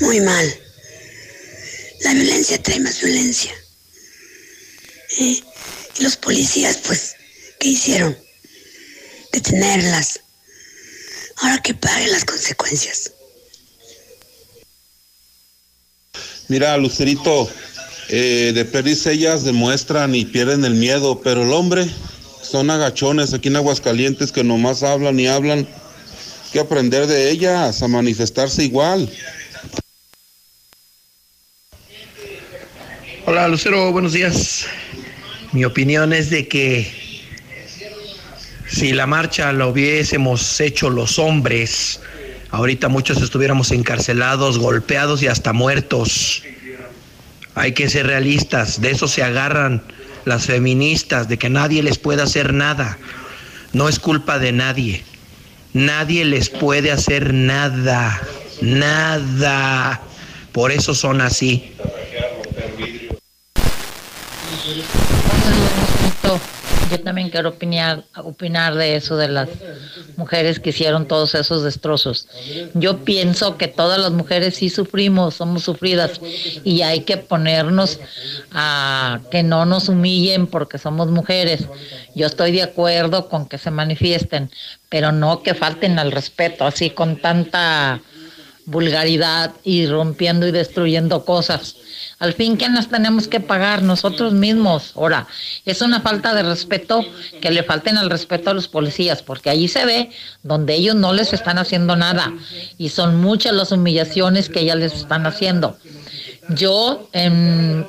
Muy 0.00 0.20
mal. 0.20 0.54
La 2.02 2.14
violencia 2.14 2.62
trae 2.62 2.80
más 2.80 3.00
violencia. 3.00 3.52
¿Eh? 5.18 5.40
Y 5.98 6.02
los 6.02 6.16
policías, 6.16 6.78
pues, 6.86 7.14
¿qué 7.58 7.68
hicieron? 7.68 8.16
Detenerlas. 9.32 10.20
Ahora 11.36 11.60
que 11.62 11.74
pague 11.74 12.08
las 12.08 12.24
consecuencias. 12.24 13.13
Mira, 16.48 16.76
Lucerito, 16.76 17.48
eh, 18.08 18.52
de 18.54 18.64
peris 18.64 19.06
ellas 19.06 19.44
demuestran 19.44 20.14
y 20.14 20.26
pierden 20.26 20.64
el 20.64 20.74
miedo, 20.74 21.20
pero 21.22 21.42
el 21.42 21.52
hombre 21.52 21.88
son 22.42 22.70
agachones 22.70 23.32
aquí 23.32 23.48
en 23.48 23.56
Aguascalientes 23.56 24.30
que 24.30 24.44
nomás 24.44 24.82
hablan 24.82 25.18
y 25.18 25.26
hablan. 25.26 25.60
Hay 25.60 26.50
que 26.52 26.60
aprender 26.60 27.06
de 27.06 27.30
ellas 27.30 27.82
a 27.82 27.88
manifestarse 27.88 28.62
igual. 28.62 29.10
Hola 33.26 33.48
Lucero, 33.48 33.90
buenos 33.90 34.12
días. 34.12 34.66
Mi 35.52 35.64
opinión 35.64 36.12
es 36.12 36.28
de 36.28 36.46
que 36.46 36.92
si 38.68 38.92
la 38.92 39.06
marcha 39.06 39.50
la 39.52 39.66
hubiésemos 39.66 40.60
hecho 40.60 40.90
los 40.90 41.18
hombres, 41.18 42.00
ahorita 42.54 42.88
muchos 42.88 43.20
estuviéramos 43.20 43.70
encarcelados, 43.72 44.58
golpeados 44.58 45.22
y 45.22 45.26
hasta 45.26 45.52
muertos. 45.52 46.42
Hay 47.54 47.72
que 47.72 47.88
ser 47.88 48.06
realistas, 48.06 48.80
de 48.80 48.90
eso 48.90 49.08
se 49.08 49.22
agarran 49.22 49.82
las 50.24 50.46
feministas, 50.46 51.28
de 51.28 51.38
que 51.38 51.50
nadie 51.50 51.82
les 51.82 51.98
puede 51.98 52.22
hacer 52.22 52.52
nada. 52.52 52.98
No 53.72 53.88
es 53.88 53.98
culpa 53.98 54.38
de 54.38 54.52
nadie. 54.52 55.04
Nadie 55.72 56.24
les 56.24 56.48
puede 56.48 56.92
hacer 56.92 57.34
nada, 57.34 58.20
nada. 58.60 60.00
Por 60.52 60.70
eso 60.70 60.94
son 60.94 61.20
así. 61.20 61.72
Yo 66.94 67.00
también 67.00 67.28
quiero 67.28 67.48
opinar, 67.48 68.04
opinar 68.16 68.76
de 68.76 68.94
eso 68.94 69.16
de 69.16 69.26
las 69.26 69.48
mujeres 70.16 70.60
que 70.60 70.70
hicieron 70.70 71.08
todos 71.08 71.34
esos 71.34 71.64
destrozos. 71.64 72.28
Yo 72.74 73.04
pienso 73.04 73.56
que 73.56 73.66
todas 73.66 73.98
las 73.98 74.12
mujeres 74.12 74.54
sí 74.54 74.70
sufrimos, 74.70 75.34
somos 75.34 75.64
sufridas 75.64 76.20
y 76.62 76.82
hay 76.82 77.00
que 77.00 77.16
ponernos 77.16 77.98
a 78.52 79.20
que 79.32 79.42
no 79.42 79.66
nos 79.66 79.88
humillen 79.88 80.46
porque 80.46 80.78
somos 80.78 81.08
mujeres. 81.08 81.66
Yo 82.14 82.28
estoy 82.28 82.52
de 82.52 82.62
acuerdo 82.62 83.28
con 83.28 83.48
que 83.48 83.58
se 83.58 83.72
manifiesten, 83.72 84.48
pero 84.88 85.10
no 85.10 85.42
que 85.42 85.54
falten 85.54 85.98
al 85.98 86.12
respeto 86.12 86.64
así 86.64 86.90
con 86.90 87.16
tanta 87.20 88.00
vulgaridad 88.66 89.52
y 89.64 89.86
rompiendo 89.86 90.46
y 90.46 90.52
destruyendo 90.52 91.24
cosas. 91.24 91.74
Al 92.24 92.32
fin, 92.32 92.56
¿quién 92.56 92.74
las 92.74 92.88
tenemos 92.88 93.28
que 93.28 93.38
pagar? 93.38 93.82
Nosotros 93.82 94.32
mismos. 94.32 94.92
Ahora, 94.96 95.26
es 95.66 95.82
una 95.82 96.00
falta 96.00 96.32
de 96.32 96.42
respeto 96.42 97.04
que 97.42 97.50
le 97.50 97.62
falten 97.62 97.98
al 97.98 98.08
respeto 98.08 98.48
a 98.48 98.54
los 98.54 98.66
policías, 98.66 99.22
porque 99.22 99.50
allí 99.50 99.68
se 99.68 99.84
ve 99.84 100.08
donde 100.42 100.72
ellos 100.72 100.96
no 100.96 101.12
les 101.12 101.34
están 101.34 101.58
haciendo 101.58 101.96
nada 101.96 102.32
y 102.78 102.88
son 102.88 103.20
muchas 103.20 103.52
las 103.52 103.72
humillaciones 103.72 104.48
que 104.48 104.60
ellas 104.60 104.78
les 104.78 104.94
están 104.94 105.26
haciendo. 105.26 105.76
Yo, 106.48 107.10
en, 107.12 107.86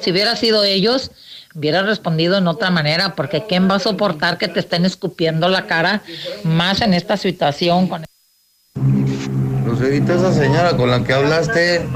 si 0.00 0.10
hubiera 0.10 0.36
sido 0.36 0.64
ellos, 0.64 1.10
hubiera 1.54 1.82
respondido 1.82 2.38
en 2.38 2.48
otra 2.48 2.70
manera, 2.70 3.14
porque 3.14 3.44
¿quién 3.46 3.70
va 3.70 3.74
a 3.74 3.80
soportar 3.80 4.38
que 4.38 4.48
te 4.48 4.60
estén 4.60 4.86
escupiendo 4.86 5.50
la 5.50 5.66
cara 5.66 6.02
más 6.44 6.80
en 6.80 6.94
esta 6.94 7.18
situación? 7.18 7.88
Con... 7.88 8.06
Lucerita, 9.66 10.14
esa 10.14 10.32
señora 10.32 10.74
con 10.78 10.90
la 10.90 11.04
que 11.04 11.12
hablaste, 11.12 11.86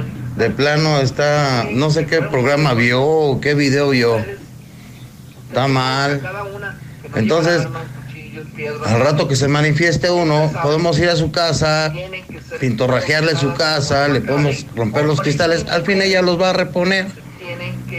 de 0.40 0.48
plano 0.48 1.00
está, 1.00 1.66
no 1.70 1.90
sé 1.90 2.06
qué 2.06 2.22
programa 2.22 2.72
vio 2.72 3.02
o 3.02 3.40
qué 3.42 3.54
video 3.54 3.90
vio. 3.90 4.16
Está 5.48 5.68
mal. 5.68 6.22
Entonces, 7.14 7.68
al 8.86 9.00
rato 9.00 9.28
que 9.28 9.36
se 9.36 9.48
manifieste 9.48 10.10
uno, 10.10 10.50
podemos 10.62 10.98
ir 10.98 11.10
a 11.10 11.16
su 11.16 11.30
casa, 11.30 11.92
pintorrajearle 12.58 13.36
su 13.36 13.52
casa, 13.52 14.08
le 14.08 14.22
podemos 14.22 14.64
romper 14.74 15.04
los 15.04 15.20
cristales, 15.20 15.66
al 15.68 15.84
fin 15.84 16.00
ella 16.00 16.22
los 16.22 16.40
va 16.40 16.50
a 16.50 16.52
reponer. 16.54 17.06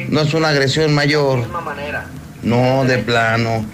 No 0.10 0.22
es 0.22 0.34
una 0.34 0.50
agresión 0.50 0.96
mayor. 0.96 1.46
No, 2.42 2.86
de 2.86 2.98
plano. 2.98 3.68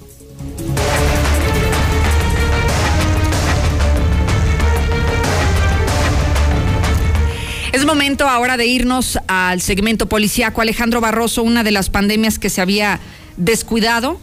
Es 7.71 7.85
momento 7.85 8.27
ahora 8.27 8.57
de 8.57 8.65
irnos 8.65 9.19
al 9.27 9.61
segmento 9.61 10.09
policíaco. 10.09 10.61
Alejandro 10.61 10.99
Barroso, 10.99 11.43
una 11.43 11.63
de 11.63 11.69
las 11.69 11.91
pandemias 11.91 12.39
que 12.39 12.49
se 12.49 12.61
había 12.61 12.99
descuidado 13.37 14.19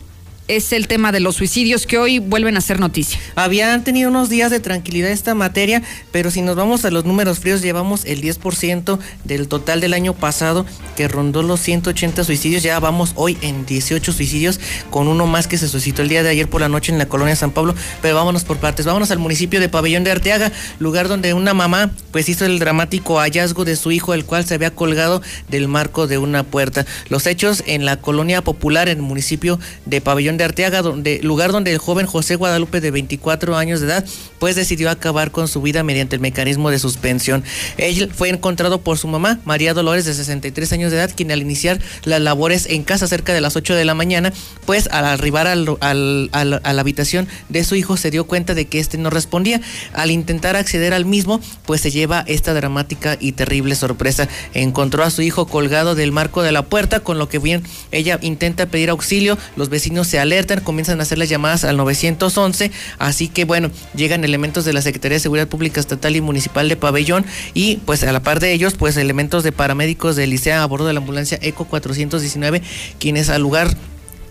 es 0.48 0.72
el 0.72 0.88
tema 0.88 1.12
de 1.12 1.20
los 1.20 1.36
suicidios 1.36 1.86
que 1.86 1.98
hoy 1.98 2.18
vuelven 2.18 2.56
a 2.56 2.60
ser 2.60 2.80
noticia. 2.80 3.18
Habían 3.34 3.84
tenido 3.84 4.10
unos 4.10 4.28
días 4.28 4.50
de 4.50 4.60
tranquilidad 4.60 5.10
esta 5.10 5.34
materia, 5.34 5.82
pero 6.12 6.30
si 6.30 6.42
nos 6.42 6.56
vamos 6.56 6.84
a 6.84 6.90
los 6.90 7.04
números 7.04 7.40
fríos, 7.40 7.62
llevamos 7.62 8.04
el 8.04 8.22
10% 8.22 8.98
del 9.24 9.48
total 9.48 9.80
del 9.80 9.94
año 9.94 10.14
pasado 10.14 10.66
que 10.96 11.08
rondó 11.08 11.42
los 11.42 11.60
180 11.60 12.24
suicidios. 12.24 12.62
Ya 12.62 12.78
vamos 12.78 13.12
hoy 13.16 13.36
en 13.40 13.66
18 13.66 14.12
suicidios, 14.12 14.60
con 14.90 15.08
uno 15.08 15.26
más 15.26 15.46
que 15.46 15.58
se 15.58 15.68
suscitó 15.68 16.02
el 16.02 16.08
día 16.08 16.22
de 16.22 16.28
ayer 16.30 16.48
por 16.48 16.60
la 16.60 16.68
noche 16.68 16.92
en 16.92 16.98
la 16.98 17.08
colonia 17.08 17.36
San 17.36 17.50
Pablo. 17.50 17.74
Pero 18.02 18.14
vámonos 18.14 18.44
por 18.44 18.58
partes. 18.58 18.86
Vámonos 18.86 19.10
al 19.10 19.18
municipio 19.18 19.60
de 19.60 19.68
Pabellón 19.68 20.04
de 20.04 20.12
Arteaga, 20.12 20.52
lugar 20.78 21.08
donde 21.08 21.34
una 21.34 21.54
mamá 21.54 21.90
pues 22.12 22.28
hizo 22.28 22.46
el 22.46 22.58
dramático 22.58 23.18
hallazgo 23.18 23.64
de 23.64 23.76
su 23.76 23.90
hijo, 23.90 24.14
el 24.14 24.24
cual 24.24 24.44
se 24.44 24.54
había 24.54 24.74
colgado 24.74 25.22
del 25.48 25.68
marco 25.68 26.06
de 26.06 26.18
una 26.18 26.44
puerta. 26.44 26.86
Los 27.08 27.26
hechos 27.26 27.62
en 27.66 27.84
la 27.84 27.96
colonia 28.00 28.42
popular 28.42 28.88
en 28.88 28.98
el 28.98 29.02
municipio 29.02 29.58
de 29.84 30.00
Pabellón 30.00 30.35
de 30.36 30.44
Arteaga, 30.44 30.82
donde, 30.82 31.20
lugar 31.22 31.52
donde 31.52 31.72
el 31.72 31.78
joven 31.78 32.06
José 32.06 32.36
Guadalupe 32.36 32.80
de 32.80 32.90
24 32.90 33.56
años 33.56 33.80
de 33.80 33.86
edad, 33.86 34.04
pues 34.38 34.56
decidió 34.56 34.90
acabar 34.90 35.30
con 35.30 35.48
su 35.48 35.62
vida 35.62 35.82
mediante 35.82 36.16
el 36.16 36.20
mecanismo 36.20 36.70
de 36.70 36.78
suspensión. 36.78 37.44
Él 37.76 38.10
fue 38.14 38.28
encontrado 38.28 38.80
por 38.80 38.98
su 38.98 39.08
mamá, 39.08 39.40
María 39.44 39.74
Dolores, 39.74 40.04
de 40.04 40.14
63 40.14 40.72
años 40.72 40.90
de 40.90 40.98
edad, 40.98 41.10
quien 41.14 41.30
al 41.32 41.42
iniciar 41.42 41.80
las 42.04 42.20
labores 42.20 42.66
en 42.66 42.84
casa 42.84 43.06
cerca 43.06 43.32
de 43.32 43.40
las 43.40 43.56
8 43.56 43.74
de 43.74 43.84
la 43.84 43.94
mañana, 43.94 44.32
pues 44.64 44.88
al 44.90 45.04
arribar 45.04 45.46
a 45.46 45.54
la 45.54 46.80
habitación 46.80 47.28
de 47.48 47.64
su 47.64 47.74
hijo 47.74 47.96
se 47.96 48.10
dio 48.10 48.26
cuenta 48.26 48.54
de 48.54 48.66
que 48.66 48.78
este 48.78 48.98
no 48.98 49.10
respondía. 49.10 49.60
Al 49.92 50.10
intentar 50.10 50.56
acceder 50.56 50.92
al 50.92 51.04
mismo, 51.04 51.40
pues 51.64 51.80
se 51.80 51.90
lleva 51.90 52.24
esta 52.26 52.54
dramática 52.54 53.16
y 53.20 53.32
terrible 53.32 53.74
sorpresa. 53.74 54.28
Encontró 54.54 55.04
a 55.04 55.10
su 55.10 55.22
hijo 55.22 55.46
colgado 55.46 55.94
del 55.94 56.12
marco 56.12 56.42
de 56.42 56.52
la 56.52 56.62
puerta, 56.62 57.00
con 57.00 57.18
lo 57.18 57.28
que 57.28 57.38
bien 57.38 57.62
ella 57.92 58.18
intenta 58.22 58.66
pedir 58.66 58.90
auxilio, 58.90 59.38
los 59.56 59.68
vecinos 59.68 60.06
se 60.08 60.18
alertan, 60.18 60.25
comienzan 60.62 61.00
a 61.00 61.02
hacer 61.02 61.18
las 61.18 61.28
llamadas 61.28 61.64
al 61.64 61.76
911, 61.76 62.70
así 62.98 63.28
que 63.28 63.44
bueno, 63.44 63.70
llegan 63.94 64.24
elementos 64.24 64.64
de 64.64 64.72
la 64.72 64.82
Secretaría 64.82 65.16
de 65.16 65.20
Seguridad 65.20 65.48
Pública 65.48 65.80
Estatal 65.80 66.16
y 66.16 66.20
Municipal 66.20 66.68
de 66.68 66.76
Pabellón 66.76 67.24
y 67.54 67.76
pues 67.86 68.02
a 68.04 68.12
la 68.12 68.22
par 68.22 68.40
de 68.40 68.52
ellos, 68.52 68.74
pues 68.74 68.96
elementos 68.96 69.44
de 69.44 69.52
paramédicos 69.52 70.16
de 70.16 70.26
Licea 70.26 70.62
a 70.62 70.66
bordo 70.66 70.86
de 70.86 70.92
la 70.92 71.00
ambulancia 71.00 71.38
ECO 71.42 71.64
419, 71.64 72.62
quienes 72.98 73.28
al 73.28 73.42
lugar 73.42 73.76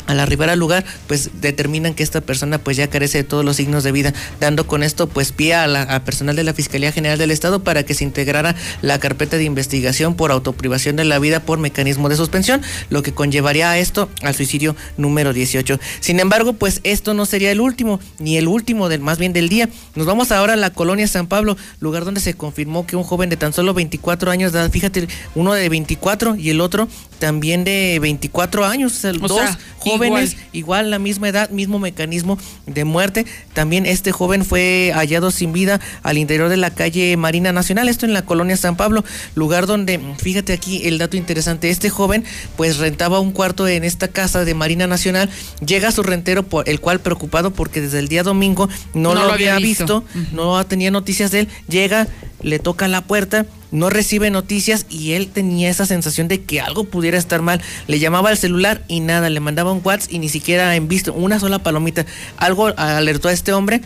al 0.07 0.19
arribar 0.19 0.49
al 0.49 0.59
lugar, 0.59 0.85
pues 1.07 1.29
determinan 1.41 1.93
que 1.93 2.03
esta 2.03 2.21
persona 2.21 2.57
pues 2.57 2.77
ya 2.77 2.89
carece 2.89 3.19
de 3.19 3.23
todos 3.23 3.45
los 3.45 3.57
signos 3.57 3.83
de 3.83 3.91
vida, 3.91 4.13
dando 4.39 4.67
con 4.67 4.83
esto 4.83 5.07
pues 5.07 5.31
pie 5.31 5.53
a 5.53 5.67
la 5.67 6.03
personal 6.03 6.35
de 6.35 6.43
la 6.43 6.53
Fiscalía 6.53 6.91
General 6.91 7.17
del 7.17 7.31
Estado 7.31 7.63
para 7.63 7.83
que 7.83 7.93
se 7.93 8.03
integrara 8.03 8.55
la 8.81 8.99
carpeta 8.99 9.37
de 9.37 9.43
investigación 9.43 10.15
por 10.15 10.31
autoprivación 10.31 10.95
de 10.95 11.05
la 11.05 11.19
vida 11.19 11.39
por 11.39 11.59
mecanismo 11.59 12.09
de 12.09 12.15
suspensión, 12.15 12.61
lo 12.89 13.03
que 13.03 13.13
conllevaría 13.13 13.71
a 13.71 13.77
esto 13.77 14.09
al 14.21 14.35
suicidio 14.35 14.75
número 14.97 15.33
18. 15.33 15.79
Sin 15.99 16.19
embargo, 16.19 16.53
pues 16.53 16.81
esto 16.83 17.13
no 17.13 17.25
sería 17.25 17.51
el 17.51 17.61
último, 17.61 17.99
ni 18.19 18.37
el 18.37 18.47
último 18.47 18.89
del 18.89 19.01
más 19.01 19.17
bien 19.17 19.33
del 19.33 19.49
día. 19.49 19.69
Nos 19.95 20.05
vamos 20.05 20.31
ahora 20.31 20.53
a 20.53 20.57
la 20.57 20.71
colonia 20.71 21.07
San 21.07 21.27
Pablo, 21.27 21.57
lugar 21.79 22.05
donde 22.05 22.21
se 22.21 22.33
confirmó 22.33 22.85
que 22.85 22.95
un 22.95 23.03
joven 23.03 23.29
de 23.29 23.37
tan 23.37 23.53
solo 23.53 23.73
24 23.73 24.31
años 24.31 24.53
fíjate, 24.71 25.07
uno 25.35 25.53
de 25.53 25.69
24 25.69 26.35
y 26.35 26.49
el 26.49 26.61
otro 26.61 26.87
también 27.19 27.63
de 27.63 27.97
24 28.01 28.65
años, 28.65 29.01
dos 29.19 29.57
jóvenes, 29.79 30.37
igual. 30.51 30.89
la 30.89 30.99
misma 30.99 31.29
edad, 31.29 31.49
mismo 31.49 31.79
mecanismo 31.79 32.37
de 32.65 32.83
muerte. 32.83 33.25
También 33.53 33.85
este 33.85 34.11
joven 34.11 34.45
fue 34.45 34.91
hallado 34.93 35.31
sin 35.31 35.53
vida 35.53 35.79
al 36.03 36.17
interior 36.17 36.49
de 36.49 36.57
la 36.57 36.71
calle 36.71 37.15
Marina 37.17 37.51
Nacional, 37.51 37.89
esto 37.89 38.05
en 38.05 38.13
la 38.13 38.23
colonia 38.23 38.57
San 38.57 38.75
Pablo, 38.75 39.03
lugar 39.35 39.67
donde, 39.67 39.99
fíjate 40.17 40.53
aquí 40.53 40.81
el 40.85 40.97
dato 40.97 41.17
interesante, 41.17 41.69
este 41.69 41.89
joven 41.89 42.23
pues 42.55 42.77
rentaba 42.77 43.19
un 43.19 43.31
cuarto 43.31 43.67
en 43.67 43.83
esta 43.83 44.07
casa 44.07 44.45
de 44.45 44.53
Marina 44.53 44.87
Nacional, 44.87 45.29
llega 45.65 45.89
a 45.89 45.91
su 45.91 46.03
rentero, 46.03 46.43
por 46.43 46.67
el 46.69 46.79
cual 46.79 46.99
preocupado 46.99 47.51
porque 47.51 47.81
desde 47.81 47.99
el 47.99 48.07
día 48.07 48.23
domingo 48.23 48.69
no, 48.93 49.13
lo, 49.13 49.31
había 49.31 49.57
visto, 49.57 50.03
no 50.31 50.65
tenía 50.65 50.91
noticias 50.91 51.31
de 51.31 51.41
él, 51.41 51.47
llega, 51.67 52.07
le 52.45 52.59
toca 52.59 52.87
la 52.87 53.01
puerta, 53.01 53.47
no 53.71 53.89
recibe 53.89 54.29
noticias 54.29 54.85
y 54.87 55.13
él 55.13 55.29
tenía 55.29 55.67
esa 55.67 55.87
sensación 55.87 56.27
de 56.27 56.43
que 56.43 56.61
algo 56.61 56.83
pudiera 56.83 57.17
estar 57.17 57.41
mal. 57.41 57.59
Le 57.87 57.97
llamaba 57.97 58.29
al 58.29 58.37
celular 58.37 58.83
y 58.87 58.99
nada, 58.99 59.31
le 59.31 59.39
mandaba 59.39 59.71
un 59.71 59.81
WhatsApp 59.83 60.13
y 60.13 60.19
ni 60.19 60.29
siquiera 60.29 60.75
en 60.75 60.87
visto 60.87 61.11
una 61.11 61.39
sola 61.39 61.57
palomita. 61.57 62.05
Algo 62.37 62.67
alertó 62.77 63.29
a 63.29 63.33
este 63.33 63.51
hombre 63.51 63.81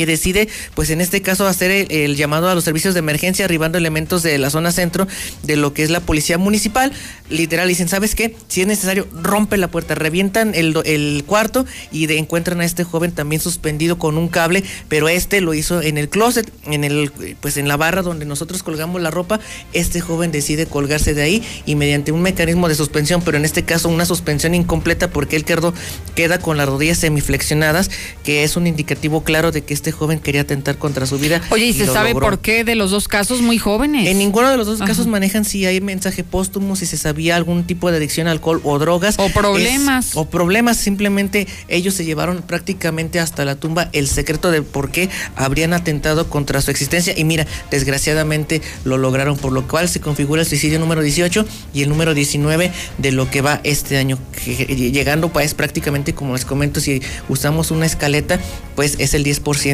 que 0.00 0.06
decide, 0.06 0.48
pues 0.74 0.88
en 0.88 1.02
este 1.02 1.20
caso, 1.20 1.46
hacer 1.46 1.86
el, 1.90 2.16
llamado 2.16 2.48
a 2.48 2.54
los 2.54 2.64
servicios 2.64 2.94
de 2.94 3.00
emergencia, 3.00 3.44
arribando 3.44 3.76
elementos 3.76 4.22
de 4.22 4.38
la 4.38 4.48
zona 4.48 4.72
centro 4.72 5.06
de 5.42 5.56
lo 5.56 5.74
que 5.74 5.82
es 5.82 5.90
la 5.90 6.00
policía 6.00 6.38
municipal. 6.38 6.90
Literal, 7.28 7.68
dicen, 7.68 7.86
¿sabes 7.86 8.14
qué? 8.14 8.34
Si 8.48 8.62
es 8.62 8.66
necesario, 8.66 9.06
rompe 9.12 9.58
la 9.58 9.68
puerta, 9.68 9.94
revientan 9.94 10.54
el, 10.54 10.74
el 10.86 11.22
cuarto 11.26 11.66
y 11.92 12.10
encuentran 12.16 12.62
a 12.62 12.64
este 12.64 12.82
joven 12.82 13.12
también 13.12 13.42
suspendido 13.42 13.98
con 13.98 14.16
un 14.16 14.28
cable, 14.28 14.64
pero 14.88 15.10
este 15.10 15.42
lo 15.42 15.52
hizo 15.52 15.82
en 15.82 15.98
el 15.98 16.08
closet, 16.08 16.50
en 16.64 16.84
el, 16.84 17.12
pues 17.42 17.58
en 17.58 17.68
la 17.68 17.76
barra 17.76 18.00
donde 18.00 18.24
nosotros 18.24 18.62
colgamos 18.62 19.02
la 19.02 19.10
ropa. 19.10 19.38
Este 19.74 20.00
joven 20.00 20.32
decide 20.32 20.64
colgarse 20.64 21.12
de 21.12 21.20
ahí 21.20 21.42
y 21.66 21.74
mediante 21.74 22.10
un 22.10 22.22
mecanismo 22.22 22.70
de 22.70 22.74
suspensión, 22.74 23.20
pero 23.20 23.36
en 23.36 23.44
este 23.44 23.66
caso 23.66 23.90
una 23.90 24.06
suspensión 24.06 24.54
incompleta 24.54 25.10
porque 25.10 25.36
él 25.36 25.44
quedó, 25.44 25.74
queda 26.14 26.38
con 26.38 26.56
las 26.56 26.70
rodillas 26.70 26.96
semiflexionadas, 26.96 27.90
que 28.24 28.44
es 28.44 28.56
un 28.56 28.66
indicativo 28.66 29.24
claro 29.24 29.52
de 29.52 29.62
que 29.62 29.74
este 29.74 29.89
joven 29.92 30.18
quería 30.18 30.42
atentar 30.42 30.78
contra 30.78 31.06
su 31.06 31.18
vida. 31.18 31.40
Oye, 31.50 31.66
¿y, 31.66 31.72
se 31.72 31.86
sabe 31.86 32.14
por 32.14 32.40
qué 32.40 32.64
de 32.64 32.74
los 32.74 32.90
dos 32.90 33.08
casos 33.08 33.42
muy 33.42 33.58
jóvenes? 33.58 34.08
En 34.08 34.18
ninguno 34.18 34.50
de 34.50 34.56
los 34.56 34.66
dos 34.66 34.80
casos 34.80 35.06
manejan 35.06 35.44
si 35.44 35.66
hay 35.66 35.80
mensaje 35.80 36.24
póstumo, 36.24 36.76
si 36.76 36.86
se 36.86 36.96
sabía 36.96 37.36
algún 37.36 37.64
tipo 37.64 37.90
de 37.90 37.96
adicción 37.98 38.28
a 38.28 38.30
alcohol 38.30 38.60
o 38.64 38.78
drogas. 38.78 39.16
O 39.18 39.28
problemas. 39.28 40.16
o 40.16 40.26
problemas, 40.26 40.76
simplemente 40.76 41.46
ellos 41.68 41.94
se 41.94 42.04
llevaron 42.04 42.42
prácticamente 42.42 43.20
hasta 43.20 43.44
la 43.44 43.56
tumba 43.56 43.88
el 43.92 44.08
secreto 44.08 44.50
de 44.50 44.62
por 44.62 44.90
qué 44.90 45.08
habrían 45.36 45.72
atentado 45.72 46.28
contra 46.28 46.60
su 46.60 46.70
existencia. 46.70 47.14
Y 47.16 47.24
mira, 47.24 47.46
desgraciadamente 47.70 48.62
lo 48.84 48.98
lograron, 48.98 49.36
por 49.36 49.52
lo 49.52 49.66
cual 49.66 49.88
se 49.88 50.00
configura 50.00 50.42
el 50.42 50.48
suicidio 50.48 50.78
número 50.78 51.02
18 51.02 51.44
y 51.74 51.82
el 51.82 51.88
número 51.88 52.14
19 52.14 52.72
de 52.98 53.12
lo 53.12 53.30
que 53.30 53.40
va 53.40 53.60
este 53.64 53.96
año. 53.96 54.18
Llegando 54.46 55.30
pues 55.30 55.54
prácticamente, 55.54 56.14
como 56.14 56.34
les 56.34 56.44
comento, 56.44 56.80
si 56.80 57.02
usamos 57.28 57.70
una 57.70 57.86
escaleta, 57.86 58.40
pues 58.74 58.96
es 58.98 59.14
el 59.14 59.24
10% 59.24 59.69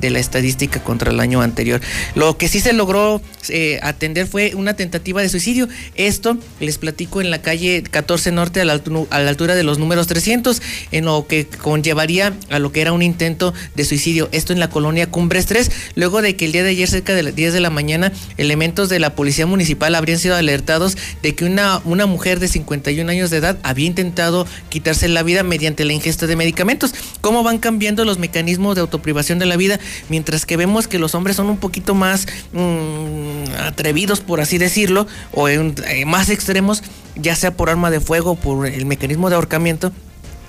de 0.00 0.10
la 0.10 0.20
estadística 0.20 0.82
contra 0.82 1.10
el 1.10 1.18
año 1.18 1.42
anterior. 1.42 1.80
Lo 2.14 2.36
que 2.36 2.48
sí 2.48 2.60
se 2.60 2.72
logró 2.72 3.20
eh, 3.48 3.80
atender 3.82 4.26
fue 4.26 4.54
una 4.54 4.74
tentativa 4.74 5.22
de 5.22 5.28
suicidio. 5.28 5.68
Esto 5.96 6.38
les 6.60 6.78
platico 6.78 7.20
en 7.20 7.30
la 7.30 7.42
calle 7.42 7.82
14 7.82 8.30
Norte 8.32 8.60
a 8.60 8.64
la, 8.64 8.74
altura 8.74 9.54
de 9.54 9.64
los 9.64 9.78
números 9.78 10.06
300, 10.06 10.62
en 10.92 11.04
lo 11.06 11.26
que 11.26 11.46
conllevaría 11.46 12.32
a 12.50 12.58
lo 12.58 12.70
que 12.70 12.80
era 12.80 12.92
un 12.92 13.02
intento 13.02 13.52
de 13.74 13.84
suicidio. 13.84 14.28
Esto 14.32 14.52
en 14.52 14.60
la 14.60 14.70
colonia 14.70 15.10
Cumbres 15.10 15.46
3, 15.46 15.70
luego 15.96 16.22
de 16.22 16.36
que 16.36 16.44
el 16.44 16.52
día 16.52 16.62
de 16.62 16.70
ayer 16.70 16.88
cerca 16.88 17.14
de 17.14 17.24
las 17.24 17.34
10 17.34 17.52
de 17.52 17.60
la 17.60 17.70
mañana 17.70 18.12
elementos 18.36 18.88
de 18.88 19.00
la 19.00 19.14
policía 19.14 19.46
municipal 19.46 19.94
habrían 19.94 20.18
sido 20.18 20.36
alertados 20.36 20.96
de 21.22 21.34
que 21.34 21.44
una, 21.44 21.80
una 21.84 22.06
mujer 22.06 22.38
de 22.38 22.48
51 22.48 23.10
años 23.10 23.30
de 23.30 23.38
edad 23.38 23.58
había 23.62 23.86
intentado 23.86 24.46
quitarse 24.68 25.08
la 25.08 25.22
vida 25.22 25.42
mediante 25.42 25.84
la 25.84 25.92
ingesta 25.92 26.26
de 26.26 26.36
medicamentos. 26.36 26.94
¿Cómo 27.20 27.42
van 27.42 27.58
cambiando 27.58 28.04
los 28.04 28.18
mecanismos 28.18 28.74
de 28.74 28.82
autoprivación 28.82 29.39
de 29.40 29.46
la 29.46 29.56
vida, 29.56 29.80
mientras 30.08 30.46
que 30.46 30.56
vemos 30.56 30.86
que 30.86 31.00
los 31.00 31.16
hombres 31.16 31.34
son 31.34 31.48
un 31.50 31.56
poquito 31.56 31.94
más 31.94 32.26
mm, 32.52 33.52
atrevidos, 33.58 34.20
por 34.20 34.40
así 34.40 34.58
decirlo, 34.58 35.08
o 35.32 35.48
eh, 35.48 35.74
más 36.06 36.30
extremos, 36.30 36.84
ya 37.16 37.34
sea 37.34 37.56
por 37.56 37.70
arma 37.70 37.90
de 37.90 38.00
fuego, 38.00 38.36
por 38.36 38.66
el 38.66 38.86
mecanismo 38.86 39.28
de 39.28 39.36
ahorcamiento 39.36 39.92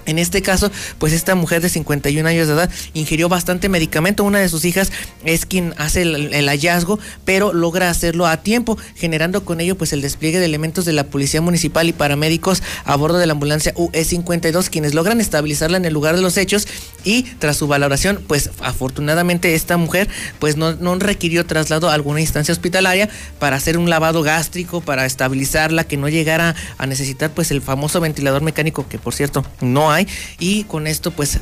en 0.05 0.19
este 0.19 0.41
caso, 0.41 0.71
pues 0.97 1.13
esta 1.13 1.35
mujer 1.35 1.61
de 1.61 1.69
51 1.69 2.27
años 2.27 2.47
de 2.47 2.53
edad 2.53 2.69
ingirió 2.93 3.29
bastante 3.29 3.69
medicamento. 3.69 4.23
Una 4.23 4.39
de 4.39 4.49
sus 4.49 4.65
hijas 4.65 4.91
es 5.25 5.45
quien 5.45 5.73
hace 5.77 6.01
el, 6.01 6.49
hallazgo, 6.49 6.99
pero 7.25 7.53
logra 7.53 7.89
hacerlo 7.89 8.27
a 8.27 8.37
tiempo, 8.37 8.77
generando 8.95 9.45
con 9.45 9.61
ello 9.61 9.77
pues 9.77 9.93
el 9.93 10.01
despliegue 10.01 10.39
de 10.39 10.45
elementos 10.45 10.85
de 10.85 10.93
la 10.93 11.05
policía 11.05 11.41
municipal 11.41 11.87
y 11.87 11.93
paramédicos 11.93 12.63
a 12.85 12.95
bordo 12.95 13.17
de 13.17 13.27
la 13.27 13.33
ambulancia 13.33 13.73
UE52, 13.75 14.69
quienes 14.69 14.93
logran 14.93 15.21
estabilizarla 15.21 15.77
en 15.77 15.85
el 15.85 15.93
lugar 15.93 16.15
de 16.15 16.21
los 16.21 16.37
hechos 16.37 16.67
y 17.03 17.23
tras 17.39 17.57
su 17.57 17.67
valoración, 17.67 18.23
pues 18.27 18.49
afortunadamente 18.59 19.55
esta 19.55 19.77
mujer 19.77 20.07
pues 20.39 20.57
no, 20.57 20.73
no 20.73 20.95
requirió 20.95 21.45
traslado 21.45 21.89
a 21.89 21.93
alguna 21.93 22.21
instancia 22.21 22.51
hospitalaria 22.51 23.09
para 23.39 23.55
hacer 23.55 23.77
un 23.77 23.89
lavado 23.89 24.23
gástrico, 24.23 24.81
para 24.81 25.05
estabilizarla, 25.05 25.83
que 25.83 25.97
no 25.97 26.09
llegara 26.09 26.55
a 26.77 26.85
necesitar 26.85 27.31
pues 27.31 27.51
el 27.51 27.61
famoso 27.61 27.99
ventilador 27.99 28.41
mecánico 28.41 28.87
que 28.87 28.99
por 28.99 29.13
cierto 29.13 29.45
no 29.61 29.90
hay. 29.91 30.07
Y 30.39 30.63
con 30.65 30.87
esto, 30.87 31.11
pues 31.11 31.39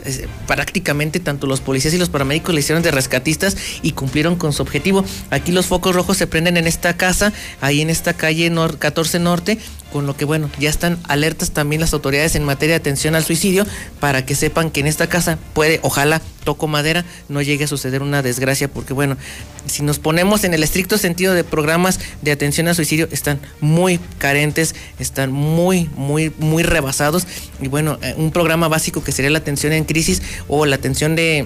prácticamente 0.48 1.20
tanto 1.20 1.48
los 1.48 1.62
policías 1.62 1.94
y 1.94 1.98
los 1.98 2.10
paramédicos 2.10 2.54
le 2.54 2.62
hicieron 2.62 2.84
de 2.84 2.92
rescatistas 2.92 3.56
y 3.82 3.92
cumplieron 3.92 4.36
con 4.36 4.54
su 4.54 4.62
objetivo. 4.62 5.04
Aquí 5.30 5.52
los 5.52 5.68
focos 5.68 5.96
rojos 5.96 6.18
se 6.18 6.28
prenden 6.28 6.58
en 6.58 6.68
esta 6.68 6.98
casa, 6.98 7.34
ahí 7.62 7.82
en 7.82 7.90
esta 7.90 8.14
calle 8.14 8.52
14 8.80 9.20
Norte, 9.20 9.58
con 9.92 10.06
lo 10.06 10.16
que 10.16 10.26
bueno, 10.26 10.50
ya 10.60 10.70
están 10.70 11.00
alertas 11.08 11.52
también 11.52 11.82
las 11.82 11.94
autoridades 11.94 12.36
en 12.36 12.44
materia 12.44 12.74
de 12.76 12.80
atención 12.80 13.16
al 13.16 13.24
suicidio 13.24 13.66
para 14.00 14.26
que 14.26 14.36
sepan 14.36 14.70
que 14.72 14.82
en 14.82 14.88
esta 14.88 15.08
casa 15.08 15.40
puede, 15.54 15.80
ojalá, 15.84 16.22
toco 16.44 16.68
madera, 16.68 17.06
no 17.28 17.42
llegue 17.42 17.66
a 17.66 17.68
suceder 17.68 18.02
una 18.02 18.22
desgracia, 18.22 18.68
porque 18.68 18.94
bueno, 18.94 19.18
si 19.66 19.84
nos 19.84 20.00
ponemos 20.00 20.44
en 20.44 20.54
el 20.54 20.64
estricto 20.64 20.98
sentido 20.98 21.34
de 21.34 21.44
programas 21.44 22.00
de 22.22 22.32
atención 22.32 22.68
al 22.68 22.76
suicidio, 22.76 23.08
están 23.12 23.40
muy 23.62 24.00
carentes, 24.18 24.76
están 25.00 25.32
muy, 25.32 25.90
muy, 25.96 26.32
muy 26.40 26.64
rebasados. 26.64 27.28
Y 27.62 27.68
bueno, 27.68 28.00
eh, 28.02 28.14
un 28.18 28.32
programa 28.40 28.70
básico 28.70 29.04
que 29.04 29.12
sería 29.12 29.32
la 29.32 29.40
atención 29.40 29.74
en 29.74 29.84
crisis 29.84 30.22
o 30.48 30.66
la 30.66 30.78
atención 30.78 31.14
de 31.14 31.46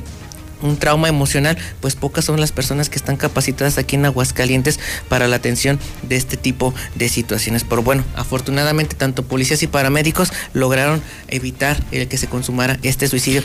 un 0.64 0.77
trauma 0.77 1.10
emocional, 1.10 1.57
pues 1.81 1.95
pocas 1.95 2.26
son 2.26 2.40
las 2.40 2.52
personas 2.52 2.90
que 2.90 2.98
están 2.98 3.18
capacitadas 3.18 3.77
aquí 3.77 3.95
en 3.95 4.06
Aguascalientes 4.06 4.80
para 5.10 5.27
la 5.27 5.35
atención 5.35 5.80
de 6.03 6.15
este 6.15 6.38
tipo 6.38 6.73
de 6.95 7.10
situaciones. 7.10 7.64
Pero 7.64 7.84
bueno, 7.84 8.03
afortunadamente 8.15 8.95
tanto 8.95 9.23
policías 9.23 9.61
y 9.64 9.68
paramédicos 9.68 10.31
lograron 10.53 11.02
evitar 11.27 11.77
el 11.91 12.07
que 12.07 12.18
se 12.18 12.27
consumara 12.27 12.80
este 12.84 13.07
suicidio. 13.07 13.44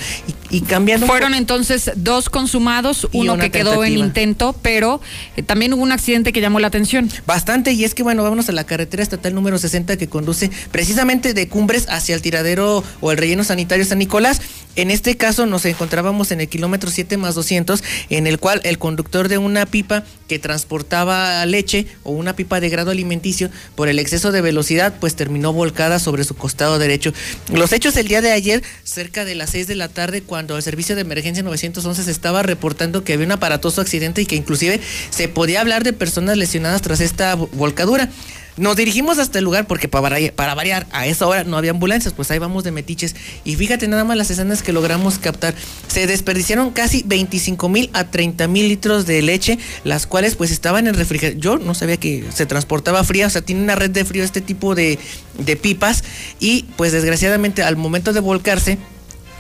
Y, 0.51 0.63
cambiando... 0.63 1.07
Fueron 1.07 1.35
entonces 1.35 1.91
dos 1.97 2.31
consumados, 2.31 3.09
uno 3.13 3.37
que 3.37 3.51
quedó 3.51 3.85
en 3.85 3.99
intento, 3.99 4.55
pero 4.63 5.01
eh, 5.37 5.43
también 5.43 5.73
hubo 5.75 5.83
un 5.83 5.93
accidente 5.93 6.33
que 6.33 6.41
llamó 6.41 6.61
la 6.61 6.69
atención. 6.69 7.11
Bastante, 7.27 7.73
y 7.73 7.85
es 7.85 7.95
que 7.95 8.03
bueno, 8.03 8.23
vámonos 8.23 8.49
a 8.49 8.53
la 8.53 8.65
carretera 8.65 9.03
estatal 9.03 9.35
número 9.35 9.59
60 9.59 9.97
que 9.97 10.09
conduce 10.09 10.51
precisamente 10.71 11.35
de 11.35 11.49
Cumbres 11.49 11.87
hacia 11.89 12.15
el 12.15 12.23
tiradero 12.23 12.85
o 13.01 13.11
el 13.11 13.19
relleno 13.19 13.45
sanitario 13.45 13.85
San 13.85 13.99
Nicolás. 13.99 14.41
En 14.77 14.91
este 14.91 15.17
caso 15.17 15.47
nos 15.47 15.65
encontrábamos 15.65 16.31
en 16.31 16.41
el 16.41 16.49
kilómetro 16.49 16.91
7 16.91 17.08
más 17.17 17.35
200, 17.35 17.83
en 18.11 18.27
el 18.27 18.39
cual 18.39 18.61
el 18.65 18.79
conductor 18.79 19.29
de 19.29 19.39
una 19.39 19.67
pipa 19.67 20.05
que 20.29 20.39
transportaba 20.39 21.45
leche 21.47 21.87
o 22.03 22.13
una 22.13 22.37
pipa 22.37 22.61
de 22.61 22.69
grado 22.69 22.91
alimenticio 22.91 23.51
por 23.75 23.89
el 23.89 23.99
exceso 23.99 24.31
de 24.31 24.41
velocidad, 24.41 24.95
pues 25.01 25.17
terminó 25.17 25.53
volcada 25.53 25.99
sobre 25.99 26.25
su 26.25 26.35
costado 26.35 26.79
derecho. 26.79 27.13
Los 27.53 27.73
hechos 27.73 27.97
el 27.97 28.09
día 28.09 28.21
de 28.21 28.33
ayer, 28.33 28.63
cerca 28.85 29.25
de 29.25 29.35
las 29.35 29.51
6 29.51 29.67
de 29.67 29.75
la 29.75 29.89
tarde, 29.89 30.23
cuando 30.23 30.57
el 30.57 30.63
servicio 30.63 30.95
de 30.95 31.03
emergencia 31.03 31.43
911 31.43 32.03
se 32.05 32.11
estaba 32.11 32.43
reportando 32.43 33.05
que 33.05 33.15
había 33.15 33.27
un 33.27 33.33
aparatoso 33.33 33.81
accidente 33.81 34.23
y 34.23 34.27
que 34.27 34.37
inclusive 34.37 34.81
se 35.11 35.29
podía 35.29 35.61
hablar 35.61 35.85
de 35.85 35.93
personas 35.93 36.37
lesionadas 36.37 36.83
tras 36.83 37.01
esta 37.01 37.35
volcadura. 37.35 38.11
Nos 38.59 38.77
dirigimos 38.77 39.19
hasta 39.19 39.39
el 39.39 39.45
lugar 39.45 39.67
porque 39.67 39.89
para, 39.89 40.09
variar- 40.55 40.87
a 40.93 41.07
esa 41.07 41.27
hora 41.27 41.45
no 41.45 41.57
había 41.57 41.71
ambulancias, 41.71 42.13
pues 42.15 42.31
ahí 42.31 42.39
vamos 42.39 42.65
de 42.65 42.73
metiches. 42.73 43.15
Y 43.45 43.57
fíjate 43.57 43.89
nada 43.89 44.05
más 44.05 44.17
las 44.17 44.31
escenas 44.31 44.63
que 44.63 44.73
logramos 44.73 45.19
captar. 45.19 45.55
Se 45.87 46.07
desperdiciaron 46.07 46.71
casi 46.71 47.03
25 47.07 47.69
mil 47.69 47.91
a 47.93 48.05
30 48.11 48.49
mil 48.49 48.69
litros 48.69 49.07
de 49.07 49.23
leche, 49.23 49.59
las 49.85 50.07
cuales 50.07 50.35
pues 50.37 50.51
estaban 50.51 50.87
en 50.87 50.95
refrigeración. 50.95 51.41
Yo 51.41 51.59
no 51.59 51.75
sabía 51.75 51.97
que 51.97 52.25
se 52.35 52.47
transportaba 52.47 53.03
fría, 53.05 53.27
o 53.27 53.31
sea, 53.31 53.43
tiene 53.43 53.63
una 53.63 53.75
red 53.77 53.91
de 53.91 54.05
frío 54.05 54.25
este 54.25 54.41
tipo 54.41 54.75
de, 54.75 54.99
de 55.39 55.57
pipas. 55.57 56.05
Y 56.41 56.65
pues 56.77 56.93
desgraciadamente 56.93 57.63
al 57.63 57.77
momento 57.77 58.13
de 58.13 58.21
volcarse, 58.21 58.79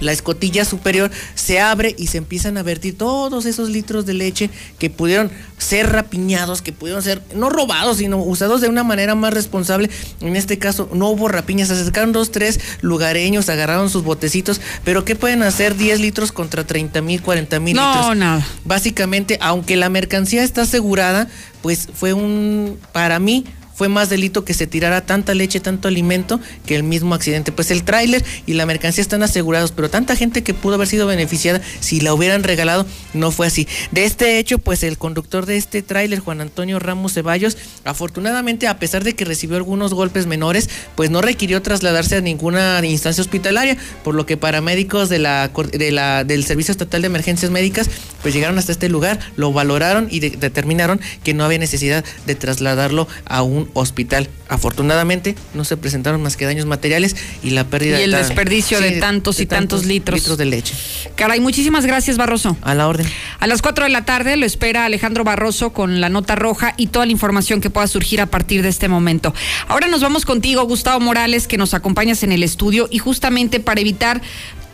la 0.00 0.12
escotilla 0.12 0.64
superior 0.64 1.10
se 1.34 1.60
abre 1.60 1.94
y 1.98 2.06
se 2.08 2.18
empiezan 2.18 2.56
a 2.58 2.62
vertir 2.62 2.96
todos 2.96 3.46
esos 3.46 3.68
litros 3.70 4.06
de 4.06 4.14
leche 4.14 4.50
que 4.78 4.90
pudieron 4.90 5.30
ser 5.58 5.90
rapiñados, 5.90 6.62
que 6.62 6.72
pudieron 6.72 7.02
ser 7.02 7.20
no 7.34 7.50
robados, 7.50 7.96
sino 7.98 8.18
usados 8.22 8.60
de 8.60 8.68
una 8.68 8.84
manera 8.84 9.14
más 9.14 9.34
responsable. 9.34 9.90
En 10.20 10.36
este 10.36 10.58
caso 10.58 10.88
no 10.92 11.08
hubo 11.08 11.28
rapiñas, 11.28 11.68
se 11.68 11.74
acercaron 11.74 12.12
dos, 12.12 12.30
tres 12.30 12.60
lugareños, 12.80 13.48
agarraron 13.48 13.90
sus 13.90 14.04
botecitos, 14.04 14.60
pero 14.84 15.04
¿qué 15.04 15.16
pueden 15.16 15.42
hacer 15.42 15.76
10 15.76 16.00
litros 16.00 16.32
contra 16.32 16.64
30 16.64 17.02
mil, 17.02 17.22
40 17.22 17.60
mil 17.60 17.76
No, 17.76 17.92
litros? 17.92 18.16
nada. 18.16 18.46
Básicamente, 18.64 19.38
aunque 19.40 19.76
la 19.76 19.88
mercancía 19.88 20.44
está 20.44 20.62
asegurada, 20.62 21.28
pues 21.62 21.88
fue 21.92 22.12
un, 22.12 22.78
para 22.92 23.18
mí, 23.18 23.44
fue 23.78 23.88
más 23.88 24.08
delito 24.10 24.44
que 24.44 24.54
se 24.54 24.66
tirara 24.66 25.06
tanta 25.06 25.34
leche, 25.34 25.60
tanto 25.60 25.86
alimento, 25.86 26.40
que 26.66 26.74
el 26.74 26.82
mismo 26.82 27.14
accidente. 27.14 27.52
Pues 27.52 27.70
el 27.70 27.84
tráiler 27.84 28.24
y 28.44 28.54
la 28.54 28.66
mercancía 28.66 29.02
están 29.02 29.22
asegurados, 29.22 29.70
pero 29.70 29.88
tanta 29.88 30.16
gente 30.16 30.42
que 30.42 30.52
pudo 30.52 30.74
haber 30.74 30.88
sido 30.88 31.06
beneficiada 31.06 31.60
si 31.78 32.00
la 32.00 32.12
hubieran 32.12 32.42
regalado, 32.42 32.84
no 33.14 33.30
fue 33.30 33.46
así. 33.46 33.68
De 33.92 34.04
este 34.04 34.38
hecho, 34.40 34.58
pues 34.58 34.82
el 34.82 34.98
conductor 34.98 35.46
de 35.46 35.56
este 35.56 35.80
tráiler, 35.82 36.18
Juan 36.18 36.40
Antonio 36.40 36.80
Ramos 36.80 37.14
Ceballos, 37.14 37.56
afortunadamente, 37.84 38.66
a 38.66 38.78
pesar 38.80 39.04
de 39.04 39.14
que 39.14 39.24
recibió 39.24 39.56
algunos 39.56 39.94
golpes 39.94 40.26
menores, 40.26 40.68
pues 40.96 41.10
no 41.10 41.22
requirió 41.22 41.62
trasladarse 41.62 42.16
a 42.16 42.20
ninguna 42.20 42.80
instancia 42.84 43.22
hospitalaria, 43.22 43.76
por 44.02 44.16
lo 44.16 44.26
que 44.26 44.36
paramédicos 44.36 45.08
de 45.08 45.18
de 45.18 45.90
la, 45.92 46.24
del 46.24 46.44
Servicio 46.44 46.72
Estatal 46.72 47.02
de 47.02 47.06
Emergencias 47.06 47.50
Médicas, 47.50 47.88
pues 48.22 48.34
llegaron 48.34 48.58
hasta 48.58 48.72
este 48.72 48.88
lugar, 48.88 49.18
lo 49.36 49.52
valoraron 49.52 50.08
y 50.10 50.20
de- 50.20 50.30
determinaron 50.30 51.00
que 51.22 51.34
no 51.34 51.44
había 51.44 51.58
necesidad 51.58 52.04
de 52.26 52.34
trasladarlo 52.34 53.06
a 53.24 53.42
un 53.42 53.67
hospital. 53.74 54.28
Afortunadamente, 54.48 55.34
no 55.54 55.64
se 55.64 55.76
presentaron 55.76 56.22
más 56.22 56.36
que 56.36 56.44
daños 56.44 56.66
materiales 56.66 57.16
y 57.42 57.50
la 57.50 57.64
pérdida 57.64 58.00
Y 58.00 58.04
el 58.04 58.12
de 58.12 58.18
desperdicio 58.18 58.80
de 58.80 58.92
tantos 58.92 59.40
y 59.40 59.46
tantos 59.46 59.84
litros. 59.84 60.36
de 60.38 60.44
leche. 60.44 60.74
Caray, 61.16 61.40
muchísimas 61.40 61.84
gracias, 61.84 62.16
Barroso. 62.16 62.56
A 62.62 62.74
la 62.74 62.88
orden. 62.88 63.06
A 63.40 63.46
las 63.46 63.62
4 63.62 63.84
de 63.84 63.90
la 63.90 64.04
tarde 64.04 64.36
lo 64.36 64.46
espera 64.46 64.84
Alejandro 64.84 65.24
Barroso 65.24 65.72
con 65.72 66.00
la 66.00 66.08
nota 66.08 66.34
roja 66.34 66.74
y 66.76 66.88
toda 66.88 67.06
la 67.06 67.12
información 67.12 67.60
que 67.60 67.70
pueda 67.70 67.86
surgir 67.86 68.20
a 68.20 68.26
partir 68.26 68.62
de 68.62 68.68
este 68.68 68.88
momento. 68.88 69.34
Ahora 69.68 69.88
nos 69.88 70.00
vamos 70.00 70.24
contigo, 70.24 70.62
Gustavo 70.64 71.00
Morales, 71.00 71.46
que 71.46 71.58
nos 71.58 71.74
acompañas 71.74 72.22
en 72.22 72.32
el 72.32 72.42
estudio 72.42 72.88
y 72.90 72.98
justamente 72.98 73.60
para 73.60 73.80
evitar 73.80 74.22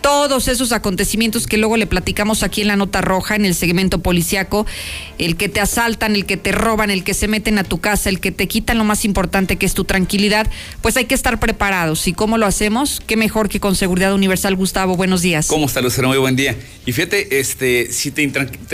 todos 0.04 0.48
esos 0.48 0.72
acontecimientos 0.72 1.46
que 1.46 1.56
luego 1.56 1.78
le 1.78 1.86
platicamos 1.86 2.42
aquí 2.42 2.60
en 2.60 2.68
la 2.68 2.76
nota 2.76 3.00
roja, 3.00 3.36
en 3.36 3.46
el 3.46 3.54
segmento 3.54 4.00
policiaco, 4.00 4.66
el 5.16 5.34
que 5.38 5.48
te 5.48 5.60
asaltan, 5.60 6.14
el 6.14 6.26
que 6.26 6.36
te 6.36 6.52
roban, 6.52 6.90
el 6.90 7.04
que 7.04 7.14
se 7.14 7.26
meten 7.26 7.58
a 7.58 7.64
tu 7.64 7.80
casa, 7.80 8.10
el 8.10 8.20
que 8.20 8.30
te 8.30 8.46
quitan 8.46 8.76
lo 8.76 8.84
más 8.84 9.06
importante 9.06 9.56
que 9.56 9.64
es 9.64 9.72
tu 9.72 9.86
tranquilidad, 9.86 10.46
pues 10.82 10.98
hay 10.98 11.06
que 11.06 11.14
estar 11.14 11.40
preparados. 11.40 12.06
¿Y 12.06 12.12
cómo 12.12 12.36
lo 12.36 12.44
hacemos? 12.44 13.00
Qué 13.06 13.16
mejor 13.16 13.48
que 13.48 13.60
con 13.60 13.76
Seguridad 13.76 14.12
Universal. 14.12 14.54
Gustavo, 14.56 14.94
buenos 14.94 15.22
días. 15.22 15.46
¿Cómo 15.46 15.64
está, 15.64 15.80
Lucero? 15.80 16.08
Muy 16.08 16.18
buen 16.18 16.36
día. 16.36 16.54
Y 16.84 16.92
fíjate, 16.92 17.40
este, 17.40 17.90
si 17.90 18.10
te, 18.10 18.28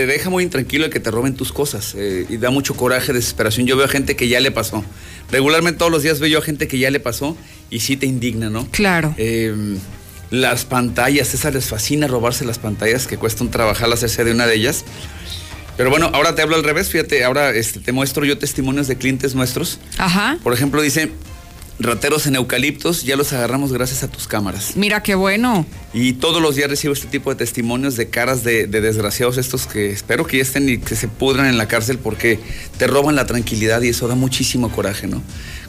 deja 0.07 0.31
muy 0.31 0.43
intranquilo 0.43 0.87
el 0.87 0.91
que 0.91 0.99
te 0.99 1.13
roben 1.13 1.35
tus 1.35 1.53
cosas 1.53 1.95
eh, 1.97 2.27
y 2.29 2.39
da 2.39 2.51
mucho 2.51 2.75
coraje, 2.75 3.13
desesperación. 3.13 3.69
Yo 3.69 3.77
veo 3.77 3.87
a 3.87 3.89
gente 3.89 4.17
que 4.17 4.27
ya 4.27 4.41
le 4.41 4.51
pasó. 4.51 4.85
Regularmente 5.31 5.79
todos 5.79 5.93
los 5.93 6.03
días 6.03 6.19
veo 6.19 6.29
yo 6.29 6.39
a 6.39 6.43
gente 6.43 6.67
que 6.67 6.81
ya 6.81 6.91
le 6.91 6.99
pasó 6.99 7.37
y 7.71 7.79
sí 7.79 7.97
te 7.97 8.07
indigna, 8.07 8.51
¿no? 8.51 8.67
Claro. 8.73 9.15
Eh, 9.17 9.79
las 10.31 10.65
pantallas, 10.65 11.35
esas 11.35 11.53
les 11.55 11.67
fascina 11.67 12.07
robarse 12.07 12.45
las 12.45 12.59
pantallas, 12.59 13.07
que 13.07 13.19
cuesta 13.19 13.43
un 13.43 13.51
trabajar 13.51 13.93
hacerse 13.93 14.25
de 14.25 14.33
una 14.33 14.47
de 14.47 14.55
ellas. 14.55 14.85
Pero 15.77 15.91
bueno, 15.91 16.11
ahora 16.13 16.35
te 16.35 16.43
hablo 16.43 16.57
al 16.57 16.65
revés, 16.65 16.91
fíjate, 16.91 17.25
ahora 17.25 17.51
este, 17.51 17.81
te 17.81 17.93
muestro 17.93 18.25
yo 18.25 18.39
testimonios 18.39 18.87
de 18.87 18.97
clientes 18.97 19.35
nuestros. 19.35 19.79
Ajá. 19.99 20.39
Por 20.43 20.53
ejemplo, 20.53 20.83
dice, 20.83 21.11
rateros 21.79 22.27
en 22.27 22.37
eucaliptos, 22.37 23.03
ya 23.03 23.17
los 23.17 23.33
agarramos 23.33 23.73
gracias 23.73 24.03
a 24.03 24.09
tus 24.09 24.29
cámaras. 24.29 24.77
Mira 24.77 25.03
qué 25.03 25.15
bueno. 25.15 25.67
Y 25.95 26.13
todos 26.13 26.43
los 26.43 26.55
días 26.55 26.69
recibo 26.69 26.93
este 26.93 27.09
tipo 27.09 27.31
de 27.31 27.37
testimonios 27.37 27.97
de 27.97 28.11
caras 28.11 28.45
de, 28.45 28.67
de 28.67 28.81
desgraciados 28.81 29.39
estos 29.39 29.67
que 29.67 29.91
espero 29.91 30.27
que 30.27 30.37
ya 30.37 30.43
estén 30.43 30.69
y 30.69 30.79
que 30.79 30.95
se 30.95 31.09
pudran 31.09 31.47
en 31.47 31.57
la 31.57 31.67
cárcel 31.67 31.99
porque 31.99 32.39
te 32.77 32.87
roban 32.87 33.17
la 33.17 33.27
tranquilidad 33.27 33.81
y 33.81 33.89
eso 33.89 34.07
da 34.07 34.15
muchísimo 34.15 34.71
coraje, 34.71 35.07
¿no? 35.07 35.23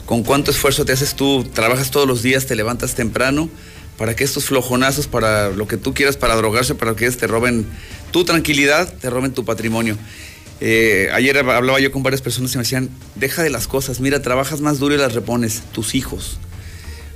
Con 0.04 0.22
cuánto 0.24 0.50
esfuerzo 0.50 0.84
te 0.84 0.92
haces 0.92 1.14
tú, 1.14 1.44
trabajas 1.54 1.90
todos 1.90 2.06
los 2.06 2.22
días, 2.22 2.46
te 2.46 2.54
levantas 2.54 2.94
temprano 2.94 3.48
para 4.02 4.16
que 4.16 4.24
estos 4.24 4.46
flojonazos, 4.46 5.06
para 5.06 5.50
lo 5.50 5.68
que 5.68 5.76
tú 5.76 5.94
quieras, 5.94 6.16
para 6.16 6.34
drogarse, 6.34 6.74
para 6.74 6.96
que 6.96 7.08
te 7.12 7.28
roben 7.28 7.64
tu 8.10 8.24
tranquilidad, 8.24 8.92
te 8.94 9.08
roben 9.08 9.30
tu 9.30 9.44
patrimonio. 9.44 9.96
Eh, 10.60 11.08
ayer 11.14 11.38
hablaba 11.38 11.78
yo 11.78 11.92
con 11.92 12.02
varias 12.02 12.20
personas 12.20 12.52
y 12.52 12.56
me 12.58 12.64
decían, 12.64 12.90
deja 13.14 13.44
de 13.44 13.50
las 13.50 13.68
cosas, 13.68 14.00
mira, 14.00 14.20
trabajas 14.20 14.60
más 14.60 14.80
duro 14.80 14.96
y 14.96 14.98
las 14.98 15.12
repones, 15.14 15.62
tus 15.70 15.94
hijos. 15.94 16.38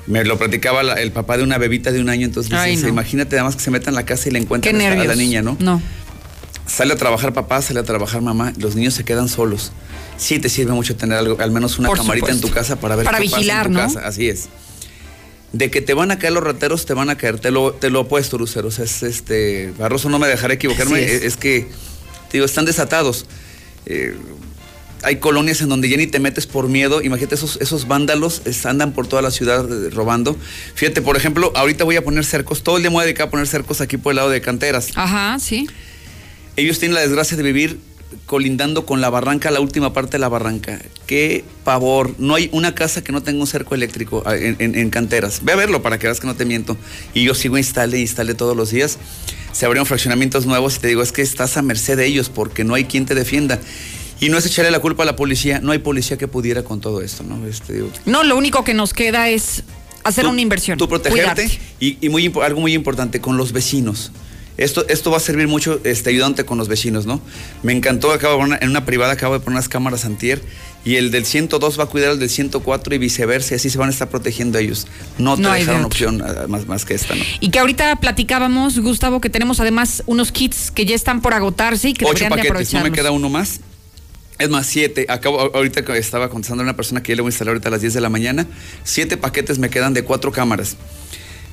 Me 0.06 0.22
lo 0.24 0.38
platicaba 0.38 0.84
la- 0.84 0.94
el 1.02 1.10
papá 1.10 1.36
de 1.36 1.42
una 1.42 1.58
bebita 1.58 1.90
de 1.90 2.00
un 2.00 2.08
año, 2.08 2.24
entonces 2.24 2.52
Ay, 2.52 2.70
dices, 2.70 2.84
no. 2.84 2.90
imagínate 2.90 3.34
además 3.34 3.56
que 3.56 3.62
se 3.62 3.72
meta 3.72 3.90
en 3.90 3.96
la 3.96 4.04
casa 4.04 4.28
y 4.28 4.30
le 4.30 4.38
encuentran 4.38 4.80
a 4.80 4.94
la- 5.04 5.16
niña, 5.16 5.42
¿no? 5.42 5.56
No. 5.58 5.82
Sale 6.68 6.92
a 6.92 6.96
trabajar 6.96 7.32
papá, 7.32 7.62
sale 7.62 7.80
a 7.80 7.82
trabajar 7.82 8.22
mamá, 8.22 8.52
los 8.60 8.76
niños 8.76 8.94
se 8.94 9.02
quedan 9.04 9.28
solos. 9.28 9.72
Sí 10.18 10.38
te 10.38 10.48
sirve 10.48 10.70
mucho 10.70 10.94
tener 10.94 11.18
algo, 11.18 11.36
al 11.40 11.50
menos 11.50 11.80
una 11.80 11.88
Por 11.88 11.96
camarita 11.98 12.30
en 12.30 12.40
tu 12.40 12.48
casa 12.50 12.76
para 12.76 12.94
ver 12.94 13.06
Para 13.06 13.18
qué 13.18 13.24
pasa 13.24 13.36
vigilar, 13.38 13.66
en 13.66 13.72
tu 13.72 13.78
¿no? 13.80 13.84
casa. 13.86 14.06
Así 14.06 14.28
es. 14.28 14.48
De 15.56 15.70
que 15.70 15.80
te 15.80 15.94
van 15.94 16.10
a 16.10 16.18
caer 16.18 16.34
los 16.34 16.44
rateros, 16.44 16.84
te 16.84 16.92
van 16.92 17.08
a 17.08 17.16
caer. 17.16 17.38
Te 17.38 17.50
lo, 17.50 17.72
te 17.72 17.88
lo 17.88 18.00
opuesto, 18.00 18.36
Lucero. 18.36 18.68
O 18.68 18.70
sea, 18.70 18.84
es 18.84 19.02
este. 19.02 19.72
Barroso, 19.78 20.10
no 20.10 20.18
me 20.18 20.28
dejaré 20.28 20.54
equivocarme. 20.54 21.02
Es. 21.02 21.38
que, 21.38 21.68
te 22.28 22.34
digo, 22.34 22.44
están 22.44 22.66
desatados. 22.66 23.24
Eh, 23.86 24.14
hay 25.02 25.16
colonias 25.16 25.62
en 25.62 25.70
donde 25.70 25.88
ya 25.88 25.96
ni 25.96 26.06
te 26.06 26.18
metes 26.18 26.46
por 26.46 26.68
miedo. 26.68 27.00
Imagínate, 27.00 27.36
esos, 27.36 27.58
esos 27.62 27.88
vándalos 27.88 28.42
andan 28.64 28.92
por 28.92 29.06
toda 29.06 29.22
la 29.22 29.30
ciudad 29.30 29.64
eh, 29.64 29.88
robando. 29.88 30.36
Fíjate, 30.74 31.00
por 31.00 31.16
ejemplo, 31.16 31.52
ahorita 31.54 31.84
voy 31.84 31.96
a 31.96 32.04
poner 32.04 32.26
cercos. 32.26 32.62
Todo 32.62 32.76
el 32.76 32.82
día 32.82 32.90
me 32.90 32.96
voy 32.96 33.02
a 33.04 33.06
dedicar 33.06 33.28
a 33.28 33.30
poner 33.30 33.46
cercos 33.46 33.80
aquí 33.80 33.96
por 33.96 34.12
el 34.12 34.16
lado 34.16 34.28
de 34.28 34.42
canteras. 34.42 34.90
Ajá, 34.94 35.38
sí. 35.38 35.66
Ellos 36.56 36.78
tienen 36.78 36.94
la 36.94 37.00
desgracia 37.00 37.36
de 37.36 37.42
vivir 37.42 37.78
colindando 38.26 38.86
con 38.86 39.00
la 39.00 39.10
barranca, 39.10 39.50
la 39.50 39.60
última 39.60 39.92
parte 39.92 40.12
de 40.12 40.18
la 40.18 40.28
barranca. 40.28 40.80
Qué 41.06 41.44
pavor. 41.64 42.14
No 42.18 42.34
hay 42.34 42.48
una 42.52 42.74
casa 42.74 43.02
que 43.04 43.12
no 43.12 43.22
tenga 43.22 43.40
un 43.40 43.46
cerco 43.46 43.74
eléctrico 43.74 44.22
ah, 44.26 44.36
en, 44.36 44.56
en- 44.58 44.74
en 44.74 44.90
canteras. 44.90 45.40
Ve 45.44 45.52
a 45.52 45.56
verlo 45.56 45.82
para 45.82 45.98
que 45.98 46.06
veas 46.06 46.20
que 46.20 46.26
no 46.26 46.34
te 46.34 46.44
miento. 46.44 46.76
Y 47.14 47.24
yo 47.24 47.34
sigo 47.34 47.58
instale, 47.58 47.98
instale 48.00 48.34
todos 48.34 48.56
los 48.56 48.70
días. 48.70 48.98
Se 49.52 49.64
abrieron 49.66 49.86
fraccionamientos 49.86 50.46
nuevos 50.46 50.76
y 50.76 50.78
te 50.80 50.88
digo, 50.88 51.02
es 51.02 51.12
que 51.12 51.22
estás 51.22 51.56
a 51.56 51.62
merced 51.62 51.96
de 51.96 52.06
ellos 52.06 52.28
porque 52.28 52.64
no 52.64 52.74
hay 52.74 52.84
quien 52.84 53.06
te 53.06 53.14
defienda. 53.14 53.58
Y 54.18 54.28
no 54.30 54.38
es 54.38 54.46
echarle 54.46 54.70
la 54.70 54.80
culpa 54.80 55.02
a 55.02 55.06
la 55.06 55.14
policía. 55.16 55.60
No 55.60 55.72
hay 55.72 55.78
policía 55.78 56.16
que 56.16 56.26
pudiera 56.28 56.62
con 56.64 56.80
todo 56.80 57.02
esto, 57.02 57.22
¿no? 57.22 57.46
Este, 57.46 57.84
No, 58.06 58.24
lo 58.24 58.36
único 58.36 58.64
que 58.64 58.72
nos 58.74 58.92
queda 58.94 59.28
es 59.28 59.62
hacer 60.04 60.24
Tú- 60.24 60.30
una 60.30 60.40
inversión. 60.40 60.78
Tú 60.78 60.88
protegerte 60.88 61.42
cuidarte. 61.44 61.60
y, 61.80 61.98
y 62.00 62.08
muy, 62.08 62.32
algo 62.42 62.60
muy 62.60 62.72
importante, 62.74 63.20
con 63.20 63.36
los 63.36 63.52
vecinos. 63.52 64.12
Esto, 64.58 64.86
esto 64.88 65.10
va 65.10 65.18
a 65.18 65.20
servir 65.20 65.48
mucho 65.48 65.80
este, 65.84 66.10
ayudante 66.10 66.44
con 66.44 66.56
los 66.56 66.68
vecinos, 66.68 67.04
¿no? 67.04 67.20
Me 67.62 67.72
encantó, 67.72 68.10
acabo 68.10 68.34
de 68.34 68.40
poner, 68.40 68.62
en 68.62 68.70
una 68.70 68.84
privada 68.84 69.12
acabo 69.12 69.34
de 69.34 69.40
poner 69.40 69.56
unas 69.56 69.68
cámaras 69.68 70.04
antier 70.04 70.42
y 70.84 70.96
el 70.96 71.10
del 71.10 71.26
102 71.26 71.78
va 71.78 71.84
a 71.84 71.86
cuidar 71.88 72.10
al 72.12 72.18
del 72.18 72.30
104 72.30 72.94
y 72.94 72.98
viceversa, 72.98 73.54
y 73.54 73.56
así 73.56 73.70
se 73.70 73.76
van 73.76 73.88
a 73.88 73.92
estar 73.92 74.08
protegiendo 74.08 74.58
ellos. 74.58 74.86
No 75.18 75.36
te 75.36 75.42
No 75.42 75.52
dejaron 75.52 75.84
opción 75.84 76.22
ah, 76.22 76.46
más, 76.48 76.66
más 76.66 76.84
que 76.84 76.94
esta, 76.94 77.14
¿no? 77.14 77.24
Y 77.40 77.50
que 77.50 77.58
ahorita 77.58 77.96
platicábamos, 77.96 78.78
Gustavo, 78.78 79.20
que 79.20 79.28
tenemos 79.28 79.60
además 79.60 80.02
unos 80.06 80.32
kits 80.32 80.70
que 80.70 80.86
ya 80.86 80.94
están 80.94 81.20
por 81.20 81.34
agotarse 81.34 81.90
y 81.90 81.92
que 81.92 82.04
Ocho 82.04 82.24
deberían 82.24 82.40
de 82.40 82.48
paquetes, 82.48 82.72
no 82.72 82.82
me 82.82 82.92
queda 82.92 83.10
uno 83.10 83.28
más. 83.28 83.60
Es 84.38 84.50
más, 84.50 84.66
siete. 84.66 85.06
Acabo, 85.08 85.40
ahorita 85.54 85.80
estaba 85.96 86.28
contestando 86.28 86.62
a 86.62 86.64
una 86.64 86.76
persona 86.76 87.02
que 87.02 87.12
ya 87.12 87.16
le 87.16 87.22
voy 87.22 87.30
a 87.30 87.32
instalar 87.32 87.54
ahorita 87.54 87.68
a 87.68 87.72
las 87.72 87.80
10 87.80 87.94
de 87.94 88.00
la 88.00 88.10
mañana. 88.10 88.46
Siete 88.84 89.16
paquetes 89.16 89.58
me 89.58 89.70
quedan 89.70 89.94
de 89.94 90.04
cuatro 90.04 90.30
cámaras. 90.30 90.76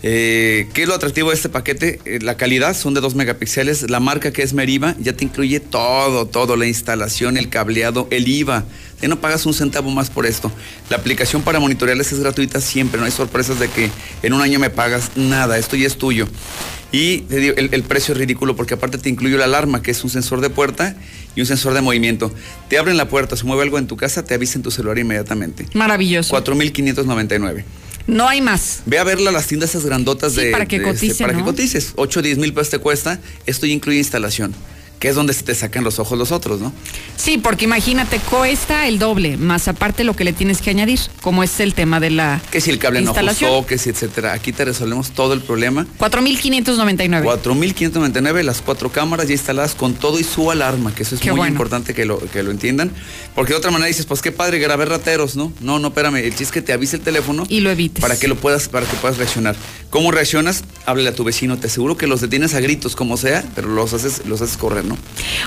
Eh, 0.05 0.67
¿Qué 0.73 0.83
es 0.83 0.87
lo 0.89 0.95
atractivo 0.95 1.29
de 1.29 1.35
este 1.35 1.47
paquete? 1.47 2.01
Eh, 2.03 2.19
la 2.21 2.35
calidad 2.35 2.75
son 2.75 2.93
de 2.93 2.99
2 2.99 3.15
megapíxeles. 3.15 3.89
La 3.89 4.01
marca 4.01 4.33
que 4.33 4.43
es 4.43 4.53
Meriva 4.53 4.95
ya 4.99 5.13
te 5.13 5.23
incluye 5.23 5.61
todo, 5.61 6.25
todo: 6.27 6.57
la 6.57 6.67
instalación, 6.67 7.37
el 7.37 7.49
cableado, 7.49 8.07
el 8.11 8.27
IVA. 8.27 8.65
Ya 9.01 9.07
no 9.07 9.21
pagas 9.21 9.45
un 9.45 9.53
centavo 9.53 9.89
más 9.91 10.09
por 10.09 10.25
esto. 10.25 10.51
La 10.89 10.97
aplicación 10.97 11.41
para 11.41 11.59
monitorearles 11.59 12.11
es 12.11 12.19
gratuita 12.19 12.59
siempre. 12.59 12.99
No 12.99 13.05
hay 13.05 13.11
sorpresas 13.11 13.59
de 13.59 13.69
que 13.69 13.89
en 14.23 14.33
un 14.33 14.41
año 14.41 14.59
me 14.59 14.69
pagas 14.69 15.11
nada. 15.15 15.57
Esto 15.57 15.77
ya 15.77 15.87
es 15.87 15.97
tuyo. 15.97 16.27
Y 16.91 17.19
te 17.21 17.37
digo, 17.37 17.55
el, 17.57 17.69
el 17.71 17.83
precio 17.83 18.13
es 18.13 18.19
ridículo 18.19 18.55
porque 18.55 18.73
aparte 18.75 18.97
te 18.97 19.09
incluye 19.09 19.37
la 19.37 19.45
alarma, 19.45 19.81
que 19.81 19.91
es 19.91 20.03
un 20.03 20.09
sensor 20.09 20.41
de 20.41 20.49
puerta 20.49 20.95
y 21.33 21.41
un 21.41 21.47
sensor 21.47 21.73
de 21.73 21.81
movimiento. 21.81 22.31
Te 22.69 22.77
abren 22.77 22.97
la 22.97 23.07
puerta, 23.07 23.35
se 23.35 23.45
mueve 23.45 23.63
algo 23.63 23.79
en 23.79 23.87
tu 23.87 23.97
casa, 23.97 24.23
te 24.23 24.33
avisa 24.33 24.59
en 24.59 24.63
tu 24.63 24.69
celular 24.69 24.99
inmediatamente. 24.99 25.65
Maravilloso. 25.73 26.35
4.599. 26.35 27.63
No 28.07 28.27
hay 28.27 28.41
más. 28.41 28.81
Ve 28.85 28.99
a 28.99 29.03
verla 29.03 29.29
a 29.29 29.33
las 29.33 29.47
tiendas 29.47 29.69
esas 29.71 29.85
grandotas 29.85 30.33
Sí, 30.33 30.41
de. 30.41 30.51
para 30.51 30.65
que 30.67 30.79
de 30.79 30.85
este, 30.89 30.93
coticen, 31.07 31.23
para 31.25 31.33
que 31.33 31.39
¿no? 31.39 31.45
cotices. 31.45 31.93
8 31.95 32.19
o 32.19 32.23
10 32.23 32.37
mil 32.37 32.53
pesos 32.53 32.69
te 32.71 32.79
cuesta. 32.79 33.19
Esto 33.45 33.65
ya 33.65 33.73
incluye 33.73 33.97
instalación. 33.99 34.53
Que 35.03 35.09
es 35.09 35.15
donde 35.15 35.33
se 35.33 35.43
te 35.43 35.53
sacan 35.53 35.83
los 35.83 35.99
ojos 35.99 36.17
los 36.17 36.31
otros, 36.31 36.61
¿no? 36.61 36.71
Sí, 37.17 37.37
porque 37.37 37.65
imagínate, 37.65 38.19
cuesta 38.19 38.87
el 38.87 38.99
doble, 38.99 39.35
más 39.35 39.67
aparte 39.67 40.05
lo 40.05 40.15
que 40.15 40.23
le 40.23 40.31
tienes 40.31 40.61
que 40.61 40.69
añadir, 40.69 40.97
como 41.21 41.43
es 41.43 41.59
el 41.59 41.73
tema 41.73 41.99
de 41.99 42.09
la 42.09 42.41
Que 42.51 42.61
si 42.61 42.69
el 42.69 42.79
cable 42.79 43.01
no 43.01 43.11
ajustó, 43.11 43.65
que 43.65 43.77
si 43.77 43.89
etcétera. 43.89 44.31
Aquí 44.31 44.53
te 44.53 44.63
resolvemos 44.63 45.11
todo 45.11 45.33
el 45.33 45.41
problema. 45.41 45.85
4.599. 45.99 47.21
4.599, 47.21 48.43
las 48.43 48.61
cuatro 48.61 48.93
cámaras 48.93 49.27
ya 49.27 49.33
instaladas 49.33 49.75
con 49.75 49.93
todo 49.93 50.21
y 50.21 50.23
su 50.23 50.49
alarma, 50.49 50.95
que 50.95 51.03
eso 51.03 51.15
es 51.15 51.21
Qué 51.21 51.31
muy 51.31 51.39
bueno. 51.39 51.51
importante 51.51 51.93
que 51.93 52.05
lo, 52.05 52.19
que 52.19 52.41
lo 52.41 52.51
entiendan. 52.51 52.89
Porque 53.35 53.51
de 53.51 53.57
otra 53.57 53.71
manera 53.71 53.87
dices, 53.89 54.05
pues 54.05 54.21
qué 54.21 54.31
padre 54.31 54.57
grabé 54.59 54.85
rateros, 54.85 55.35
¿no? 55.35 55.51
No, 55.59 55.79
no, 55.79 55.89
espérame, 55.89 56.15
el 56.23 56.29
chiste 56.29 56.43
es 56.45 56.51
que 56.53 56.61
te 56.61 56.71
avise 56.71 56.95
el 56.95 57.01
teléfono. 57.01 57.43
Y 57.49 57.59
lo 57.59 57.71
evites. 57.71 58.01
Para 58.01 58.17
que 58.17 58.29
lo 58.29 58.37
puedas, 58.37 58.69
para 58.69 58.85
que 58.85 58.95
puedas 58.95 59.17
reaccionar. 59.17 59.57
¿Cómo 59.89 60.11
reaccionas? 60.11 60.63
Háblale 60.85 61.09
a 61.09 61.13
tu 61.13 61.25
vecino, 61.25 61.59
te 61.59 61.67
aseguro 61.67 61.97
que 61.97 62.07
los 62.07 62.21
detienes 62.21 62.53
a 62.53 62.61
gritos, 62.61 62.95
como 62.95 63.17
sea, 63.17 63.43
pero 63.53 63.67
los 63.67 63.91
haces, 63.93 64.21
los 64.25 64.41
haces 64.41 64.55
correr, 64.55 64.85
¿no? 64.85 64.92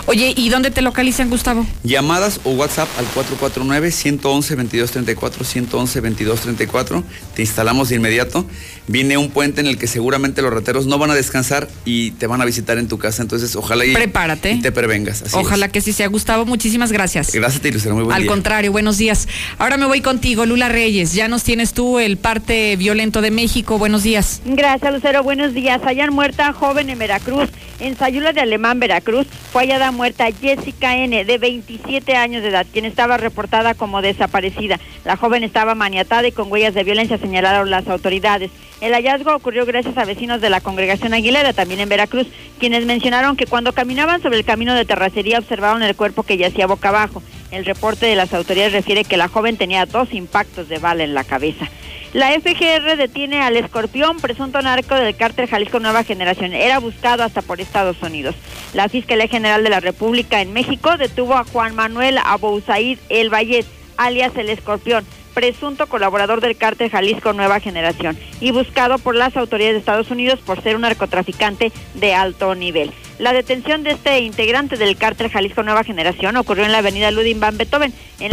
Oye, 0.07 0.35
¿y 0.37 0.49
dónde 0.51 0.71
te 0.71 0.83
localizan, 0.83 1.31
Gustavo? 1.31 1.67
Llamadas 1.83 2.41
o 2.45 2.51
WhatsApp 2.51 2.89
al 2.99 3.07
449-111-2234, 3.15 5.69
111-2234. 5.69 7.03
Te 7.35 7.43
instalamos 7.43 7.89
de 7.89 7.97
inmediato. 7.97 8.47
Viene 8.89 9.17
un 9.17 9.31
puente 9.31 9.61
en 9.61 9.67
el 9.67 9.79
que 9.79 9.87
seguramente 9.87 10.43
los 10.43 10.53
rateros 10.53 10.87
no 10.87 10.99
van 10.99 11.11
a 11.11 11.15
descansar 11.15 11.69
y 11.85 12.13
te 12.13 12.27
van 12.27 12.41
a 12.41 12.45
visitar 12.45 12.79
en 12.79 12.87
tu 12.87 12.99
casa. 12.99 13.23
Entonces, 13.23 13.57
ojalá 13.57 13.85
y, 13.85 13.93
Prepárate. 13.93 14.53
y 14.53 14.61
te 14.61 14.71
prevengas. 14.71 15.23
Así 15.23 15.37
Ojalá 15.37 15.69
que 15.69 15.81
sí 15.81 15.93
sea. 15.93 16.07
Gustavo, 16.07 16.45
muchísimas 16.47 16.93
gracias. 16.93 17.29
es. 17.31 17.35
Gracias, 17.35 17.61
te 17.63 17.73
Lucero. 17.73 17.95
Muy 17.97 18.05
buen 18.05 18.15
Al 18.15 18.23
día. 18.23 18.31
contrario, 18.31 18.71
buenos 18.71 18.97
días. 18.99 19.27
Ahora 19.59 19.77
me 19.77 19.87
voy 19.87 20.01
contigo, 20.03 20.47
Lula 20.47 20.69
Reyes. 20.69 21.15
Ya 21.15 21.27
nos 21.29 21.43
tienes 21.43 21.73
tú 21.73 21.99
el 21.99 22.17
parte 22.17 22.77
violento 22.77 23.23
de 23.23 23.31
México. 23.33 23.79
Buenos 23.79 24.03
días. 24.05 24.41
Gracias, 24.45 24.93
Lucero. 24.93 25.23
Buenos 25.25 25.53
días. 25.53 25.81
Hayan 25.85 26.13
muerta 26.13 26.53
joven 26.53 26.89
en 26.91 26.99
Veracruz. 26.99 27.49
En 27.81 27.97
Sayula 27.99 28.33
de 28.33 28.41
Alemán, 28.41 28.81
Veracruz, 28.81 29.27
fue 29.53 29.63
hallada 29.65 29.91
muerta 29.91 30.29
Jessica 30.41 30.97
N., 30.97 31.25
de 31.27 31.39
27 31.39 32.17
años 32.17 32.43
de 32.43 32.49
edad, 32.49 32.67
quien 32.73 32.87
estaba 32.87 33.19
reportada 33.19 33.75
como 33.75 34.01
desaparecida. 34.01 34.81
La 35.05 35.17
joven 35.19 35.45
estaba 35.45 35.75
maniatada 35.75 36.27
y 36.27 36.33
con 36.33 36.51
huellas 36.51 36.73
de 36.73 36.85
violencia, 36.85 37.19
señalaron 37.19 37.69
las 37.71 37.87
autoridades. 37.89 38.51
El 38.81 38.93
hallazgo 38.93 39.35
ocurrió 39.35 39.65
gracias 39.65 39.97
a 39.97 40.05
vecinos 40.05 40.43
de 40.43 40.51
la 40.51 40.61
congregación 40.61 41.15
Aguilera, 41.15 41.55
también 41.55 41.81
en 41.81 41.89
Veracruz, 41.89 42.27
quienes 42.59 42.85
mencionaron 42.85 43.37
que 43.37 43.47
cuando 43.47 43.73
caminaban 43.73 44.21
sobre 44.21 44.37
el 44.37 44.45
camino 44.45 44.75
de 44.75 44.85
terracería 44.85 45.39
observaron 45.39 45.83
el 45.83 45.97
cuerpo 45.97 46.25
que 46.25 46.37
yacía 46.37 46.67
boca 46.67 46.91
abajo. 46.91 47.23
El 47.51 47.65
reporte 47.65 48.05
de 48.05 48.17
las 48.17 48.35
autoridades 48.35 48.75
refiere 48.75 49.05
que 49.05 49.17
la 49.17 49.29
joven 49.29 49.57
tenía 49.57 49.87
dos 49.87 50.13
impactos 50.13 50.69
de 50.69 50.79
bala 50.79 51.05
en 51.05 51.15
la 51.15 51.25
cabeza. 51.25 51.71
La 52.13 52.31
FGR 52.33 52.97
detiene 52.97 53.41
al 53.41 53.57
escorpión, 53.57 54.19
presunto 54.19 54.61
narco 54.61 54.95
del 54.95 55.17
cártel 55.17 55.49
Jalisco 55.49 55.81
Nueva 55.81 56.05
Generación. 56.05 56.53
Era 56.53 56.79
buscado 56.79 57.25
hasta 57.25 57.43
por 57.43 57.61
Estados 57.61 58.03
Unidos. 58.03 58.35
La 58.75 58.89
Fiscalía 58.89 59.29
General 59.29 59.63
de 59.63 59.71
la 59.71 59.81
República 59.81 60.41
en 60.41 60.53
México 60.53 60.97
detuvo 60.99 61.35
a 61.35 61.45
Juan 61.45 61.75
Manuel 61.75 62.19
Abousaid 62.25 62.99
El 63.09 63.33
Vallet, 63.33 63.67
alias 63.97 64.37
El 64.37 64.51
Escorpión, 64.51 65.05
presunto 65.37 65.87
colaborador 65.87 66.41
del 66.41 66.57
cártel 66.57 66.89
Jalisco 66.89 67.35
Nueva 67.35 67.61
Generación 67.61 68.17
y 68.41 68.53
buscado 68.53 68.97
por 68.97 69.15
las 69.15 69.37
autoridades 69.37 69.75
de 69.75 69.81
Estados 69.81 70.11
Unidos 70.11 70.41
por 70.41 70.63
ser 70.63 70.77
un 70.77 70.83
narcotraficante 70.83 71.73
de 71.93 72.15
alto 72.15 72.55
nivel. 72.55 72.91
La 73.19 73.35
detención 73.35 73.83
de 73.83 73.91
este 73.91 74.21
integrante 74.21 74.79
del 74.79 74.97
cártel 74.97 75.29
Jalisco 75.29 75.63
Nueva 75.63 75.85
Generación 75.85 76.39
ocurrió 76.39 76.65
en 76.65 76.73
la 76.73 76.79
avenida 76.79 77.11
Ludwig 77.11 77.39
van 77.39 77.59
Beethoven. 77.59 77.93
En 78.19 78.33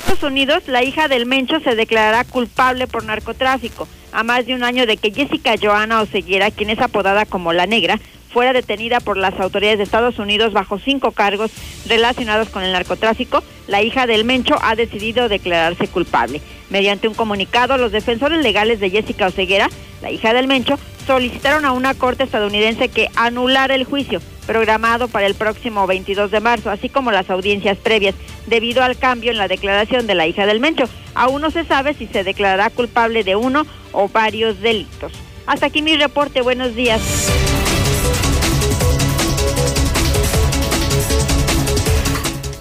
Estados 0.00 0.22
Unidos, 0.22 0.64
la 0.66 0.84
hija 0.84 1.08
del 1.08 1.24
Mencho 1.24 1.60
se 1.60 1.74
declarará 1.74 2.24
culpable 2.24 2.86
por 2.86 3.02
narcotráfico, 3.04 3.88
a 4.12 4.22
más 4.22 4.46
de 4.46 4.54
un 4.54 4.64
año 4.64 4.86
de 4.86 4.96
que 4.96 5.12
Jessica 5.12 5.54
Joana 5.60 6.00
Oseguera, 6.00 6.50
quien 6.50 6.70
es 6.70 6.78
apodada 6.80 7.26
como 7.26 7.52
La 7.52 7.66
Negra, 7.66 7.98
fuera 8.30 8.52
detenida 8.52 9.00
por 9.00 9.16
las 9.16 9.38
autoridades 9.40 9.78
de 9.78 9.84
Estados 9.84 10.18
Unidos 10.18 10.52
bajo 10.52 10.78
cinco 10.78 11.10
cargos 11.10 11.50
relacionados 11.86 12.48
con 12.48 12.62
el 12.62 12.72
narcotráfico, 12.72 13.42
la 13.66 13.82
hija 13.82 14.06
del 14.06 14.24
Mencho 14.24 14.56
ha 14.62 14.76
decidido 14.76 15.28
declararse 15.28 15.88
culpable. 15.88 16.40
Mediante 16.70 17.08
un 17.08 17.14
comunicado, 17.14 17.76
los 17.76 17.92
defensores 17.92 18.42
legales 18.42 18.78
de 18.78 18.90
Jessica 18.90 19.26
Oseguera, 19.26 19.68
la 20.00 20.10
hija 20.10 20.32
del 20.32 20.46
Mencho, 20.46 20.78
solicitaron 21.06 21.64
a 21.64 21.72
una 21.72 21.94
corte 21.94 22.22
estadounidense 22.22 22.88
que 22.88 23.08
anulara 23.16 23.74
el 23.74 23.84
juicio 23.84 24.20
programado 24.46 25.08
para 25.08 25.26
el 25.26 25.34
próximo 25.34 25.86
22 25.86 26.30
de 26.30 26.40
marzo, 26.40 26.70
así 26.70 26.88
como 26.88 27.12
las 27.12 27.30
audiencias 27.30 27.78
previas, 27.78 28.14
debido 28.46 28.82
al 28.82 28.98
cambio 28.98 29.30
en 29.30 29.38
la 29.38 29.48
declaración 29.48 30.06
de 30.06 30.14
la 30.14 30.26
hija 30.26 30.46
del 30.46 30.60
Mencho. 30.60 30.84
Aún 31.14 31.42
no 31.42 31.50
se 31.50 31.64
sabe 31.64 31.94
si 31.94 32.06
se 32.06 32.24
declarará 32.24 32.70
culpable 32.70 33.24
de 33.24 33.36
uno 33.36 33.66
o 33.92 34.08
varios 34.08 34.60
delitos. 34.60 35.12
Hasta 35.46 35.66
aquí 35.66 35.82
mi 35.82 35.96
reporte. 35.96 36.42
Buenos 36.42 36.74
días. 36.74 37.00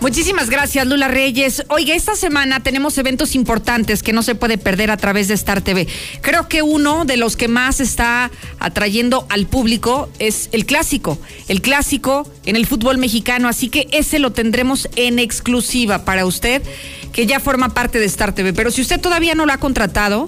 Muchísimas 0.01 0.49
gracias, 0.49 0.87
Lula 0.87 1.09
Reyes. 1.09 1.65
Oiga, 1.67 1.93
esta 1.93 2.15
semana 2.15 2.61
tenemos 2.61 2.97
eventos 2.97 3.35
importantes 3.35 4.01
que 4.01 4.13
no 4.13 4.23
se 4.23 4.33
puede 4.33 4.57
perder 4.57 4.91
a 4.91 4.97
través 4.97 5.27
de 5.27 5.33
Star 5.33 5.61
TV. 5.61 5.87
Creo 6.21 6.47
que 6.47 6.61
uno 6.61 7.03
de 7.03 7.17
los 7.17 7.35
que 7.35 7.49
más 7.49 7.81
está 7.81 8.31
atrayendo 8.59 9.27
al 9.27 9.45
público 9.45 10.09
es 10.17 10.47
el 10.53 10.65
clásico. 10.65 11.19
El 11.49 11.61
clásico 11.61 12.31
en 12.45 12.55
el 12.55 12.65
fútbol 12.65 12.97
mexicano, 12.97 13.49
así 13.49 13.67
que 13.67 13.89
ese 13.91 14.19
lo 14.19 14.31
tendremos 14.31 14.87
en 14.95 15.19
exclusiva 15.19 16.05
para 16.05 16.25
usted, 16.25 16.63
que 17.11 17.25
ya 17.25 17.41
forma 17.41 17.73
parte 17.73 17.99
de 17.99 18.05
Star 18.05 18.33
TV. 18.33 18.53
Pero 18.53 18.71
si 18.71 18.81
usted 18.81 19.01
todavía 19.01 19.35
no 19.35 19.45
lo 19.45 19.51
ha 19.51 19.57
contratado, 19.57 20.27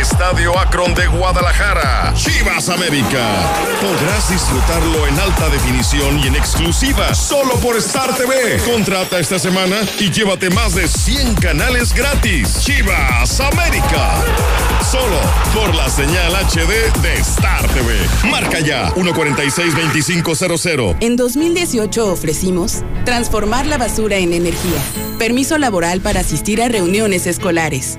Estadio 0.00 0.58
Akron 0.58 0.94
de 0.94 1.06
Guadalajara. 1.08 2.14
Chivas 2.14 2.70
América. 2.70 3.52
Podrás 3.82 4.30
disfrutarlo 4.30 5.06
en 5.06 5.20
alta 5.20 5.50
definición 5.50 6.18
y 6.18 6.28
en 6.28 6.36
exclusiva 6.36 7.14
solo 7.14 7.56
por 7.56 7.76
Star 7.76 8.16
TV. 8.16 8.56
Contrata 8.64 9.18
esta 9.18 9.38
semana 9.38 9.76
y 9.98 10.10
llévate 10.10 10.48
más 10.48 10.74
de 10.74 10.88
100 10.88 11.34
canales 11.34 11.92
gratis. 11.92 12.60
Chivas 12.60 13.40
América. 13.40 14.24
Solo 14.90 15.20
por 15.52 15.74
la 15.74 15.90
señal 15.90 16.34
HD 16.34 16.90
de 17.02 17.14
Star 17.16 17.68
TV. 17.68 17.94
Marca 18.30 18.60
ya 18.60 18.94
146-2500. 18.94 20.96
En 21.00 21.16
2018 21.16 22.10
ofrecimos 22.10 22.84
transformar 23.04 23.66
la 23.66 23.76
basura 23.76 24.16
en 24.16 24.32
energía, 24.32 24.80
permiso 25.18 25.58
laboral 25.58 26.00
para 26.00 26.20
asistir 26.20 26.62
a 26.62 26.68
reuniones 26.68 27.26
escolares 27.26 27.98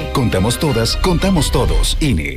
Contamos 0.13 0.59
todas, 0.59 0.97
contamos 0.97 1.51
todos. 1.51 1.97
INE. 1.99 2.35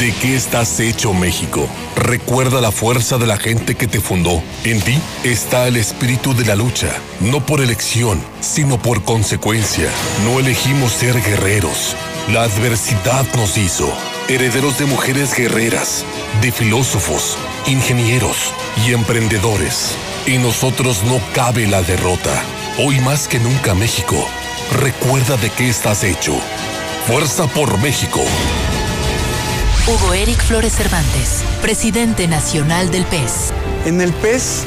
¿De 0.00 0.12
qué 0.20 0.36
estás 0.36 0.78
hecho 0.78 1.14
México? 1.14 1.68
Recuerda 1.96 2.60
la 2.60 2.70
fuerza 2.70 3.16
de 3.16 3.26
la 3.26 3.38
gente 3.38 3.74
que 3.76 3.86
te 3.86 4.00
fundó. 4.00 4.42
En 4.64 4.80
ti 4.82 4.98
está 5.24 5.66
el 5.68 5.76
espíritu 5.76 6.34
de 6.34 6.44
la 6.44 6.54
lucha, 6.54 6.92
no 7.20 7.44
por 7.44 7.60
elección, 7.60 8.20
sino 8.40 8.76
por 8.76 9.04
consecuencia. 9.04 9.90
No 10.24 10.38
elegimos 10.38 10.92
ser 10.92 11.20
guerreros. 11.22 11.96
La 12.30 12.42
adversidad 12.42 13.24
nos 13.36 13.56
hizo 13.56 13.90
herederos 14.28 14.78
de 14.78 14.86
mujeres 14.86 15.34
guerreras, 15.34 16.04
de 16.42 16.50
filósofos, 16.52 17.38
ingenieros 17.66 18.52
y 18.84 18.92
emprendedores. 18.92 19.94
En 20.26 20.42
nosotros 20.42 21.04
no 21.04 21.20
cabe 21.32 21.66
la 21.66 21.82
derrota. 21.82 22.42
Hoy 22.78 23.00
más 23.00 23.26
que 23.26 23.38
nunca 23.38 23.74
México, 23.74 24.28
recuerda 24.70 25.38
de 25.38 25.48
qué 25.48 25.66
estás 25.66 26.04
hecho. 26.04 26.34
Fuerza 27.06 27.46
por 27.46 27.80
México. 27.80 28.20
Hugo 29.86 30.12
Eric 30.12 30.38
Flores 30.42 30.74
Cervantes, 30.74 31.42
presidente 31.62 32.28
nacional 32.28 32.90
del 32.90 33.06
PES. 33.06 33.54
En 33.86 34.02
el 34.02 34.12
PES 34.12 34.66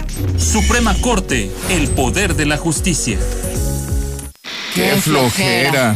Suprema 0.37 0.95
Corte, 1.01 1.49
el 1.69 1.89
poder 1.89 2.35
de 2.35 2.45
la 2.45 2.57
justicia. 2.57 3.17
¡Qué, 4.73 4.95
flojera! 5.01 5.95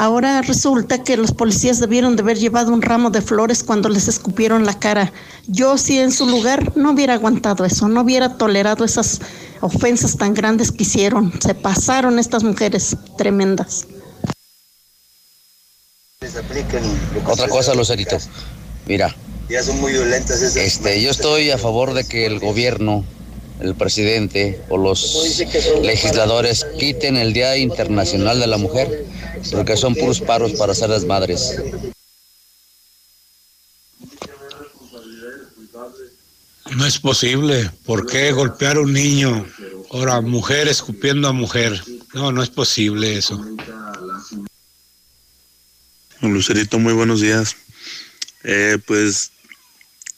Ahora 0.00 0.40
resulta 0.40 1.04
que 1.04 1.18
los 1.18 1.32
policías 1.32 1.78
debieron 1.78 2.16
de 2.16 2.22
haber 2.22 2.38
llevado 2.38 2.72
un 2.72 2.80
ramo 2.80 3.10
de 3.10 3.20
flores 3.20 3.62
cuando 3.62 3.90
les 3.90 4.08
escupieron 4.08 4.64
la 4.64 4.78
cara. 4.78 5.12
Yo 5.46 5.76
si 5.76 5.98
en 5.98 6.10
su 6.10 6.24
lugar 6.24 6.74
no 6.74 6.92
hubiera 6.92 7.12
aguantado 7.12 7.66
eso, 7.66 7.86
no 7.86 8.00
hubiera 8.00 8.38
tolerado 8.38 8.86
esas 8.86 9.20
ofensas 9.60 10.16
tan 10.16 10.32
grandes 10.32 10.72
que 10.72 10.84
hicieron. 10.84 11.30
Se 11.42 11.54
pasaron 11.54 12.18
estas 12.18 12.44
mujeres 12.44 12.96
tremendas. 13.18 13.88
Otra 17.26 17.48
cosa, 17.48 17.74
Lucerito. 17.74 18.16
Mira. 18.86 19.14
Ya 19.50 19.62
son 19.62 19.82
muy 19.82 19.92
violentas 19.92 20.40
esas. 20.40 20.56
Este, 20.56 21.02
yo 21.02 21.10
estoy 21.10 21.50
a 21.50 21.58
favor 21.58 21.92
de 21.92 22.04
que 22.04 22.24
el 22.24 22.40
gobierno 22.40 23.04
el 23.60 23.74
presidente 23.74 24.60
o 24.68 24.76
los 24.76 25.38
legisladores 25.82 26.66
quiten 26.78 27.16
el 27.16 27.32
Día 27.32 27.56
Internacional 27.56 28.40
de 28.40 28.46
la 28.46 28.56
Mujer, 28.56 29.04
porque 29.52 29.76
son 29.76 29.94
puros 29.94 30.20
paros 30.20 30.52
para 30.52 30.74
ser 30.74 30.90
las 30.90 31.04
madres. 31.04 31.56
No 36.76 36.86
es 36.86 36.98
posible. 36.98 37.70
¿Por 37.84 38.06
qué 38.06 38.32
golpear 38.32 38.76
a 38.76 38.80
un 38.80 38.92
niño? 38.92 39.46
Ahora, 39.90 40.20
mujer 40.20 40.68
escupiendo 40.68 41.28
a 41.28 41.32
mujer. 41.32 41.82
No, 42.14 42.32
no 42.32 42.42
es 42.42 42.50
posible 42.50 43.16
eso. 43.16 43.44
Lucerito, 46.20 46.78
muy 46.78 46.92
buenos 46.92 47.20
días. 47.20 47.56
Eh, 48.44 48.78
pues 48.86 49.32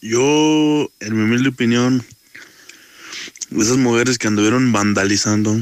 yo, 0.00 0.90
en 1.00 1.16
mi 1.16 1.22
humilde 1.22 1.48
opinión, 1.48 2.04
esas 3.50 3.76
mujeres 3.76 4.18
que 4.18 4.28
anduvieron 4.28 4.72
vandalizando, 4.72 5.58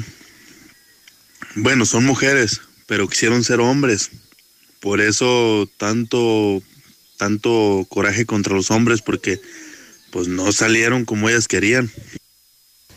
bueno, 1.56 1.84
son 1.84 2.04
mujeres, 2.04 2.60
pero 2.90 3.08
quisieron 3.08 3.44
ser 3.44 3.60
hombres. 3.60 4.10
Por 4.80 5.00
eso 5.00 5.68
tanto, 5.76 6.60
tanto 7.18 7.86
coraje 7.88 8.26
contra 8.26 8.52
los 8.52 8.72
hombres, 8.72 9.00
porque 9.00 9.40
pues 10.10 10.26
no 10.26 10.50
salieron 10.50 11.04
como 11.04 11.28
ellas 11.28 11.46
querían. 11.46 11.88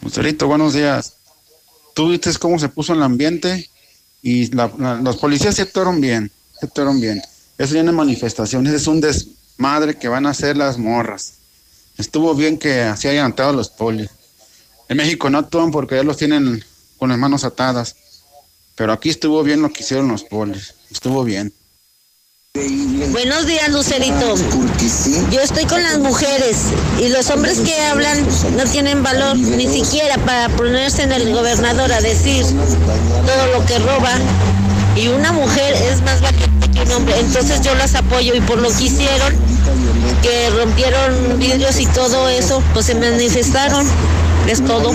Lucerito, 0.02 0.48
buenos 0.48 0.74
días. 0.74 1.14
Tú 1.94 2.10
viste 2.10 2.34
cómo 2.40 2.58
se 2.58 2.70
puso 2.70 2.94
el 2.94 3.04
ambiente 3.04 3.70
y 4.24 4.48
los 4.48 5.18
policías 5.18 5.58
se 5.58 5.62
actuaron 5.62 6.02
bien, 6.02 6.32
se 6.60 6.66
actuaron 6.66 7.00
bien. 7.00 7.22
Eso 7.60 7.76
ya 7.76 7.84
no 7.84 7.92
es 7.92 7.96
manifestaciones, 7.96 8.74
es 8.74 8.88
un 8.88 9.00
desmadre 9.00 10.00
que 10.00 10.08
van 10.08 10.26
a 10.26 10.32
hacer 10.32 10.58
las 10.58 10.80
morras. 10.80 11.34
Estuvo 12.00 12.34
bien 12.34 12.58
que 12.58 12.82
así 12.82 13.10
hayan 13.10 13.34
atado 13.34 13.54
los 13.54 13.70
polis. 13.70 14.10
En 14.90 14.98
México 14.98 15.30
no 15.30 15.38
actúan 15.38 15.70
porque 15.70 15.98
ya 15.98 16.04
los 16.04 16.18
tienen 16.18 16.66
con 16.98 17.10
las 17.10 17.20
manos 17.20 17.44
atadas. 17.44 17.96
Pero 18.76 18.94
aquí 18.94 19.10
estuvo 19.10 19.44
bien 19.44 19.62
lo 19.62 19.72
que 19.72 19.84
hicieron 19.84 20.08
los 20.08 20.24
polis. 20.24 20.74
Estuvo 20.90 21.24
bien. 21.24 21.54
Buenos 23.12 23.48
días, 23.48 23.70
Lucerito. 23.70 24.36
Yo 25.32 25.42
estoy 25.42 25.66
con 25.66 25.82
las 25.82 25.98
mujeres 25.98 26.58
y 27.00 27.10
los 27.10 27.30
hombres 27.32 27.60
que 27.60 27.76
hablan 27.82 28.24
no 28.56 28.64
tienen 28.66 29.02
valor 29.02 29.36
ni 29.38 29.68
siquiera 29.68 30.18
para 30.20 30.50
ponerse 30.50 31.02
en 31.02 31.12
el 31.14 31.34
gobernador 31.34 31.92
a 31.92 32.00
decir 32.00 32.46
todo 32.46 33.48
lo 33.54 33.66
que 33.66 33.80
roba. 33.80 34.12
Y 34.96 35.08
una 35.08 35.32
mujer 35.32 35.74
es 35.74 36.02
más 36.04 36.22
valiente 36.22 36.70
que 36.70 36.82
un 36.82 36.92
hombre. 36.92 37.20
Entonces 37.20 37.62
yo 37.62 37.74
las 37.74 37.96
apoyo 37.96 38.36
y 38.36 38.42
por 38.42 38.60
lo 38.60 38.70
que 38.70 38.84
hicieron, 38.84 39.34
que 40.22 40.52
rompieron 40.52 41.40
vidrios 41.40 41.80
y 41.80 41.88
todo 41.88 42.30
eso, 42.30 42.62
pues 42.74 42.86
se 42.86 42.94
manifestaron. 42.94 43.88
Es 44.48 44.64
todo. 44.64 44.92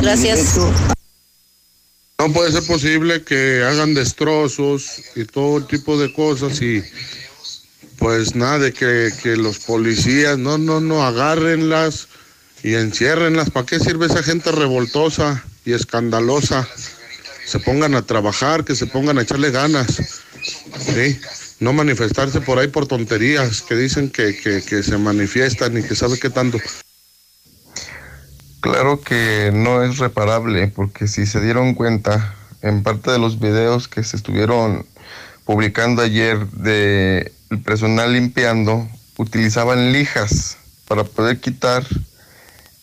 Gracias. 0.00 0.56
No 2.20 2.30
puede 2.30 2.52
ser 2.52 2.66
posible 2.66 3.22
que 3.22 3.64
hagan 3.64 3.94
destrozos 3.94 5.00
y 5.16 5.24
todo 5.24 5.64
tipo 5.64 5.98
de 5.98 6.12
cosas 6.12 6.60
y 6.60 6.84
pues 7.96 8.34
nada 8.34 8.58
de 8.58 8.74
que, 8.74 9.10
que 9.22 9.38
los 9.38 9.60
policías 9.60 10.36
no, 10.36 10.58
no, 10.58 10.82
no, 10.82 11.02
agárrenlas 11.02 12.08
y 12.62 12.74
enciérrenlas. 12.74 13.48
¿Para 13.48 13.64
qué 13.64 13.80
sirve 13.80 14.04
esa 14.04 14.22
gente 14.22 14.52
revoltosa 14.52 15.42
y 15.64 15.72
escandalosa? 15.72 16.68
Se 17.46 17.58
pongan 17.58 17.94
a 17.94 18.04
trabajar, 18.04 18.66
que 18.66 18.76
se 18.76 18.86
pongan 18.86 19.16
a 19.16 19.22
echarle 19.22 19.50
ganas. 19.50 20.20
¿sí? 20.78 21.18
No 21.58 21.72
manifestarse 21.72 22.42
por 22.42 22.58
ahí 22.58 22.68
por 22.68 22.86
tonterías 22.86 23.62
que 23.62 23.76
dicen 23.76 24.10
que, 24.10 24.38
que, 24.38 24.60
que 24.60 24.82
se 24.82 24.98
manifiestan 24.98 25.78
y 25.78 25.82
que 25.82 25.96
sabe 25.96 26.18
qué 26.18 26.28
tanto. 26.28 26.58
Claro 28.60 29.00
que 29.00 29.50
no 29.54 29.82
es 29.82 29.98
reparable, 29.98 30.68
porque 30.68 31.08
si 31.08 31.24
se 31.24 31.40
dieron 31.40 31.74
cuenta, 31.74 32.34
en 32.62 32.82
parte 32.82 33.10
de 33.10 33.18
los 33.18 33.40
videos 33.40 33.88
que 33.88 34.04
se 34.04 34.16
estuvieron 34.16 34.86
publicando 35.44 36.02
ayer 36.02 36.46
de 36.48 37.32
el 37.50 37.62
personal 37.62 38.12
limpiando, 38.12 38.86
utilizaban 39.16 39.92
lijas 39.92 40.58
para 40.86 41.04
poder 41.04 41.40
quitar 41.40 41.84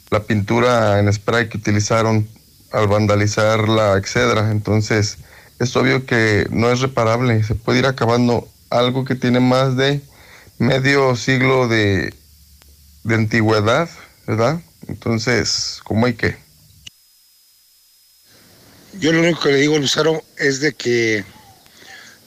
la 0.10 0.24
pintura 0.24 1.00
en 1.00 1.12
spray 1.14 1.48
que 1.50 1.58
utilizaron 1.58 2.28
al 2.72 2.88
vandalizar 2.88 3.70
la 3.70 3.98
excedra. 3.98 4.52
Entonces, 4.52 5.20
es 5.60 5.76
obvio 5.76 6.06
que 6.06 6.48
no 6.50 6.72
es 6.72 6.82
reparable, 6.82 7.44
se 7.44 7.56
puede 7.56 7.80
ir 7.80 7.86
acabando 7.86 8.48
algo 8.70 9.06
que 9.06 9.16
tiene 9.16 9.40
más 9.40 9.78
de 9.78 10.02
medio 10.58 11.16
siglo 11.16 11.68
de, 11.68 12.14
de 13.04 13.16
antigüedad, 13.16 13.90
¿verdad? 14.26 14.60
Entonces, 14.88 15.80
¿cómo 15.84 16.06
hay 16.06 16.14
que? 16.14 16.38
Yo 19.00 19.12
lo 19.12 19.20
único 19.20 19.42
que 19.42 19.52
le 19.52 19.58
digo 19.58 19.78
Lucero 19.78 20.24
es 20.38 20.60
de 20.60 20.74
que 20.74 21.24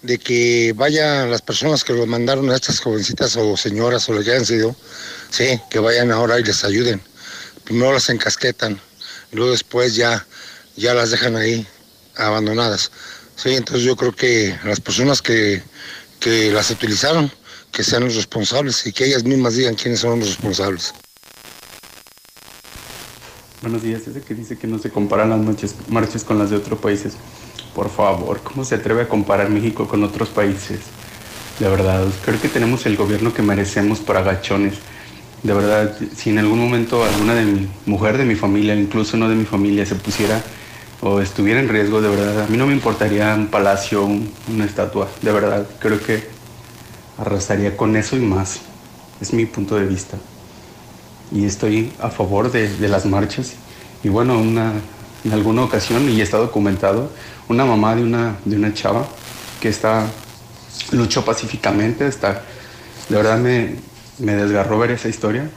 de 0.02 0.18
que 0.18 0.72
vayan 0.76 1.30
las 1.30 1.42
personas 1.42 1.84
que 1.84 1.92
lo 1.92 2.06
mandaron 2.06 2.50
a 2.50 2.54
estas 2.54 2.80
jovencitas 2.80 3.36
o 3.36 3.56
señoras 3.56 4.08
o 4.08 4.12
lo 4.12 4.22
que 4.22 4.30
hayan 4.30 4.46
sido, 4.46 4.74
sí, 5.30 5.60
que 5.70 5.78
vayan 5.78 6.10
ahora 6.10 6.40
y 6.40 6.44
les 6.44 6.64
ayuden. 6.64 7.02
Primero 7.64 7.92
las 7.92 8.08
encasquetan, 8.08 8.80
luego 9.32 9.50
después 9.52 9.94
ya, 9.94 10.26
ya 10.76 10.94
las 10.94 11.10
dejan 11.10 11.36
ahí 11.36 11.66
abandonadas. 12.16 12.90
Sí, 13.36 13.50
entonces 13.54 13.84
yo 13.84 13.96
creo 13.96 14.14
que 14.14 14.58
las 14.64 14.80
personas 14.80 15.20
que, 15.22 15.62
que 16.18 16.50
las 16.50 16.70
utilizaron, 16.70 17.30
que 17.72 17.84
sean 17.84 18.04
los 18.04 18.16
responsables 18.16 18.86
y 18.86 18.92
que 18.92 19.06
ellas 19.06 19.24
mismas 19.24 19.54
digan 19.54 19.74
quiénes 19.74 20.00
son 20.00 20.20
los 20.20 20.28
responsables. 20.28 20.94
Buenos 23.62 23.82
días, 23.82 24.06
ese 24.06 24.22
que 24.22 24.34
dice 24.34 24.56
que 24.56 24.66
no 24.66 24.78
se 24.78 24.90
comparan 24.90 25.28
las 25.30 25.38
noches, 25.40 25.74
marchas 25.88 26.24
con 26.24 26.38
las 26.38 26.48
de 26.48 26.56
otros 26.56 26.78
países. 26.80 27.12
Por 27.74 27.90
favor, 27.90 28.40
¿cómo 28.42 28.64
se 28.64 28.76
atreve 28.76 29.02
a 29.02 29.08
comparar 29.08 29.50
México 29.50 29.86
con 29.86 30.02
otros 30.02 30.30
países? 30.30 30.80
De 31.58 31.68
verdad, 31.68 32.06
creo 32.24 32.40
que 32.40 32.48
tenemos 32.48 32.86
el 32.86 32.96
gobierno 32.96 33.34
que 33.34 33.42
merecemos 33.42 34.00
por 34.00 34.16
agachones. 34.16 34.74
De 35.42 35.52
verdad, 35.52 35.94
si 36.16 36.30
en 36.30 36.38
algún 36.38 36.58
momento 36.58 37.04
alguna 37.04 37.34
de 37.34 37.44
mi 37.44 37.68
mujer 37.84 38.16
de 38.16 38.24
mi 38.24 38.34
familia, 38.34 38.74
incluso 38.74 39.18
no 39.18 39.28
de 39.28 39.34
mi 39.34 39.44
familia, 39.44 39.84
se 39.84 39.94
pusiera 39.94 40.42
o 41.02 41.20
estuviera 41.20 41.60
en 41.60 41.68
riesgo, 41.68 42.00
de 42.00 42.08
verdad, 42.08 42.44
a 42.44 42.46
mí 42.46 42.56
no 42.56 42.66
me 42.66 42.72
importaría 42.72 43.34
un 43.34 43.48
palacio, 43.48 44.04
un- 44.04 44.30
una 44.48 44.64
estatua. 44.64 45.08
De 45.20 45.32
verdad, 45.32 45.66
creo 45.80 46.00
que 46.02 46.24
arrasaría 47.18 47.76
con 47.76 47.94
eso 47.96 48.16
y 48.16 48.20
más. 48.20 48.60
Es 49.20 49.34
mi 49.34 49.44
punto 49.44 49.76
de 49.76 49.84
vista 49.84 50.16
y 51.32 51.44
estoy 51.44 51.92
a 52.00 52.10
favor 52.10 52.50
de, 52.50 52.68
de 52.76 52.88
las 52.88 53.06
marchas. 53.06 53.52
Y 54.02 54.08
bueno, 54.08 54.38
una, 54.38 54.72
en 55.24 55.32
alguna 55.32 55.62
ocasión, 55.62 56.08
y 56.08 56.20
está 56.20 56.38
documentado, 56.38 57.10
una 57.48 57.64
mamá 57.64 57.94
de 57.94 58.02
una, 58.02 58.36
de 58.44 58.56
una 58.56 58.72
chava 58.72 59.06
que 59.60 59.68
está, 59.68 60.06
luchó 60.92 61.24
pacíficamente, 61.24 62.06
está, 62.06 62.42
de 63.08 63.16
verdad 63.16 63.38
me, 63.38 63.76
me 64.18 64.34
desgarró 64.34 64.78
ver 64.78 64.92
esa 64.92 65.08
historia. 65.08 65.50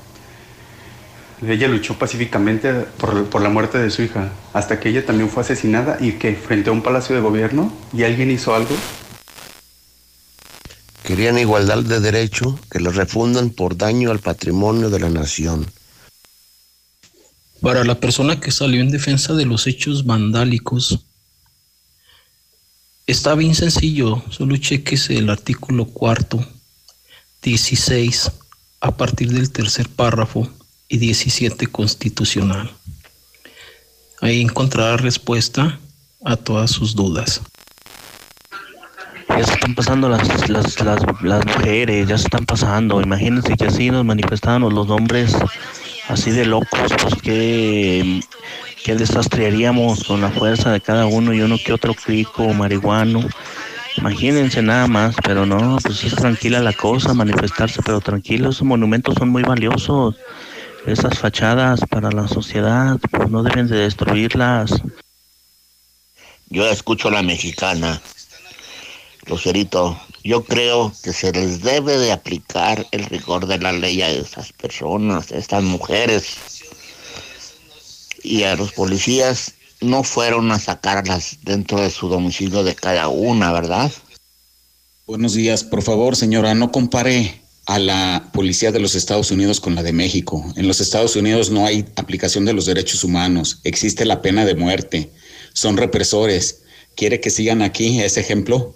Ella 1.45 1.68
luchó 1.68 1.98
pacíficamente 1.98 2.72
por, 2.98 3.26
por 3.26 3.41
la 3.41 3.50
muerte 3.50 3.78
de 3.78 3.90
su 3.90 4.02
hija, 4.02 4.30
hasta 4.54 4.80
que 4.80 4.90
ella 4.90 5.06
también 5.06 5.30
fue 5.30 5.41
asesinada 5.41 5.98
y 6.00 6.14
que 6.14 6.36
frente 6.36 6.70
a 6.70 6.74
un 6.74 6.82
palacio 6.82 7.16
de 7.16 7.22
gobierno 7.22 7.72
y 7.91 8.04
alguien 8.04 8.32
hizo 8.32 8.56
algo 8.56 8.74
Querían 11.04 11.38
igualdad 11.38 11.84
de 11.84 12.00
derecho 12.00 12.58
que 12.72 12.80
los 12.80 12.96
refundan 12.96 13.50
por 13.50 13.76
daño 13.76 14.10
al 14.10 14.20
patrimonio 14.20 14.90
de 14.90 15.00
la 15.00 15.10
nación. 15.10 15.70
Para 17.60 17.84
la 17.84 18.00
persona 18.00 18.40
que 18.40 18.52
salió 18.52 18.82
en 18.82 18.90
defensa 18.90 19.34
de 19.34 19.46
los 19.46 19.68
hechos 19.68 20.06
vandálicos, 20.06 21.00
está 23.06 23.36
bien 23.36 23.54
sencillo, 23.54 24.24
solo 24.30 24.56
chequese 24.56 25.18
el 25.18 25.30
artículo 25.30 25.86
cuarto, 25.86 26.46
16, 27.42 28.32
a 28.80 28.96
partir 28.96 29.32
del 29.32 29.52
tercer 29.52 29.90
párrafo 29.90 30.50
y 30.88 30.98
17 31.00 31.68
constitucional. 31.68 32.72
Ahí 34.22 34.42
encontrará 34.42 34.96
respuesta 34.96 35.80
a 36.24 36.38
todas 36.38 36.72
sus 36.72 36.96
dudas. 36.96 37.42
Ya 39.38 39.46
se 39.46 39.54
están 39.54 39.74
pasando 39.74 40.10
las, 40.10 40.50
las, 40.50 40.80
las, 40.82 41.02
las 41.22 41.46
mujeres, 41.46 42.08
ya 42.08 42.18
se 42.18 42.26
están 42.26 42.46
pasando. 42.46 43.02
Imagínense 43.02 43.56
que 43.58 43.66
así 43.66 43.90
nos 43.90 44.06
manifestáramos 44.06 44.74
los 44.74 44.90
hombres 44.90 45.36
así 46.08 46.32
de 46.32 46.46
locos, 46.46 46.92
pues 47.02 47.16
que, 47.22 48.22
que 48.84 48.96
desastre 48.96 49.48
haríamos 49.48 50.04
con 50.04 50.22
la 50.22 50.30
fuerza 50.30 50.72
de 50.72 50.82
cada 50.82 51.06
uno 51.06 51.34
y 51.34 51.42
uno 51.42 51.58
que 51.58 51.74
otro 51.74 51.94
crico 51.94 52.44
o 52.44 52.54
marihuano. 52.54 53.22
Imagínense 53.98 54.62
nada 54.62 54.88
más, 54.88 55.16
pero 55.24 55.46
no, 55.46 55.78
pues 55.82 56.04
es 56.04 56.16
tranquila 56.16 56.60
la 56.60 56.74
cosa, 56.74 57.14
manifestarse, 57.14 57.82
pero 57.84 58.02
tranquilo, 58.02 58.50
esos 58.50 58.64
monumentos 58.64 59.16
son 59.18 59.30
muy 59.30 59.44
valiosos. 59.44 60.16
Esas 60.86 61.18
fachadas 61.18 61.80
para 61.90 62.12
la 62.12 62.28
sociedad, 62.28 63.00
pues 63.10 63.30
no 63.30 63.42
deben 63.42 63.68
de 63.68 63.78
destruirlas. 63.78 64.82
Yo 66.50 66.70
escucho 66.70 67.08
a 67.08 67.12
la 67.12 67.24
mexicana. 67.24 68.02
Lucerito, 69.28 70.00
yo 70.24 70.44
creo 70.44 70.94
que 71.02 71.14
se 71.14 71.32
les 71.32 71.62
debe 71.62 71.98
de 71.98 72.12
aplicar 72.12 72.86
el 72.91 73.06
rigor 73.06 73.48
de 73.48 73.58
la 73.58 73.72
ley 73.72 74.02
a 74.02 74.10
esas 74.10 74.52
personas, 74.54 75.32
a 75.32 75.38
estas 75.38 75.64
mujeres. 75.64 76.36
Y 78.22 78.44
a 78.44 78.56
los 78.56 78.72
policías 78.74 79.54
no 79.82 80.04
fueron 80.04 80.52
a 80.52 80.60
sacarlas 80.60 81.38
dentro 81.44 81.80
de 81.80 81.90
su 81.90 82.10
domicilio 82.10 82.64
de 82.64 82.76
cada 82.76 83.08
una, 83.08 83.52
¿verdad? 83.52 83.91
Buenos 85.06 85.34
días, 85.34 85.64
por 85.64 85.82
favor, 85.82 86.16
señora, 86.16 86.54
no 86.54 86.72
compare 86.72 87.41
a 87.66 87.80
la 87.80 88.30
policía 88.34 88.72
de 88.72 88.80
los 88.80 88.95
Estados 88.95 89.32
Unidos 89.32 89.60
con 89.60 89.76
la 89.76 89.84
de 89.84 89.94
México. 89.94 90.54
En 90.56 90.68
los 90.68 90.82
Estados 90.82 91.16
Unidos 91.16 91.50
no 91.50 91.66
hay 91.66 91.86
aplicación 91.95 92.45
de 92.45 92.54
los 92.54 92.66
derechos 92.66 93.04
humanos, 93.04 93.60
existe 93.64 94.06
la 94.06 94.22
pena 94.22 94.45
de 94.45 94.56
muerte, 94.56 95.12
son 95.54 95.78
represores. 95.78 96.62
¿Quiere 96.95 97.20
que 97.20 97.30
sigan 97.30 97.62
aquí 97.62 98.02
ese 98.02 98.20
ejemplo? 98.20 98.76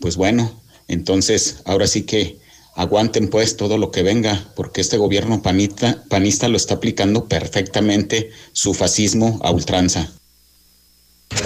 Pues 0.00 0.16
bueno, 0.16 0.60
entonces 0.88 1.62
ahora 1.64 1.86
sí 1.86 2.02
que 2.02 2.38
aguanten 2.74 3.28
pues 3.28 3.56
todo 3.56 3.78
lo 3.78 3.90
que 3.90 4.02
venga, 4.02 4.44
porque 4.54 4.80
este 4.80 4.98
gobierno 4.98 5.42
panista, 5.42 6.04
panista 6.08 6.48
lo 6.48 6.56
está 6.56 6.74
aplicando 6.74 7.26
perfectamente 7.26 8.30
su 8.52 8.74
fascismo 8.74 9.40
a 9.42 9.50
ultranza. 9.50 10.10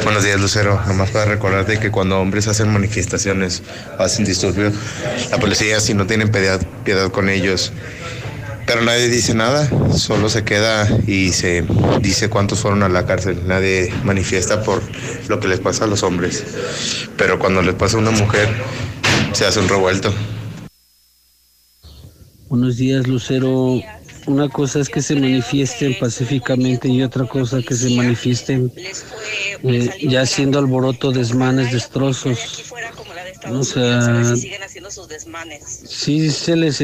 Buenos 0.04 0.24
días, 0.24 0.40
Lucero. 0.40 0.80
Nomás 0.86 1.10
para 1.10 1.24
recordarte 1.24 1.78
que 1.78 1.90
cuando 1.90 2.20
hombres 2.20 2.48
hacen 2.48 2.68
manifestaciones, 2.68 3.62
hacen 3.98 4.24
disturbios, 4.24 4.74
la 5.30 5.38
policía 5.38 5.80
si 5.80 5.94
no 5.94 6.06
tienen 6.06 6.30
piedad, 6.30 6.60
piedad 6.84 7.10
con 7.10 7.28
ellos. 7.28 7.72
Pero 8.70 8.82
nadie 8.82 9.08
dice 9.08 9.34
nada, 9.34 9.68
solo 9.98 10.28
se 10.28 10.44
queda 10.44 10.88
y 11.04 11.30
se 11.30 11.64
dice 12.00 12.30
cuántos 12.30 12.60
fueron 12.60 12.84
a 12.84 12.88
la 12.88 13.04
cárcel. 13.04 13.42
Nadie 13.44 13.92
manifiesta 14.04 14.62
por 14.62 14.80
lo 15.26 15.40
que 15.40 15.48
les 15.48 15.58
pasa 15.58 15.86
a 15.86 15.86
los 15.88 16.04
hombres. 16.04 16.44
Pero 17.16 17.40
cuando 17.40 17.62
les 17.62 17.74
pasa 17.74 17.96
a 17.96 17.98
una 17.98 18.12
mujer, 18.12 18.48
se 19.32 19.44
hace 19.44 19.58
un 19.58 19.68
revuelto. 19.68 20.14
Buenos 22.48 22.76
días, 22.76 23.08
Lucero. 23.08 23.80
Una 24.28 24.48
cosa 24.48 24.78
es 24.78 24.88
que 24.88 25.02
se 25.02 25.16
manifiesten 25.16 25.98
pacíficamente 25.98 26.86
y 26.86 27.02
otra 27.02 27.26
cosa 27.26 27.60
que 27.62 27.74
se 27.74 27.90
manifiesten 27.96 28.72
eh, 29.64 29.90
ya 30.00 30.20
haciendo 30.20 30.60
alboroto, 30.60 31.10
desmanes, 31.10 31.72
destrozos. 31.72 32.70
O 33.50 33.64
sea, 33.64 34.36
sí 35.88 36.30
se 36.30 36.54
les, 36.54 36.80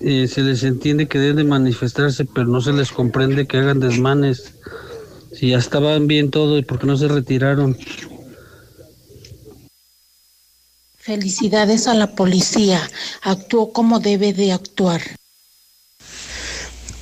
eh, 0.00 0.28
se 0.28 0.42
les 0.42 0.62
entiende 0.62 1.08
que 1.08 1.18
deben 1.18 1.36
de 1.36 1.44
manifestarse, 1.44 2.24
pero 2.24 2.46
no 2.46 2.60
se 2.60 2.72
les 2.72 2.92
comprende 2.92 3.46
que 3.46 3.58
hagan 3.58 3.80
desmanes. 3.80 4.54
Si 5.32 5.50
ya 5.50 5.58
estaban 5.58 6.06
bien 6.06 6.30
todo, 6.30 6.58
¿y 6.58 6.62
por 6.62 6.78
qué 6.78 6.86
no 6.86 6.96
se 6.96 7.08
retiraron? 7.08 7.76
Felicidades 10.96 11.86
a 11.88 11.94
la 11.94 12.14
policía. 12.14 12.80
Actuó 13.22 13.72
como 13.72 13.98
debe 13.98 14.32
de 14.32 14.52
actuar. 14.52 15.00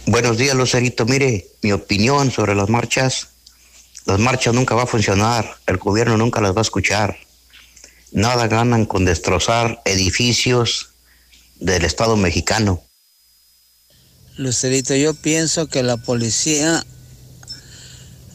Buenos 0.06 0.38
días, 0.38 0.54
Lucerito. 0.54 1.04
Mire, 1.04 1.48
mi 1.62 1.72
opinión 1.72 2.30
sobre 2.30 2.54
las 2.54 2.68
marchas. 2.68 3.28
Las 4.06 4.20
marchas 4.20 4.54
nunca 4.54 4.76
va 4.76 4.84
a 4.84 4.86
funcionar. 4.86 5.56
El 5.66 5.78
gobierno 5.78 6.16
nunca 6.16 6.40
las 6.40 6.54
va 6.54 6.60
a 6.60 6.62
escuchar. 6.62 7.16
Nada 8.12 8.46
ganan 8.46 8.86
con 8.86 9.04
destrozar 9.04 9.82
edificios 9.84 10.90
del 11.56 11.84
Estado 11.84 12.16
mexicano. 12.16 12.85
Lucerito, 14.36 14.94
yo 14.94 15.14
pienso 15.14 15.66
que 15.66 15.82
la 15.82 15.96
policía 15.96 16.84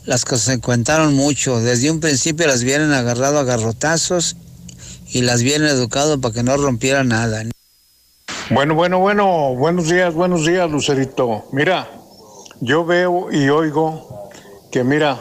las 0.05 0.25
consecuentaron 0.25 1.13
mucho. 1.13 1.59
Desde 1.59 1.91
un 1.91 1.99
principio 1.99 2.47
las 2.47 2.63
vienen 2.63 2.91
agarrado 2.91 3.37
a 3.37 3.43
garrotazos 3.43 4.35
y 5.13 5.21
las 5.21 5.43
vienen 5.43 5.69
educado 5.69 6.19
para 6.19 6.33
que 6.33 6.41
no 6.41 6.57
rompiera 6.57 7.03
nada. 7.03 7.43
Bueno, 8.49 8.73
bueno, 8.73 8.99
bueno, 8.99 9.53
buenos 9.55 9.89
días, 9.89 10.13
buenos 10.13 10.45
días, 10.45 10.69
Lucerito. 10.71 11.45
Mira, 11.51 11.87
yo 12.61 12.83
veo 12.83 13.31
y 13.31 13.49
oigo 13.49 14.29
que, 14.71 14.83
mira, 14.83 15.19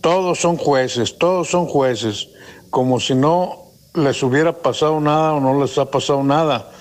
todos 0.00 0.38
son 0.38 0.56
jueces, 0.56 1.18
todos 1.18 1.48
son 1.48 1.66
jueces, 1.66 2.28
como 2.70 3.00
si 3.00 3.14
no 3.14 3.72
les 3.94 4.22
hubiera 4.22 4.56
pasado 4.56 5.00
nada 5.00 5.34
o 5.34 5.40
no 5.40 5.60
les 5.60 5.76
ha 5.78 5.90
pasado 5.90 6.22
nada. 6.22 6.71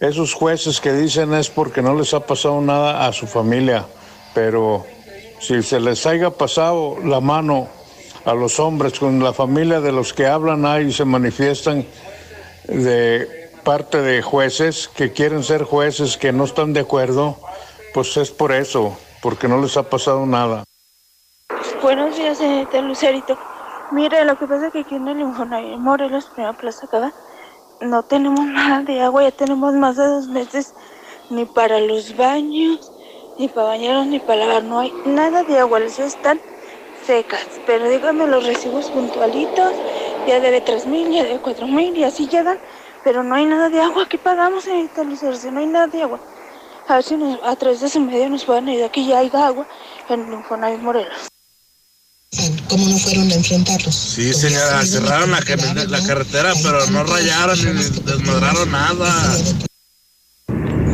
Esos 0.00 0.34
jueces 0.34 0.80
que 0.80 0.92
dicen 0.92 1.32
es 1.34 1.48
porque 1.48 1.82
no 1.82 1.94
les 1.94 2.12
ha 2.14 2.20
pasado 2.20 2.60
nada 2.60 3.06
a 3.06 3.12
su 3.12 3.26
familia, 3.26 3.86
pero 4.34 4.84
si 5.40 5.62
se 5.62 5.80
les 5.80 6.04
haya 6.06 6.30
pasado 6.30 6.96
la 7.02 7.20
mano 7.20 7.68
a 8.24 8.34
los 8.34 8.58
hombres 8.58 8.98
con 8.98 9.22
la 9.22 9.32
familia 9.32 9.80
de 9.80 9.92
los 9.92 10.12
que 10.12 10.26
hablan 10.26 10.66
ahí 10.66 10.86
y 10.86 10.92
se 10.92 11.04
manifiestan 11.04 11.86
de 12.66 13.50
parte 13.62 14.00
de 14.00 14.22
jueces 14.22 14.88
que 14.88 15.12
quieren 15.12 15.42
ser 15.42 15.64
jueces 15.64 16.16
que 16.16 16.32
no 16.32 16.44
están 16.44 16.72
de 16.72 16.80
acuerdo, 16.80 17.38
pues 17.92 18.16
es 18.16 18.30
por 18.30 18.52
eso, 18.52 18.96
porque 19.22 19.48
no 19.48 19.60
les 19.60 19.76
ha 19.76 19.88
pasado 19.88 20.26
nada. 20.26 20.64
Buenos 21.82 22.16
días, 22.16 22.38
señorita 22.38 22.80
Lucerito. 22.80 23.38
Mire, 23.92 24.24
lo 24.24 24.36
que 24.38 24.46
pasa 24.46 24.66
es 24.66 24.72
que 24.72 24.80
aquí 24.80 24.94
en 24.94 25.08
el 25.08 25.20
Infonavit 25.20 25.78
Morelos, 25.78 26.26
primera 26.26 26.52
plaza 26.54 26.86
acá, 26.86 27.12
no 27.84 28.02
tenemos 28.02 28.44
nada 28.44 28.82
de 28.82 29.00
agua, 29.00 29.22
ya 29.22 29.30
tenemos 29.30 29.74
más 29.74 29.96
de 29.96 30.06
dos 30.06 30.28
meses, 30.28 30.74
ni 31.30 31.44
para 31.44 31.80
los 31.80 32.16
baños, 32.16 32.92
ni 33.38 33.48
para 33.48 33.68
bañarnos, 33.68 34.06
ni 34.06 34.18
para 34.20 34.46
lavar, 34.46 34.64
no 34.64 34.80
hay 34.80 34.92
nada 35.04 35.42
de 35.42 35.58
agua, 35.58 35.80
las 35.80 35.98
están 35.98 36.40
secas, 37.06 37.46
pero 37.66 37.88
dígame 37.88 38.26
los 38.26 38.46
recibos 38.46 38.90
puntualitos, 38.90 39.72
ya 40.26 40.40
debe 40.40 40.60
tres 40.60 40.86
mil, 40.86 41.10
ya 41.10 41.24
debe 41.24 41.40
cuatro 41.40 41.66
mil, 41.66 41.96
y 41.96 42.04
así 42.04 42.26
llegan 42.28 42.58
pero 43.04 43.22
no 43.22 43.34
hay 43.34 43.44
nada 43.44 43.68
de 43.68 43.80
agua. 43.80 44.08
¿Qué 44.08 44.18
pagamos, 44.18 44.64
señorita 44.64 45.04
Lucercio? 45.04 45.52
No 45.52 45.60
hay 45.60 45.66
nada 45.66 45.86
de 45.86 46.02
agua. 46.02 46.18
A 46.88 46.94
ver 46.94 47.04
si 47.04 47.38
a 47.42 47.56
través 47.56 47.80
de 47.80 47.88
su 47.88 48.00
medio 48.00 48.28
nos 48.30 48.44
pueden 48.44 48.68
ayudar. 48.68 48.88
Aquí 48.88 49.06
ya 49.06 49.18
hay 49.18 49.30
agua 49.32 49.66
en 50.08 50.32
Infonavit 50.32 50.80
Morelos. 50.80 51.33
¿Cómo 52.68 52.88
no 52.88 52.98
fueron 52.98 53.30
a 53.30 53.34
enfrentarlos? 53.34 53.94
Sí, 53.94 54.32
señora, 54.32 54.84
cerraron 54.84 55.30
la, 55.30 55.40
la 55.88 56.06
carretera, 56.06 56.52
pero 56.62 56.86
no 56.90 57.04
rayaron 57.04 57.58
ni 57.58 57.82
desmadraron 57.82 58.70
nada. 58.70 59.36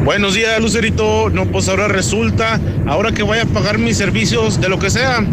Buenos 0.04 0.34
días, 0.34 0.60
Lucerito. 0.60 1.30
No, 1.30 1.50
pues 1.50 1.68
ahora 1.68 1.86
resulta, 1.88 2.60
ahora 2.86 3.12
que 3.12 3.22
voy 3.22 3.38
a 3.38 3.46
pagar 3.46 3.78
mis 3.78 3.96
servicios 3.96 4.60
de 4.60 4.68
lo 4.68 4.78
que 4.78 4.90
sea, 4.90 5.24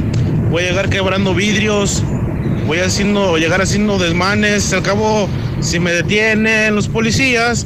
voy 0.49 0.63
a 0.63 0.69
llegar 0.69 0.89
quebrando 0.89 1.33
vidrios, 1.33 2.03
voy 2.65 2.79
haciendo, 2.79 3.37
llegar 3.37 3.61
haciendo 3.61 3.97
desmanes. 3.97 4.73
Al 4.73 4.83
cabo, 4.83 5.29
si 5.61 5.79
me 5.79 5.91
detienen 5.91 6.75
los 6.75 6.87
policías, 6.87 7.65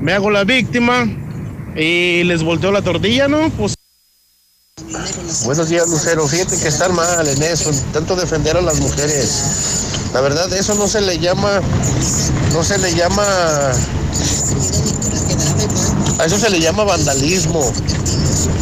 me 0.00 0.12
hago 0.12 0.30
la 0.30 0.44
víctima 0.44 1.06
y 1.74 2.22
les 2.24 2.42
volteo 2.42 2.70
la 2.70 2.82
tortilla, 2.82 3.28
¿no? 3.28 3.50
Pues. 3.50 3.75
Buenos 5.44 5.68
días, 5.70 5.88
Lucero. 5.88 6.28
Fíjate 6.28 6.58
que 6.58 6.68
están 6.68 6.94
mal 6.94 7.26
en 7.26 7.42
eso, 7.42 7.70
tanto 7.92 8.14
defender 8.14 8.56
a 8.56 8.60
las 8.60 8.78
mujeres. 8.78 10.10
La 10.12 10.20
verdad, 10.20 10.52
eso 10.52 10.74
no 10.74 10.86
se 10.86 11.00
le 11.00 11.18
llama, 11.18 11.60
no 12.52 12.62
se 12.62 12.78
le 12.78 12.94
llama, 12.94 13.24
a 16.18 16.24
eso 16.26 16.38
se 16.38 16.50
le 16.50 16.60
llama 16.60 16.84
vandalismo. 16.84 17.72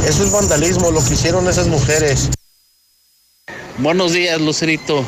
Eso 0.07 0.25
es 0.25 0.31
vandalismo, 0.31 0.91
lo 0.93 1.05
que 1.05 1.15
hicieron 1.15 1.49
esas 1.49 1.67
mujeres. 1.67 2.31
Buenos 3.79 4.13
días, 4.13 4.41
Lucerito. 4.41 5.05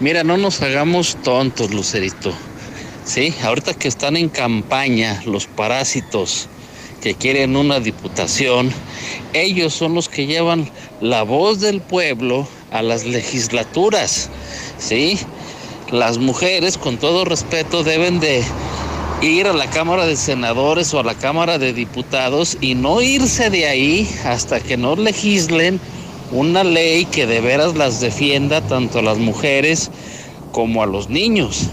Mira, 0.00 0.24
no 0.24 0.36
nos 0.36 0.60
hagamos 0.60 1.16
tontos, 1.22 1.70
Lucerito. 1.72 2.34
Sí, 3.04 3.34
ahorita 3.42 3.74
que 3.74 3.88
están 3.88 4.16
en 4.16 4.28
campaña 4.28 5.22
los 5.24 5.46
parásitos 5.46 6.48
que 7.00 7.14
quieren 7.14 7.56
una 7.56 7.80
diputación, 7.80 8.72
ellos 9.32 9.74
son 9.74 9.94
los 9.94 10.08
que 10.08 10.26
llevan 10.26 10.70
la 11.00 11.22
voz 11.22 11.60
del 11.60 11.80
pueblo 11.80 12.46
a 12.70 12.82
las 12.82 13.04
legislaturas. 13.04 14.30
Sí, 14.78 15.18
las 15.90 16.18
mujeres, 16.18 16.76
con 16.76 16.98
todo 16.98 17.24
respeto, 17.24 17.84
deben 17.84 18.20
de 18.20 18.42
ir 19.22 19.46
a 19.46 19.52
la 19.52 19.68
Cámara 19.70 20.06
de 20.06 20.16
Senadores 20.16 20.92
o 20.94 21.00
a 21.00 21.04
la 21.04 21.14
Cámara 21.14 21.58
de 21.58 21.72
Diputados 21.72 22.56
y 22.60 22.74
no 22.74 23.02
irse 23.02 23.50
de 23.50 23.66
ahí 23.66 24.08
hasta 24.24 24.60
que 24.60 24.76
no 24.76 24.96
legislen 24.96 25.80
una 26.30 26.62
ley 26.62 27.04
que 27.06 27.26
de 27.26 27.40
veras 27.40 27.74
las 27.74 28.00
defienda 28.00 28.60
tanto 28.60 28.98
a 28.98 29.02
las 29.02 29.18
mujeres 29.18 29.90
como 30.52 30.82
a 30.82 30.86
los 30.86 31.08
niños. 31.08 31.70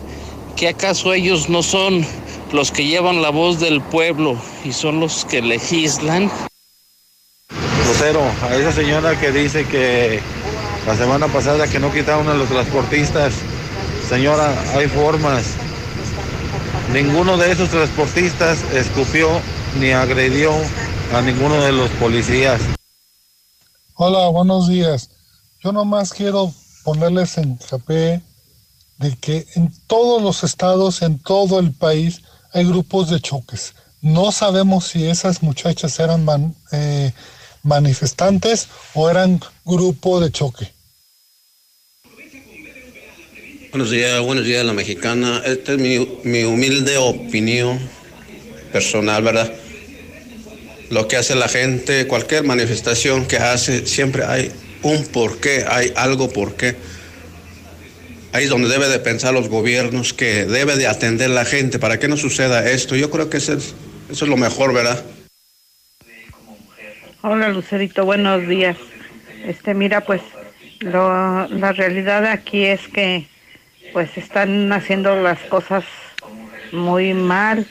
¿Que 0.56 0.69
acaso 0.69 1.14
ellos 1.14 1.49
no 1.49 1.61
son 1.61 2.06
los 2.56 2.72
que 2.72 2.86
llevan 2.86 3.22
la 3.22 3.30
voz 3.30 3.60
del 3.60 3.82
pueblo 3.82 4.41
y 4.64 4.72
son 4.72 5.02
los 5.02 5.26
que 5.26 5.41
legislan? 5.41 6.32
Lucero, 7.86 8.22
a 8.44 8.56
esa 8.56 8.72
señora 8.72 9.19
que 9.19 9.32
dice 9.32 9.65
que 9.68 10.22
la 10.88 10.95
semana 10.95 11.27
pasada 11.27 11.68
que 11.68 11.80
no 11.80 11.91
quitaron 11.91 12.30
a 12.30 12.34
los 12.34 12.48
transportistas, 12.48 13.34
señora, 14.07 14.56
hay 14.73 14.88
formas. 14.88 15.44
Ninguno 16.94 17.38
de 17.38 17.52
esos 17.52 17.69
transportistas 17.69 18.64
escupió 18.73 19.30
ni 19.80 19.91
agredió 19.91 20.52
a 21.14 21.22
ninguno 21.22 21.61
de 21.61 21.73
los 21.73 21.90
policías. 21.91 22.61
Hola, 23.95 24.30
buenos 24.30 24.69
días. 24.69 25.10
Yo 25.61 25.73
nomás 25.73 26.14
quiero 26.14 26.53
ponerles 26.84 27.38
en 27.38 27.57
capé 27.57 28.22
de 28.98 29.15
que 29.18 29.45
en 29.56 29.73
todos 29.88 30.22
los 30.22 30.44
estados, 30.44 31.02
en 31.02 31.19
todo 31.19 31.60
el 31.60 31.73
país, 31.73 32.22
hay 32.56 32.64
grupos 32.64 33.10
de 33.10 33.19
choques. 33.19 33.76
No 34.02 34.32
sabemos 34.32 34.88
si 34.88 35.06
esas 35.06 35.44
muchachas 35.44 35.99
eran 35.99 36.26
eh, 36.72 37.11
manifestantes 37.64 38.69
o 38.94 39.10
eran 39.10 39.41
grupo 39.65 40.22
de 40.22 40.32
choque. 40.32 40.72
Buenos 43.72 43.91
días, 43.91 44.22
buenos 44.22 44.45
días, 44.45 44.65
la 44.65 44.72
mexicana. 44.72 45.41
Esta 45.45 45.73
es 45.73 45.80
mi, 45.80 46.07
mi 46.23 46.44
humilde 46.44 46.98
opinión 46.98 47.77
personal, 48.72 49.22
¿verdad? 49.22 49.52
lo 50.90 51.07
que 51.07 51.18
hace 51.18 51.36
la 51.36 51.48
gente, 51.48 52.07
cualquier 52.07 52.44
manifestación 52.44 53.26
que 53.26 53.38
hace, 53.38 53.86
siempre 53.86 54.23
hay 54.23 54.52
un 54.84 55.03
porqué, 55.06 55.65
hay 55.68 55.91
algo 55.95 56.30
por 56.30 56.56
qué. 56.56 56.76
Ahí 58.36 58.44
es 58.44 58.49
donde 58.49 58.68
debe 58.68 58.90
de 58.90 58.99
pensar 58.99 59.34
los 59.34 59.48
gobiernos, 59.48 60.14
que 60.14 60.44
debe 60.44 60.76
de 60.76 60.88
atender 60.88 61.30
la 61.30 61.45
gente 61.45 61.80
para 61.80 61.99
que 61.99 62.10
no 62.10 62.18
suceda 62.18 62.70
esto. 62.70 62.98
Yo 62.98 63.10
creo 63.10 63.30
que 63.30 63.38
eso 63.38 63.53
es, 63.53 63.74
eso 64.12 64.26
es 64.26 64.30
lo 64.30 64.36
mejor, 64.36 64.74
¿verdad? 64.74 65.06
Hola 67.22 67.48
Lucerito, 67.48 68.03
buenos 68.03 68.45
días. 68.45 68.76
Este, 69.45 69.74
mira, 69.74 70.02
pues 70.02 70.22
lo, 70.82 71.48
la 71.48 71.72
realidad 71.72 72.26
aquí 72.26 72.66
es 72.66 72.86
que 72.90 73.26
pues 73.94 74.18
están 74.18 74.70
haciendo 74.74 75.16
las 75.16 75.40
cosas 75.44 75.86
muy 76.74 77.14
mal. 77.14 77.66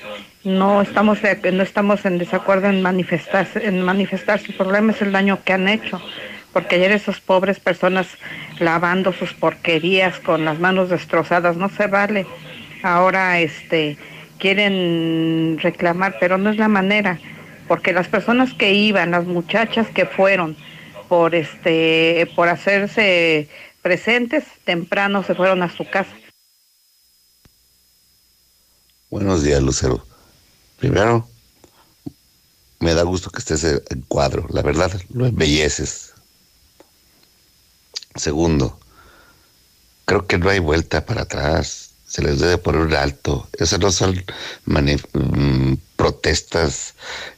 No 0.44 0.80
estamos 0.80 1.18
no 1.52 1.62
estamos 1.62 2.06
en 2.06 2.16
desacuerdo 2.16 2.68
en 2.68 2.80
manifestarse, 2.80 3.66
en 3.66 3.82
manifestarse. 3.82 4.46
El 4.46 4.54
problema 4.54 4.92
es 4.92 5.02
el 5.02 5.12
daño 5.12 5.44
que 5.44 5.52
han 5.52 5.68
hecho, 5.68 6.00
porque 6.54 6.76
ayer 6.76 6.92
esas 6.92 7.20
pobres 7.20 7.58
personas 7.58 8.06
lavando 8.60 9.12
sus 9.12 9.34
porquerías 9.34 10.20
con 10.20 10.44
las 10.44 10.60
manos 10.60 10.88
destrozadas 10.88 11.56
no 11.56 11.68
se 11.68 11.88
vale. 11.88 12.26
Ahora 12.82 13.40
este 13.40 13.98
quieren 14.38 15.58
reclamar, 15.60 16.16
pero 16.20 16.38
no 16.38 16.50
es 16.50 16.56
la 16.56 16.68
manera, 16.68 17.18
porque 17.66 17.92
las 17.92 18.08
personas 18.08 18.54
que 18.54 18.72
iban, 18.72 19.10
las 19.10 19.26
muchachas 19.26 19.88
que 19.88 20.06
fueron 20.06 20.56
por 21.08 21.34
este 21.34 22.30
por 22.36 22.48
hacerse 22.48 23.48
presentes, 23.82 24.44
temprano 24.64 25.24
se 25.24 25.34
fueron 25.34 25.62
a 25.62 25.70
su 25.70 25.84
casa. 25.90 26.14
Buenos 29.10 29.42
días, 29.42 29.62
Lucero. 29.62 30.06
Primero, 30.78 31.28
me 32.78 32.94
da 32.94 33.02
gusto 33.02 33.30
que 33.30 33.38
estés 33.40 33.64
en 33.64 34.02
cuadro, 34.08 34.46
la 34.50 34.62
verdad, 34.62 34.92
lo 35.10 35.26
embelleces. 35.26 36.13
Segundo, 38.14 38.78
creo 40.04 40.26
que 40.26 40.38
no 40.38 40.50
hay 40.50 40.58
vuelta 40.58 41.04
para 41.04 41.22
atrás, 41.22 41.90
se 42.06 42.22
les 42.22 42.38
debe 42.38 42.58
poner 42.58 42.82
un 42.82 42.94
alto. 42.94 43.48
Esas 43.58 43.80
no 43.80 43.90
son 43.90 44.24
mm, 44.66 45.74
protestas 45.96 46.94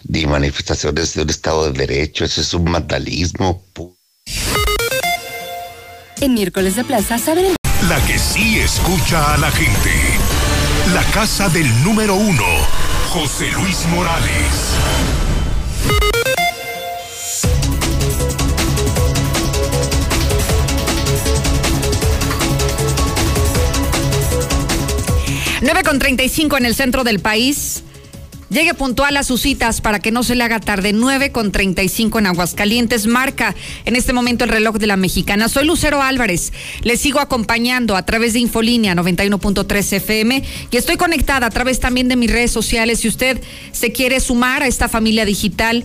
ni 0.07 0.27
manifestaciones 0.27 1.15
de 1.15 1.23
un 1.23 1.31
Estado 1.31 1.71
de 1.71 1.79
Derecho, 1.79 2.25
eso 2.25 2.41
es 2.41 2.53
un 2.55 2.65
vandalismo. 2.71 3.65
En 6.21 6.35
miércoles 6.35 6.77
de 6.77 6.85
plaza 6.85 7.19
saben... 7.19 7.57
La 7.89 8.05
que 8.07 8.19
sí 8.19 8.59
escucha 8.59 9.35
a 9.35 9.39
la 9.39 9.51
gente. 9.51 9.93
La 10.93 11.05
casa 11.13 11.49
del 11.49 11.85
número 11.85 12.15
uno 12.15 12.45
José 13.17 13.51
Luis 13.53 13.87
Morales. 13.87 15.26
Nueve 25.67 25.83
con 25.83 25.99
treinta 25.99 26.23
y 26.23 26.29
cinco 26.29 26.57
en 26.57 26.65
el 26.65 26.77
centro 26.77 27.03
del 27.03 27.19
país. 27.19 27.83
Llegue 28.51 28.73
puntual 28.75 29.17
a 29.17 29.25
sus 29.25 29.41
citas 29.43 29.81
para 29.81 29.99
que 29.99 30.13
no 30.13 30.23
se 30.23 30.37
le 30.37 30.45
haga 30.45 30.61
tarde. 30.61 30.93
9 30.93 31.33
con 31.33 31.51
35 31.51 32.21
en 32.21 32.27
Aguascalientes. 32.27 33.09
Marca 33.09 33.53
en 33.85 33.97
este 33.97 34.13
momento 34.13 34.45
el 34.45 34.51
reloj 34.51 34.77
de 34.77 34.87
la 34.87 34.97
mexicana. 34.97 35.49
Soy 35.49 35.67
Lucero 35.67 36.01
Álvarez. 36.01 36.53
Les 36.85 37.01
sigo 37.01 37.19
acompañando 37.19 37.97
a 37.97 38.07
través 38.07 38.35
de 38.35 38.39
Infolínea 38.39 38.95
91.3 38.95 39.93
FM 39.95 40.45
y 40.71 40.77
estoy 40.77 40.97
conectada 40.97 41.49
a 41.49 41.51
través 41.51 41.81
también 41.81 42.07
de 42.07 42.15
mis 42.15 42.31
redes 42.31 42.53
sociales. 42.53 43.01
Si 43.01 43.09
usted 43.09 43.43
se 43.73 43.91
quiere 43.91 44.21
sumar 44.21 44.63
a 44.63 44.69
esta 44.69 44.89
familia 44.89 45.25
digital, 45.25 45.85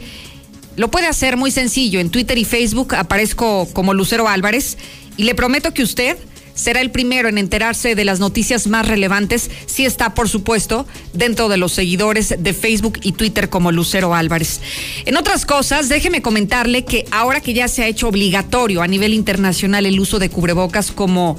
lo 0.75 0.91
puede 0.91 1.07
hacer 1.07 1.37
muy 1.37 1.49
sencillo. 1.49 1.99
En 1.99 2.11
Twitter 2.11 2.37
y 2.37 2.45
Facebook 2.45 2.93
aparezco 2.93 3.67
como 3.73 3.95
Lucero 3.95 4.27
Álvarez 4.29 4.77
y 5.17 5.23
le 5.23 5.33
prometo 5.33 5.73
que 5.73 5.81
usted 5.81 6.17
será 6.53 6.81
el 6.81 6.91
primero 6.91 7.29
en 7.29 7.37
enterarse 7.37 7.95
de 7.95 8.05
las 8.05 8.19
noticias 8.19 8.67
más 8.67 8.87
relevantes 8.87 9.49
si 9.65 9.85
está, 9.85 10.13
por 10.13 10.29
supuesto, 10.29 10.85
dentro 11.13 11.49
de 11.49 11.57
los 11.57 11.71
seguidores 11.71 12.35
de 12.37 12.53
Facebook 12.53 12.99
y 13.01 13.13
Twitter 13.13 13.49
como 13.49 13.71
Lucero 13.71 14.13
Álvarez. 14.13 14.61
En 15.05 15.17
otras 15.17 15.45
cosas, 15.45 15.89
déjeme 15.89 16.21
comentarle 16.21 16.85
que 16.85 17.05
ahora 17.11 17.41
que 17.41 17.53
ya 17.53 17.67
se 17.67 17.83
ha 17.83 17.87
hecho 17.87 18.07
obligatorio 18.07 18.81
a 18.81 18.87
nivel 18.87 19.13
internacional 19.13 19.85
el 19.85 19.99
uso 19.99 20.19
de 20.19 20.29
cubrebocas 20.29 20.91
como 20.91 21.37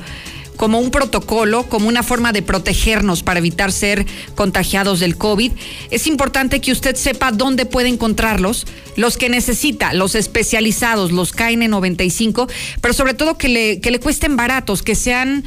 como 0.57 0.79
un 0.79 0.91
protocolo, 0.91 1.65
como 1.65 1.89
una 1.89 2.03
forma 2.03 2.33
de 2.33 2.43
protegernos 2.43 3.23
para 3.23 3.39
evitar 3.39 3.73
ser 3.73 4.07
contagiados 4.35 5.01
del 5.01 5.17
COVID. 5.17 5.53
Es 5.91 6.07
importante 6.07 6.61
que 6.61 6.73
usted 6.73 6.97
sepa 6.97 7.33
dónde 7.33 7.67
puede 7.67 7.89
encontrarlos, 7.89 8.67
los 8.97 9.17
que 9.17 9.29
necesita, 9.29 9.93
los 9.93 10.15
especializados, 10.15 11.13
los 11.13 11.35
KN95, 11.35 12.51
pero 12.81 12.95
sobre 12.95 13.15
todo 13.15 13.39
que 13.39 13.49
le, 13.49 13.81
que 13.81 13.91
le 13.91 14.01
cuesten 14.01 14.37
baratos, 14.37 14.83
que 14.83 14.95
sean 14.95 15.45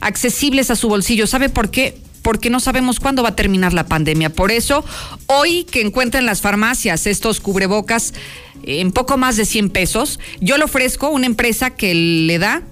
accesibles 0.00 0.70
a 0.70 0.76
su 0.76 0.88
bolsillo. 0.88 1.26
¿Sabe 1.26 1.48
por 1.48 1.70
qué? 1.70 1.98
porque 2.22 2.48
no 2.48 2.58
sabemos 2.58 3.00
cuándo 3.00 3.22
va 3.22 3.28
a 3.28 3.36
terminar 3.36 3.74
la 3.74 3.86
pandemia. 3.86 4.30
Por 4.30 4.50
eso, 4.50 4.82
hoy 5.26 5.64
que 5.64 5.82
encuentren 5.82 6.24
las 6.24 6.40
farmacias 6.40 7.06
estos 7.06 7.38
cubrebocas 7.38 8.14
en 8.62 8.92
poco 8.92 9.18
más 9.18 9.36
de 9.36 9.44
100 9.44 9.68
pesos, 9.68 10.18
yo 10.40 10.56
le 10.56 10.64
ofrezco 10.64 11.10
una 11.10 11.26
empresa 11.26 11.68
que 11.68 11.94
le 11.94 12.38
da 12.38 12.62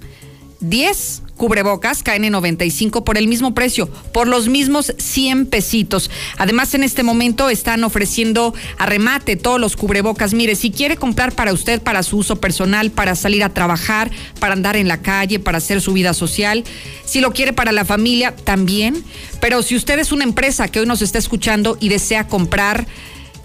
10 0.60 1.21
cubrebocas 1.42 2.04
KN95 2.04 3.02
por 3.02 3.18
el 3.18 3.26
mismo 3.26 3.52
precio, 3.52 3.88
por 4.12 4.28
los 4.28 4.48
mismos 4.48 4.94
100 4.96 5.46
pesitos. 5.46 6.08
Además, 6.38 6.72
en 6.74 6.84
este 6.84 7.02
momento 7.02 7.50
están 7.50 7.82
ofreciendo 7.82 8.54
a 8.78 8.86
remate 8.86 9.34
todos 9.34 9.58
los 9.58 9.74
cubrebocas. 9.74 10.34
Mire, 10.34 10.54
si 10.54 10.70
quiere 10.70 10.96
comprar 10.96 11.34
para 11.34 11.52
usted, 11.52 11.82
para 11.82 12.04
su 12.04 12.18
uso 12.18 12.36
personal, 12.36 12.92
para 12.92 13.16
salir 13.16 13.42
a 13.42 13.48
trabajar, 13.48 14.12
para 14.38 14.52
andar 14.52 14.76
en 14.76 14.86
la 14.86 15.02
calle, 15.02 15.40
para 15.40 15.58
hacer 15.58 15.80
su 15.80 15.92
vida 15.92 16.14
social, 16.14 16.62
si 17.04 17.20
lo 17.20 17.32
quiere 17.32 17.52
para 17.52 17.72
la 17.72 17.84
familia, 17.84 18.36
también. 18.36 19.02
Pero 19.40 19.64
si 19.64 19.74
usted 19.74 19.98
es 19.98 20.12
una 20.12 20.22
empresa 20.22 20.68
que 20.68 20.78
hoy 20.78 20.86
nos 20.86 21.02
está 21.02 21.18
escuchando 21.18 21.76
y 21.80 21.88
desea 21.88 22.28
comprar 22.28 22.86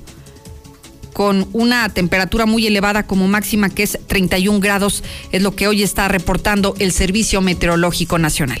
con 1.12 1.48
una 1.54 1.88
temperatura 1.88 2.44
muy 2.44 2.66
elevada 2.66 3.06
como 3.06 3.26
máxima 3.26 3.70
que 3.70 3.84
es 3.84 3.98
31 4.06 4.60
grados, 4.60 5.02
es 5.32 5.42
lo 5.42 5.56
que 5.56 5.66
hoy 5.66 5.82
está 5.82 6.08
reportando 6.08 6.74
el 6.78 6.92
Servicio 6.92 7.40
Meteorológico 7.40 8.18
Nacional. 8.18 8.60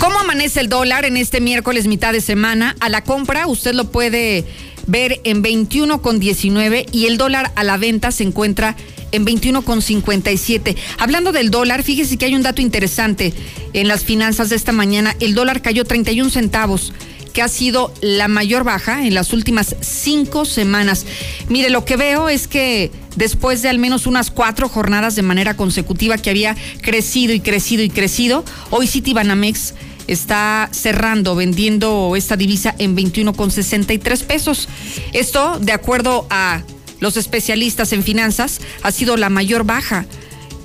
¿Cómo 0.00 0.18
amanece 0.18 0.60
el 0.60 0.70
dólar 0.70 1.04
en 1.04 1.18
este 1.18 1.42
miércoles 1.42 1.86
mitad 1.86 2.14
de 2.14 2.22
semana? 2.22 2.74
A 2.80 2.88
la 2.88 3.04
compra 3.04 3.46
usted 3.46 3.74
lo 3.74 3.90
puede 3.90 4.46
ver 4.86 5.20
en 5.24 5.44
21,19 5.44 6.86
y 6.90 7.04
el 7.04 7.18
dólar 7.18 7.52
a 7.54 7.64
la 7.64 7.76
venta 7.76 8.10
se 8.10 8.22
encuentra 8.22 8.76
en 9.12 9.26
21,57. 9.26 10.74
Hablando 10.96 11.32
del 11.32 11.50
dólar, 11.50 11.82
fíjese 11.82 12.16
que 12.16 12.24
hay 12.24 12.34
un 12.34 12.42
dato 12.42 12.62
interesante 12.62 13.34
en 13.74 13.88
las 13.88 14.02
finanzas 14.02 14.48
de 14.48 14.56
esta 14.56 14.72
mañana. 14.72 15.14
El 15.20 15.34
dólar 15.34 15.60
cayó 15.60 15.84
31 15.84 16.30
centavos 16.30 16.94
que 17.34 17.42
ha 17.42 17.48
sido 17.48 17.92
la 18.00 18.26
mayor 18.26 18.64
baja 18.64 19.06
en 19.06 19.12
las 19.12 19.34
últimas 19.34 19.76
cinco 19.82 20.46
semanas. 20.46 21.04
Mire, 21.50 21.68
lo 21.68 21.84
que 21.84 21.98
veo 21.98 22.30
es 22.30 22.48
que 22.48 22.90
después 23.16 23.60
de 23.60 23.68
al 23.68 23.78
menos 23.78 24.06
unas 24.06 24.30
cuatro 24.30 24.66
jornadas 24.66 25.14
de 25.14 25.22
manera 25.22 25.58
consecutiva 25.58 26.16
que 26.16 26.30
había 26.30 26.56
crecido 26.80 27.34
y 27.34 27.40
crecido 27.40 27.82
y 27.82 27.90
crecido, 27.90 28.46
hoy 28.70 28.86
Citibanamex 28.86 29.74
está 30.12 30.68
cerrando, 30.72 31.34
vendiendo 31.34 32.14
esta 32.16 32.36
divisa 32.36 32.74
en 32.78 32.96
21,63 32.96 34.24
pesos. 34.24 34.68
Esto, 35.12 35.58
de 35.60 35.72
acuerdo 35.72 36.26
a 36.30 36.62
los 36.98 37.16
especialistas 37.16 37.92
en 37.92 38.02
finanzas, 38.02 38.60
ha 38.82 38.90
sido 38.92 39.16
la 39.16 39.30
mayor 39.30 39.64
baja 39.64 40.06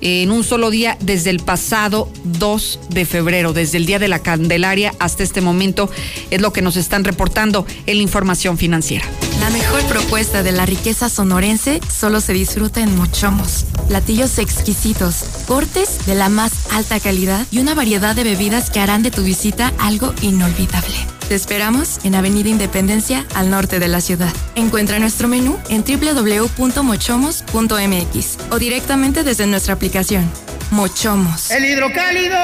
en 0.06 0.30
un 0.30 0.44
solo 0.44 0.69
día 0.69 0.99
desde 1.02 1.32
el 1.32 1.40
pasado 1.40 2.11
2 2.26 2.80
de 2.90 3.06
febrero, 3.06 3.53
desde 3.53 3.77
el 3.77 3.88
día 3.88 3.98
de 3.98 4.07
la 4.07 4.19
Candelaria 4.19 4.94
hasta 4.99 5.23
este 5.23 5.41
momento, 5.41 5.90
es 6.30 6.41
lo 6.41 6.53
que 6.53 6.61
nos 6.61 6.77
están 6.77 7.03
reportando 7.03 7.65
en 7.88 7.98
la 7.98 8.03
información 8.03 8.60
financiera. 8.60 9.03
La 9.40 9.49
mejor 9.49 9.84
propuesta 9.86 10.44
de 10.44 10.52
la 10.52 10.68
riqueza 10.68 11.10
sonorense 11.10 11.82
solo 11.91 12.22
se 12.22 12.34
disfruta 12.34 12.82
en 12.82 12.95
Mochomos. 12.95 13.65
Platillos 13.88 14.38
exquisitos, 14.38 15.23
cortes 15.48 16.06
de 16.06 16.14
la 16.14 16.30
más 16.30 16.72
alta 16.72 16.99
calidad 16.99 17.48
y 17.49 17.57
una 17.57 17.73
variedad 17.73 18.15
de 18.15 18.23
bebidas 18.23 18.69
que 18.69 18.82
harán 18.82 19.02
de 19.02 19.10
tu 19.10 19.23
visita 19.23 19.73
algo 19.80 20.14
inolvidable. 20.22 21.14
Te 21.27 21.34
esperamos 21.34 21.99
en 22.03 22.14
Avenida 22.14 22.49
Independencia, 22.49 23.26
al 23.34 23.49
norte 23.49 23.80
de 23.80 23.88
la 23.88 23.99
ciudad. 23.99 24.31
Encuentra 24.53 24.99
nuestro 24.99 25.27
menú 25.27 25.57
en 25.69 25.84
www.mochomos.mx 25.84 28.38
o 28.52 28.60
directamente 28.60 29.23
desde 29.23 29.47
nuestra 29.47 29.73
aplicación. 29.73 30.30
Mochomos. 30.69 31.49
El 31.49 31.65
hidrocálido. 31.65 32.38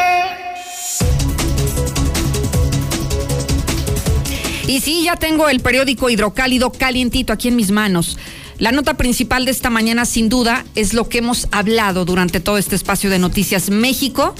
Y 4.65 4.81
sí, 4.81 5.03
ya 5.03 5.15
tengo 5.15 5.47
el 5.47 5.59
periódico 5.59 6.09
Hidrocálido 6.09 6.71
calientito 6.71 7.33
aquí 7.33 7.49
en 7.49 7.57
mis 7.57 7.69
manos. 7.69 8.17
La 8.57 8.71
nota 8.71 8.95
principal 8.95 9.45
de 9.45 9.51
esta 9.51 9.69
mañana, 9.69 10.05
sin 10.05 10.27
duda, 10.27 10.65
es 10.73 10.95
lo 10.95 11.07
que 11.07 11.19
hemos 11.19 11.47
hablado 11.51 12.03
durante 12.03 12.39
todo 12.39 12.57
este 12.57 12.75
espacio 12.75 13.11
de 13.11 13.19
noticias. 13.19 13.69
México, 13.69 14.33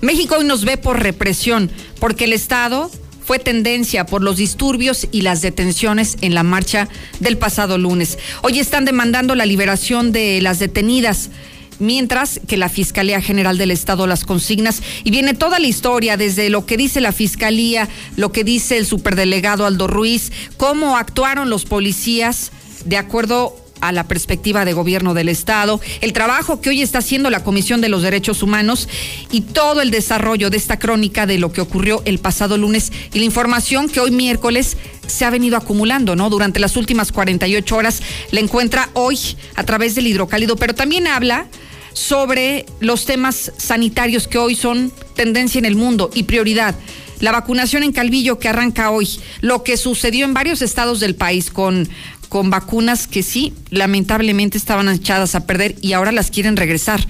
México 0.00 0.36
hoy 0.38 0.44
nos 0.44 0.64
ve 0.64 0.78
por 0.78 1.02
represión, 1.02 1.70
porque 1.98 2.24
el 2.24 2.32
Estado 2.32 2.90
fue 3.24 3.38
tendencia 3.38 4.06
por 4.06 4.22
los 4.22 4.36
disturbios 4.36 5.08
y 5.12 5.22
las 5.22 5.42
detenciones 5.42 6.16
en 6.20 6.34
la 6.34 6.42
marcha 6.42 6.88
del 7.20 7.38
pasado 7.38 7.78
lunes. 7.78 8.18
Hoy 8.42 8.58
están 8.58 8.84
demandando 8.84 9.34
la 9.34 9.46
liberación 9.46 10.12
de 10.12 10.40
las 10.42 10.58
detenidas 10.58 11.30
mientras 11.78 12.40
que 12.46 12.56
la 12.56 12.68
Fiscalía 12.68 13.20
General 13.20 13.58
del 13.58 13.70
Estado 13.70 14.06
las 14.06 14.24
consignas 14.24 14.82
y 15.04 15.10
viene 15.10 15.34
toda 15.34 15.58
la 15.58 15.66
historia 15.66 16.16
desde 16.16 16.48
lo 16.48 16.64
que 16.64 16.76
dice 16.76 17.00
la 17.00 17.12
Fiscalía, 17.12 17.88
lo 18.16 18.32
que 18.32 18.44
dice 18.44 18.78
el 18.78 18.86
superdelegado 18.86 19.66
Aldo 19.66 19.88
Ruiz, 19.88 20.32
cómo 20.56 20.96
actuaron 20.96 21.50
los 21.50 21.64
policías 21.64 22.52
de 22.84 22.96
acuerdo 22.96 23.61
a 23.82 23.92
la 23.92 24.08
perspectiva 24.08 24.64
de 24.64 24.72
gobierno 24.72 25.12
del 25.12 25.28
Estado, 25.28 25.80
el 26.00 26.12
trabajo 26.12 26.60
que 26.60 26.70
hoy 26.70 26.80
está 26.82 26.98
haciendo 26.98 27.28
la 27.30 27.44
Comisión 27.44 27.80
de 27.80 27.88
los 27.88 28.02
Derechos 28.02 28.42
Humanos 28.42 28.88
y 29.30 29.42
todo 29.42 29.82
el 29.82 29.90
desarrollo 29.90 30.48
de 30.50 30.56
esta 30.56 30.78
crónica 30.78 31.26
de 31.26 31.38
lo 31.38 31.52
que 31.52 31.60
ocurrió 31.60 32.00
el 32.04 32.20
pasado 32.20 32.56
lunes 32.56 32.92
y 33.12 33.18
la 33.18 33.24
información 33.24 33.88
que 33.88 34.00
hoy 34.00 34.12
miércoles 34.12 34.76
se 35.06 35.24
ha 35.24 35.30
venido 35.30 35.56
acumulando, 35.56 36.14
¿no? 36.14 36.30
Durante 36.30 36.60
las 36.60 36.76
últimas 36.76 37.10
48 37.10 37.76
horas 37.76 38.02
la 38.30 38.40
encuentra 38.40 38.88
hoy 38.94 39.18
a 39.56 39.64
través 39.64 39.96
del 39.96 40.06
hidrocálido, 40.06 40.56
pero 40.56 40.74
también 40.74 41.08
habla 41.08 41.48
sobre 41.92 42.66
los 42.80 43.04
temas 43.04 43.52
sanitarios 43.56 44.28
que 44.28 44.38
hoy 44.38 44.54
son 44.54 44.92
tendencia 45.14 45.58
en 45.58 45.64
el 45.64 45.74
mundo 45.74 46.08
y 46.14 46.22
prioridad. 46.22 46.76
La 47.18 47.32
vacunación 47.32 47.82
en 47.82 47.92
Calvillo 47.92 48.38
que 48.38 48.48
arranca 48.48 48.90
hoy, 48.90 49.08
lo 49.40 49.62
que 49.62 49.76
sucedió 49.76 50.24
en 50.24 50.34
varios 50.34 50.62
estados 50.62 50.98
del 51.00 51.14
país 51.14 51.50
con, 51.50 51.88
con 52.32 52.48
vacunas 52.48 53.06
que 53.06 53.22
sí, 53.22 53.52
lamentablemente 53.68 54.56
estaban 54.56 54.88
echadas 54.88 55.34
a 55.34 55.46
perder 55.46 55.76
y 55.82 55.92
ahora 55.92 56.12
las 56.12 56.30
quieren 56.30 56.56
regresar 56.56 57.06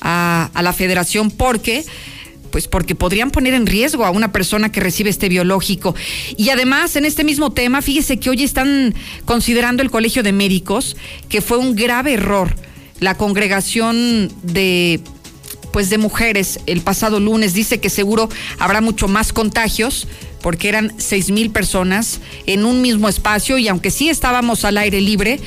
a, 0.00 0.48
a 0.54 0.62
la 0.62 0.72
federación 0.72 1.32
porque 1.32 1.84
pues 2.52 2.68
porque 2.68 2.94
podrían 2.94 3.32
poner 3.32 3.54
en 3.54 3.66
riesgo 3.66 4.04
a 4.04 4.10
una 4.10 4.30
persona 4.30 4.70
que 4.70 4.78
recibe 4.78 5.10
este 5.10 5.28
biológico. 5.28 5.96
Y 6.36 6.50
además, 6.50 6.94
en 6.94 7.04
este 7.04 7.24
mismo 7.24 7.50
tema, 7.50 7.82
fíjese 7.82 8.20
que 8.20 8.30
hoy 8.30 8.44
están 8.44 8.94
considerando 9.24 9.82
el 9.82 9.90
Colegio 9.90 10.22
de 10.22 10.30
Médicos 10.30 10.96
que 11.28 11.40
fue 11.40 11.58
un 11.58 11.74
grave 11.74 12.12
error 12.12 12.54
la 13.00 13.16
congregación 13.16 14.30
de 14.44 15.00
pues 15.72 15.90
de 15.90 15.98
mujeres 15.98 16.60
el 16.66 16.80
pasado 16.80 17.18
lunes 17.18 17.54
dice 17.54 17.80
que 17.80 17.90
seguro 17.90 18.28
habrá 18.60 18.80
mucho 18.80 19.08
más 19.08 19.32
contagios 19.32 20.06
porque 20.42 20.68
eran 20.68 20.92
seis 20.98 21.30
mil 21.30 21.50
personas 21.50 22.20
en 22.46 22.64
un 22.64 22.82
mismo 22.82 23.08
espacio 23.08 23.58
y 23.58 23.68
aunque 23.68 23.90
sí 23.90 24.08
estábamos 24.08 24.64
al 24.64 24.78
aire 24.78 25.00
libre, 25.00 25.40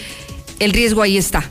el 0.59 0.73
riesgo 0.73 1.01
ahí 1.01 1.17
está 1.17 1.49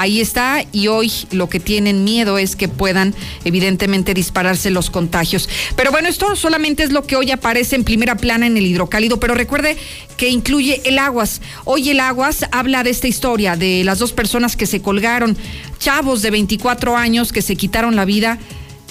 ahí 0.00 0.20
está 0.20 0.64
y 0.72 0.88
hoy 0.88 1.12
lo 1.30 1.48
que 1.48 1.60
tienen 1.60 2.04
miedo 2.04 2.38
es 2.38 2.56
que 2.56 2.68
puedan 2.68 3.14
evidentemente 3.44 4.14
dispararse 4.14 4.70
los 4.70 4.88
contagios. 4.88 5.48
Pero 5.76 5.90
bueno, 5.90 6.08
esto 6.08 6.36
solamente 6.36 6.82
es 6.82 6.90
lo 6.90 7.04
que 7.04 7.16
hoy 7.16 7.30
aparece 7.30 7.76
en 7.76 7.84
primera 7.84 8.16
plana 8.16 8.46
en 8.46 8.56
el 8.56 8.66
hidrocálido, 8.66 9.20
pero 9.20 9.34
recuerde 9.34 9.76
que 10.16 10.30
incluye 10.30 10.80
el 10.84 10.98
aguas. 10.98 11.42
Hoy 11.64 11.90
el 11.90 12.00
aguas 12.00 12.46
habla 12.50 12.82
de 12.82 12.90
esta 12.90 13.08
historia 13.08 13.56
de 13.56 13.84
las 13.84 13.98
dos 13.98 14.12
personas 14.12 14.56
que 14.56 14.66
se 14.66 14.80
colgaron, 14.80 15.36
chavos 15.78 16.22
de 16.22 16.30
24 16.30 16.96
años 16.96 17.32
que 17.32 17.42
se 17.42 17.56
quitaron 17.56 17.94
la 17.94 18.06
vida 18.06 18.38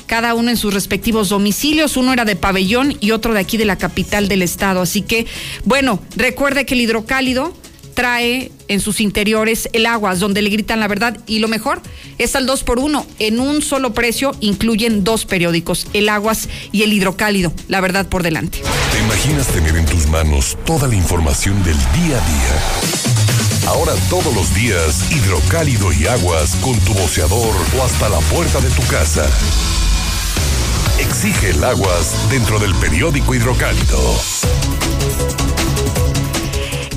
cada 0.10 0.34
uno 0.34 0.50
en 0.50 0.58
sus 0.58 0.74
respectivos 0.74 1.30
domicilios. 1.30 1.96
Uno 1.96 2.12
era 2.12 2.26
de 2.26 2.36
pabellón 2.36 2.98
y 3.00 3.12
otro 3.12 3.34
de 3.36 3.40
aquí 3.40 3.58
de 3.58 3.66
la 3.66 3.78
capital 3.78 4.28
del 4.28 4.42
estado. 4.42 4.82
Así 4.82 5.04
que, 5.04 5.28
bueno, 5.66 6.00
recuerde 6.16 6.66
que 6.66 6.74
el 6.74 6.82
hidrocálido 6.82 7.54
trae 7.94 8.52
en 8.70 8.80
sus 8.80 9.02
interiores 9.02 9.70
el 9.72 9.86
aguas, 9.86 10.20
donde 10.20 10.42
le 10.42 10.50
gritan 10.50 10.80
la 10.80 10.88
verdad. 10.88 11.16
Y 11.28 11.38
lo 11.38 11.48
mejor 11.48 11.82
es 12.18 12.36
al 12.36 12.48
2 12.48 12.64
por 12.64 12.80
1 12.80 13.06
En 13.20 13.40
un 13.40 13.62
solo 13.62 13.94
precio 13.94 14.36
incluyen 14.40 15.04
dos 15.04 15.26
periódicos, 15.26 15.86
el 15.94 16.10
aguas 16.10 16.50
y 16.72 16.82
el 16.82 16.92
hidrocálido. 16.92 17.54
La 17.68 17.80
verdad 17.80 18.08
por 18.08 18.24
delante. 18.24 18.64
¿Te 18.92 19.00
imaginas 19.00 19.48
tener 19.48 19.76
en 19.76 19.86
tus 19.86 20.08
manos 20.08 20.58
toda 20.66 20.88
la 20.88 20.96
información 20.96 21.64
del 21.64 21.78
día 21.78 22.18
a 22.18 22.28
día? 22.28 23.68
Ahora 23.68 23.94
todos 24.10 24.34
los 24.34 24.56
días, 24.56 25.12
hidrocálido 25.12 25.94
y 25.94 26.08
aguas 26.08 26.56
con 26.56 26.76
tu 26.80 26.96
boceador 26.96 27.56
o 27.78 27.84
hasta 27.84 28.10
la 28.10 28.20
puerta 28.22 28.60
de 28.60 28.70
tu 28.72 28.82
casa. 28.88 29.30
Exige 31.00 31.52
el 31.52 31.64
aguas 31.64 32.30
dentro 32.30 32.60
del 32.60 32.76
periódico 32.76 33.34
hidrocálido. 33.34 33.98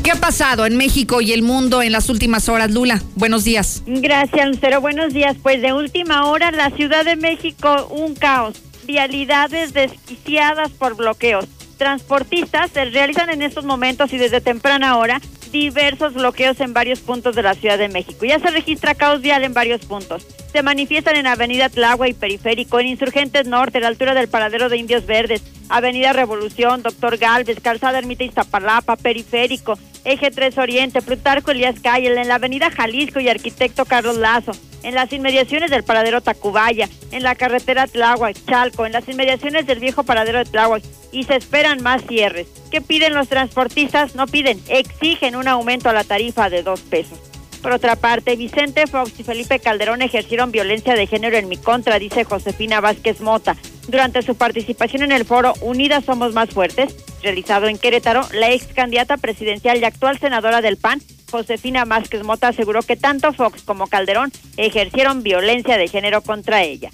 ¿Qué 0.02 0.10
ha 0.10 0.16
pasado 0.16 0.66
en 0.66 0.76
México 0.76 1.20
y 1.20 1.32
el 1.32 1.42
mundo 1.42 1.82
en 1.82 1.92
las 1.92 2.08
últimas 2.08 2.48
horas, 2.48 2.72
Lula? 2.72 3.00
Buenos 3.14 3.44
días. 3.44 3.84
Gracias, 3.86 4.48
Lucero. 4.48 4.80
Buenos 4.80 5.14
días. 5.14 5.36
Pues 5.40 5.62
de 5.62 5.72
última 5.72 6.26
hora, 6.26 6.50
la 6.50 6.70
Ciudad 6.70 7.04
de 7.04 7.14
México, 7.14 7.86
un 7.90 8.16
caos. 8.16 8.60
Vialidades 8.84 9.72
desquiciadas 9.72 10.72
por 10.72 10.96
bloqueos. 10.96 11.46
Transportistas 11.78 12.72
se 12.72 12.86
realizan 12.86 13.30
en 13.30 13.40
estos 13.40 13.64
momentos 13.64 14.12
y 14.12 14.18
desde 14.18 14.40
temprana 14.40 14.96
hora 14.96 15.20
diversos 15.52 16.14
bloqueos 16.14 16.58
en 16.60 16.72
varios 16.74 16.98
puntos 17.00 17.36
de 17.36 17.42
la 17.42 17.54
Ciudad 17.54 17.78
de 17.78 17.88
México. 17.88 18.24
Ya 18.24 18.40
se 18.40 18.50
registra 18.50 18.96
caos 18.96 19.20
vial 19.20 19.44
en 19.44 19.54
varios 19.54 19.84
puntos. 19.84 20.26
Se 20.52 20.62
manifiestan 20.62 21.16
en 21.16 21.26
Avenida 21.26 21.70
Tlagua 21.70 22.08
y 22.08 22.12
Periférico, 22.12 22.78
en 22.78 22.88
Insurgentes 22.88 23.46
Norte, 23.46 23.78
a 23.78 23.80
la 23.80 23.88
altura 23.88 24.12
del 24.12 24.28
paradero 24.28 24.68
de 24.68 24.76
Indios 24.76 25.06
Verdes, 25.06 25.42
Avenida 25.70 26.12
Revolución, 26.12 26.82
Doctor 26.82 27.16
Galvez, 27.16 27.58
Calzada 27.60 27.98
Ermita 27.98 28.24
Iztapalapa, 28.24 28.96
Periférico, 28.96 29.78
Eje 30.04 30.30
3 30.30 30.58
Oriente, 30.58 31.00
Plutarco 31.00 31.52
Elías 31.52 31.80
Calle, 31.80 32.08
en 32.08 32.28
la 32.28 32.34
Avenida 32.34 32.70
Jalisco 32.70 33.18
y 33.18 33.30
Arquitecto 33.30 33.86
Carlos 33.86 34.18
Lazo. 34.18 34.52
en 34.82 34.96
las 34.96 35.12
inmediaciones 35.12 35.70
del 35.70 35.84
paradero 35.84 36.20
Tacubaya, 36.22 36.88
en 37.12 37.22
la 37.22 37.36
carretera 37.36 37.86
Tláhuac, 37.86 38.36
Chalco, 38.46 38.84
en 38.84 38.92
las 38.92 39.08
inmediaciones 39.08 39.64
del 39.64 39.78
viejo 39.78 40.02
paradero 40.02 40.38
de 40.38 40.44
Tláhuac 40.44 40.82
y 41.12 41.22
se 41.22 41.36
esperan 41.36 41.82
más 41.84 42.02
cierres. 42.08 42.48
¿Qué 42.68 42.80
piden 42.80 43.14
los 43.14 43.28
transportistas? 43.28 44.16
No 44.16 44.26
piden, 44.26 44.60
exigen 44.68 45.36
un 45.36 45.46
aumento 45.46 45.88
a 45.88 45.92
la 45.92 46.02
tarifa 46.02 46.50
de 46.50 46.64
dos 46.64 46.80
pesos. 46.80 47.31
Por 47.62 47.72
otra 47.72 47.94
parte, 47.94 48.34
Vicente 48.34 48.88
Fox 48.88 49.12
y 49.18 49.22
Felipe 49.22 49.60
Calderón 49.60 50.02
ejercieron 50.02 50.50
violencia 50.50 50.94
de 50.94 51.06
género 51.06 51.36
en 51.36 51.48
mi 51.48 51.56
contra, 51.56 52.00
dice 52.00 52.24
Josefina 52.24 52.80
Vázquez 52.80 53.20
Mota. 53.20 53.56
Durante 53.86 54.22
su 54.22 54.34
participación 54.34 55.04
en 55.04 55.12
el 55.12 55.24
foro 55.24 55.54
Unidas 55.60 56.04
Somos 56.04 56.34
Más 56.34 56.50
Fuertes, 56.50 56.96
realizado 57.22 57.68
en 57.68 57.78
Querétaro, 57.78 58.26
la 58.32 58.50
ex 58.50 58.66
candidata 58.66 59.16
presidencial 59.16 59.78
y 59.78 59.84
actual 59.84 60.18
senadora 60.18 60.60
del 60.60 60.76
PAN, 60.76 61.00
Josefina 61.30 61.84
Vázquez 61.84 62.24
Mota, 62.24 62.48
aseguró 62.48 62.82
que 62.82 62.96
tanto 62.96 63.32
Fox 63.32 63.62
como 63.62 63.86
Calderón 63.86 64.32
ejercieron 64.56 65.22
violencia 65.22 65.78
de 65.78 65.86
género 65.86 66.20
contra 66.20 66.64
ella. 66.64 66.90